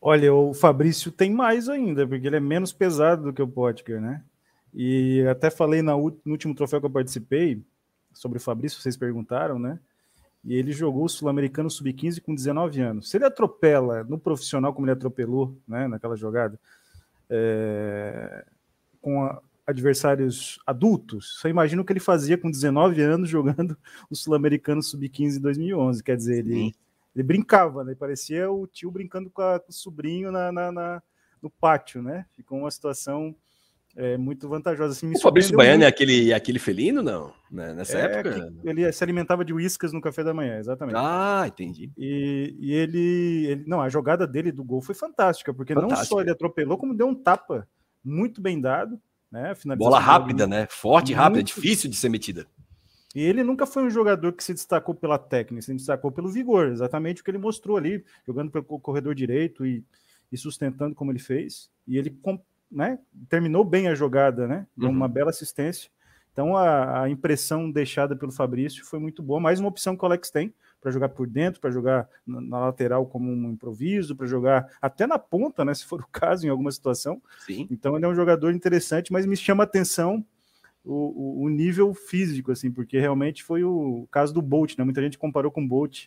Olha, 0.00 0.34
o 0.34 0.52
Fabrício 0.52 1.10
tem 1.10 1.30
mais 1.30 1.68
ainda, 1.68 2.06
porque 2.06 2.26
ele 2.26 2.36
é 2.36 2.40
menos 2.40 2.72
pesado 2.72 3.24
do 3.24 3.32
que 3.32 3.42
o 3.42 3.48
Potker, 3.48 4.00
né? 4.00 4.22
E 4.78 5.26
até 5.26 5.48
falei 5.48 5.80
na, 5.80 5.92
no 5.92 6.12
último 6.26 6.54
troféu 6.54 6.80
que 6.80 6.86
eu 6.86 6.90
participei 6.90 7.62
sobre 8.12 8.36
o 8.36 8.40
Fabrício, 8.40 8.78
vocês 8.78 8.94
perguntaram, 8.94 9.58
né? 9.58 9.80
E 10.44 10.54
ele 10.54 10.70
jogou 10.70 11.06
o 11.06 11.08
Sul-Americano 11.08 11.70
Sub-15 11.70 12.20
com 12.20 12.34
19 12.34 12.80
anos. 12.82 13.10
Se 13.10 13.16
ele 13.16 13.24
atropela 13.24 14.04
no 14.04 14.18
profissional 14.18 14.74
como 14.74 14.86
ele 14.86 14.92
atropelou, 14.92 15.56
né, 15.66 15.88
naquela 15.88 16.14
jogada, 16.14 16.60
é, 17.28 18.44
com 19.00 19.24
a, 19.24 19.40
adversários 19.66 20.60
adultos, 20.66 21.40
você 21.40 21.48
imagina 21.48 21.80
o 21.80 21.84
que 21.84 21.92
ele 21.92 21.98
fazia 21.98 22.36
com 22.36 22.50
19 22.50 23.00
anos 23.00 23.30
jogando 23.30 23.76
o 24.10 24.14
Sul-Americano 24.14 24.82
Sub-15 24.82 25.38
em 25.38 25.40
2011. 25.40 26.04
Quer 26.04 26.16
dizer, 26.18 26.38
ele, 26.38 26.74
ele 27.14 27.22
brincava, 27.24 27.82
né? 27.82 27.94
Parecia 27.94 28.50
o 28.50 28.66
tio 28.66 28.90
brincando 28.90 29.30
com, 29.30 29.40
a, 29.40 29.58
com 29.58 29.70
o 29.70 29.74
sobrinho 29.74 30.30
na, 30.30 30.52
na, 30.52 30.70
na, 30.70 31.02
no 31.40 31.48
pátio, 31.48 32.02
né? 32.02 32.26
Ficou 32.36 32.58
uma 32.58 32.70
situação 32.70 33.34
é, 33.96 34.16
muito 34.16 34.46
vantajosa. 34.48 34.92
Assim, 34.92 35.10
o 35.14 35.20
Fabrício 35.20 35.56
Baiano 35.56 35.82
é 35.82 35.86
aquele, 35.86 36.32
aquele 36.32 36.58
felino, 36.58 37.02
não? 37.02 37.32
Né, 37.50 37.72
nessa 37.72 37.98
é, 37.98 38.02
época? 38.02 38.52
Ele 38.62 38.92
se 38.92 39.02
alimentava 39.02 39.44
de 39.44 39.54
uíscas 39.54 39.92
no 39.92 40.00
café 40.00 40.22
da 40.22 40.34
manhã, 40.34 40.58
exatamente. 40.58 40.96
Ah, 40.96 41.44
entendi. 41.46 41.90
E, 41.96 42.54
e 42.58 42.72
ele, 42.74 43.46
ele, 43.46 43.64
Não, 43.66 43.80
a 43.80 43.88
jogada 43.88 44.26
dele 44.26 44.52
do 44.52 44.62
gol 44.62 44.82
foi 44.82 44.94
fantástica, 44.94 45.54
porque 45.54 45.72
fantástica. 45.72 45.98
não 45.98 46.04
só 46.04 46.20
ele 46.20 46.30
atropelou, 46.30 46.76
como 46.76 46.94
deu 46.94 47.08
um 47.08 47.14
tapa 47.14 47.66
muito 48.04 48.40
bem 48.40 48.60
dado. 48.60 49.00
Né, 49.32 49.52
Bola 49.76 49.98
rápida, 49.98 50.46
né? 50.46 50.66
Forte 50.70 51.10
e 51.10 51.14
rápida, 51.14 51.42
difícil 51.42 51.90
de 51.90 51.96
ser 51.96 52.08
metida. 52.08 52.46
E 53.14 53.20
ele 53.20 53.42
nunca 53.42 53.66
foi 53.66 53.82
um 53.82 53.90
jogador 53.90 54.32
que 54.32 54.44
se 54.44 54.52
destacou 54.52 54.94
pela 54.94 55.18
técnica, 55.18 55.62
se 55.62 55.74
destacou 55.74 56.12
pelo 56.12 56.28
vigor, 56.28 56.68
exatamente 56.68 57.22
o 57.22 57.24
que 57.24 57.30
ele 57.30 57.38
mostrou 57.38 57.76
ali, 57.76 58.04
jogando 58.26 58.50
pelo 58.50 58.64
corredor 58.64 59.14
direito 59.14 59.66
e, 59.66 59.82
e 60.30 60.36
sustentando 60.36 60.94
como 60.94 61.10
ele 61.10 61.18
fez. 61.18 61.70
E 61.88 61.96
ele 61.96 62.10
né, 62.70 62.98
terminou 63.28 63.64
bem 63.64 63.88
a 63.88 63.94
jogada, 63.94 64.46
né? 64.46 64.66
Deu 64.76 64.88
uhum. 64.88 64.94
uma 64.94 65.08
bela 65.08 65.30
assistência. 65.30 65.90
Então 66.32 66.54
a, 66.54 67.04
a, 67.04 67.08
impressão 67.08 67.70
deixada 67.70 68.14
pelo 68.14 68.30
Fabrício 68.30 68.84
foi 68.84 68.98
muito 68.98 69.22
boa. 69.22 69.40
Mais 69.40 69.58
uma 69.58 69.70
opção 69.70 69.96
que 69.96 70.02
o 70.02 70.06
Alex 70.06 70.30
tem 70.30 70.52
para 70.82 70.90
jogar 70.90 71.08
por 71.08 71.26
dentro, 71.26 71.60
para 71.60 71.70
jogar 71.70 72.06
na, 72.26 72.40
na, 72.42 72.60
lateral 72.60 73.06
como 73.06 73.30
um 73.30 73.50
improviso, 73.52 74.14
para 74.14 74.26
jogar 74.26 74.68
até 74.80 75.06
na 75.06 75.18
ponta, 75.18 75.64
né? 75.64 75.72
Se 75.74 75.86
for 75.86 76.00
o 76.00 76.08
caso, 76.12 76.46
em 76.46 76.50
alguma 76.50 76.70
situação. 76.70 77.22
Sim. 77.38 77.66
Então 77.70 77.96
ele 77.96 78.04
é 78.04 78.08
um 78.08 78.14
jogador 78.14 78.52
interessante, 78.52 79.10
mas 79.10 79.24
me 79.24 79.36
chama 79.36 79.62
a 79.62 79.66
atenção 79.66 80.22
o, 80.84 81.40
o, 81.40 81.42
o, 81.44 81.48
nível 81.48 81.92
físico, 81.94 82.52
assim, 82.52 82.70
porque 82.70 83.00
realmente 83.00 83.42
foi 83.42 83.64
o 83.64 84.06
caso 84.10 84.34
do 84.34 84.42
Bolt, 84.42 84.76
né? 84.76 84.84
Muita 84.84 85.02
gente 85.02 85.18
comparou 85.18 85.50
com 85.50 85.62
o 85.64 85.66
Bolt 85.66 86.06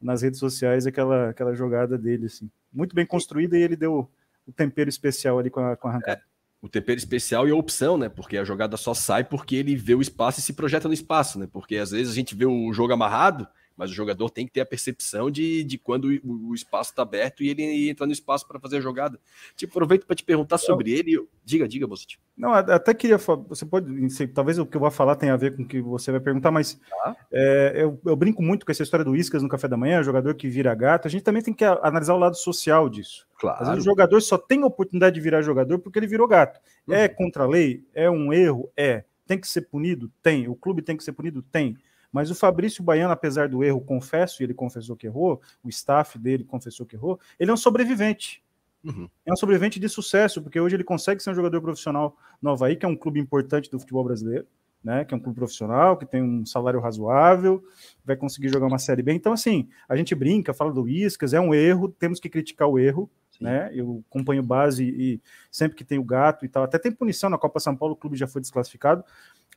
nas 0.00 0.22
redes 0.22 0.40
sociais 0.40 0.86
aquela, 0.86 1.30
aquela 1.30 1.54
jogada 1.54 1.96
dele, 1.96 2.26
assim. 2.26 2.50
Muito 2.72 2.94
bem 2.94 3.06
construída 3.06 3.56
e 3.56 3.62
ele 3.62 3.76
deu 3.76 4.10
o 4.48 4.52
tempero 4.52 4.88
especial 4.88 5.38
ali 5.38 5.50
com 5.50 5.60
a, 5.60 5.76
com 5.76 5.88
a 5.88 5.90
arrancada. 5.90 6.22
É, 6.22 6.24
o 6.60 6.68
tempero 6.68 6.98
especial 6.98 7.46
e 7.46 7.50
a 7.50 7.54
opção, 7.54 7.98
né? 7.98 8.08
Porque 8.08 8.38
a 8.38 8.44
jogada 8.44 8.76
só 8.76 8.94
sai 8.94 9.22
porque 9.22 9.54
ele 9.54 9.76
vê 9.76 9.94
o 9.94 10.00
espaço 10.00 10.40
e 10.40 10.42
se 10.42 10.54
projeta 10.54 10.88
no 10.88 10.94
espaço, 10.94 11.38
né? 11.38 11.46
Porque 11.52 11.76
às 11.76 11.90
vezes 11.90 12.10
a 12.10 12.14
gente 12.14 12.34
vê 12.34 12.46
o 12.46 12.72
jogo 12.72 12.92
amarrado, 12.92 13.46
mas 13.78 13.92
o 13.92 13.94
jogador 13.94 14.28
tem 14.28 14.44
que 14.44 14.52
ter 14.52 14.60
a 14.60 14.66
percepção 14.66 15.30
de, 15.30 15.62
de 15.62 15.78
quando 15.78 16.06
o, 16.24 16.48
o 16.50 16.54
espaço 16.54 16.90
está 16.90 17.02
aberto 17.02 17.44
e 17.44 17.48
ele 17.48 17.88
entra 17.88 18.04
no 18.04 18.12
espaço 18.12 18.46
para 18.46 18.58
fazer 18.58 18.78
a 18.78 18.80
jogada. 18.80 19.20
Tipo, 19.54 19.72
aproveito 19.72 20.04
para 20.04 20.16
te 20.16 20.24
perguntar 20.24 20.58
sobre 20.58 20.90
ele. 20.90 21.16
Diga, 21.44 21.68
diga, 21.68 21.86
você. 21.86 22.04
Não, 22.36 22.52
até 22.52 22.92
queria. 22.92 23.16
Você 23.16 23.64
pode. 23.64 24.10
Sei, 24.10 24.26
talvez 24.26 24.58
o 24.58 24.66
que 24.66 24.76
eu 24.76 24.80
vou 24.80 24.90
falar 24.90 25.14
tenha 25.14 25.32
a 25.32 25.36
ver 25.36 25.54
com 25.54 25.62
o 25.62 25.66
que 25.66 25.80
você 25.80 26.10
vai 26.10 26.20
perguntar, 26.20 26.50
mas 26.50 26.80
ah. 27.04 27.14
é, 27.32 27.72
eu, 27.76 28.00
eu, 28.04 28.16
brinco 28.16 28.42
muito 28.42 28.66
com 28.66 28.72
essa 28.72 28.82
história 28.82 29.04
do 29.04 29.14
Iscas 29.14 29.44
no 29.44 29.48
café 29.48 29.68
da 29.68 29.76
manhã, 29.76 30.02
jogador 30.02 30.34
que 30.34 30.48
vira 30.48 30.74
gato. 30.74 31.06
A 31.06 31.10
gente 31.10 31.22
também 31.22 31.40
tem 31.40 31.54
que 31.54 31.64
analisar 31.64 32.14
o 32.14 32.18
lado 32.18 32.36
social 32.36 32.88
disso. 32.88 33.28
Claro. 33.38 33.62
Às 33.62 33.68
vezes 33.68 33.84
o 33.84 33.84
jogador 33.84 34.20
só 34.20 34.36
tem 34.36 34.64
a 34.64 34.66
oportunidade 34.66 35.14
de 35.14 35.20
virar 35.20 35.40
jogador 35.40 35.78
porque 35.78 36.00
ele 36.00 36.08
virou 36.08 36.26
gato. 36.26 36.60
Uhum. 36.88 36.94
É 36.94 37.06
contra 37.06 37.44
a 37.44 37.46
lei? 37.46 37.84
É 37.94 38.10
um 38.10 38.32
erro? 38.32 38.68
É. 38.76 39.04
Tem 39.24 39.38
que 39.38 39.46
ser 39.46 39.62
punido? 39.62 40.10
Tem. 40.20 40.48
O 40.48 40.56
clube 40.56 40.82
tem 40.82 40.96
que 40.96 41.04
ser 41.04 41.12
punido? 41.12 41.42
Tem. 41.42 41.76
Mas 42.12 42.30
o 42.30 42.34
Fabrício 42.34 42.82
Baiano, 42.82 43.12
apesar 43.12 43.48
do 43.48 43.62
erro, 43.62 43.80
confesso, 43.80 44.42
e 44.42 44.44
ele 44.44 44.54
confessou 44.54 44.96
que 44.96 45.06
errou, 45.06 45.40
o 45.62 45.68
staff 45.68 46.18
dele 46.18 46.44
confessou 46.44 46.86
que 46.86 46.96
errou, 46.96 47.20
ele 47.38 47.50
é 47.50 47.54
um 47.54 47.56
sobrevivente. 47.56 48.42
Uhum. 48.84 49.08
É 49.26 49.32
um 49.32 49.36
sobrevivente 49.36 49.78
de 49.78 49.88
sucesso, 49.88 50.42
porque 50.42 50.58
hoje 50.58 50.76
ele 50.76 50.84
consegue 50.84 51.22
ser 51.22 51.30
um 51.30 51.34
jogador 51.34 51.60
profissional 51.60 52.16
no 52.40 52.50
Havaí, 52.50 52.76
que 52.76 52.86
é 52.86 52.88
um 52.88 52.96
clube 52.96 53.20
importante 53.20 53.70
do 53.70 53.78
futebol 53.78 54.04
brasileiro, 54.04 54.46
né? 54.82 55.04
Que 55.04 55.12
é 55.12 55.16
um 55.16 55.20
clube 55.20 55.36
profissional, 55.36 55.96
que 55.96 56.06
tem 56.06 56.22
um 56.22 56.46
salário 56.46 56.80
razoável, 56.80 57.62
vai 58.04 58.16
conseguir 58.16 58.48
jogar 58.48 58.66
uma 58.66 58.78
série 58.78 59.02
bem. 59.02 59.16
Então, 59.16 59.32
assim, 59.32 59.68
a 59.88 59.96
gente 59.96 60.14
brinca, 60.14 60.54
fala 60.54 60.72
do 60.72 60.88
Iscas, 60.88 61.34
é 61.34 61.40
um 61.40 61.52
erro, 61.52 61.88
temos 61.88 62.20
que 62.20 62.28
criticar 62.28 62.68
o 62.68 62.78
erro, 62.78 63.10
né? 63.40 63.70
Eu 63.72 64.02
acompanho 64.10 64.42
base 64.42 64.84
e 64.84 65.20
sempre 65.50 65.76
que 65.76 65.84
tem 65.84 65.98
o 65.98 66.04
gato 66.04 66.44
e 66.44 66.48
tal, 66.48 66.62
até 66.62 66.78
tem 66.78 66.92
punição 66.92 67.30
na 67.30 67.38
Copa 67.38 67.60
São 67.60 67.76
Paulo, 67.76 67.94
o 67.94 67.96
clube 67.96 68.16
já 68.16 68.26
foi 68.26 68.40
desclassificado, 68.40 69.04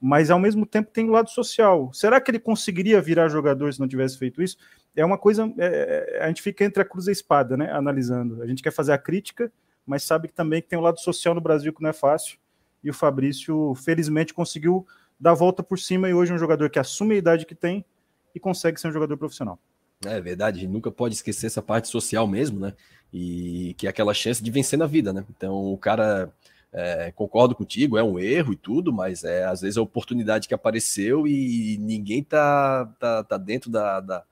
mas 0.02 0.32
ao 0.32 0.40
mesmo 0.40 0.66
tempo 0.66 0.92
tem 0.92 1.08
o 1.08 1.12
lado 1.12 1.30
social. 1.30 1.92
Será 1.94 2.20
que 2.20 2.32
ele 2.32 2.40
conseguiria 2.40 3.02
virar 3.02 3.30
jogador 3.30 3.72
se 3.74 3.80
não 3.80 3.88
tivesse 3.88 4.18
feito 4.18 4.42
isso? 4.42 4.58
É 4.96 5.06
uma 5.06 5.18
coisa, 5.18 5.52
é, 5.58 6.18
é 6.18 6.24
a 6.24 6.28
gente 6.28 6.42
fica 6.42 6.66
entre 6.66 6.82
a 6.82 6.86
cruz 6.86 7.08
e 7.08 7.10
a 7.10 7.14
espada, 7.14 7.56
né? 7.56 7.72
Analisando. 7.72 8.42
A 8.42 8.48
gente 8.48 8.64
quer 8.64 8.72
fazer 8.72 8.94
a 8.94 8.98
crítica, 8.98 9.52
mas 9.86 10.04
sabe 10.04 10.28
que 10.28 10.34
também 10.34 10.62
que 10.62 10.68
tem 10.68 10.80
o 10.80 10.82
lado 10.82 11.00
social 11.00 11.36
no 11.36 11.42
Brasil 11.42 11.72
que 11.74 11.82
não 11.82 11.90
é 11.90 11.94
fácil. 11.94 12.38
E 12.84 12.90
o 12.90 12.94
Fabrício, 12.94 13.76
felizmente, 13.76 14.34
conseguiu 14.34 14.86
dar 15.20 15.32
a 15.32 15.36
volta 15.36 15.62
por 15.62 15.78
cima 15.78 16.10
e 16.10 16.14
hoje 16.14 16.32
é 16.32 16.36
um 16.36 16.40
jogador 16.40 16.70
que 16.70 16.80
assume 16.80 17.14
a 17.14 17.18
idade 17.18 17.46
que 17.46 17.54
tem 17.54 17.86
e 18.34 18.40
consegue 18.40 18.80
ser 18.80 18.88
um 18.88 18.92
jogador 18.92 19.18
profissional. 19.18 19.60
É 20.06 20.20
verdade, 20.20 20.68
nunca 20.68 20.92
pode 20.92 21.16
esquecer 21.16 21.48
essa 21.48 21.62
parte 21.62 21.88
social 21.88 22.28
mesmo, 22.28 22.60
né? 22.60 22.74
E 23.14 23.76
que 23.78 23.86
é 23.86 23.90
aquela 23.90 24.14
chance 24.14 24.42
de 24.44 24.50
vencer 24.50 24.78
na 24.80 24.88
vida, 24.88 25.14
né? 25.14 25.24
Então 25.30 25.54
o 25.72 25.78
cara 25.78 26.34
é, 26.74 27.12
concordo 27.12 27.54
contigo, 27.54 27.98
é 27.98 28.04
um 28.04 28.18
erro 28.18 28.54
e 28.54 28.56
tudo, 28.56 28.92
mas 28.92 29.24
é 29.24 29.44
às 29.46 29.62
vezes 29.62 29.78
a 29.78 29.82
oportunidade 29.82 30.48
que 30.48 30.54
apareceu 30.54 31.28
e 31.28 31.78
ninguém 31.80 32.24
tá, 32.24 32.86
tá, 33.00 33.24
tá 33.24 33.38
dentro 33.38 33.70
da, 33.70 34.00
da, 34.00 34.24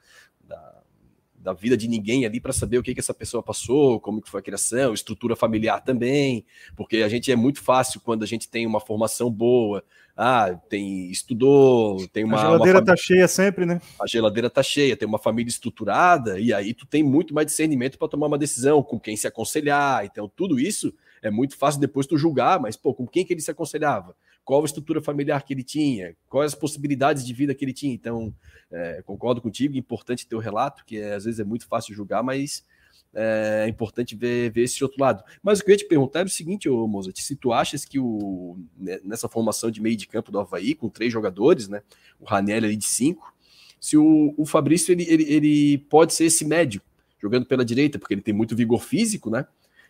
da, 1.39 1.51
da 1.51 1.53
vida 1.53 1.77
de 1.77 1.87
ninguém 1.87 2.25
ali 2.25 2.39
para 2.39 2.53
saber 2.53 2.77
o 2.77 2.83
que, 2.83 2.93
que 2.93 2.99
essa 2.99 3.13
pessoa 3.13 3.41
passou, 3.41 3.99
como 3.99 4.21
que 4.21 4.29
foi 4.29 4.39
a 4.39 4.43
criação, 4.43 4.93
estrutura 4.93 5.35
familiar 5.35 5.81
também, 5.81 6.45
porque 6.75 6.97
a 6.97 7.09
gente 7.09 7.31
é 7.31 7.35
muito 7.35 7.61
fácil 7.61 8.01
quando 8.01 8.23
a 8.23 8.27
gente 8.27 8.49
tem 8.49 8.65
uma 8.65 8.79
formação 8.79 9.29
boa, 9.29 9.83
ah, 10.21 10.53
tem 10.69 11.09
estudou, 11.09 12.05
tem 12.09 12.25
uma. 12.25 12.37
A 12.37 12.41
geladeira 12.41 12.79
uma 12.79 12.85
tá 12.85 12.95
cheia 12.97 13.27
sempre, 13.27 13.65
né? 13.65 13.81
A 14.01 14.05
geladeira 14.05 14.49
tá 14.49 14.61
cheia, 14.61 14.97
tem 14.97 15.07
uma 15.07 15.17
família 15.17 15.49
estruturada, 15.49 16.37
e 16.37 16.53
aí 16.53 16.73
tu 16.73 16.85
tem 16.85 17.01
muito 17.01 17.33
mais 17.33 17.47
discernimento 17.47 17.97
para 17.97 18.09
tomar 18.09 18.27
uma 18.27 18.37
decisão, 18.37 18.83
com 18.83 18.99
quem 18.99 19.15
se 19.15 19.27
aconselhar. 19.27 20.03
Então, 20.03 20.29
tudo 20.35 20.59
isso 20.59 20.93
é 21.21 21.31
muito 21.31 21.57
fácil 21.57 21.79
depois 21.79 22.05
tu 22.05 22.17
julgar, 22.17 22.59
mas, 22.59 22.75
pô, 22.75 22.93
com 22.93 23.07
quem 23.07 23.25
que 23.25 23.31
ele 23.31 23.41
se 23.41 23.51
aconselhava? 23.51 24.13
Qual 24.49 24.63
a 24.63 24.65
estrutura 24.65 24.99
familiar 24.99 25.43
que 25.43 25.53
ele 25.53 25.61
tinha? 25.61 26.15
Quais 26.27 26.53
as 26.53 26.59
possibilidades 26.59 27.23
de 27.23 27.31
vida 27.35 27.53
que 27.53 27.63
ele 27.63 27.71
tinha? 27.71 27.93
Então, 27.93 28.33
é, 28.71 28.99
concordo 29.05 29.39
contigo, 29.39 29.75
é 29.75 29.77
importante 29.77 30.25
ter 30.25 30.35
o 30.35 30.39
relato, 30.39 30.83
que 30.87 30.97
é, 30.97 31.13
às 31.13 31.25
vezes 31.25 31.39
é 31.39 31.43
muito 31.43 31.67
fácil 31.67 31.93
julgar, 31.93 32.23
mas 32.23 32.65
é 33.13 33.67
importante 33.67 34.15
ver, 34.15 34.49
ver 34.49 34.63
esse 34.63 34.83
outro 34.83 34.99
lado. 34.99 35.23
Mas 35.43 35.59
o 35.59 35.63
que 35.63 35.69
eu 35.69 35.73
ia 35.73 35.77
te 35.77 35.87
perguntar 35.87 36.21
é 36.21 36.23
o 36.23 36.29
seguinte, 36.29 36.67
ô 36.67 36.87
Mozart, 36.87 37.15
se 37.19 37.35
tu 37.35 37.53
achas 37.53 37.85
que 37.85 37.99
o, 37.99 38.57
né, 38.75 38.99
nessa 39.03 39.29
formação 39.29 39.69
de 39.69 39.79
meio 39.79 39.95
de 39.95 40.07
campo 40.07 40.31
do 40.31 40.39
Havaí, 40.39 40.73
com 40.73 40.89
três 40.89 41.13
jogadores, 41.13 41.67
né, 41.67 41.83
o 42.19 42.25
Ranelli 42.25 42.65
ali 42.65 42.75
de 42.75 42.85
cinco, 42.85 43.31
se 43.79 43.97
o, 43.97 44.33
o 44.35 44.47
Fabrício 44.47 44.91
ele, 44.91 45.05
ele, 45.07 45.31
ele 45.31 45.77
pode 45.77 46.11
ser 46.11 46.25
esse 46.25 46.43
médio, 46.43 46.81
jogando 47.21 47.45
pela 47.45 47.63
direita, 47.63 47.99
porque 47.99 48.15
ele 48.15 48.21
tem 48.21 48.33
muito 48.33 48.55
vigor 48.55 48.81
físico, 48.81 49.29
né? 49.29 49.45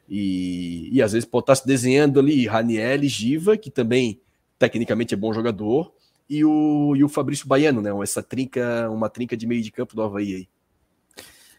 E, 0.10 0.90
e 0.92 1.02
às 1.02 1.14
vezes 1.14 1.26
pode 1.26 1.44
estar 1.44 1.56
se 1.56 1.66
desenhando 1.66 2.20
ali 2.20 2.46
Raniel 2.46 3.04
Giva, 3.04 3.56
que 3.56 3.72
também 3.72 4.20
tecnicamente 4.60 5.14
é 5.14 5.18
bom 5.18 5.34
jogador, 5.34 5.92
e 6.30 6.46
o, 6.46 6.96
e 6.96 7.04
o 7.04 7.10
Fabrício 7.10 7.48
Baiano, 7.48 7.82
né? 7.82 7.90
Essa 8.04 8.22
trinca, 8.22 8.88
uma 8.92 9.10
trinca 9.10 9.36
de 9.36 9.48
meio 9.48 9.64
de 9.64 9.72
campo 9.72 9.96
do 9.96 10.04
Havaí 10.04 10.36
aí. 10.36 10.50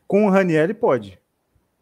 Com 0.07 0.27
o 0.27 0.31
Raniel 0.31 0.73
pode. 0.75 1.19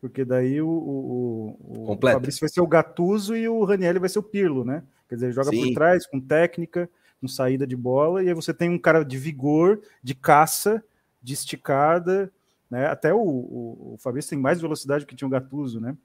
Porque 0.00 0.24
daí 0.24 0.62
o, 0.62 0.68
o, 0.68 1.92
o 1.92 1.98
Fabrício 2.00 2.40
vai 2.40 2.48
ser 2.48 2.60
o 2.60 2.66
Gatuso 2.66 3.36
e 3.36 3.48
o 3.48 3.64
Raniel 3.64 4.00
vai 4.00 4.08
ser 4.08 4.20
o 4.20 4.22
Pirlo, 4.22 4.64
né? 4.64 4.84
Quer 5.08 5.16
dizer, 5.16 5.32
joga 5.32 5.50
Sim. 5.50 5.66
por 5.66 5.74
trás, 5.74 6.06
com 6.06 6.20
técnica, 6.20 6.88
com 7.20 7.26
saída 7.26 7.66
de 7.66 7.76
bola, 7.76 8.22
e 8.22 8.28
aí 8.28 8.34
você 8.34 8.54
tem 8.54 8.70
um 8.70 8.78
cara 8.78 9.04
de 9.04 9.18
vigor, 9.18 9.80
de 10.02 10.14
caça, 10.14 10.82
de 11.22 11.34
esticada, 11.34 12.32
né? 12.70 12.86
Até 12.86 13.12
o, 13.12 13.18
o, 13.18 13.94
o 13.94 13.96
Fabrício 13.98 14.30
tem 14.30 14.38
mais 14.38 14.60
velocidade 14.60 15.04
que 15.04 15.16
tinha 15.16 15.26
o 15.26 15.30
Gatuso, 15.30 15.80
né? 15.80 15.96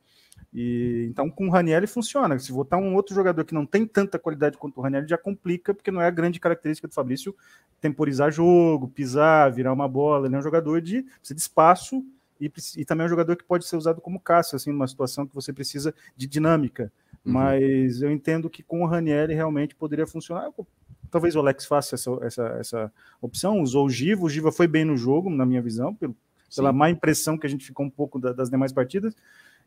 E, 0.53 1.07
então, 1.09 1.29
com 1.29 1.47
o 1.47 1.49
Raniel 1.49 1.87
funciona. 1.87 2.37
Se 2.39 2.51
botar 2.51 2.77
um 2.77 2.95
outro 2.95 3.13
jogador 3.13 3.43
que 3.43 3.53
não 3.53 3.65
tem 3.65 3.85
tanta 3.85 4.17
qualidade 4.17 4.57
quanto 4.57 4.79
o 4.79 4.81
Raniel, 4.81 5.07
já 5.07 5.17
complica, 5.17 5.73
porque 5.73 5.91
não 5.91 6.01
é 6.01 6.07
a 6.07 6.11
grande 6.11 6.39
característica 6.39 6.87
do 6.87 6.93
Fabrício 6.93 7.35
temporizar 7.79 8.31
jogo, 8.31 8.87
pisar, 8.87 9.51
virar 9.51 9.73
uma 9.73 9.87
bola. 9.87 10.27
Ele 10.27 10.35
é 10.35 10.39
um 10.39 10.43
jogador 10.43 10.81
de, 10.81 11.03
de 11.03 11.33
espaço 11.33 12.03
e, 12.39 12.51
e, 12.77 12.85
também 12.85 13.03
é 13.03 13.07
um 13.07 13.09
jogador 13.09 13.35
que 13.35 13.43
pode 13.43 13.65
ser 13.65 13.77
usado 13.77 14.01
como 14.01 14.19
caça, 14.19 14.55
assim, 14.55 14.71
numa 14.71 14.87
situação 14.87 15.25
que 15.25 15.35
você 15.35 15.53
precisa 15.53 15.93
de 16.15 16.27
dinâmica. 16.27 16.91
Uhum. 17.25 17.33
Mas 17.33 18.01
eu 18.01 18.11
entendo 18.11 18.49
que 18.49 18.63
com 18.63 18.81
o 18.81 18.85
Raniel 18.85 19.27
realmente 19.27 19.75
poderia 19.75 20.07
funcionar. 20.07 20.49
Talvez 21.09 21.35
o 21.35 21.39
Alex 21.39 21.65
faça 21.65 21.95
essa, 21.95 22.11
essa, 22.21 22.47
essa 22.59 22.93
opção. 23.21 23.61
Usou 23.61 23.85
o 23.85 23.89
Giva, 23.89 24.23
o 24.23 24.29
Giva 24.29 24.51
foi 24.51 24.67
bem 24.67 24.83
no 24.83 24.97
jogo, 24.97 25.29
na 25.29 25.45
minha 25.45 25.61
visão, 25.61 25.93
pelo, 25.93 26.15
pela 26.55 26.73
má 26.73 26.89
impressão 26.89 27.37
que 27.37 27.45
a 27.45 27.49
gente 27.49 27.65
ficou 27.65 27.85
um 27.85 27.89
pouco 27.89 28.19
da, 28.19 28.33
das 28.33 28.49
demais 28.49 28.71
partidas. 28.71 29.15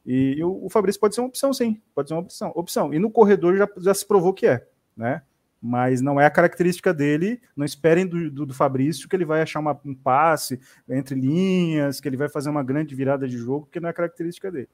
E, 0.06 0.42
o, 0.44 0.66
o, 0.66 0.70
Fabrício 0.70 1.00
pode 1.00 1.14
ser 1.14 1.20
uma 1.20 1.28
opção, 1.28 1.52
sim, 1.52 1.80
pode 1.94 2.08
ser 2.08 2.14
uma 2.14 2.20
opção. 2.20 2.52
opção. 2.54 2.94
E 2.94 2.98
no 2.98 3.10
corredor 3.10 3.56
já, 3.56 3.68
já 3.78 3.92
se 3.92 4.06
provou 4.06 4.32
que 4.32 4.46
é, 4.46 4.66
né? 4.96 5.22
Mas 5.60 6.00
não 6.00 6.20
é 6.20 6.26
a 6.26 6.30
característica 6.30 6.94
dele. 6.94 7.40
Não 7.56 7.64
esperem 7.64 8.06
do, 8.06 8.30
do, 8.30 8.46
do 8.46 8.54
Fabrício 8.54 9.08
que 9.08 9.16
ele 9.16 9.24
vai 9.24 9.42
achar 9.42 9.58
uma, 9.58 9.78
um 9.84 9.94
passe 9.94 10.60
entre 10.88 11.18
linhas, 11.18 12.00
que 12.00 12.08
ele 12.08 12.16
vai 12.16 12.28
fazer 12.28 12.50
uma 12.50 12.62
grande 12.62 12.94
virada 12.94 13.26
de 13.26 13.36
jogo, 13.36 13.66
porque 13.66 13.80
não 13.80 13.88
é 13.88 13.90
a 13.90 13.94
característica 13.94 14.50
dele. 14.50 14.68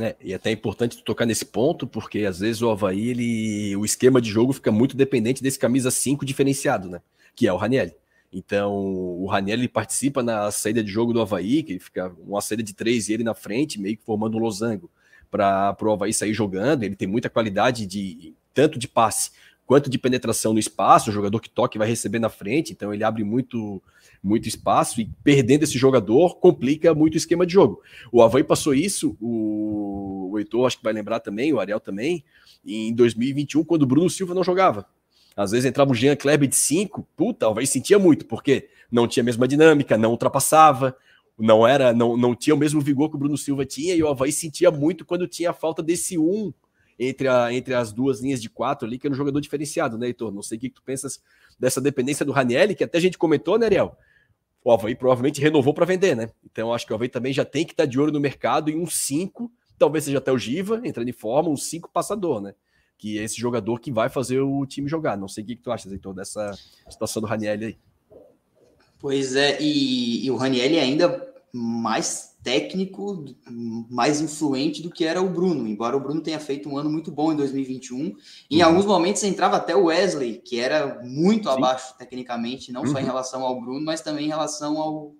É, 0.00 0.16
e 0.20 0.34
até 0.34 0.50
é 0.50 0.52
importante 0.52 1.04
tocar 1.04 1.26
nesse 1.26 1.44
ponto, 1.44 1.86
porque 1.86 2.24
às 2.24 2.40
vezes 2.40 2.62
o 2.62 2.70
Havaí, 2.70 3.10
ele, 3.10 3.76
o 3.76 3.84
esquema 3.84 4.20
de 4.20 4.30
jogo 4.30 4.52
fica 4.52 4.72
muito 4.72 4.96
dependente 4.96 5.42
desse 5.42 5.58
camisa 5.58 5.90
5 5.90 6.24
diferenciado, 6.24 6.88
né? 6.88 7.00
Que 7.36 7.46
é 7.46 7.52
o 7.52 7.56
Raniel. 7.56 7.90
Então, 8.34 8.74
o 8.74 9.26
Raniel 9.26 9.68
participa 9.68 10.20
na 10.20 10.50
saída 10.50 10.82
de 10.82 10.90
jogo 10.90 11.12
do 11.12 11.20
Havaí, 11.20 11.62
que 11.62 11.78
fica 11.78 12.12
uma 12.18 12.40
saída 12.40 12.64
de 12.64 12.74
três 12.74 13.08
e 13.08 13.12
ele 13.12 13.22
na 13.22 13.32
frente, 13.32 13.80
meio 13.80 13.96
que 13.96 14.04
formando 14.04 14.36
um 14.36 14.40
losango 14.40 14.90
para 15.30 15.76
o 15.80 15.92
Havaí 15.92 16.12
sair 16.12 16.34
jogando. 16.34 16.82
Ele 16.82 16.96
tem 16.96 17.06
muita 17.06 17.30
qualidade 17.30 17.86
de 17.86 18.34
tanto 18.52 18.76
de 18.76 18.88
passe 18.88 19.30
quanto 19.64 19.88
de 19.88 19.98
penetração 19.98 20.52
no 20.52 20.58
espaço. 20.58 21.10
O 21.10 21.12
jogador 21.12 21.38
que 21.38 21.48
toca 21.48 21.78
vai 21.78 21.86
receber 21.86 22.18
na 22.18 22.28
frente, 22.28 22.72
então 22.72 22.92
ele 22.92 23.04
abre 23.04 23.22
muito, 23.22 23.80
muito 24.20 24.48
espaço 24.48 25.00
e 25.00 25.08
perdendo 25.22 25.62
esse 25.62 25.78
jogador 25.78 26.34
complica 26.40 26.92
muito 26.92 27.14
o 27.14 27.18
esquema 27.18 27.46
de 27.46 27.52
jogo. 27.52 27.82
O 28.10 28.20
Havaí 28.20 28.42
passou 28.42 28.74
isso, 28.74 29.16
o, 29.20 30.30
o 30.32 30.38
Heitor 30.40 30.66
acho 30.66 30.78
que 30.78 30.84
vai 30.84 30.92
lembrar 30.92 31.20
também, 31.20 31.52
o 31.52 31.60
Ariel 31.60 31.78
também, 31.78 32.24
em 32.66 32.92
2021, 32.92 33.62
quando 33.62 33.82
o 33.82 33.86
Bruno 33.86 34.10
Silva 34.10 34.34
não 34.34 34.42
jogava. 34.42 34.88
Às 35.36 35.50
vezes 35.50 35.66
entrava 35.66 35.90
o 35.90 35.94
Jean 35.94 36.14
Kleber 36.14 36.48
de 36.48 36.54
5, 36.54 37.06
puta, 37.16 37.46
Havaí 37.46 37.66
sentia 37.66 37.98
muito, 37.98 38.24
porque 38.26 38.68
não 38.90 39.08
tinha 39.08 39.22
a 39.22 39.24
mesma 39.24 39.48
dinâmica, 39.48 39.98
não 39.98 40.10
ultrapassava, 40.10 40.96
não 41.36 41.66
era, 41.66 41.92
não, 41.92 42.16
não 42.16 42.34
tinha 42.34 42.54
o 42.54 42.58
mesmo 42.58 42.80
vigor 42.80 43.10
que 43.10 43.16
o 43.16 43.18
Bruno 43.18 43.36
Silva 43.36 43.64
tinha, 43.64 43.94
e 43.94 44.02
o 44.02 44.08
Havaí 44.08 44.30
sentia 44.30 44.70
muito 44.70 45.04
quando 45.04 45.26
tinha 45.26 45.50
a 45.50 45.52
falta 45.52 45.82
desse 45.82 46.16
um 46.16 46.52
entre, 46.98 47.26
a, 47.26 47.52
entre 47.52 47.74
as 47.74 47.92
duas 47.92 48.20
linhas 48.20 48.40
de 48.40 48.48
quatro 48.48 48.86
ali, 48.86 48.98
que 48.98 49.06
era 49.06 49.14
um 49.14 49.16
jogador 49.16 49.40
diferenciado, 49.40 49.98
né, 49.98 50.06
Heitor? 50.06 50.32
Não 50.32 50.42
sei 50.42 50.56
o 50.58 50.60
que, 50.60 50.70
tu 50.70 50.82
pensas 50.82 51.20
dessa 51.58 51.80
dependência 51.80 52.24
do 52.24 52.30
Raniel, 52.30 52.74
que 52.74 52.84
até 52.84 52.98
a 52.98 53.00
gente 53.00 53.18
comentou, 53.18 53.58
né, 53.58 53.66
Ariel? 53.66 53.96
O 54.62 54.70
Havaí 54.70 54.94
provavelmente 54.94 55.40
renovou 55.40 55.74
para 55.74 55.84
vender, 55.84 56.16
né? 56.16 56.30
Então 56.44 56.72
acho 56.72 56.86
que 56.86 56.92
o 56.92 56.94
Havaí 56.96 57.08
também 57.08 57.32
já 57.32 57.44
tem 57.44 57.64
que 57.64 57.72
estar 57.72 57.84
tá 57.84 57.90
de 57.90 58.00
olho 58.00 58.12
no 58.12 58.20
mercado 58.20 58.70
em 58.70 58.78
um 58.78 58.86
5, 58.86 59.50
talvez 59.76 60.04
seja 60.04 60.18
até 60.18 60.30
o 60.30 60.38
Giva, 60.38 60.80
entrando 60.84 61.08
em 61.08 61.12
forma, 61.12 61.50
um 61.50 61.56
5 61.56 61.90
passador, 61.92 62.40
né? 62.40 62.54
Que 62.98 63.18
é 63.18 63.24
esse 63.24 63.36
jogador 63.36 63.80
que 63.80 63.92
vai 63.92 64.08
fazer 64.08 64.40
o 64.40 64.64
time 64.66 64.88
jogar. 64.88 65.16
Não 65.16 65.28
sei 65.28 65.44
o 65.44 65.46
que, 65.46 65.56
que 65.56 65.62
tu 65.62 65.70
achas, 65.70 65.92
Heitor, 65.92 66.14
dessa 66.14 66.56
situação 66.88 67.20
do 67.20 67.28
Raniel 67.28 67.58
aí. 67.60 67.78
Pois 68.98 69.36
é, 69.36 69.60
e, 69.60 70.24
e 70.24 70.30
o 70.30 70.36
Raniel 70.36 70.76
é 70.76 70.80
ainda 70.80 71.34
mais 71.52 72.34
técnico, 72.42 73.24
mais 73.88 74.20
influente 74.20 74.82
do 74.82 74.90
que 74.90 75.04
era 75.04 75.22
o 75.22 75.28
Bruno, 75.30 75.66
embora 75.66 75.96
o 75.96 76.00
Bruno 76.00 76.20
tenha 76.20 76.40
feito 76.40 76.68
um 76.68 76.76
ano 76.76 76.90
muito 76.90 77.10
bom 77.10 77.32
em 77.32 77.36
2021. 77.36 78.16
Em 78.50 78.60
uhum. 78.60 78.68
alguns 78.68 78.84
momentos 78.84 79.22
entrava 79.22 79.56
até 79.56 79.74
o 79.74 79.84
Wesley, 79.84 80.42
que 80.44 80.58
era 80.58 81.00
muito 81.02 81.48
Sim. 81.48 81.56
abaixo 81.56 81.94
tecnicamente, 81.96 82.72
não 82.72 82.82
uhum. 82.82 82.88
só 82.88 82.98
em 82.98 83.02
uhum. 83.02 83.06
relação 83.06 83.42
ao 83.44 83.60
Bruno, 83.60 83.84
mas 83.84 84.02
também 84.02 84.26
em 84.26 84.28
relação 84.28 84.78
ao, 84.78 85.14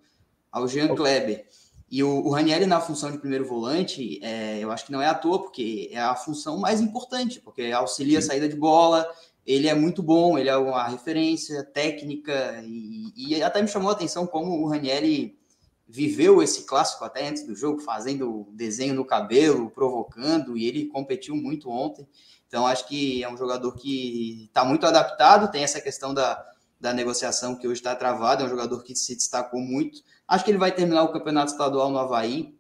ao 0.53 0.69
Jean 0.69 0.95
Kleber. 0.95 1.47
E 1.95 2.03
o, 2.03 2.27
o 2.27 2.31
Ranieri 2.31 2.67
na 2.67 2.81
função 2.81 3.13
de 3.13 3.19
primeiro 3.19 3.45
volante, 3.45 4.19
é, 4.21 4.59
eu 4.59 4.73
acho 4.73 4.85
que 4.85 4.91
não 4.91 5.01
é 5.01 5.07
à 5.07 5.15
toa, 5.15 5.41
porque 5.41 5.89
é 5.93 6.01
a 6.01 6.17
função 6.17 6.59
mais 6.59 6.81
importante, 6.81 7.39
porque 7.39 7.71
auxilia 7.71 8.21
Sim. 8.21 8.27
a 8.27 8.31
saída 8.31 8.49
de 8.49 8.57
bola, 8.57 9.09
ele 9.47 9.69
é 9.69 9.75
muito 9.75 10.03
bom, 10.03 10.37
ele 10.37 10.49
é 10.49 10.57
uma 10.57 10.89
referência 10.89 11.63
técnica, 11.63 12.61
e, 12.67 13.13
e 13.17 13.41
até 13.45 13.63
me 13.63 13.69
chamou 13.69 13.91
a 13.91 13.93
atenção 13.93 14.27
como 14.27 14.61
o 14.61 14.69
Ranieri 14.69 15.39
viveu 15.87 16.43
esse 16.43 16.65
clássico 16.65 17.05
até 17.05 17.29
antes 17.29 17.47
do 17.47 17.55
jogo, 17.55 17.79
fazendo 17.79 18.49
desenho 18.51 18.95
no 18.95 19.05
cabelo, 19.05 19.71
provocando, 19.71 20.57
e 20.57 20.67
ele 20.67 20.87
competiu 20.87 21.37
muito 21.37 21.71
ontem. 21.71 22.09
Então, 22.49 22.67
acho 22.67 22.89
que 22.89 23.23
é 23.23 23.33
um 23.33 23.37
jogador 23.37 23.73
que 23.73 24.47
está 24.47 24.65
muito 24.65 24.85
adaptado, 24.85 25.49
tem 25.49 25.63
essa 25.63 25.81
questão 25.81 26.13
da, 26.13 26.45
da 26.85 26.93
negociação 26.93 27.57
que 27.57 27.67
hoje 27.67 27.81
está 27.81 27.97
travada, 27.97 28.43
é 28.43 28.47
um 28.47 28.51
jogador 28.51 28.85
que 28.85 28.95
se 28.95 29.17
destacou 29.17 29.59
muito. 29.59 30.03
Acho 30.29 30.45
que 30.45 30.51
ele 30.51 30.59
vai 30.59 30.71
terminar 30.71 31.03
o 31.03 31.13
campeonato 31.13 31.53
estadual 31.53 31.91
no 31.91 31.99
Havaí, 31.99 32.55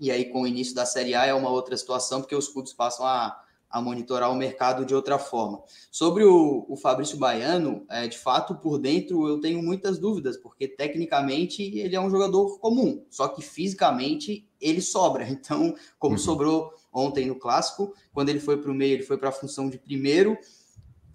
e 0.00 0.10
aí 0.10 0.24
com 0.24 0.42
o 0.42 0.46
início 0.48 0.74
da 0.74 0.84
Série 0.84 1.14
A 1.14 1.26
é 1.26 1.32
uma 1.32 1.48
outra 1.48 1.76
situação, 1.76 2.20
porque 2.20 2.34
os 2.34 2.48
clubes 2.48 2.72
passam 2.72 3.06
a, 3.06 3.40
a 3.70 3.80
monitorar 3.80 4.32
o 4.32 4.34
mercado 4.34 4.84
de 4.84 4.96
outra 4.96 5.16
forma. 5.16 5.62
Sobre 5.92 6.24
o, 6.24 6.66
o 6.68 6.76
Fabrício 6.76 7.16
Baiano, 7.16 7.86
é, 7.88 8.08
de 8.08 8.18
fato, 8.18 8.56
por 8.56 8.78
dentro 8.78 9.28
eu 9.28 9.40
tenho 9.40 9.62
muitas 9.62 9.96
dúvidas, 9.96 10.36
porque 10.36 10.66
tecnicamente 10.66 11.62
ele 11.62 11.94
é 11.94 12.00
um 12.00 12.10
jogador 12.10 12.58
comum, 12.58 13.04
só 13.08 13.28
que 13.28 13.42
fisicamente 13.42 14.44
ele 14.60 14.80
sobra. 14.80 15.22
Então, 15.30 15.72
como 16.00 16.14
uhum. 16.14 16.18
sobrou 16.18 16.74
ontem 16.92 17.26
no 17.26 17.36
clássico, 17.36 17.94
quando 18.12 18.28
ele 18.28 18.40
foi 18.40 18.56
para 18.56 18.72
o 18.72 18.74
meio, 18.74 18.94
ele 18.94 19.04
foi 19.04 19.16
para 19.16 19.28
a 19.28 19.32
função 19.32 19.70
de 19.70 19.78
primeiro, 19.78 20.36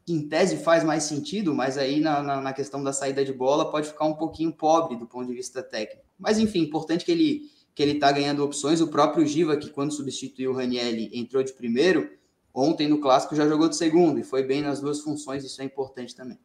que 0.07 0.13
em 0.13 0.25
tese 0.25 0.55
faz 0.55 0.85
mais 0.85 1.03
sentido, 1.03 1.53
mas 1.53 1.77
aí 1.77 1.99
na, 1.99 2.23
na, 2.23 2.39
na, 2.39 2.53
questão 2.53 2.81
da 2.81 2.93
saída 2.93 3.25
de 3.25 3.33
bola 3.33 3.69
pode 3.69 3.89
ficar 3.89 4.05
um 4.05 4.13
pouquinho 4.13 4.53
pobre 4.53 4.95
do 4.95 5.05
ponto 5.05 5.27
de 5.27 5.33
vista 5.33 5.61
técnico. 5.61 6.07
Mas 6.17 6.39
enfim, 6.39 6.61
importante 6.61 7.03
que 7.03 7.11
ele 7.11 7.51
que 7.75 7.83
ele 7.83 7.91
está 7.91 8.11
ganhando 8.11 8.43
opções. 8.43 8.81
O 8.81 8.87
próprio 8.87 9.27
Giva, 9.27 9.55
que 9.55 9.69
quando 9.69 9.93
substituiu 9.93 10.51
o 10.51 10.55
Ranielli, 10.55 11.11
entrou 11.13 11.43
de 11.43 11.53
primeiro, 11.53 12.09
ontem 12.51 12.87
no 12.87 12.99
clássico 12.99 13.35
já 13.35 13.47
jogou 13.47 13.69
de 13.69 13.75
segundo 13.75 14.17
e 14.17 14.23
foi 14.23 14.43
bem 14.43 14.61
nas 14.61 14.79
duas 14.79 15.01
funções, 15.01 15.43
isso 15.43 15.61
é 15.61 15.65
importante 15.65 16.15
também. 16.15 16.39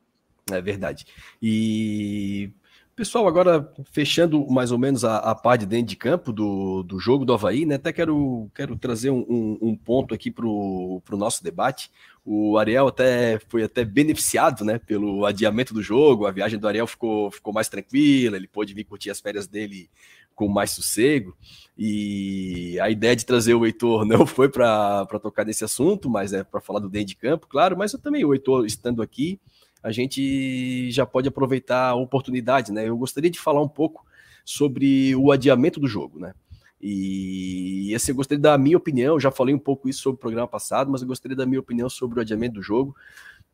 É 0.50 0.60
verdade. 0.60 1.06
E 1.40 2.52
Pessoal, 2.94 3.26
agora 3.26 3.72
fechando 3.90 4.46
mais 4.50 4.70
ou 4.70 4.76
menos 4.76 5.02
a, 5.02 5.16
a 5.16 5.34
parte 5.34 5.64
dentro 5.64 5.86
de 5.86 5.96
campo 5.96 6.30
do, 6.30 6.82
do 6.82 6.98
jogo 6.98 7.24
do 7.24 7.32
Havaí, 7.32 7.64
né? 7.64 7.76
Até 7.76 7.90
quero, 7.90 8.50
quero 8.54 8.76
trazer 8.76 9.08
um, 9.08 9.24
um, 9.26 9.58
um 9.62 9.76
ponto 9.76 10.12
aqui 10.12 10.30
para 10.30 10.46
o 10.46 11.02
nosso 11.12 11.42
debate. 11.42 11.90
O 12.24 12.56
Ariel 12.56 12.86
até 12.86 13.40
foi 13.48 13.64
até 13.64 13.84
beneficiado 13.84 14.64
né, 14.64 14.78
pelo 14.78 15.26
adiamento 15.26 15.74
do 15.74 15.82
jogo, 15.82 16.26
a 16.26 16.30
viagem 16.30 16.58
do 16.58 16.68
Ariel 16.68 16.86
ficou, 16.86 17.30
ficou 17.32 17.52
mais 17.52 17.68
tranquila, 17.68 18.36
ele 18.36 18.46
pôde 18.46 18.72
vir 18.72 18.84
curtir 18.84 19.10
as 19.10 19.20
férias 19.20 19.48
dele 19.48 19.90
com 20.34 20.48
mais 20.48 20.70
sossego. 20.70 21.36
E 21.76 22.78
a 22.80 22.90
ideia 22.90 23.16
de 23.16 23.26
trazer 23.26 23.54
o 23.54 23.66
Heitor 23.66 24.04
não 24.06 24.26
foi 24.26 24.48
para 24.48 25.06
tocar 25.20 25.44
nesse 25.44 25.64
assunto, 25.64 26.08
mas 26.08 26.32
é 26.32 26.44
para 26.44 26.60
falar 26.60 26.78
do 26.78 26.88
dentro 26.88 27.08
de 27.08 27.16
campo, 27.16 27.46
claro. 27.48 27.76
Mas 27.76 27.92
eu 27.92 27.98
também, 27.98 28.24
o 28.24 28.32
Heitor 28.32 28.66
estando 28.66 29.02
aqui, 29.02 29.40
a 29.82 29.90
gente 29.90 30.90
já 30.90 31.04
pode 31.04 31.28
aproveitar 31.28 31.88
a 31.88 31.94
oportunidade, 31.94 32.72
né? 32.72 32.88
Eu 32.88 32.96
gostaria 32.96 33.30
de 33.30 33.40
falar 33.40 33.60
um 33.60 33.68
pouco 33.68 34.06
sobre 34.44 35.14
o 35.16 35.32
adiamento 35.32 35.80
do 35.80 35.88
jogo, 35.88 36.18
né? 36.18 36.34
E 36.82 37.94
assim, 37.94 38.10
eu 38.10 38.16
gostaria 38.16 38.42
da 38.42 38.58
minha 38.58 38.76
opinião, 38.76 39.20
já 39.20 39.30
falei 39.30 39.54
um 39.54 39.58
pouco 39.58 39.88
isso 39.88 40.02
sobre 40.02 40.16
o 40.16 40.20
programa 40.20 40.48
passado, 40.48 40.90
mas 40.90 41.00
eu 41.00 41.06
gostaria 41.06 41.36
da 41.36 41.46
minha 41.46 41.60
opinião 41.60 41.88
sobre 41.88 42.18
o 42.18 42.22
adiamento 42.22 42.54
do 42.54 42.62
jogo. 42.62 42.96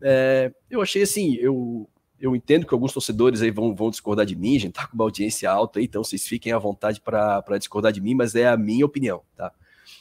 É, 0.00 0.50
eu 0.70 0.80
achei 0.80 1.02
assim, 1.02 1.34
eu, 1.34 1.86
eu 2.18 2.34
entendo 2.34 2.66
que 2.66 2.72
alguns 2.72 2.92
torcedores 2.92 3.42
aí 3.42 3.50
vão, 3.50 3.74
vão 3.74 3.90
discordar 3.90 4.24
de 4.24 4.34
mim, 4.34 4.56
a 4.56 4.60
gente 4.60 4.72
tá 4.72 4.86
com 4.86 4.94
uma 4.94 5.04
audiência 5.04 5.50
alta 5.50 5.78
aí, 5.78 5.84
então 5.84 6.02
vocês 6.02 6.26
fiquem 6.26 6.52
à 6.52 6.58
vontade 6.58 7.02
para 7.02 7.58
discordar 7.58 7.92
de 7.92 8.00
mim, 8.00 8.14
mas 8.14 8.34
é 8.34 8.48
a 8.48 8.56
minha 8.56 8.86
opinião, 8.86 9.22
tá? 9.36 9.52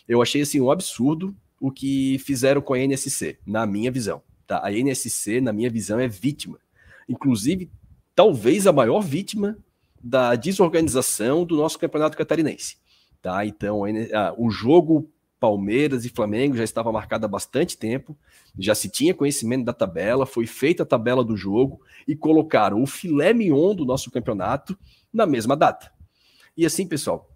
Eu 0.08 0.22
achei 0.22 0.42
assim 0.42 0.62
um 0.62 0.72
absurdo 0.72 1.36
o 1.60 1.72
que 1.72 2.18
fizeram 2.20 2.62
com 2.62 2.74
a 2.74 2.80
NSC, 2.80 3.40
na 3.46 3.66
minha 3.66 3.92
visão. 3.92 4.22
Tá? 4.46 4.62
A 4.64 4.72
NSC, 4.72 5.42
na 5.42 5.52
minha 5.52 5.70
visão, 5.70 6.00
é 6.00 6.08
vítima. 6.08 6.60
Inclusive, 7.10 7.70
talvez 8.16 8.68
a 8.68 8.72
maior 8.72 9.02
vítima 9.02 9.58
da 10.02 10.36
desorganização 10.36 11.44
do 11.44 11.58
nosso 11.58 11.78
campeonato 11.78 12.18
catarinense. 12.18 12.78
Tá? 13.22 13.46
Então, 13.46 13.82
o 14.38 14.50
jogo 14.50 15.10
Palmeiras 15.40 16.04
e 16.06 16.10
Flamengo 16.10 16.56
já 16.56 16.64
estava 16.64 16.92
marcado 16.92 17.26
há 17.26 17.30
bastante 17.30 17.78
tempo, 17.78 18.18
já 18.58 18.74
se 18.74 18.90
tinha 18.90 19.14
conhecimento 19.14 19.66
da 19.66 19.74
tabela, 19.74 20.26
foi 20.26 20.48
feita 20.48 20.84
a 20.84 20.86
tabela 20.86 21.24
do 21.24 21.38
jogo 21.38 21.80
e 22.08 22.16
colocaram 22.16 22.82
o 22.82 22.88
filé 22.88 23.34
mignon 23.34 23.76
do 23.76 23.86
nosso 23.86 24.10
campeonato 24.10 24.78
na 25.14 25.26
mesma 25.26 25.56
data. 25.56 25.92
E 26.56 26.66
assim, 26.66 26.88
pessoal, 26.88 27.30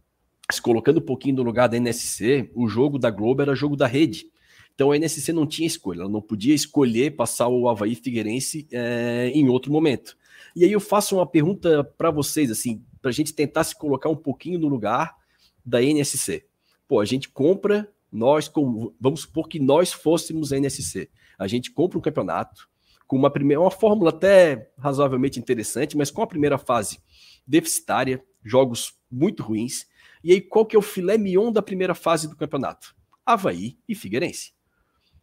se 0.50 0.62
colocando 0.62 0.98
um 0.98 1.06
pouquinho 1.06 1.36
no 1.36 1.44
lugar 1.44 1.70
da 1.70 1.78
NSC, 1.78 2.50
o 2.56 2.68
jogo 2.68 2.98
da 2.98 3.12
Globo 3.12 3.42
era 3.42 3.56
jogo 3.56 3.76
da 3.76 3.86
rede. 3.86 4.26
Então 4.74 4.92
a 4.92 4.98
NSC 4.98 5.32
não 5.32 5.46
tinha 5.46 5.68
escolha, 5.68 6.02
ela 6.02 6.10
não 6.10 6.22
podia 6.22 6.56
escolher 6.56 7.16
passar 7.16 7.48
o 7.50 7.70
Havaí 7.70 7.94
Figueirense 7.94 8.68
é, 8.72 9.32
em 9.34 9.48
outro 9.48 9.72
momento. 9.72 10.18
E 10.56 10.66
aí 10.66 10.72
eu 10.72 10.80
faço 10.80 11.16
uma 11.16 11.26
pergunta 11.26 11.84
para 11.84 12.10
vocês, 12.10 12.50
assim, 12.50 12.84
para 13.00 13.10
a 13.10 13.14
gente 13.14 13.34
tentar 13.34 13.64
se 13.64 13.78
colocar 13.78 14.10
um 14.10 14.16
pouquinho 14.16 14.60
no 14.60 14.68
lugar 14.68 15.21
da 15.66 15.82
NSC. 15.82 16.46
Pô, 16.88 17.00
a 17.00 17.06
gente 17.06 17.30
compra, 17.30 17.92
nós, 18.12 18.52
vamos 19.00 19.22
supor 19.22 19.48
que 19.48 19.60
nós 19.60 19.94
fôssemos 19.94 20.52
a 20.52 20.58
NSC. 20.58 21.10
A 21.38 21.48
gente 21.48 21.72
compra 21.72 21.98
um 21.98 22.02
campeonato 22.02 22.70
com 23.08 23.16
uma 23.16 23.30
primeira, 23.30 23.62
uma 23.62 23.72
fórmula 23.72 24.10
até 24.10 24.72
razoavelmente 24.78 25.40
interessante, 25.40 25.98
mas 25.98 26.12
com 26.12 26.22
a 26.22 26.28
primeira 26.28 26.58
fase 26.58 27.00
deficitária, 27.46 28.24
jogos 28.44 28.94
muito 29.12 29.44
ruins. 29.44 29.86
E 30.24 30.32
aí, 30.32 30.42
qual 30.42 30.66
que 30.66 30.76
é 30.76 30.80
o 30.80 30.82
filé 30.82 31.18
mignon 31.18 31.52
da 31.52 31.62
primeira 31.62 31.96
fase 31.96 32.30
do 32.30 32.36
campeonato? 32.36 32.96
Havaí 33.26 33.78
e 33.88 33.96
Figueirense. 33.96 34.54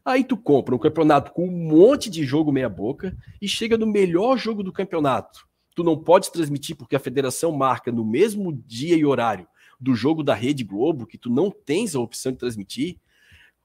Aí 0.04 0.24
tu 0.24 0.36
compra 0.36 0.74
um 0.74 0.78
campeonato 0.78 1.32
com 1.32 1.46
um 1.46 1.50
monte 1.50 2.08
de 2.08 2.24
jogo 2.24 2.50
meia 2.50 2.68
boca 2.68 3.16
e 3.40 3.46
chega 3.46 3.76
no 3.76 3.86
melhor 3.86 4.38
jogo 4.38 4.62
do 4.62 4.72
campeonato. 4.72 5.46
Tu 5.74 5.84
não 5.84 5.96
pode 5.96 6.32
transmitir 6.32 6.76
porque 6.76 6.96
a 6.96 7.00
federação 7.00 7.52
marca 7.52 7.92
no 7.92 8.04
mesmo 8.04 8.52
dia 8.52 8.96
e 8.96 9.04
horário 9.04 9.46
do 9.78 9.94
jogo 9.94 10.22
da 10.22 10.34
Rede 10.34 10.64
Globo, 10.64 11.06
que 11.06 11.18
tu 11.18 11.30
não 11.30 11.50
tens 11.50 11.94
a 11.94 12.00
opção 12.00 12.32
de 12.32 12.38
transmitir. 12.38 12.98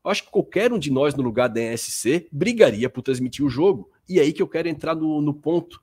Eu 0.04 0.12
acho 0.12 0.24
que 0.24 0.32
qualquer 0.32 0.72
um 0.72 0.78
de 0.78 0.92
nós 0.92 1.16
no 1.16 1.24
lugar 1.24 1.48
da 1.48 1.62
NSC 1.62 2.28
brigaria 2.32 2.90
por 2.90 3.02
transmitir 3.02 3.46
o 3.46 3.50
jogo. 3.50 3.90
E 4.08 4.20
é 4.20 4.22
aí 4.22 4.34
que 4.34 4.42
eu 4.42 4.48
quero 4.48 4.68
entrar 4.68 4.96
no, 4.96 5.22
no 5.22 5.34
ponto. 5.34 5.82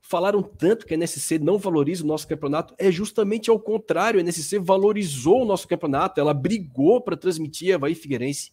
Falaram 0.00 0.42
tanto 0.42 0.84
que 0.84 0.92
a 0.92 0.96
NSC 0.96 1.38
não 1.38 1.56
valoriza 1.56 2.04
o 2.04 2.06
nosso 2.06 2.28
campeonato, 2.28 2.74
é 2.78 2.90
justamente 2.90 3.48
ao 3.48 3.58
contrário. 3.58 4.18
A 4.18 4.22
NSC 4.22 4.58
valorizou 4.58 5.42
o 5.42 5.46
nosso 5.46 5.66
campeonato, 5.66 6.20
ela 6.20 6.34
brigou 6.34 7.00
para 7.00 7.16
transmitir 7.16 7.72
a 7.72 7.76
Havaí 7.76 7.94
Figueirense. 7.94 8.52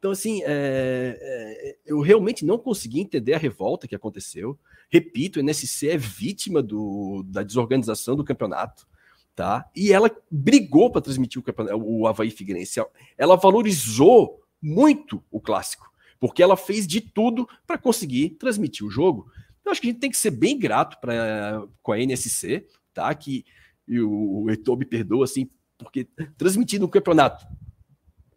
Então, 0.00 0.10
assim, 0.10 0.42
é, 0.44 1.18
é, 1.20 1.76
eu 1.86 2.00
realmente 2.00 2.44
não 2.44 2.58
consegui 2.58 3.00
entender 3.00 3.34
a 3.34 3.38
revolta 3.38 3.86
que 3.86 3.94
aconteceu. 3.94 4.58
Repito, 4.90 5.38
o 5.38 5.42
NSC 5.42 5.88
é 5.88 5.96
vítima 5.96 6.62
do, 6.62 7.22
da 7.26 7.42
desorganização 7.42 8.16
do 8.16 8.24
campeonato, 8.24 8.88
tá? 9.34 9.68
E 9.74 9.92
ela 9.92 10.10
brigou 10.30 10.90
para 10.90 11.00
transmitir 11.00 11.42
o, 11.42 12.00
o 12.00 12.06
Havaí 12.06 12.30
Figueirense. 12.30 12.80
Ela 13.16 13.36
valorizou 13.36 14.40
muito 14.60 15.22
o 15.30 15.40
clássico, 15.40 15.90
porque 16.18 16.42
ela 16.42 16.56
fez 16.56 16.86
de 16.86 17.00
tudo 17.00 17.48
para 17.66 17.78
conseguir 17.78 18.30
transmitir 18.30 18.86
o 18.86 18.90
jogo. 18.90 19.30
Eu 19.64 19.72
acho 19.72 19.80
que 19.80 19.88
a 19.88 19.90
gente 19.90 20.00
tem 20.00 20.10
que 20.10 20.16
ser 20.16 20.30
bem 20.30 20.58
grato 20.58 21.00
pra, 21.00 21.66
com 21.82 21.92
a 21.92 21.98
NSC, 21.98 22.66
tá? 22.92 23.14
Que 23.14 23.44
e 23.88 24.00
o, 24.00 24.42
o 24.42 24.50
Heitor 24.50 24.76
me 24.76 24.84
perdoa, 24.84 25.24
assim, 25.24 25.50
porque 25.76 26.06
transmitindo 26.36 26.86
um 26.86 26.88
campeonato 26.88 27.46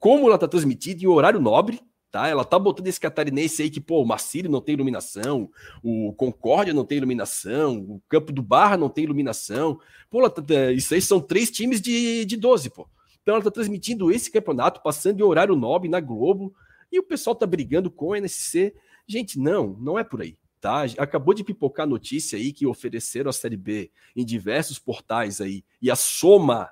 como 0.04 0.28
ela 0.28 0.38
tá 0.38 0.50
transmitida 0.50 1.02
em 1.02 1.08
horário 1.08 1.40
nobre, 1.40 1.80
tá? 2.14 2.28
Ela 2.28 2.46
tá 2.46 2.60
botando 2.60 2.86
esse 2.86 3.00
catarinense 3.00 3.64
aí 3.64 3.72
que, 3.72 3.82
pô, 3.82 4.00
o 4.00 4.06
Marcílio 4.06 4.50
não 4.50 4.62
tem 4.62 4.74
iluminação, 4.74 5.50
o 5.82 6.14
Concórdia 6.14 6.72
não 6.72 6.86
tem 6.86 7.00
iluminação, 7.00 7.80
o 7.80 8.00
Campo 8.08 8.32
do 8.32 8.44
Barra 8.44 8.78
não 8.78 8.88
tem 8.88 9.04
iluminação. 9.04 9.80
Pô, 10.12 10.20
ela 10.20 10.30
tá, 10.30 10.44
isso 10.72 10.94
aí 10.94 11.02
são 11.02 11.20
três 11.20 11.50
times 11.50 11.82
de, 11.82 12.24
de 12.24 12.38
12, 12.38 12.70
pô. 12.70 12.88
Então 13.24 13.34
ela 13.34 13.44
tá 13.44 13.50
transmitindo 13.50 14.12
esse 14.12 14.30
campeonato, 14.30 14.84
passando 14.84 15.20
em 15.20 15.24
horário 15.24 15.56
nobre 15.56 15.90
na 15.90 16.00
Globo, 16.00 16.54
e 16.92 17.00
o 17.00 17.04
pessoal 17.04 17.36
tá 17.36 17.48
brigando 17.48 17.90
com 17.90 18.10
o 18.10 18.16
NSC. 18.16 18.76
Gente, 19.08 19.40
não, 19.40 19.76
não 19.80 19.98
é 19.98 20.04
por 20.04 20.22
aí. 20.22 20.38
Tá? 20.62 20.84
Acabou 21.00 21.34
de 21.34 21.44
pipocar 21.44 21.88
notícia 21.88 22.38
aí 22.38 22.54
que 22.54 22.68
ofereceram 22.68 23.32
a 23.32 23.34
Série 23.34 23.58
B 23.58 23.90
em 24.16 24.24
diversos 24.24 24.78
portais 24.78 25.42
aí, 25.42 25.66
e 25.82 25.90
a 25.90 25.96
soma, 25.96 26.70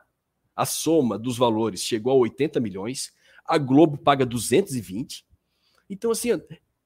a 0.56 0.68
soma 0.68 1.18
dos 1.18 1.36
valores 1.36 1.82
chegou 1.82 2.12
a 2.14 2.16
80 2.16 2.60
milhões 2.60 3.12
a 3.46 3.58
Globo 3.58 3.98
paga 3.98 4.26
220. 4.26 5.26
Então, 5.92 6.10
assim, 6.10 6.30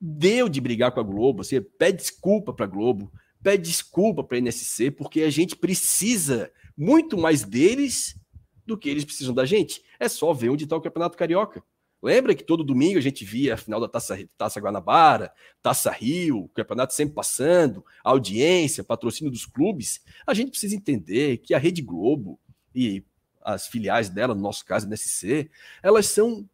deu 0.01 0.49
de 0.49 0.59
brigar 0.59 0.91
com 0.91 0.99
a 0.99 1.03
Globo, 1.03 1.41
assim, 1.41 1.61
pede 1.61 1.99
desculpa 1.99 2.51
para 2.51 2.65
a 2.65 2.67
Globo, 2.67 3.13
pede 3.43 3.69
desculpa 3.69 4.23
para 4.23 4.37
a 4.37 4.41
NSC, 4.41 4.89
porque 4.89 5.21
a 5.21 5.29
gente 5.29 5.55
precisa 5.55 6.51
muito 6.75 7.15
mais 7.15 7.43
deles 7.43 8.19
do 8.65 8.75
que 8.75 8.89
eles 8.89 9.05
precisam 9.05 9.33
da 9.33 9.45
gente. 9.45 9.83
É 9.99 10.09
só 10.09 10.33
ver 10.33 10.49
onde 10.49 10.63
está 10.63 10.75
o 10.75 10.81
Campeonato 10.81 11.15
Carioca. 11.15 11.63
Lembra 12.01 12.33
que 12.33 12.43
todo 12.43 12.63
domingo 12.63 12.97
a 12.97 13.01
gente 13.01 13.23
via 13.23 13.53
a 13.53 13.57
final 13.57 13.79
da 13.79 13.87
Taça, 13.87 14.17
Taça 14.35 14.59
Guanabara, 14.59 15.31
Taça 15.61 15.91
Rio, 15.91 16.49
campeonato 16.55 16.93
sempre 16.93 17.13
passando, 17.13 17.85
audiência, 18.03 18.83
patrocínio 18.83 19.31
dos 19.31 19.45
clubes? 19.45 20.01
A 20.25 20.33
gente 20.33 20.49
precisa 20.49 20.75
entender 20.75 21.37
que 21.37 21.53
a 21.53 21.59
Rede 21.59 21.81
Globo 21.81 22.39
e 22.73 23.03
as 23.41 23.67
filiais 23.67 24.09
dela, 24.09 24.33
no 24.33 24.41
nosso 24.41 24.65
caso, 24.65 24.87
NSC, 24.87 25.49
elas 25.83 26.07
são 26.07 26.47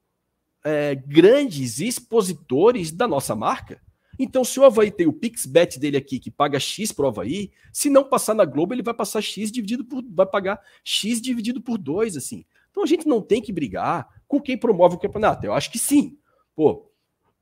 é, 0.63 0.95
grandes 0.95 1.79
expositores 1.79 2.91
da 2.91 3.07
nossa 3.07 3.35
marca. 3.35 3.81
Então, 4.19 4.43
se 4.43 4.59
o 4.59 4.63
Havaí 4.63 4.91
tem 4.91 5.07
o 5.07 5.13
PixBet 5.13 5.79
dele 5.79 5.97
aqui, 5.97 6.19
que 6.19 6.29
paga 6.29 6.59
X 6.59 6.91
para 6.91 7.05
o 7.05 7.07
Havaí, 7.07 7.51
se 7.73 7.89
não 7.89 8.03
passar 8.03 8.35
na 8.35 8.45
Globo, 8.45 8.73
ele 8.73 8.83
vai 8.83 8.93
passar 8.93 9.21
X 9.21 9.51
dividido 9.51 9.83
por. 9.83 10.03
vai 10.09 10.25
pagar 10.25 10.61
X 10.83 11.21
dividido 11.21 11.61
por 11.61 11.77
2, 11.77 12.17
assim. 12.17 12.45
Então 12.69 12.83
a 12.83 12.85
gente 12.85 13.07
não 13.07 13.21
tem 13.21 13.41
que 13.41 13.51
brigar 13.51 14.07
com 14.27 14.39
quem 14.39 14.57
promove 14.57 14.95
o 14.95 14.99
campeonato. 14.99 15.45
Eu 15.45 15.53
acho 15.53 15.71
que 15.71 15.79
sim. 15.79 16.17
Pô, 16.55 16.91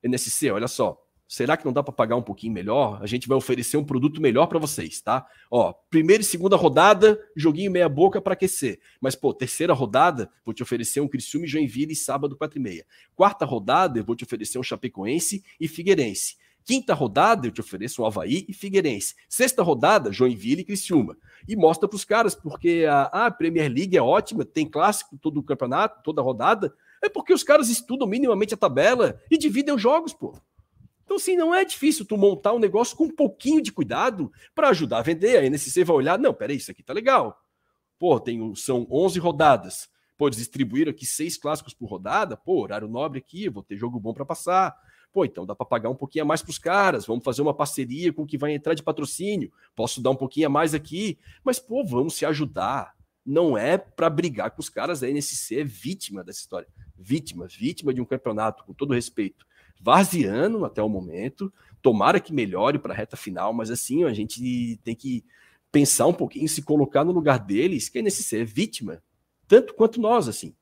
NSC, 0.02 0.50
olha 0.50 0.68
só. 0.68 1.00
Será 1.30 1.56
que 1.56 1.64
não 1.64 1.72
dá 1.72 1.80
para 1.80 1.92
pagar 1.92 2.16
um 2.16 2.22
pouquinho 2.22 2.52
melhor? 2.52 2.98
A 3.00 3.06
gente 3.06 3.28
vai 3.28 3.38
oferecer 3.38 3.76
um 3.76 3.84
produto 3.84 4.20
melhor 4.20 4.48
para 4.48 4.58
vocês, 4.58 5.00
tá? 5.00 5.24
Ó, 5.48 5.72
primeira 5.88 6.22
e 6.22 6.26
segunda 6.26 6.56
rodada, 6.56 7.20
joguinho 7.36 7.70
meia 7.70 7.88
boca 7.88 8.20
para 8.20 8.32
aquecer. 8.32 8.80
Mas, 9.00 9.14
pô, 9.14 9.32
terceira 9.32 9.72
rodada, 9.72 10.28
vou 10.44 10.52
te 10.52 10.60
oferecer 10.60 11.00
um 11.00 11.06
Criciúma 11.06 11.46
e 11.46 11.48
Joinville 11.48 11.94
sábado 11.94 12.36
4 12.36 12.58
e 12.58 12.60
meia. 12.60 12.86
Quarta 13.14 13.44
rodada, 13.44 14.00
eu 14.00 14.04
vou 14.04 14.16
te 14.16 14.24
oferecer 14.24 14.58
um 14.58 14.62
Chapecoense 14.64 15.44
e 15.60 15.68
Figueirense. 15.68 16.36
Quinta 16.64 16.94
rodada, 16.94 17.46
eu 17.46 17.52
te 17.52 17.60
ofereço 17.60 18.02
um 18.02 18.06
Havaí 18.06 18.44
e 18.48 18.52
Figueirense. 18.52 19.14
Sexta 19.28 19.62
rodada, 19.62 20.12
Joinville 20.12 20.62
e 20.62 20.64
Criciúma. 20.64 21.16
E 21.46 21.54
mostra 21.54 21.88
para 21.88 21.94
os 21.94 22.04
caras, 22.04 22.34
porque 22.34 22.84
a, 22.90 23.02
a 23.04 23.30
Premier 23.30 23.72
League 23.72 23.96
é 23.96 24.02
ótima, 24.02 24.44
tem 24.44 24.68
clássico 24.68 25.16
todo 25.16 25.38
o 25.38 25.44
campeonato, 25.44 26.02
toda 26.02 26.20
rodada. 26.20 26.74
É 27.00 27.08
porque 27.08 27.32
os 27.32 27.44
caras 27.44 27.68
estudam 27.68 28.08
minimamente 28.08 28.52
a 28.52 28.56
tabela 28.56 29.20
e 29.30 29.38
dividem 29.38 29.72
os 29.72 29.80
jogos, 29.80 30.12
pô. 30.12 30.36
Então, 31.10 31.16
assim, 31.16 31.34
não 31.34 31.52
é 31.52 31.64
difícil 31.64 32.04
tu 32.04 32.16
montar 32.16 32.52
um 32.52 32.60
negócio 32.60 32.96
com 32.96 33.06
um 33.06 33.10
pouquinho 33.10 33.60
de 33.60 33.72
cuidado 33.72 34.30
para 34.54 34.68
ajudar 34.68 34.98
a 34.98 35.02
vender. 35.02 35.38
A 35.38 35.44
NSC 35.44 35.82
vai 35.82 35.96
olhar, 35.96 36.16
não, 36.16 36.32
peraí, 36.32 36.56
isso 36.56 36.70
aqui 36.70 36.84
tá 36.84 36.92
legal. 36.92 37.36
Pô, 37.98 38.20
tem, 38.20 38.54
são 38.54 38.86
11 38.88 39.18
rodadas. 39.18 39.88
Pô, 40.16 40.30
distribuir 40.30 40.88
aqui 40.88 41.04
seis 41.04 41.36
clássicos 41.36 41.74
por 41.74 41.86
rodada. 41.86 42.36
Pô, 42.36 42.62
horário 42.62 42.86
nobre 42.86 43.18
aqui, 43.18 43.48
vou 43.48 43.60
ter 43.60 43.76
jogo 43.76 43.98
bom 43.98 44.14
para 44.14 44.24
passar. 44.24 44.72
Pô, 45.12 45.24
então 45.24 45.44
dá 45.44 45.52
para 45.52 45.66
pagar 45.66 45.90
um 45.90 45.96
pouquinho 45.96 46.22
a 46.22 46.28
mais 46.28 46.42
para 46.42 46.50
os 46.50 46.60
caras. 46.60 47.06
Vamos 47.06 47.24
fazer 47.24 47.42
uma 47.42 47.52
parceria 47.52 48.12
com 48.12 48.22
o 48.22 48.26
que 48.26 48.38
vai 48.38 48.54
entrar 48.54 48.74
de 48.74 48.82
patrocínio. 48.84 49.50
Posso 49.74 50.00
dar 50.00 50.10
um 50.10 50.16
pouquinho 50.16 50.46
a 50.46 50.50
mais 50.50 50.74
aqui. 50.74 51.18
Mas, 51.42 51.58
pô, 51.58 51.84
vamos 51.84 52.14
se 52.14 52.24
ajudar. 52.24 52.94
Não 53.26 53.58
é 53.58 53.76
para 53.76 54.08
brigar 54.08 54.52
com 54.52 54.60
os 54.60 54.68
caras. 54.68 55.02
A 55.02 55.08
NSC 55.08 55.58
é 55.58 55.64
vítima 55.64 56.22
dessa 56.22 56.38
história. 56.38 56.68
Vítima, 56.96 57.48
vítima 57.48 57.92
de 57.92 58.00
um 58.00 58.04
campeonato, 58.04 58.62
com 58.62 58.72
todo 58.72 58.94
respeito 58.94 59.49
varziano 59.80 60.64
até 60.64 60.82
o 60.82 60.88
momento. 60.88 61.52
Tomara 61.80 62.20
que 62.20 62.32
melhore 62.32 62.78
para 62.78 62.92
a 62.92 62.96
reta 62.96 63.16
final, 63.16 63.52
mas 63.52 63.70
assim, 63.70 64.04
a 64.04 64.12
gente 64.12 64.78
tem 64.84 64.94
que 64.94 65.24
pensar 65.72 66.06
um 66.06 66.12
pouquinho, 66.12 66.48
se 66.48 66.62
colocar 66.62 67.04
no 67.04 67.12
lugar 67.12 67.38
deles, 67.38 67.88
que 67.88 67.98
é 67.98 68.02
necessário, 68.02 68.42
é 68.42 68.44
vítima, 68.44 69.02
tanto 69.48 69.74
quanto 69.74 70.00
nós, 70.00 70.28
assim. 70.28 70.54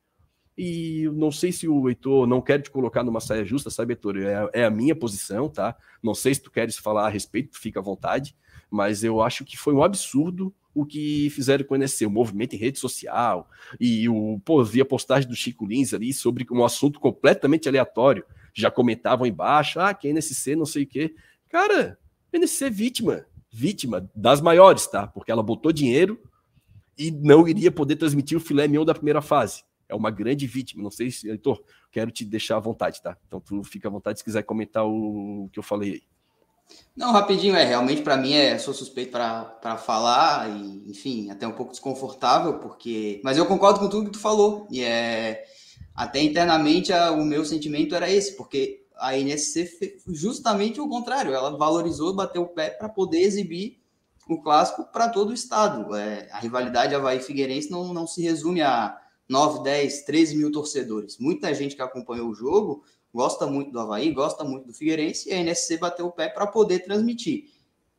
E 0.57 1.09
não 1.15 1.31
sei 1.31 1.53
se 1.53 1.69
o 1.69 1.89
Heitor 1.89 2.27
não 2.27 2.40
quer 2.40 2.61
te 2.61 2.70
colocar 2.70 3.05
numa 3.05 3.20
saia 3.20 3.45
justa, 3.45 3.70
sabe, 3.70 3.93
Heitor? 3.93 4.16
É, 4.19 4.51
é, 4.53 4.65
a 4.65 4.70
minha 4.70 4.95
posição, 4.95 5.49
tá? 5.49 5.77
Não 6.03 6.15
sei 6.15 6.35
se 6.35 6.43
tu 6.43 6.51
queres 6.51 6.77
falar 6.77 7.07
a 7.07 7.09
respeito, 7.09 7.59
fica 7.59 7.78
à 7.78 7.82
vontade, 7.82 8.36
mas 8.70 9.05
eu 9.05 9.23
acho 9.23 9.45
que 9.45 9.57
foi 9.57 9.73
um 9.73 9.82
absurdo 9.82 10.55
o 10.74 10.85
que 10.85 11.28
fizeram 11.31 11.65
com 11.65 11.74
o 11.74 11.77
NSC, 11.77 12.07
o 12.07 12.11
movimento 12.11 12.55
em 12.55 12.59
rede 12.59 12.78
social, 12.78 13.49
e 13.81 14.09
o, 14.09 14.40
pô, 14.45 14.62
vi 14.62 14.81
a 14.81 14.85
postagem 14.85 15.28
do 15.28 15.35
Chico 15.35 15.66
Lins 15.66 15.93
ali 15.93 16.12
sobre 16.12 16.47
um 16.53 16.65
assunto 16.65 17.01
completamente 17.01 17.69
aleatório, 17.69 18.24
já 18.60 18.70
comentavam 18.70 19.26
embaixo, 19.26 19.80
ah, 19.80 19.94
que 19.94 20.09
é 20.09 20.10
NSC, 20.10 20.56
não 20.56 20.66
sei 20.66 20.85
o 20.85 20.86
quê. 20.86 21.14
Cara, 21.48 21.98
NSC 22.32 22.66
é 22.66 22.70
vítima, 22.70 23.26
vítima 23.51 24.09
das 24.14 24.40
maiores, 24.40 24.86
tá? 24.86 25.06
Porque 25.06 25.30
ela 25.30 25.43
botou 25.43 25.72
dinheiro 25.72 26.20
e 26.97 27.10
não 27.10 27.47
iria 27.47 27.70
poder 27.70 27.97
transmitir 27.97 28.36
o 28.36 28.40
filé 28.40 28.66
mignon 28.66 28.85
da 28.85 28.94
primeira 28.94 29.22
fase. 29.22 29.62
É 29.89 29.94
uma 29.94 30.10
grande 30.10 30.47
vítima. 30.47 30.82
Não 30.82 30.90
sei 30.90 31.10
se, 31.10 31.28
Heitor, 31.28 31.62
quero 31.90 32.10
te 32.10 32.24
deixar 32.24 32.56
à 32.56 32.60
vontade, 32.60 33.01
tá? 33.01 33.16
Então 33.26 33.40
tu 33.40 33.62
fica 33.62 33.89
à 33.89 33.90
vontade 33.90 34.18
se 34.18 34.24
quiser 34.24 34.43
comentar 34.43 34.85
o 34.85 35.48
que 35.52 35.59
eu 35.59 35.62
falei 35.62 35.93
aí. 35.93 36.02
Não, 36.94 37.12
rapidinho, 37.12 37.56
é 37.56 37.64
realmente 37.64 38.02
para 38.02 38.16
mim 38.16 38.35
é 38.35 38.59
sou 38.59 38.74
suspeito 38.74 39.12
para 39.12 39.76
falar 39.78 40.51
e 40.51 40.90
enfim, 40.90 41.30
até 41.30 41.47
um 41.47 41.52
pouco 41.52 41.72
desconfortável 41.72 42.59
porque, 42.59 43.20
mas 43.24 43.39
eu 43.39 43.47
concordo 43.47 43.78
com 43.78 43.89
tudo 43.89 44.06
que 44.06 44.12
tu 44.12 44.18
falou 44.18 44.68
e 44.70 44.82
é 44.82 45.44
até 45.99 46.23
internamente, 46.23 46.93
a, 46.93 47.11
o 47.11 47.25
meu 47.25 47.45
sentimento 47.45 47.93
era 47.93 48.09
esse, 48.09 48.37
porque 48.37 48.87
a 48.99 49.19
NSC 49.19 49.66
fez 49.66 50.03
justamente 50.07 50.81
o 50.81 50.89
contrário, 50.89 51.35
ela 51.35 51.59
valorizou, 51.59 52.15
bateu 52.15 52.43
o 52.43 52.49
pé 52.49 52.70
para 52.70 52.89
poder 52.89 53.19
exibir 53.19 53.81
o 54.29 54.41
clássico 54.41 54.85
para 54.93 55.09
todo 55.09 55.31
o 55.31 55.35
estado. 55.35 55.93
É, 55.97 56.29
a 56.31 56.39
rivalidade 56.39 56.95
Havaí-Figueirense 56.95 57.69
não, 57.69 57.93
não 57.93 58.07
se 58.07 58.23
resume 58.23 58.62
a 58.62 58.97
9, 59.29 59.65
10, 59.65 60.05
13 60.05 60.37
mil 60.37 60.53
torcedores. 60.53 61.19
Muita 61.19 61.53
gente 61.53 61.75
que 61.75 61.83
acompanhou 61.83 62.29
o 62.29 62.35
jogo 62.35 62.85
gosta 63.12 63.49
muito 63.49 63.73
do 63.73 63.81
Havaí, 63.81 64.12
gosta 64.12 64.45
muito 64.45 64.69
do 64.69 64.73
Figueirense, 64.73 65.29
e 65.29 65.33
a 65.33 65.43
NSC 65.43 65.79
bateu 65.79 66.07
o 66.07 66.12
pé 66.12 66.29
para 66.29 66.47
poder 66.47 66.85
transmitir. 66.85 67.51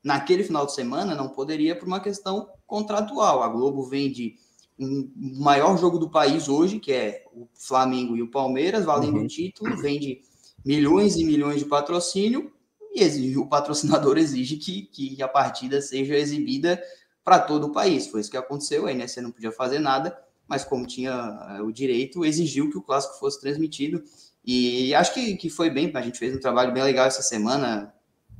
Naquele 0.02 0.46
final 0.46 0.66
de 0.66 0.74
semana 0.74 1.16
não 1.16 1.28
poderia 1.28 1.76
por 1.78 1.86
uma 1.86 2.00
questão 2.00 2.48
contratual. 2.66 3.44
A 3.44 3.50
Globo 3.50 3.84
vende 3.84 4.38
um 4.80 5.12
maior 5.42 5.78
jogo 5.78 6.00
do 6.00 6.10
país 6.10 6.48
hoje, 6.48 6.80
que 6.80 6.92
é 6.92 7.26
o 7.34 7.48
Flamengo 7.54 8.16
e 8.16 8.22
o 8.22 8.32
Palmeiras, 8.32 8.86
valendo 8.86 9.18
uhum. 9.18 9.26
o 9.26 9.28
título, 9.28 9.76
vende 9.78 10.22
milhões 10.66 11.18
e 11.18 11.26
milhões 11.26 11.60
de 11.60 11.66
patrocínio 11.66 12.52
e 12.94 13.04
exige, 13.04 13.38
o 13.38 13.48
patrocinador 13.48 14.18
exige 14.18 14.56
que, 14.56 14.84
que 14.84 15.22
a 15.22 15.28
partida 15.28 15.82
seja 15.82 16.16
exibida 16.16 16.82
para 17.24 17.40
todo 17.40 17.68
o 17.68 17.72
país. 17.72 18.08
Foi 18.08 18.22
isso 18.22 18.32
que 18.32 18.38
aconteceu, 18.38 18.88
a 18.88 18.94
NSC 18.94 19.22
não 19.22 19.32
podia 19.32 19.52
fazer 19.52 19.80
nada, 19.80 20.18
mas 20.48 20.64
como 20.64 20.88
tinha 20.88 21.58
eh, 21.58 21.62
o 21.62 21.72
direito, 21.72 22.26
exigiu 22.26 22.70
que 22.72 22.78
o 22.78 22.82
clássico 22.82 23.20
fosse 23.20 23.40
transmitido. 23.40 24.02
E 24.44 24.96
acho 24.96 25.14
que, 25.14 25.36
que 25.36 25.50
foi 25.50 25.70
bem, 25.70 25.92
a 25.94 26.02
gente 26.02 26.18
fez 26.18 26.34
um 26.34 26.40
trabalho 26.40 26.74
bem 26.74 26.82
legal 26.82 27.06
essa 27.06 27.22
semana. 27.22 27.94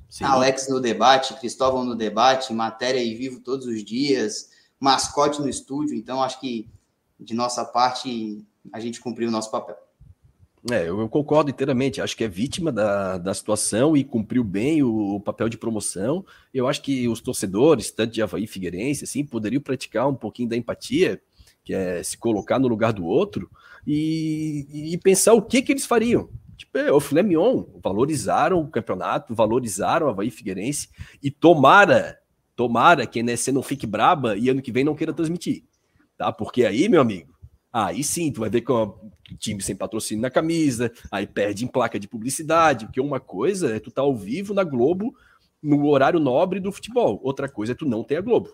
Sim. 0.08 0.24
Alex 0.24 0.68
no 0.70 0.80
debate, 0.80 1.36
Cristóvão 1.36 1.84
no 1.84 1.96
debate, 1.96 2.52
matéria 2.52 3.04
e 3.04 3.14
vivo 3.14 3.42
todos 3.42 3.68
os 3.68 3.84
dias 3.84 4.50
mascote 4.80 5.42
no 5.42 5.50
estúdio, 5.50 5.96
então 5.96 6.24
acho 6.24 6.40
que 6.40 6.70
de 7.20 7.34
nossa 7.34 7.66
parte 7.66 8.46
a 8.72 8.80
gente 8.80 9.02
cumpriu 9.02 9.28
o 9.28 9.32
nosso 9.32 9.52
papel. 9.52 9.76
É, 10.70 10.90
eu, 10.90 11.08
concordo 11.08 11.50
inteiramente. 11.50 12.02
Acho 12.02 12.18
que 12.18 12.24
é 12.24 12.28
vítima 12.28 12.72
da, 12.72 13.18
da 13.18 13.34
situação 13.34 13.96
e 13.96 14.04
cumpriu 14.04 14.44
bem 14.44 14.84
o, 14.84 15.16
o, 15.16 15.20
papel 15.20 15.48
de 15.48 15.58
promoção. 15.58 16.26
Eu 16.54 16.68
acho 16.68 16.82
que 16.82 17.08
os 17.08 17.22
torcedores, 17.22 17.92
tanto 17.92 18.14
de 18.14 18.22
Havaí 18.22 18.44
e 18.44 18.48
Figueirense, 18.48 19.06
assim, 19.06 19.26
poderiam 19.26 19.62
praticar 19.62 20.08
um 20.10 20.16
pouquinho 20.16 20.50
da 20.50 20.58
empatia, 20.58 21.22
que 21.64 21.74
é 21.74 22.04
se 22.04 22.18
colocar 22.18 22.60
no 22.60 22.68
lugar 22.68 22.92
do 22.92 23.06
outro 23.06 23.50
e, 23.88 24.92
e 24.94 24.98
pensar 24.98 25.34
o 25.34 25.42
que, 25.42 25.62
que 25.62 25.72
eles 25.72 25.86
fariam. 25.86 26.30
Tipo, 26.58 26.78
é, 26.78 26.92
o 26.92 27.00
filé 27.00 27.24
valorizaram 27.82 28.60
o 28.60 28.68
campeonato, 28.68 29.34
valorizaram 29.34 30.08
o 30.08 30.10
Havaí 30.10 30.28
e 30.28 30.32
Figueirense 30.32 30.90
e 31.24 31.32
tomara 31.32 32.19
Tomara 32.60 33.08
que 33.08 33.20
a 33.20 33.24
NSC 33.24 33.54
não 33.54 33.64
fique 33.64 33.88
braba 33.88 34.36
e 34.36 34.50
ano 34.50 34.62
que 34.62 34.70
vem 34.70 34.84
não 34.84 34.94
queira 34.94 35.14
transmitir, 35.14 35.64
tá? 36.18 36.30
Porque 36.30 36.66
aí, 36.66 36.90
meu 36.90 37.00
amigo, 37.00 37.34
aí 37.72 38.04
sim, 38.04 38.34
tu 38.34 38.42
vai 38.42 38.50
ver 38.50 38.60
que 38.60 38.70
o 38.70 39.00
time 39.40 39.62
sem 39.64 39.74
patrocínio 39.74 40.22
na 40.22 40.30
camisa, 40.30 40.92
aí 41.10 41.26
perde 41.26 41.64
em 41.64 41.70
placa 41.70 41.98
de 41.98 42.06
publicidade, 42.06 42.86
porque 42.86 43.00
uma 43.00 43.18
coisa 43.18 43.74
é 43.74 43.80
tu 43.80 43.90
tá 43.90 44.02
ao 44.02 44.14
vivo 44.14 44.54
na 44.54 44.66
Globo 44.66 45.16
no 45.64 45.88
horário 45.88 46.20
nobre 46.20 46.60
do 46.60 46.70
futebol, 46.70 47.18
outra 47.24 47.48
coisa 47.48 47.72
é 47.72 47.76
tu 47.76 47.86
não 47.86 48.04
ter 48.04 48.18
a 48.18 48.22
Globo, 48.22 48.50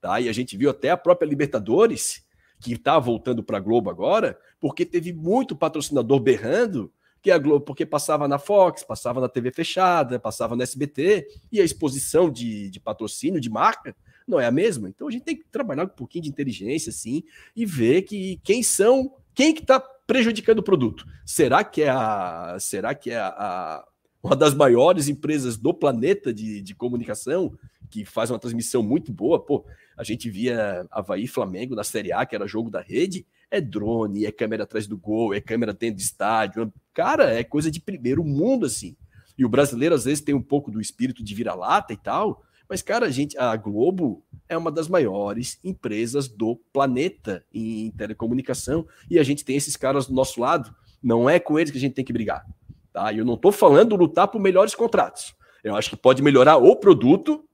tá? 0.00 0.20
E 0.20 0.28
a 0.28 0.32
gente 0.32 0.56
viu 0.56 0.70
até 0.70 0.90
a 0.90 0.96
própria 0.96 1.26
Libertadores, 1.26 2.24
que 2.60 2.78
tá 2.78 2.96
voltando 2.96 3.42
para 3.42 3.56
a 3.56 3.60
Globo 3.60 3.90
agora, 3.90 4.38
porque 4.60 4.86
teve 4.86 5.12
muito 5.12 5.56
patrocinador 5.56 6.20
berrando 6.20 6.92
que 7.22 7.30
a 7.30 7.38
Globo, 7.38 7.64
porque 7.64 7.84
passava 7.84 8.28
na 8.28 8.38
Fox, 8.38 8.82
passava 8.82 9.20
na 9.20 9.28
TV 9.28 9.50
fechada, 9.50 10.18
passava 10.18 10.54
no 10.54 10.62
SBT, 10.62 11.26
e 11.50 11.60
a 11.60 11.64
exposição 11.64 12.30
de, 12.30 12.70
de 12.70 12.80
patrocínio, 12.80 13.40
de 13.40 13.50
marca, 13.50 13.94
não 14.26 14.38
é 14.38 14.46
a 14.46 14.50
mesma. 14.50 14.88
Então 14.88 15.08
a 15.08 15.10
gente 15.10 15.24
tem 15.24 15.36
que 15.36 15.44
trabalhar 15.50 15.84
um 15.84 15.88
pouquinho 15.88 16.24
de 16.24 16.30
inteligência, 16.30 16.90
assim, 16.90 17.22
e 17.56 17.64
ver 17.64 18.02
que 18.02 18.40
quem 18.44 18.62
são, 18.62 19.12
quem 19.34 19.54
que 19.54 19.62
está 19.62 19.80
prejudicando 19.80 20.60
o 20.60 20.62
produto. 20.62 21.06
Será 21.24 21.64
que 21.64 21.82
é 21.82 21.90
a. 21.90 22.56
Será 22.60 22.94
que 22.94 23.10
é 23.10 23.18
a, 23.18 23.28
a 23.28 23.88
uma 24.22 24.34
das 24.34 24.54
maiores 24.54 25.08
empresas 25.08 25.56
do 25.56 25.72
planeta 25.72 26.34
de, 26.34 26.60
de 26.60 26.74
comunicação, 26.74 27.56
que 27.88 28.04
faz 28.04 28.30
uma 28.30 28.38
transmissão 28.38 28.82
muito 28.82 29.12
boa. 29.12 29.40
Pô, 29.40 29.64
a 29.98 30.04
gente 30.04 30.30
via 30.30 30.86
Havaí 30.92 31.26
Flamengo 31.26 31.74
na 31.74 31.82
Série 31.82 32.12
A, 32.12 32.24
que 32.24 32.36
era 32.36 32.46
jogo 32.46 32.70
da 32.70 32.80
rede, 32.80 33.26
é 33.50 33.60
drone, 33.60 34.24
é 34.24 34.30
câmera 34.30 34.62
atrás 34.62 34.86
do 34.86 34.96
gol, 34.96 35.34
é 35.34 35.40
câmera 35.40 35.72
dentro 35.72 35.96
do 35.96 36.00
estádio. 36.00 36.72
Cara, 36.94 37.34
é 37.34 37.42
coisa 37.42 37.68
de 37.68 37.80
primeiro 37.80 38.22
mundo, 38.22 38.64
assim. 38.64 38.96
E 39.36 39.44
o 39.44 39.48
brasileiro, 39.48 39.96
às 39.96 40.04
vezes, 40.04 40.20
tem 40.20 40.36
um 40.36 40.42
pouco 40.42 40.70
do 40.70 40.80
espírito 40.80 41.24
de 41.24 41.34
vira-lata 41.34 41.92
e 41.92 41.96
tal. 41.96 42.44
Mas, 42.68 42.80
cara, 42.80 43.06
a 43.06 43.10
gente, 43.10 43.36
a 43.36 43.56
Globo 43.56 44.22
é 44.48 44.56
uma 44.56 44.70
das 44.70 44.88
maiores 44.88 45.58
empresas 45.64 46.28
do 46.28 46.54
planeta 46.72 47.44
em 47.52 47.90
telecomunicação. 47.92 48.86
E 49.10 49.18
a 49.18 49.24
gente 49.24 49.44
tem 49.44 49.56
esses 49.56 49.74
caras 49.74 50.06
do 50.06 50.14
nosso 50.14 50.40
lado. 50.40 50.72
Não 51.02 51.28
é 51.28 51.40
com 51.40 51.58
eles 51.58 51.72
que 51.72 51.78
a 51.78 51.80
gente 51.80 51.94
tem 51.94 52.04
que 52.04 52.12
brigar. 52.12 52.46
Tá? 52.92 53.12
E 53.12 53.18
eu 53.18 53.24
não 53.24 53.34
estou 53.34 53.50
falando 53.50 53.96
lutar 53.96 54.28
por 54.28 54.40
melhores 54.40 54.76
contratos. 54.76 55.34
Eu 55.64 55.74
acho 55.74 55.90
que 55.90 55.96
pode 55.96 56.22
melhorar 56.22 56.56
o 56.56 56.76
produto 56.76 57.47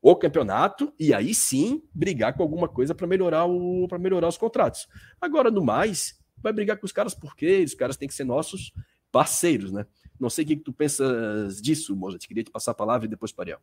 o 0.00 0.14
campeonato 0.14 0.92
e 0.98 1.12
aí 1.12 1.34
sim 1.34 1.82
brigar 1.92 2.34
com 2.34 2.42
alguma 2.42 2.68
coisa 2.68 2.94
para 2.94 3.06
melhorar 3.06 3.46
o 3.46 3.86
para 3.88 3.98
melhorar 3.98 4.28
os 4.28 4.36
contratos. 4.36 4.86
Agora 5.20 5.50
no 5.50 5.64
mais, 5.64 6.18
vai 6.36 6.52
brigar 6.52 6.76
com 6.76 6.86
os 6.86 6.92
caras 6.92 7.14
porque 7.14 7.62
os 7.64 7.74
caras 7.74 7.96
têm 7.96 8.08
que 8.08 8.14
ser 8.14 8.24
nossos 8.24 8.72
parceiros, 9.10 9.72
né? 9.72 9.86
Não 10.18 10.30
sei 10.30 10.44
o 10.44 10.48
que, 10.48 10.56
tu 10.56 10.72
pensas 10.72 11.60
disso, 11.60 11.94
Moza. 11.94 12.18
Te 12.18 12.28
queria 12.28 12.44
te 12.44 12.50
passar 12.50 12.70
a 12.70 12.74
palavra 12.74 13.06
e 13.06 13.10
depois 13.10 13.32
para 13.32 13.44
Ariel. 13.44 13.60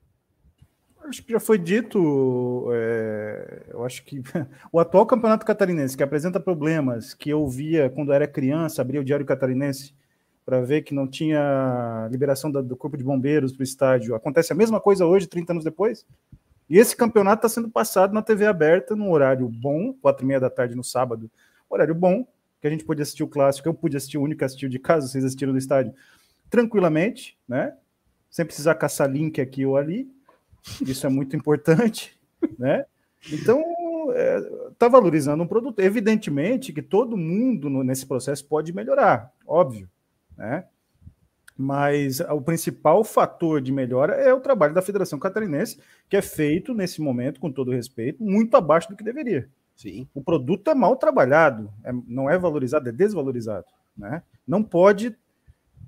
Acho 1.06 1.24
que 1.24 1.34
já 1.34 1.40
foi 1.40 1.58
dito. 1.58 2.70
É, 2.72 3.66
eu 3.70 3.84
acho 3.84 4.04
que 4.04 4.22
o 4.72 4.80
atual 4.80 5.06
campeonato 5.06 5.46
catarinense, 5.46 5.98
que 5.98 6.04
apresenta 6.04 6.40
problemas 6.40 7.14
que 7.14 7.30
eu 7.30 7.48
via 7.48 7.90
quando 7.90 8.14
era 8.14 8.28
criança, 8.28 8.82
abria 8.82 9.02
o 9.02 9.04
Diário 9.04 9.26
Catarinense, 9.26 9.94
para 10.46 10.62
ver 10.62 10.82
que 10.82 10.94
não 10.94 11.08
tinha 11.08 12.08
liberação 12.12 12.52
do, 12.52 12.62
do 12.62 12.76
corpo 12.76 12.98
de 12.98 13.04
bombeiros 13.04 13.52
para 13.54 13.62
o 13.62 13.64
estádio. 13.64 14.16
Acontece 14.16 14.52
a 14.52 14.56
mesma 14.56 14.80
coisa 14.80 15.06
hoje, 15.06 15.28
30 15.28 15.54
anos 15.54 15.64
depois? 15.64 16.06
E 16.70 16.78
esse 16.78 16.96
campeonato 16.96 17.46
está 17.46 17.50
sendo 17.50 17.70
passado 17.70 18.14
na 18.14 18.22
TV 18.22 18.46
aberta, 18.46 18.96
num 18.96 19.12
horário 19.12 19.48
bom, 19.48 19.94
quatro 19.94 20.24
e 20.24 20.28
meia 20.28 20.40
da 20.40 20.50
tarde 20.50 20.76
no 20.76 20.84
sábado, 20.84 21.30
horário 21.70 21.96
bom, 21.96 22.26
que 22.60 22.68
a 22.68 22.70
gente 22.70 22.86
pôde 22.86 23.02
assistir 23.02 23.24
o 23.24 23.28
clássico, 23.28 23.68
eu 23.68 23.74
pude 23.74 23.98
assistir 23.98 24.18
o 24.18 24.22
único 24.22 24.44
assistiu 24.44 24.70
de 24.70 24.80
casa, 24.80 25.08
vocês 25.08 25.24
assistiram 25.24 25.52
do 25.52 25.58
estádio, 25.58 25.94
tranquilamente, 26.50 27.38
né? 27.48 27.76
Sem 28.30 28.46
precisar 28.46 28.76
caçar 28.76 29.10
link 29.10 29.42
aqui 29.42 29.66
ou 29.66 29.78
ali. 29.78 30.10
Isso 30.82 31.06
é 31.06 31.10
muito 31.10 31.36
importante, 31.36 32.18
né? 32.58 32.86
Então, 33.32 33.62
está 34.10 34.20
é, 34.20 34.42
tá 34.80 34.88
valorizando 34.88 35.44
um 35.44 35.48
produto. 35.48 35.80
Evidentemente 35.80 36.74
que 36.74 36.82
todo 36.82 37.18
mundo 37.18 37.70
no, 37.70 37.84
nesse 37.84 38.06
processo 38.06 38.46
pode 38.46 38.74
melhorar, 38.74 39.32
óbvio, 39.46 39.90
né? 40.38 40.66
Mas 41.56 42.20
o 42.20 42.42
principal 42.42 43.04
fator 43.04 43.62
de 43.62 43.72
melhora 43.72 44.14
é 44.14 44.34
o 44.34 44.40
trabalho 44.40 44.74
da 44.74 44.82
Federação 44.82 45.20
Catarinense, 45.20 45.80
que 46.10 46.18
é 46.18 46.22
feito 46.22 46.74
nesse 46.74 47.02
momento, 47.02 47.40
com 47.40 47.52
todo 47.52 47.72
respeito, 47.72 48.24
muito 48.24 48.58
abaixo 48.58 48.90
do 48.90 48.96
que 48.96 49.04
deveria. 49.04 49.48
Sim. 49.76 50.08
O 50.14 50.24
produto 50.24 50.70
é 50.70 50.76
mal 50.76 50.96
trabalhado, 50.96 51.72
é, 51.84 51.92
não 52.08 52.30
é 52.30 52.38
valorizado, 52.38 52.90
é 52.90 52.92
desvalorizado. 52.92 53.68
Né? 53.98 54.24
Não 54.48 54.64
pode. 54.64 55.16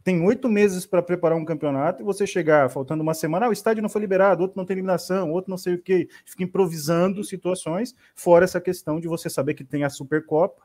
Tem 0.04 0.22
oito 0.22 0.48
meses 0.48 0.86
para 0.86 1.02
preparar 1.02 1.36
um 1.36 1.46
campeonato 1.46 2.04
e 2.04 2.06
você 2.06 2.28
chegar 2.28 2.70
faltando 2.70 3.02
uma 3.02 3.16
semana, 3.16 3.48
ah, 3.48 3.50
o 3.50 3.54
estádio 3.54 3.82
não 3.82 3.90
foi 3.90 4.02
liberado, 4.02 4.44
outro 4.44 4.56
não 4.56 4.66
tem 4.66 4.76
eliminação, 4.76 5.32
outro 5.32 5.50
não 5.50 5.58
sei 5.58 5.74
o 5.74 5.82
que, 5.82 6.08
fica 6.24 6.44
improvisando 6.44 7.24
situações, 7.24 7.96
fora 8.14 8.46
essa 8.46 8.62
questão 8.62 9.00
de 9.00 9.08
você 9.08 9.32
saber 9.32 9.56
que 9.56 9.64
tem 9.64 9.84
a 9.84 9.90
Supercopa, 9.90 10.62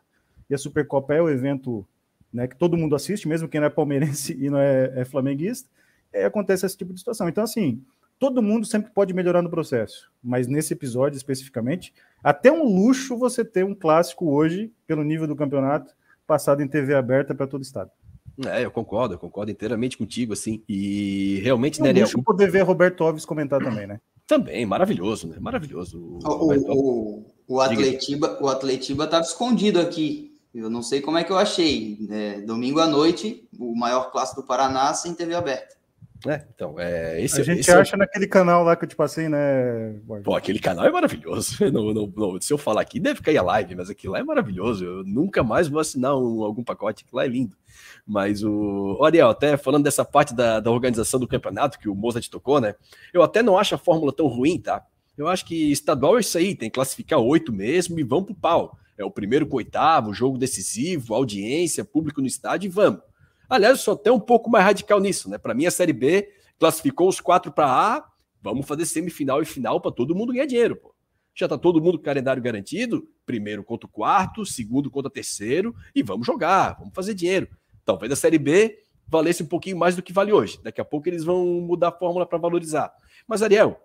e 0.51 0.55
a 0.55 0.59
Supercopa 0.59 1.15
é 1.15 1.23
o 1.23 1.29
evento 1.31 1.87
né, 2.33 2.47
que 2.47 2.57
todo 2.57 2.77
mundo 2.77 2.95
assiste, 2.95 3.29
mesmo 3.29 3.49
quem 3.49 3.61
não 3.61 3.67
é 3.67 3.71
palmeirense 3.71 4.37
e 4.41 4.49
não 4.49 4.59
é, 4.59 5.01
é 5.01 5.05
flamenguista, 5.05 5.69
é, 6.13 6.25
acontece 6.25 6.67
esse 6.67 6.77
tipo 6.77 6.93
de 6.93 6.99
situação. 6.99 7.29
Então, 7.29 7.45
assim, 7.45 7.83
todo 8.19 8.43
mundo 8.43 8.67
sempre 8.67 8.91
pode 8.93 9.15
melhorar 9.15 9.43
no 9.43 9.51
processo, 9.51 10.11
mas 10.23 10.47
nesse 10.47 10.73
episódio 10.73 11.17
especificamente, 11.17 11.93
até 12.23 12.51
um 12.51 12.65
luxo 12.65 13.17
você 13.17 13.45
ter 13.45 13.65
um 13.65 13.75
clássico 13.75 14.31
hoje, 14.31 14.73
pelo 14.87 15.03
nível 15.03 15.27
do 15.27 15.37
campeonato, 15.37 15.95
passado 16.27 16.63
em 16.63 16.69
TV 16.69 16.95
aberta 16.95 17.35
para 17.35 17.47
todo 17.47 17.61
o 17.61 17.65
estado. 17.65 17.91
É, 18.47 18.65
eu 18.65 18.71
concordo, 18.71 19.15
eu 19.15 19.19
concordo 19.19 19.51
inteiramente 19.51 19.99
contigo, 19.99 20.33
assim, 20.33 20.63
e 20.69 21.41
realmente, 21.43 21.81
é 21.81 21.83
um 21.83 21.93
né, 21.93 22.01
luxo 22.01 22.23
poder 22.23 22.51
ver 22.51 22.63
Roberto 22.63 23.05
Alves 23.05 23.25
comentar 23.25 23.63
também, 23.63 23.87
né? 23.87 24.01
Também, 24.27 24.65
maravilhoso, 24.65 25.27
né? 25.27 25.37
Maravilhoso. 25.41 25.99
O, 25.99 26.29
o, 26.29 26.73
o, 26.73 27.27
o 27.49 27.61
Atletiba, 27.61 28.39
o 28.41 28.49
Atletiba 28.49 29.05
estava 29.05 29.25
escondido 29.25 29.81
aqui. 29.81 30.30
Eu 30.55 30.69
não 30.69 30.83
sei 30.83 31.01
como 31.01 31.17
é 31.17 31.25
que 31.25 31.31
eu 31.31 31.39
achei. 31.39 31.99
É, 32.11 32.41
domingo 32.41 32.81
à 32.81 32.87
noite, 32.87 33.49
o 33.59 33.75
maior 33.77 34.11
clássico 34.11 34.43
do 34.43 34.47
Paraná 34.47 34.93
sem 34.95 35.15
TV 35.15 35.35
aberta. 35.35 35.81
É, 36.27 36.45
então, 36.55 36.79
é, 36.79 37.23
esse, 37.23 37.41
a 37.41 37.45
gente 37.45 37.61
esse 37.61 37.71
acha 37.71 37.97
é... 37.97 37.99
naquele 37.99 38.27
canal 38.27 38.63
lá 38.63 38.77
que 38.77 38.85
eu 38.85 38.89
te 38.89 38.95
passei, 38.95 39.27
né? 39.27 39.95
Pô, 40.23 40.35
aquele 40.37 40.59
canal 40.59 40.85
é 40.85 40.91
maravilhoso. 40.91 41.57
Não, 41.73 41.95
não, 41.95 42.13
não, 42.15 42.41
se 42.41 42.53
eu 42.53 42.59
falar 42.59 42.83
aqui, 42.83 43.01
deve 43.01 43.23
cair 43.23 43.39
a 43.39 43.43
live, 43.43 43.75
mas 43.75 43.89
aquilo 43.89 44.13
lá 44.13 44.19
é 44.19 44.23
maravilhoso. 44.23 44.85
Eu 44.85 45.05
nunca 45.05 45.43
mais 45.43 45.69
vou 45.69 45.81
assinar 45.81 46.15
um, 46.17 46.43
algum 46.43 46.63
pacote, 46.63 47.05
aquilo 47.05 47.17
lá 47.17 47.25
é 47.25 47.29
lindo. 47.29 47.57
Mas 48.07 48.43
o. 48.43 48.99
Ariel, 49.03 49.31
até 49.31 49.57
falando 49.57 49.85
dessa 49.85 50.05
parte 50.05 50.35
da, 50.35 50.61
da 50.61 50.71
organização 50.71 51.19
do 51.19 51.29
campeonato 51.29 51.79
que 51.79 51.89
o 51.89 51.95
Mozart 51.95 52.29
tocou, 52.29 52.61
né? 52.61 52.75
Eu 53.15 53.23
até 53.23 53.43
não 53.43 53.57
acho 53.57 53.75
a 53.75 53.79
fórmula 53.79 54.13
tão 54.13 54.27
ruim, 54.27 54.59
tá? 54.59 54.85
Eu 55.17 55.29
acho 55.29 55.45
que 55.45 55.71
estadual 55.71 56.19
é 56.19 56.21
isso 56.21 56.37
aí, 56.37 56.55
tem 56.55 56.69
que 56.69 56.75
classificar 56.75 57.19
oito 57.19 57.53
mesmo 57.53 57.99
e 57.99 58.03
vão 58.03 58.25
pro 58.25 58.35
pau. 58.35 58.77
É 59.01 59.05
o 59.05 59.11
primeiro 59.11 59.47
com 59.47 59.57
oitavo, 59.57 60.13
jogo 60.13 60.37
decisivo, 60.37 61.15
audiência, 61.15 61.83
público 61.83 62.21
no 62.21 62.27
estádio 62.27 62.67
e 62.67 62.71
vamos. 62.71 63.01
Aliás, 63.49 63.79
eu 63.79 63.83
sou 63.83 63.95
até 63.95 64.13
um 64.13 64.21
pouco 64.21 64.51
mais 64.51 64.63
radical 64.63 65.01
nisso, 65.01 65.31
né? 65.31 65.39
Para 65.39 65.55
mim, 65.55 65.65
a 65.65 65.71
Série 65.71 65.95
B 65.95 66.31
classificou 66.59 67.09
os 67.09 67.19
quatro 67.19 67.51
para 67.51 67.67
A, 67.67 68.05
vamos 68.43 68.67
fazer 68.67 68.85
semifinal 68.85 69.41
e 69.41 69.47
final 69.47 69.81
para 69.81 69.91
todo 69.91 70.15
mundo 70.15 70.35
ganhar 70.35 70.45
dinheiro, 70.45 70.77
pô. 70.77 70.95
Já 71.35 71.49
tá 71.49 71.57
todo 71.57 71.81
mundo 71.81 71.97
com 71.97 72.05
calendário 72.05 72.43
garantido, 72.43 73.09
primeiro 73.25 73.65
contra 73.65 73.87
o 73.87 73.91
quarto, 73.91 74.45
segundo 74.45 74.91
contra 74.91 75.09
o 75.09 75.11
terceiro, 75.11 75.75
e 75.95 76.03
vamos 76.03 76.27
jogar, 76.27 76.77
vamos 76.79 76.93
fazer 76.95 77.15
dinheiro. 77.15 77.49
Talvez 77.87 78.13
a 78.13 78.17
Série 78.17 78.39
B 78.39 78.81
valesse 79.09 79.43
um 79.43 79.47
pouquinho 79.47 79.79
mais 79.79 79.97
do 79.97 80.03
que 80.03 80.13
vale 80.13 80.31
hoje. 80.31 80.61
Daqui 80.63 80.79
a 80.79 80.85
pouco 80.85 81.09
eles 81.09 81.25
vão 81.25 81.43
mudar 81.63 81.89
a 81.89 81.93
fórmula 81.93 82.27
para 82.27 82.37
valorizar. 82.37 82.93
Mas, 83.27 83.43
Ariel, 83.43 83.81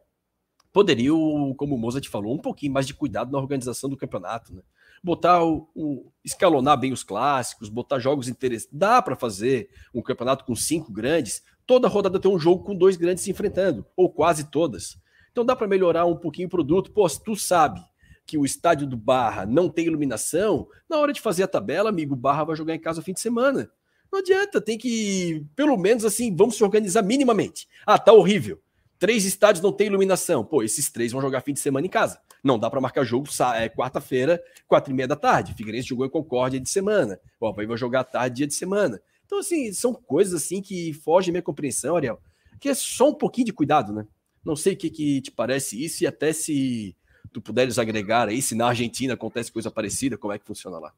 poderiam, 0.74 1.56
como 1.58 1.74
o 1.74 1.78
Mozart 1.78 2.06
falou, 2.10 2.36
um 2.36 2.38
pouquinho 2.38 2.74
mais 2.74 2.86
de 2.86 2.94
cuidado 2.94 3.32
na 3.32 3.38
organização 3.38 3.90
do 3.90 3.96
campeonato, 3.96 4.54
né? 4.54 4.62
Botar 5.06 5.44
o, 5.44 5.70
o, 5.76 6.12
escalonar 6.24 6.78
bem 6.80 6.92
os 6.92 7.04
clássicos, 7.04 7.70
botar 7.70 8.00
jogos 8.00 8.28
interessantes. 8.28 8.68
Dá 8.74 9.02
para 9.02 9.16
fazer 9.16 9.70
um 9.94 10.02
campeonato 10.02 10.44
com 10.44 10.56
cinco 10.56 10.92
grandes. 10.92 11.44
Toda 11.68 11.88
rodada 11.88 12.20
tem 12.20 12.30
um 12.30 12.40
jogo 12.40 12.64
com 12.64 12.76
dois 12.76 12.98
grandes 12.98 13.24
se 13.24 13.30
enfrentando, 13.30 13.86
ou 13.96 14.10
quase 14.10 14.50
todas. 14.50 14.98
Então 15.32 15.46
dá 15.46 15.56
para 15.56 15.68
melhorar 15.68 16.06
um 16.06 16.16
pouquinho 16.16 16.48
o 16.48 16.52
produto. 16.52 16.92
Pô, 16.92 17.08
se 17.08 17.24
tu 17.24 17.36
sabe 17.36 17.80
que 18.26 18.38
o 18.38 18.46
estádio 18.46 18.88
do 18.88 18.98
Barra 18.98 19.46
não 19.46 19.70
tem 19.70 19.86
iluminação, 19.86 20.68
na 20.90 20.98
hora 20.98 21.14
de 21.14 21.22
fazer 21.22 21.44
a 21.44 21.48
tabela, 21.48 21.90
amigo, 21.90 22.16
o 22.16 22.18
Barra 22.18 22.44
vai 22.44 22.56
jogar 22.56 22.74
em 22.74 22.80
casa 22.80 23.00
no 23.00 23.06
fim 23.06 23.14
de 23.14 23.20
semana. 23.20 23.70
Não 24.12 24.20
adianta, 24.20 24.60
tem 24.60 24.78
que, 24.78 25.46
pelo 25.56 25.78
menos 25.78 26.04
assim, 26.04 26.36
vamos 26.36 26.56
se 26.56 26.64
organizar 26.64 27.04
minimamente. 27.04 27.68
Ah, 27.86 28.00
tá 28.00 28.12
horrível. 28.12 28.60
Três 28.98 29.26
estádios 29.26 29.62
não 29.62 29.72
tem 29.72 29.88
iluminação. 29.88 30.44
Pô, 30.44 30.64
esses 30.64 30.90
três 30.90 31.12
vão 31.12 31.22
jogar 31.22 31.42
fim 31.42 31.54
de 31.54 31.60
semana 31.60 31.86
em 31.86 31.90
casa. 31.90 32.20
Não 32.46 32.60
dá 32.60 32.70
para 32.70 32.80
marcar 32.80 33.04
jogo 33.04 33.28
é, 33.56 33.68
quarta-feira, 33.68 34.40
quatro 34.68 34.94
e 34.94 34.96
meia 34.96 35.08
da 35.08 35.16
tarde. 35.16 35.56
Figueirense 35.56 35.88
jogou 35.88 36.06
em 36.06 36.10
Concórdia 36.12 36.60
de 36.60 36.70
semana. 36.70 37.20
O 37.40 37.48
Havaí 37.48 37.66
vai 37.66 37.76
jogar 37.76 38.02
à 38.02 38.04
tarde, 38.04 38.36
dia 38.36 38.46
de 38.46 38.54
semana. 38.54 39.02
Então, 39.26 39.40
assim, 39.40 39.74
são 39.74 39.96
coisas 39.96 40.44
assim 40.44 40.62
que 40.62 40.94
fogem 40.94 41.32
minha 41.32 41.42
compreensão, 41.42 41.96
Ariel. 41.96 42.22
Que 42.60 42.70
é 42.70 42.76
só 42.76 43.10
um 43.10 43.16
pouquinho 43.16 43.48
de 43.48 43.52
cuidado, 43.52 43.92
né? 43.92 44.06
Não 44.46 44.56
sei 44.56 44.74
o 44.74 44.78
que, 44.78 44.92
que 44.92 45.22
te 45.22 45.32
parece 45.32 45.84
isso 45.84 46.04
e 46.04 46.08
até 46.08 46.32
se 46.32 46.96
tu 47.34 47.42
puderes 47.42 47.80
agregar 47.80 48.30
aí, 48.30 48.44
se 48.44 48.54
na 48.54 48.68
Argentina 48.68 49.16
acontece 49.16 49.52
coisa 49.52 49.72
parecida, 49.72 50.16
como 50.16 50.32
é 50.32 50.38
que 50.38 50.46
funciona 50.46 50.78
lá? 50.78 50.94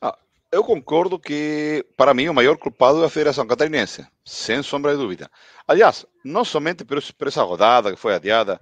Ah, 0.00 0.16
eu 0.52 0.62
concordo 0.62 1.18
que, 1.18 1.84
para 1.96 2.14
mim, 2.14 2.28
o 2.28 2.34
maior 2.34 2.56
culpado 2.56 3.02
é 3.02 3.06
a 3.06 3.10
Federação 3.10 3.48
Catarinense, 3.48 4.06
sem 4.24 4.62
sombra 4.62 4.92
de 4.92 4.98
dúvida. 4.98 5.28
Aliás, 5.66 6.06
não 6.24 6.44
somente 6.44 6.84
por, 6.84 7.02
essa 7.26 7.42
rodada 7.42 7.90
que 7.90 7.98
foi 7.98 8.14
adiada. 8.14 8.60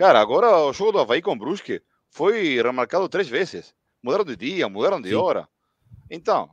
Cara, 0.00 0.18
agora 0.18 0.56
o 0.56 0.72
jogo 0.72 0.92
do 0.92 0.98
Havaí 0.98 1.20
com 1.20 1.32
o 1.32 1.38
Brusque 1.38 1.82
foi 2.08 2.56
remarcado 2.56 3.06
três 3.06 3.28
vezes. 3.28 3.74
Mudaram 4.02 4.24
de 4.24 4.34
dia, 4.34 4.66
mudaram 4.66 4.98
de 4.98 5.10
Sim. 5.10 5.14
hora. 5.14 5.46
Então, 6.08 6.46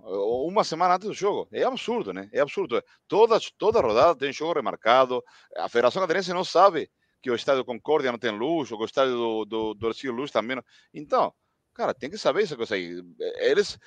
uma 0.45 0.65
semana 0.65 0.95
antes 0.95 1.07
do 1.07 1.13
jogo. 1.13 1.47
É 1.53 1.63
absurdo, 1.63 2.11
né? 2.11 2.27
É 2.33 2.41
absurdo. 2.41 2.83
Toda, 3.07 3.39
toda 3.57 3.79
rodada 3.79 4.19
tem 4.19 4.33
jogo 4.33 4.55
remarcado. 4.55 5.23
A 5.55 5.69
Federação 5.69 6.01
Catarinense 6.01 6.33
não 6.33 6.43
sabe 6.43 6.91
que 7.21 7.31
o 7.31 7.35
estádio 7.35 7.63
Concórdia 7.63 8.11
não 8.11 8.19
tem 8.19 8.31
luz, 8.31 8.69
ou 8.69 8.77
que 8.79 8.83
o 8.83 8.85
estádio 8.85 9.13
do, 9.15 9.45
do, 9.45 9.73
do 9.75 9.87
Ercílio 9.87 10.13
Luz 10.13 10.29
também. 10.29 10.57
Não. 10.57 10.63
Então, 10.93 11.33
cara, 11.73 11.93
tem 11.93 12.09
que 12.09 12.17
saber 12.17 12.43
essa 12.43 12.57
coisa 12.57 12.75
aí. 12.75 13.01
Eles, 13.37 13.79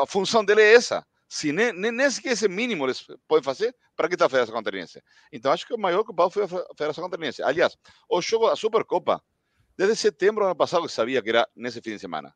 a 0.00 0.04
função 0.04 0.44
dele 0.44 0.62
é 0.62 0.74
essa. 0.74 1.06
Se 1.28 1.52
nem, 1.52 1.72
nem, 1.72 1.90
nem 1.90 2.10
sequer 2.10 2.32
esse 2.32 2.48
mínimo 2.48 2.84
eles 2.84 3.06
podem 3.26 3.42
fazer, 3.42 3.74
para 3.96 4.08
que 4.08 4.14
está 4.14 4.26
a 4.26 4.28
Federação 4.28 4.54
Catarinense? 4.54 5.02
Então, 5.32 5.52
acho 5.52 5.66
que 5.66 5.74
o 5.74 5.78
maior 5.78 6.04
culpado 6.04 6.30
foi 6.30 6.44
a 6.44 6.48
Federação 6.48 7.04
Catarinense. 7.04 7.42
Aliás, 7.42 7.76
o 8.08 8.20
jogo 8.20 8.48
da 8.48 8.56
Supercopa, 8.56 9.22
desde 9.76 9.96
setembro 9.96 10.44
do 10.44 10.46
ano 10.46 10.56
passado, 10.56 10.86
que 10.86 10.92
sabia 10.92 11.22
que 11.22 11.30
era 11.30 11.48
nesse 11.56 11.80
fim 11.80 11.90
de 11.90 11.98
semana. 11.98 12.34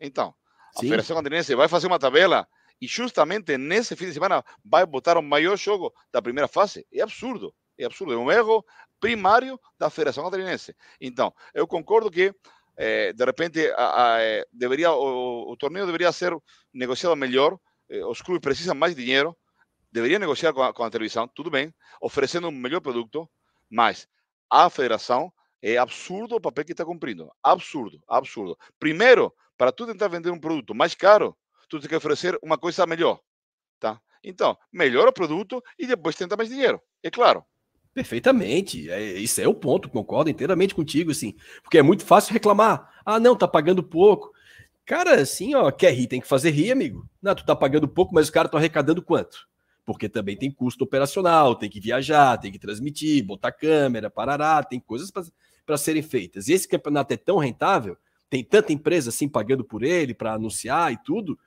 Então, 0.00 0.34
a 0.76 0.80
Sim. 0.80 0.86
Federação 0.86 1.16
Catarinense 1.16 1.54
vai 1.54 1.68
fazer 1.68 1.86
uma 1.86 1.98
tabela 1.98 2.46
e 2.80 2.86
justamente 2.86 3.56
nesse 3.56 3.94
fim 3.94 4.06
de 4.06 4.14
semana 4.14 4.44
vai 4.64 4.84
botar 4.84 5.16
o 5.16 5.22
maior 5.22 5.56
jogo 5.56 5.94
da 6.10 6.20
primeira 6.20 6.48
fase. 6.48 6.86
É 6.92 7.00
absurdo. 7.00 7.54
É 7.78 7.84
absurdo. 7.84 8.12
É 8.12 8.16
um 8.16 8.30
erro 8.30 8.64
primário 8.98 9.58
da 9.78 9.88
Federação 9.88 10.24
Catarinense. 10.24 10.74
Então, 11.00 11.32
eu 11.54 11.66
concordo 11.66 12.10
que 12.10 12.34
eh, 12.76 13.12
de 13.12 13.24
repente 13.24 13.70
a, 13.76 14.14
a, 14.14 14.22
eh, 14.22 14.46
deveria 14.52 14.92
o, 14.92 15.52
o, 15.52 15.56
torneio 15.56 15.86
deveria 15.86 16.10
ser 16.10 16.36
negociado 16.72 17.14
melhor 17.14 17.58
eh, 17.92 18.04
os 18.04 18.22
clubes 18.22 18.42
precisam 18.42 18.74
mais 18.74 18.96
dinheiro, 18.96 19.36
deveriam 19.92 20.18
negociar 20.18 20.52
com 20.52 20.62
a, 20.62 20.72
com 20.72 20.82
a 20.82 20.90
televisão, 20.90 21.28
tudo 21.28 21.50
bem, 21.50 21.72
oferecendo 22.00 22.48
um 22.48 22.50
melhor 22.50 22.80
produto, 22.80 23.28
mas 23.70 24.08
a 24.50 24.68
federação 24.70 25.32
é 25.62 25.76
absurdo 25.76 26.36
o 26.36 26.40
papel 26.40 26.64
que 26.64 26.72
está 26.72 26.84
cumprindo. 26.84 27.30
Absurdo, 27.42 28.02
absurdo. 28.08 28.58
Primeiro, 28.80 29.32
para 29.56 29.70
tu 29.70 29.86
tentar 29.86 30.08
vender 30.08 30.30
um 30.30 30.40
produto 30.40 30.74
mais 30.74 30.94
caro, 30.94 31.36
tu 31.68 31.78
tem 31.78 31.88
que 31.88 31.94
oferecer 31.94 32.38
uma 32.42 32.58
coisa 32.58 32.86
melhor. 32.86 33.20
Tá? 33.78 34.00
Então, 34.24 34.56
melhora 34.72 35.10
o 35.10 35.12
produto 35.12 35.62
e 35.78 35.86
depois 35.86 36.16
tenta 36.16 36.36
mais 36.36 36.48
dinheiro. 36.48 36.80
É 37.02 37.10
claro. 37.10 37.44
Perfeitamente. 37.94 38.90
É, 38.90 39.00
isso 39.00 39.40
é 39.40 39.46
o 39.46 39.54
ponto, 39.54 39.88
concordo 39.88 40.30
inteiramente 40.30 40.74
contigo, 40.74 41.10
assim. 41.10 41.36
Porque 41.62 41.78
é 41.78 41.82
muito 41.82 42.04
fácil 42.04 42.32
reclamar. 42.32 42.90
Ah, 43.04 43.20
não, 43.20 43.36
tá 43.36 43.46
pagando 43.46 43.82
pouco. 43.82 44.32
Cara, 44.84 45.20
assim, 45.20 45.54
ó, 45.54 45.70
quer 45.70 45.92
rir, 45.92 46.06
tem 46.06 46.20
que 46.20 46.26
fazer 46.26 46.50
rir, 46.50 46.72
amigo. 46.72 47.08
Não, 47.20 47.34
tu 47.34 47.44
tá 47.44 47.54
pagando 47.54 47.86
pouco, 47.86 48.14
mas 48.14 48.26
os 48.26 48.30
caras 48.30 48.48
estão 48.48 48.58
arrecadando 48.58 49.02
quanto? 49.02 49.48
Porque 49.84 50.08
também 50.08 50.36
tem 50.36 50.50
custo 50.50 50.84
operacional, 50.84 51.54
tem 51.54 51.70
que 51.70 51.80
viajar, 51.80 52.38
tem 52.38 52.50
que 52.50 52.58
transmitir, 52.58 53.24
botar 53.24 53.52
câmera, 53.52 54.10
parará, 54.10 54.62
tem 54.62 54.80
coisas 54.80 55.10
para 55.64 55.76
serem 55.76 56.02
feitas. 56.02 56.48
E 56.48 56.52
esse 56.52 56.68
campeonato 56.68 57.14
é 57.14 57.16
tão 57.16 57.38
rentável, 57.38 57.96
tem 58.28 58.42
tanta 58.44 58.72
empresa 58.72 59.10
assim 59.10 59.28
pagando 59.28 59.64
por 59.64 59.82
ele 59.82 60.14
para 60.14 60.34
anunciar 60.34 60.92
e 60.92 60.96
tudo. 61.02 61.38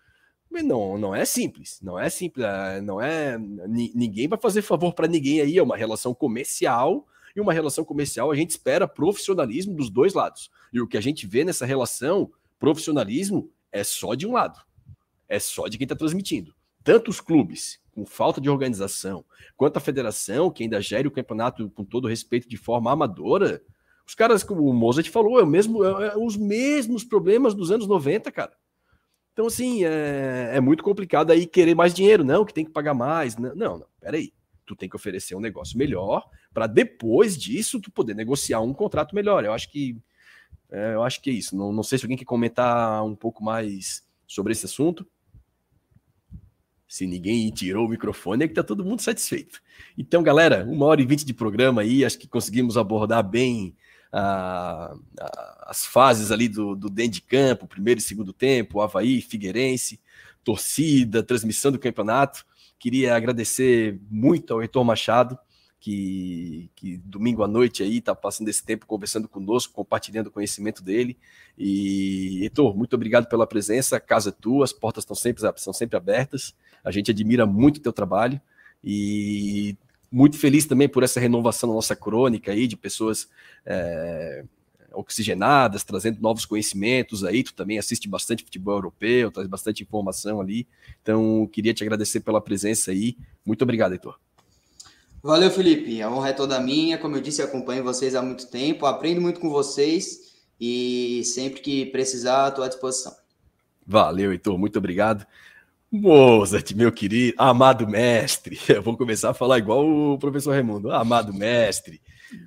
Não, 0.49 0.97
não 0.97 1.13
é 1.13 1.25
simples, 1.25 1.79
não 1.81 1.99
é 1.99 2.09
simples, 2.09 2.45
é, 2.45 2.79
não 2.79 3.01
é. 3.01 3.37
Ninguém 3.37 4.27
vai 4.27 4.39
fazer 4.39 4.61
favor 4.61 4.93
para 4.93 5.07
ninguém 5.07 5.41
aí, 5.41 5.57
é 5.57 5.63
uma 5.63 5.75
relação 5.75 6.13
comercial 6.13 7.05
e 7.35 7.41
uma 7.41 7.51
relação 7.51 7.83
comercial 7.83 8.31
a 8.31 8.35
gente 8.35 8.51
espera 8.51 8.87
profissionalismo 8.87 9.75
dos 9.75 9.89
dois 9.89 10.13
lados. 10.13 10.49
E 10.71 10.79
o 10.79 10.87
que 10.87 10.97
a 10.97 11.01
gente 11.01 11.27
vê 11.27 11.43
nessa 11.43 11.65
relação, 11.65 12.31
profissionalismo, 12.59 13.51
é 13.71 13.83
só 13.83 14.15
de 14.15 14.25
um 14.27 14.33
lado, 14.33 14.59
é 15.27 15.39
só 15.39 15.67
de 15.67 15.77
quem 15.77 15.85
está 15.85 15.95
transmitindo. 15.95 16.53
Tanto 16.83 17.09
os 17.09 17.19
clubes, 17.19 17.79
com 17.91 18.05
falta 18.05 18.39
de 18.39 18.49
organização, 18.49 19.25
quanto 19.57 19.77
a 19.77 19.81
federação, 19.81 20.51
que 20.51 20.63
ainda 20.63 20.81
gere 20.81 21.07
o 21.07 21.11
campeonato 21.11 21.69
com 21.71 21.83
todo 21.83 22.07
respeito 22.07 22.47
de 22.47 22.57
forma 22.57 22.91
amadora, 22.91 23.61
os 24.07 24.13
caras, 24.13 24.43
como 24.43 24.63
o 24.63 24.73
Mozart 24.73 25.09
falou, 25.09 25.39
é 25.39 25.43
o 25.43 25.47
mesmo, 25.47 25.83
é, 25.83 26.09
é 26.09 26.17
os 26.17 26.37
mesmos 26.37 27.03
problemas 27.03 27.55
dos 27.55 27.71
anos 27.71 27.87
90, 27.87 28.31
cara. 28.31 28.53
Então, 29.33 29.47
assim, 29.47 29.83
é, 29.83 30.51
é, 30.53 30.61
muito 30.61 30.83
complicado 30.83 31.31
aí 31.31 31.45
querer 31.45 31.75
mais 31.75 31.93
dinheiro, 31.93 32.23
não, 32.23 32.45
que 32.45 32.53
tem 32.53 32.63
que 32.63 32.71
pagar 32.71 32.93
mais. 32.93 33.35
Não, 33.35 33.55
não, 33.55 33.79
não 33.79 33.87
peraí. 33.99 34.31
Tu 34.65 34.75
tem 34.75 34.87
que 34.87 34.95
oferecer 34.95 35.35
um 35.35 35.39
negócio 35.39 35.77
melhor 35.77 36.27
para 36.53 36.67
depois 36.67 37.37
disso 37.37 37.81
tu 37.81 37.91
poder 37.91 38.15
negociar 38.15 38.61
um 38.61 38.73
contrato 38.73 39.13
melhor. 39.13 39.43
Eu 39.43 39.51
acho 39.51 39.69
que 39.69 39.97
é, 40.75 40.93
eu 40.93 41.03
acho 41.03 41.21
que 41.21 41.29
é 41.29 41.33
isso. 41.33 41.55
Não, 41.55 41.71
não 41.71 41.83
sei 41.83 41.97
se 41.97 42.05
alguém 42.05 42.17
quer 42.17 42.25
comentar 42.25 43.03
um 43.05 43.15
pouco 43.15 43.43
mais 43.43 44.03
sobre 44.27 44.51
esse 44.51 44.65
assunto. 44.65 45.07
Se 46.87 47.07
ninguém 47.07 47.49
tirou 47.49 47.85
o 47.85 47.89
microfone, 47.89 48.43
é 48.43 48.47
que 48.47 48.53
tá 48.53 48.63
todo 48.63 48.83
mundo 48.83 49.01
satisfeito. 49.01 49.61
Então, 49.97 50.21
galera, 50.21 50.65
uma 50.65 50.85
hora 50.85 51.01
e 51.01 51.05
vinte 51.05 51.25
de 51.25 51.33
programa 51.33 51.81
aí, 51.81 52.05
acho 52.05 52.19
que 52.19 52.27
conseguimos 52.27 52.77
abordar 52.77 53.27
bem 53.27 53.75
a, 54.11 54.95
a, 55.19 55.65
as 55.67 55.85
fases 55.85 56.31
ali 56.31 56.47
do, 56.47 56.75
do 56.75 56.89
dentro 56.89 57.13
de 57.13 57.21
campo, 57.21 57.67
primeiro 57.67 57.99
e 57.99 58.03
segundo 58.03 58.31
tempo, 58.31 58.81
Havaí, 58.81 59.21
Figueirense, 59.21 59.99
torcida, 60.43 61.23
transmissão 61.23 61.71
do 61.71 61.79
campeonato. 61.79 62.45
Queria 62.77 63.15
agradecer 63.15 63.99
muito 64.09 64.53
ao 64.53 64.61
Heitor 64.61 64.83
Machado, 64.83 65.37
que, 65.79 66.69
que, 66.75 66.97
domingo 66.97 67.43
à 67.43 67.47
noite 67.47 67.83
aí 67.83 67.97
está 67.97 68.15
passando 68.15 68.49
esse 68.49 68.63
tempo 68.63 68.85
conversando 68.85 69.27
conosco, 69.27 69.73
compartilhando 69.73 70.27
o 70.27 70.31
conhecimento 70.31 70.83
dele. 70.83 71.17
E, 71.57 72.39
Heitor, 72.43 72.75
muito 72.75 72.95
obrigado 72.95 73.27
pela 73.27 73.45
presença. 73.45 73.99
Casa 73.99 74.29
é 74.29 74.31
tua, 74.31 74.65
as 74.65 74.73
portas 74.73 75.03
estão 75.03 75.15
sempre, 75.15 75.43
são 75.57 75.73
sempre 75.73 75.97
abertas. 75.97 76.55
A 76.83 76.91
gente 76.91 77.11
admira 77.11 77.45
muito 77.45 77.77
o 77.77 77.81
teu 77.81 77.93
trabalho 77.93 78.39
e 78.83 79.77
muito 80.11 80.37
feliz 80.37 80.65
também 80.65 80.87
por 80.87 81.03
essa 81.03 81.19
renovação 81.19 81.69
da 81.69 81.75
nossa 81.75 81.95
crônica 81.95 82.51
aí, 82.51 82.67
de 82.67 82.77
pessoas 82.77 83.27
é, 83.65 84.43
oxigenadas, 84.93 85.83
trazendo 85.83 86.21
novos 86.21 86.45
conhecimentos 86.45 87.23
aí. 87.23 87.43
Tu 87.43 87.53
também 87.53 87.77
assiste 87.77 88.07
bastante 88.07 88.43
futebol 88.43 88.75
europeu, 88.75 89.31
traz 89.31 89.47
bastante 89.47 89.83
informação 89.83 90.41
ali. 90.41 90.67
Então, 91.01 91.47
queria 91.51 91.73
te 91.73 91.83
agradecer 91.83 92.21
pela 92.21 92.41
presença 92.41 92.91
aí. 92.91 93.17
Muito 93.45 93.61
obrigado, 93.61 93.91
Heitor. 93.91 94.17
Valeu, 95.25 95.49
Felipe. 95.49 96.03
A 96.03 96.11
honra 96.11 96.29
é 96.29 96.33
toda 96.33 96.59
minha. 96.59 96.99
Como 96.99 97.15
eu 97.15 97.19
disse, 97.19 97.41
acompanho 97.41 97.83
vocês 97.83 98.13
há 98.13 98.21
muito 98.21 98.45
tempo, 98.45 98.85
aprendo 98.85 99.19
muito 99.19 99.39
com 99.39 99.49
vocês 99.49 100.35
e 100.61 101.23
sempre 101.25 101.61
que 101.61 101.87
precisar, 101.87 102.49
estou 102.49 102.63
à 102.63 102.67
disposição. 102.67 103.11
Valeu, 103.87 104.31
Heitor. 104.31 104.55
Muito 104.55 104.77
obrigado. 104.77 105.25
Mozart, 105.91 106.71
meu 106.75 106.91
querido, 106.91 107.33
amado 107.39 107.87
mestre. 107.87 108.59
Eu 108.69 108.83
vou 108.83 108.95
começar 108.95 109.31
a 109.31 109.33
falar 109.33 109.57
igual 109.57 109.83
o 109.83 110.19
professor 110.19 110.51
Raimundo. 110.51 110.91
Amado 110.91 111.33
mestre. 111.33 111.99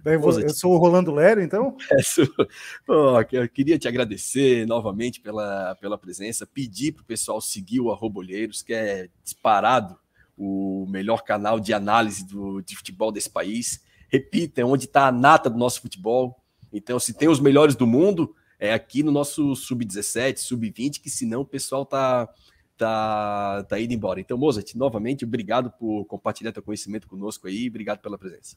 eu 0.05 0.51
sou 0.51 0.75
o 0.75 0.79
Rolando 0.79 1.13
Lero, 1.13 1.43
então? 1.43 1.77
Oh, 2.87 3.17
eu 3.33 3.49
queria 3.49 3.77
te 3.77 3.89
agradecer 3.89 4.65
novamente 4.69 5.21
pela, 5.21 5.75
pela 5.81 5.99
presença, 5.99 6.47
pedir 6.47 6.93
para 6.93 7.03
o 7.03 7.07
pessoal 7.07 7.41
seguir 7.41 7.81
o 7.81 7.91
Arrobolheiros, 7.91 8.63
que 8.63 8.73
é 8.73 9.09
disparado 9.25 9.99
o 10.39 10.87
melhor 10.89 11.25
canal 11.25 11.59
de 11.59 11.75
análise 11.75 12.25
do, 12.25 12.63
de 12.63 12.77
futebol 12.77 13.11
desse 13.11 13.29
país. 13.29 13.83
Repita, 14.09 14.61
é 14.61 14.65
onde 14.65 14.85
está 14.85 15.09
a 15.09 15.13
nata 15.13 15.51
do 15.51 15.59
nosso 15.59 15.83
futebol. 15.83 16.41
Então, 16.73 16.99
se 17.01 17.13
tem 17.13 17.29
os 17.29 17.41
melhores 17.41 17.75
do 17.75 17.87
mundo, 17.87 18.35
é 18.59 18.73
aqui 18.73 19.03
no 19.03 19.11
nosso 19.11 19.57
sub-17, 19.57 20.39
sub-20, 20.39 21.01
que 21.01 21.11
senão 21.11 21.41
o 21.41 21.45
pessoal 21.45 21.83
está 21.83 22.29
tá, 22.77 23.65
tá 23.65 23.81
indo 23.81 23.93
embora. 23.93 24.21
Então, 24.21 24.39
Mozart, 24.39 24.75
novamente, 24.75 25.25
obrigado 25.25 25.71
por 25.73 26.05
compartilhar 26.05 26.53
teu 26.53 26.63
conhecimento 26.63 27.09
conosco 27.09 27.49
aí, 27.49 27.69
obrigado 27.69 27.99
pela 27.99 28.17
presença. 28.17 28.57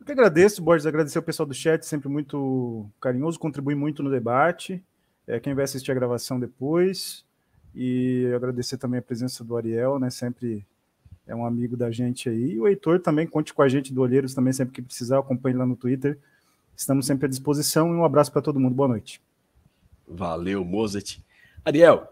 Eu 0.00 0.06
que 0.06 0.12
agradeço, 0.12 0.62
Borges, 0.62 0.86
agradecer 0.86 1.18
ao 1.18 1.22
pessoal 1.22 1.46
do 1.46 1.54
chat, 1.54 1.86
sempre 1.86 2.08
muito 2.08 2.90
carinhoso, 3.00 3.38
contribui 3.38 3.74
muito 3.74 4.02
no 4.02 4.10
debate. 4.10 4.82
É, 5.26 5.38
quem 5.38 5.54
vai 5.54 5.64
assistir 5.64 5.92
a 5.92 5.94
gravação 5.94 6.40
depois. 6.40 7.24
E 7.74 8.30
agradecer 8.34 8.76
também 8.76 8.98
a 8.98 9.02
presença 9.02 9.42
do 9.42 9.56
Ariel, 9.56 9.98
né? 9.98 10.10
Sempre 10.10 10.64
é 11.26 11.34
um 11.34 11.46
amigo 11.46 11.76
da 11.76 11.90
gente 11.90 12.28
aí. 12.28 12.52
E 12.52 12.60
o 12.60 12.68
Heitor 12.68 13.00
também, 13.00 13.26
conte 13.26 13.54
com 13.54 13.62
a 13.62 13.68
gente 13.68 13.92
do 13.92 14.02
Olheiros 14.02 14.34
também, 14.34 14.52
sempre 14.52 14.74
que 14.74 14.82
precisar, 14.82 15.18
acompanhe 15.18 15.56
lá 15.56 15.64
no 15.64 15.76
Twitter. 15.76 16.18
Estamos 16.76 17.06
sempre 17.06 17.26
à 17.26 17.28
disposição 17.28 17.88
e 17.88 17.96
um 17.96 18.04
abraço 18.04 18.32
para 18.32 18.42
todo 18.42 18.60
mundo. 18.60 18.74
Boa 18.74 18.88
noite. 18.88 19.20
Valeu, 20.06 20.64
Mozart. 20.64 21.18
Ariel, 21.64 22.08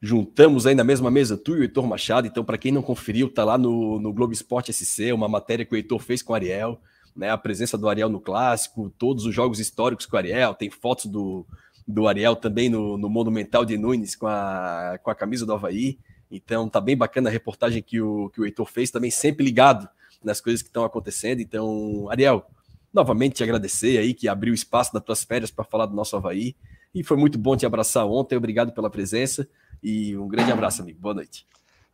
juntamos 0.00 0.66
aí 0.66 0.74
na 0.74 0.84
mesma 0.84 1.10
mesa 1.10 1.36
tu 1.36 1.56
e 1.56 1.60
o 1.60 1.62
Heitor 1.62 1.86
Machado. 1.86 2.26
Então, 2.26 2.44
para 2.44 2.58
quem 2.58 2.72
não 2.72 2.82
conferiu, 2.82 3.28
tá 3.28 3.44
lá 3.44 3.58
no, 3.58 4.00
no 4.00 4.12
Globo 4.12 4.32
Esporte 4.32 4.72
SC, 4.72 5.12
uma 5.12 5.28
matéria 5.28 5.64
que 5.64 5.74
o 5.74 5.76
Heitor 5.76 6.00
fez 6.00 6.22
com 6.22 6.32
o 6.32 6.36
Ariel, 6.36 6.80
né? 7.14 7.30
A 7.30 7.38
presença 7.38 7.76
do 7.76 7.88
Ariel 7.88 8.08
no 8.08 8.20
clássico, 8.20 8.92
todos 8.98 9.26
os 9.26 9.34
jogos 9.34 9.60
históricos 9.60 10.06
com 10.06 10.16
o 10.16 10.18
Ariel, 10.18 10.54
tem 10.54 10.70
fotos 10.70 11.06
do, 11.06 11.44
do 11.88 12.06
Ariel 12.06 12.36
também 12.36 12.68
no, 12.68 12.98
no 12.98 13.08
Monumental 13.08 13.64
de 13.64 13.78
Nunes 13.78 14.14
com 14.14 14.26
a, 14.26 15.00
com 15.02 15.10
a 15.10 15.14
camisa 15.14 15.46
do 15.46 15.54
Havaí. 15.54 15.98
Então, 16.30 16.68
tá 16.68 16.82
bem 16.82 16.94
bacana 16.94 17.30
a 17.30 17.32
reportagem 17.32 17.82
que 17.82 17.98
o, 17.98 18.28
que 18.28 18.42
o 18.42 18.44
Heitor 18.44 18.66
fez, 18.66 18.90
também 18.90 19.10
sempre 19.10 19.42
ligado 19.42 19.88
nas 20.22 20.38
coisas 20.38 20.60
que 20.60 20.68
estão 20.68 20.84
acontecendo. 20.84 21.40
Então, 21.40 22.06
Ariel, 22.10 22.46
novamente 22.92 23.36
te 23.36 23.42
agradecer 23.42 23.96
aí 23.96 24.12
que 24.12 24.28
abriu 24.28 24.52
espaço 24.52 24.92
das 24.92 25.02
tuas 25.02 25.24
férias 25.24 25.50
para 25.50 25.64
falar 25.64 25.86
do 25.86 25.96
nosso 25.96 26.14
Havaí. 26.14 26.54
E 26.94 27.02
foi 27.02 27.16
muito 27.16 27.38
bom 27.38 27.56
te 27.56 27.64
abraçar 27.64 28.06
ontem. 28.06 28.36
Obrigado 28.36 28.70
pela 28.72 28.90
presença. 28.90 29.48
E 29.82 30.14
um 30.14 30.28
grande 30.28 30.52
abraço, 30.52 30.82
amigo. 30.82 31.00
Boa 31.00 31.14
noite. 31.14 31.46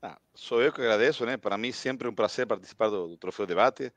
Ah, 0.02 0.18
sou 0.34 0.60
eu 0.60 0.72
que 0.72 0.80
agradeço, 0.80 1.24
né? 1.24 1.36
Para 1.36 1.56
mim 1.56 1.70
sempre 1.70 2.08
um 2.08 2.14
prazer 2.14 2.48
participar 2.48 2.88
do, 2.88 3.06
do 3.06 3.16
Troféu 3.16 3.46
Debate. 3.46 3.92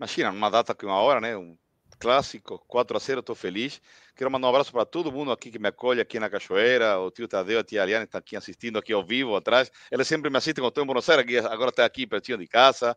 Imagina, 0.00 0.32
uma 0.32 0.50
data 0.50 0.74
que 0.74 0.84
uma 0.84 0.96
hora, 0.96 1.20
né? 1.20 1.36
Um 1.36 1.56
clássico, 1.98 2.58
4 2.66 2.96
a 2.96 3.00
0, 3.00 3.20
estou 3.20 3.34
feliz. 3.34 3.80
Quero 4.18 4.30
mandar 4.30 4.48
um 4.48 4.50
abraço 4.50 4.72
para 4.72 4.84
todo 4.84 5.12
mundo 5.12 5.30
aqui 5.30 5.50
que 5.50 5.60
me 5.60 5.68
acolhe 5.68 6.00
aqui 6.00 6.18
na 6.18 6.28
Cachoeira, 6.28 6.98
o 6.98 7.08
tio 7.08 7.28
Tadeu, 7.28 7.60
a 7.60 7.64
tia 7.64 7.80
Ariane 7.80 8.04
está 8.04 8.18
aqui 8.18 8.34
assistindo 8.36 8.76
aqui 8.76 8.92
ao 8.92 9.04
vivo 9.04 9.36
atrás. 9.36 9.70
Eles 9.92 10.08
sempre 10.08 10.28
me 10.28 10.36
assistem 10.36 10.60
quando 10.60 10.70
estou 10.70 10.82
em 10.82 10.86
Buenos 10.86 11.08
Aires, 11.08 11.24
aqui, 11.24 11.38
agora 11.38 11.70
está 11.70 11.84
aqui 11.84 12.04
pertinho 12.04 12.36
de 12.36 12.46
casa. 12.48 12.96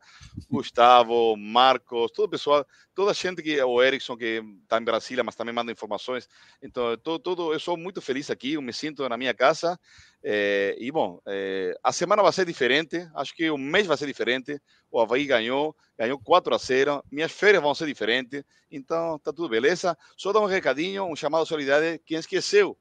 Gustavo, 0.49 1.37
Marcos, 1.37 2.11
todo 2.11 2.25
o 2.25 2.29
pessoal, 2.29 2.65
toda 2.95 3.11
a 3.11 3.13
gente 3.13 3.43
que 3.43 3.61
o 3.61 3.83
Erickson 3.83 4.17
que 4.17 4.43
está 4.63 4.79
em 4.79 4.83
Brasília, 4.83 5.23
mas 5.23 5.35
também 5.35 5.53
manda 5.53 5.71
informações. 5.71 6.27
Então, 6.59 6.97
todo, 6.97 7.19
todo, 7.19 7.53
eu 7.53 7.59
sou 7.59 7.77
muito 7.77 8.01
feliz 8.01 8.31
aqui, 8.31 8.53
eu 8.53 8.61
me 8.61 8.73
sinto 8.73 9.07
na 9.07 9.15
minha 9.15 9.33
casa. 9.33 9.79
É, 10.23 10.75
e 10.79 10.91
bom, 10.91 11.19
é, 11.25 11.75
a 11.83 11.91
semana 11.91 12.21
vai 12.21 12.31
ser 12.31 12.45
diferente, 12.45 13.09
acho 13.15 13.35
que 13.35 13.49
o 13.49 13.57
mês 13.57 13.87
vai 13.87 13.97
ser 13.97 14.05
diferente. 14.05 14.61
O 14.91 14.99
Havaí 14.99 15.25
ganhou, 15.25 15.75
ganhou 15.97 16.19
4 16.19 16.53
a 16.53 16.57
0. 16.57 17.03
Minhas 17.11 17.31
férias 17.31 17.63
vão 17.63 17.73
ser 17.73 17.87
diferentes, 17.87 18.43
então 18.69 19.17
tá 19.19 19.33
tudo 19.33 19.49
beleza. 19.49 19.97
Só 20.15 20.31
dar 20.31 20.41
um 20.41 20.45
recadinho, 20.45 21.05
um 21.05 21.15
chamado 21.15 21.45
solidariedade. 21.45 22.01
Quem 22.05 22.17
esqueceu 22.17 22.77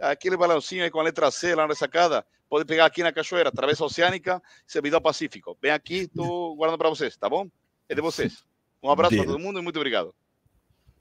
aquele 0.00 0.36
balãozinho 0.36 0.82
aí 0.82 0.90
com 0.90 0.98
a 0.98 1.02
letra 1.02 1.30
C 1.30 1.54
lá 1.54 1.66
na 1.66 1.74
sacada, 1.74 2.26
pode 2.48 2.64
pegar 2.64 2.86
aqui 2.86 3.02
na 3.02 3.12
Cachoeira, 3.12 3.52
Travessa 3.52 3.84
Oceânica, 3.84 4.42
Servidor 4.66 5.00
Pacífico. 5.00 5.56
Vem 5.62 5.70
aqui, 5.70 6.02
estou 6.02 6.56
guardando 6.56 6.78
para 6.78 6.90
vocês, 6.90 7.16
tá 7.16 7.28
bom? 7.28 7.48
É 7.88 7.94
de 7.94 8.00
vocês. 8.00 8.44
Um 8.82 8.90
abraço 8.90 9.16
para 9.16 9.26
todo 9.26 9.38
mundo 9.38 9.60
e 9.60 9.62
muito 9.62 9.76
obrigado. 9.76 10.14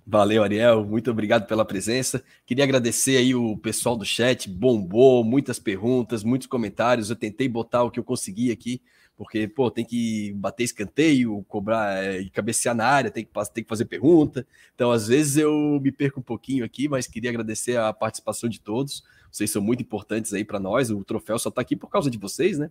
Valeu, 0.06 0.44
Ariel. 0.44 0.84
Muito 0.84 1.12
obrigado 1.12 1.46
pela 1.46 1.64
presença. 1.64 2.24
Queria 2.46 2.64
agradecer 2.64 3.18
aí 3.18 3.36
o 3.36 3.56
pessoal 3.58 3.96
do 3.96 4.04
chat, 4.04 4.50
bombou, 4.50 5.24
muitas 5.24 5.60
perguntas, 5.60 6.24
muitos 6.24 6.48
comentários. 6.48 7.10
Eu 7.10 7.16
tentei 7.16 7.48
botar 7.48 7.84
o 7.84 7.92
que 7.92 8.00
eu 8.00 8.04
consegui 8.04 8.52
aqui, 8.52 8.82
porque, 9.16 9.48
pô, 9.48 9.70
tem 9.70 9.86
que 9.86 10.34
bater 10.34 10.64
escanteio, 10.64 11.46
cobrar 11.48 12.04
é, 12.04 12.20
e 12.20 12.30
cabecear 12.30 12.76
na 12.76 12.86
área, 12.86 13.12
tem 13.12 13.24
que, 13.24 13.32
tem 13.54 13.64
que 13.64 13.70
fazer 13.70 13.86
pergunta. 13.86 14.46
Então, 14.74 14.92
às 14.92 15.08
vezes 15.08 15.38
eu 15.38 15.80
me 15.82 15.92
perco 15.92 16.20
um 16.20 16.24
pouquinho 16.24 16.66
aqui, 16.66 16.90
mas 16.90 17.06
queria 17.06 17.30
agradecer 17.30 17.78
a 17.78 17.94
participação 17.94 18.50
de 18.50 18.60
todos. 18.60 19.04
Vocês 19.32 19.52
são 19.52 19.62
muito 19.62 19.82
importantes 19.82 20.34
aí 20.34 20.44
para 20.44 20.60
nós. 20.60 20.90
O 20.90 21.04
troféu 21.06 21.38
só 21.38 21.50
está 21.50 21.62
aqui 21.62 21.76
por 21.76 21.90
causa 21.90 22.10
de 22.10 22.18
vocês, 22.18 22.58
né? 22.58 22.70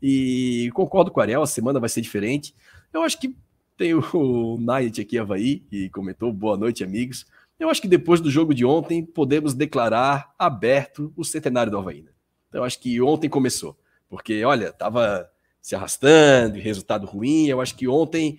E 0.00 0.70
concordo 0.74 1.10
com 1.10 1.18
o 1.18 1.22
Ariel, 1.22 1.42
a 1.42 1.46
semana 1.46 1.80
vai 1.80 1.88
ser 1.88 2.02
diferente. 2.02 2.54
Eu 2.92 3.02
acho 3.02 3.18
que 3.18 3.34
tem 3.76 3.94
o 3.94 4.56
Night 4.60 5.00
aqui, 5.00 5.18
Havaí, 5.18 5.60
que 5.60 5.88
comentou: 5.90 6.32
boa 6.32 6.56
noite, 6.56 6.82
amigos. 6.82 7.26
Eu 7.58 7.70
acho 7.70 7.80
que 7.80 7.88
depois 7.88 8.20
do 8.20 8.30
jogo 8.30 8.52
de 8.52 8.64
ontem, 8.64 9.04
podemos 9.04 9.54
declarar 9.54 10.34
aberto 10.38 11.12
o 11.16 11.24
centenário 11.24 11.70
do 11.70 11.78
Havaí. 11.78 12.02
Né? 12.02 12.10
Então, 12.48 12.64
acho 12.64 12.78
que 12.78 13.00
ontem 13.00 13.28
começou. 13.28 13.78
Porque, 14.08 14.44
olha, 14.44 14.68
estava 14.68 15.30
se 15.60 15.74
arrastando, 15.74 16.58
resultado 16.58 17.06
ruim. 17.06 17.46
Eu 17.46 17.60
acho 17.60 17.74
que 17.74 17.88
ontem 17.88 18.38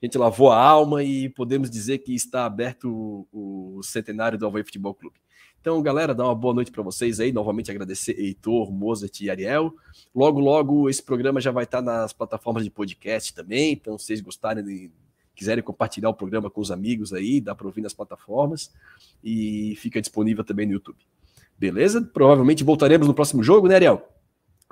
a 0.00 0.06
gente 0.06 0.18
lavou 0.18 0.52
a 0.52 0.62
alma 0.62 1.02
e 1.02 1.28
podemos 1.30 1.70
dizer 1.70 1.98
que 1.98 2.14
está 2.14 2.44
aberto 2.44 3.26
o, 3.32 3.78
o 3.78 3.82
centenário 3.82 4.38
do 4.38 4.46
Havaí 4.46 4.62
Futebol 4.62 4.94
Clube. 4.94 5.18
Então, 5.60 5.82
galera, 5.82 6.14
dá 6.14 6.24
uma 6.24 6.34
boa 6.34 6.54
noite 6.54 6.70
para 6.70 6.82
vocês 6.82 7.18
aí. 7.20 7.32
Novamente 7.32 7.70
agradecer 7.70 8.18
Heitor, 8.18 8.70
Mozart 8.72 9.20
e 9.20 9.28
Ariel. 9.28 9.74
Logo, 10.14 10.40
logo, 10.40 10.88
esse 10.88 11.02
programa 11.02 11.40
já 11.40 11.50
vai 11.50 11.64
estar 11.64 11.82
nas 11.82 12.12
plataformas 12.12 12.64
de 12.64 12.70
podcast 12.70 13.34
também. 13.34 13.72
Então, 13.72 13.98
se 13.98 14.06
vocês 14.06 14.20
gostarem 14.20 14.64
de 14.64 14.90
quiserem 15.38 15.62
compartilhar 15.62 16.08
o 16.08 16.14
programa 16.14 16.50
com 16.50 16.60
os 16.60 16.72
amigos 16.72 17.12
aí, 17.12 17.40
dá 17.40 17.54
para 17.54 17.68
ouvir 17.68 17.80
nas 17.80 17.94
plataformas 17.94 18.72
e 19.22 19.76
fica 19.76 20.00
disponível 20.00 20.42
também 20.42 20.66
no 20.66 20.72
YouTube. 20.72 20.98
Beleza? 21.56 22.02
Provavelmente 22.02 22.64
voltaremos 22.64 23.06
no 23.06 23.14
próximo 23.14 23.40
jogo, 23.40 23.68
né, 23.68 23.76
Ariel? 23.76 24.04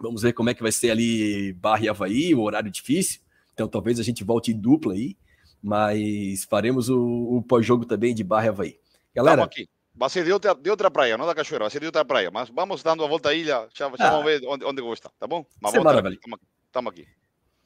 Vamos 0.03 0.23
ver 0.23 0.33
como 0.33 0.51
é 0.51 0.55
que 0.55 0.63
vai 0.63 0.73
ser 0.73 0.91
ali 0.91 1.53
Barra 1.53 1.85
e 1.85 1.89
Havaí, 1.89 2.35
o 2.35 2.41
horário 2.43 2.69
difícil. 2.69 3.21
Então 3.55 3.69
talvez 3.69 4.01
a 4.01 4.03
gente 4.03 4.25
volte 4.25 4.51
em 4.51 4.59
dupla 4.59 4.95
aí, 4.95 5.17
mas 5.63 6.45
faremos 6.45 6.89
o, 6.89 7.01
o 7.01 7.43
pós-jogo 7.43 7.87
também 7.87 8.13
de 8.13 8.25
Barra 8.25 8.47
e 8.47 8.49
Havaí. 8.49 8.79
Galera. 9.15 9.45
Estamos 9.45 9.76
Vai 9.97 10.11
ser 10.11 10.25
de 10.25 10.33
outra, 10.33 10.55
de 10.55 10.69
outra 10.69 10.91
praia, 10.91 11.17
não 11.17 11.27
da 11.27 11.35
cachoeira, 11.35 11.65
vai 11.65 11.71
ser 11.71 11.81
de 11.81 11.87
outra 11.87 12.05
praia. 12.05 12.31
Mas 12.31 12.51
vamos 12.51 12.83
dando 12.83 13.03
a 13.03 13.09
volta 13.09 13.31
à 13.31 13.35
ilha, 13.35 13.67
já, 13.75 13.89
já 13.89 13.95
ah, 13.99 14.11
vamos 14.11 14.27
ver 14.27 14.43
onde, 14.47 14.65
onde 14.65 14.83
gosta, 14.83 15.11
tá 15.19 15.27
bom? 15.27 15.45
Mas 15.61 15.75
é 15.75 15.81
maravilhoso. 15.81 16.21
Estamos 16.67 16.93
aqui. 16.93 17.09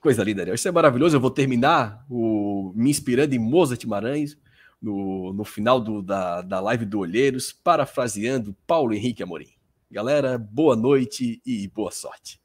Coisa 0.00 0.22
linda, 0.22 0.42
Ariel. 0.42 0.54
Isso 0.54 0.68
é 0.68 0.70
maravilhoso. 0.70 1.16
Eu 1.16 1.20
vou 1.20 1.30
terminar 1.30 2.06
o, 2.08 2.72
me 2.74 2.88
inspirando 2.88 3.34
em 3.34 3.38
Mozart 3.38 3.84
Maranhos 3.84 4.38
no, 4.80 5.32
no 5.32 5.44
final 5.44 5.80
do, 5.80 6.00
da, 6.00 6.40
da 6.40 6.60
live 6.60 6.84
do 6.84 7.00
Olheiros, 7.00 7.52
parafraseando 7.52 8.56
Paulo 8.66 8.94
Henrique 8.94 9.22
Amorim. 9.22 9.52
Galera, 9.90 10.38
boa 10.38 10.76
noite 10.76 11.42
e 11.44 11.66
boa 11.68 11.90
sorte. 11.90 12.40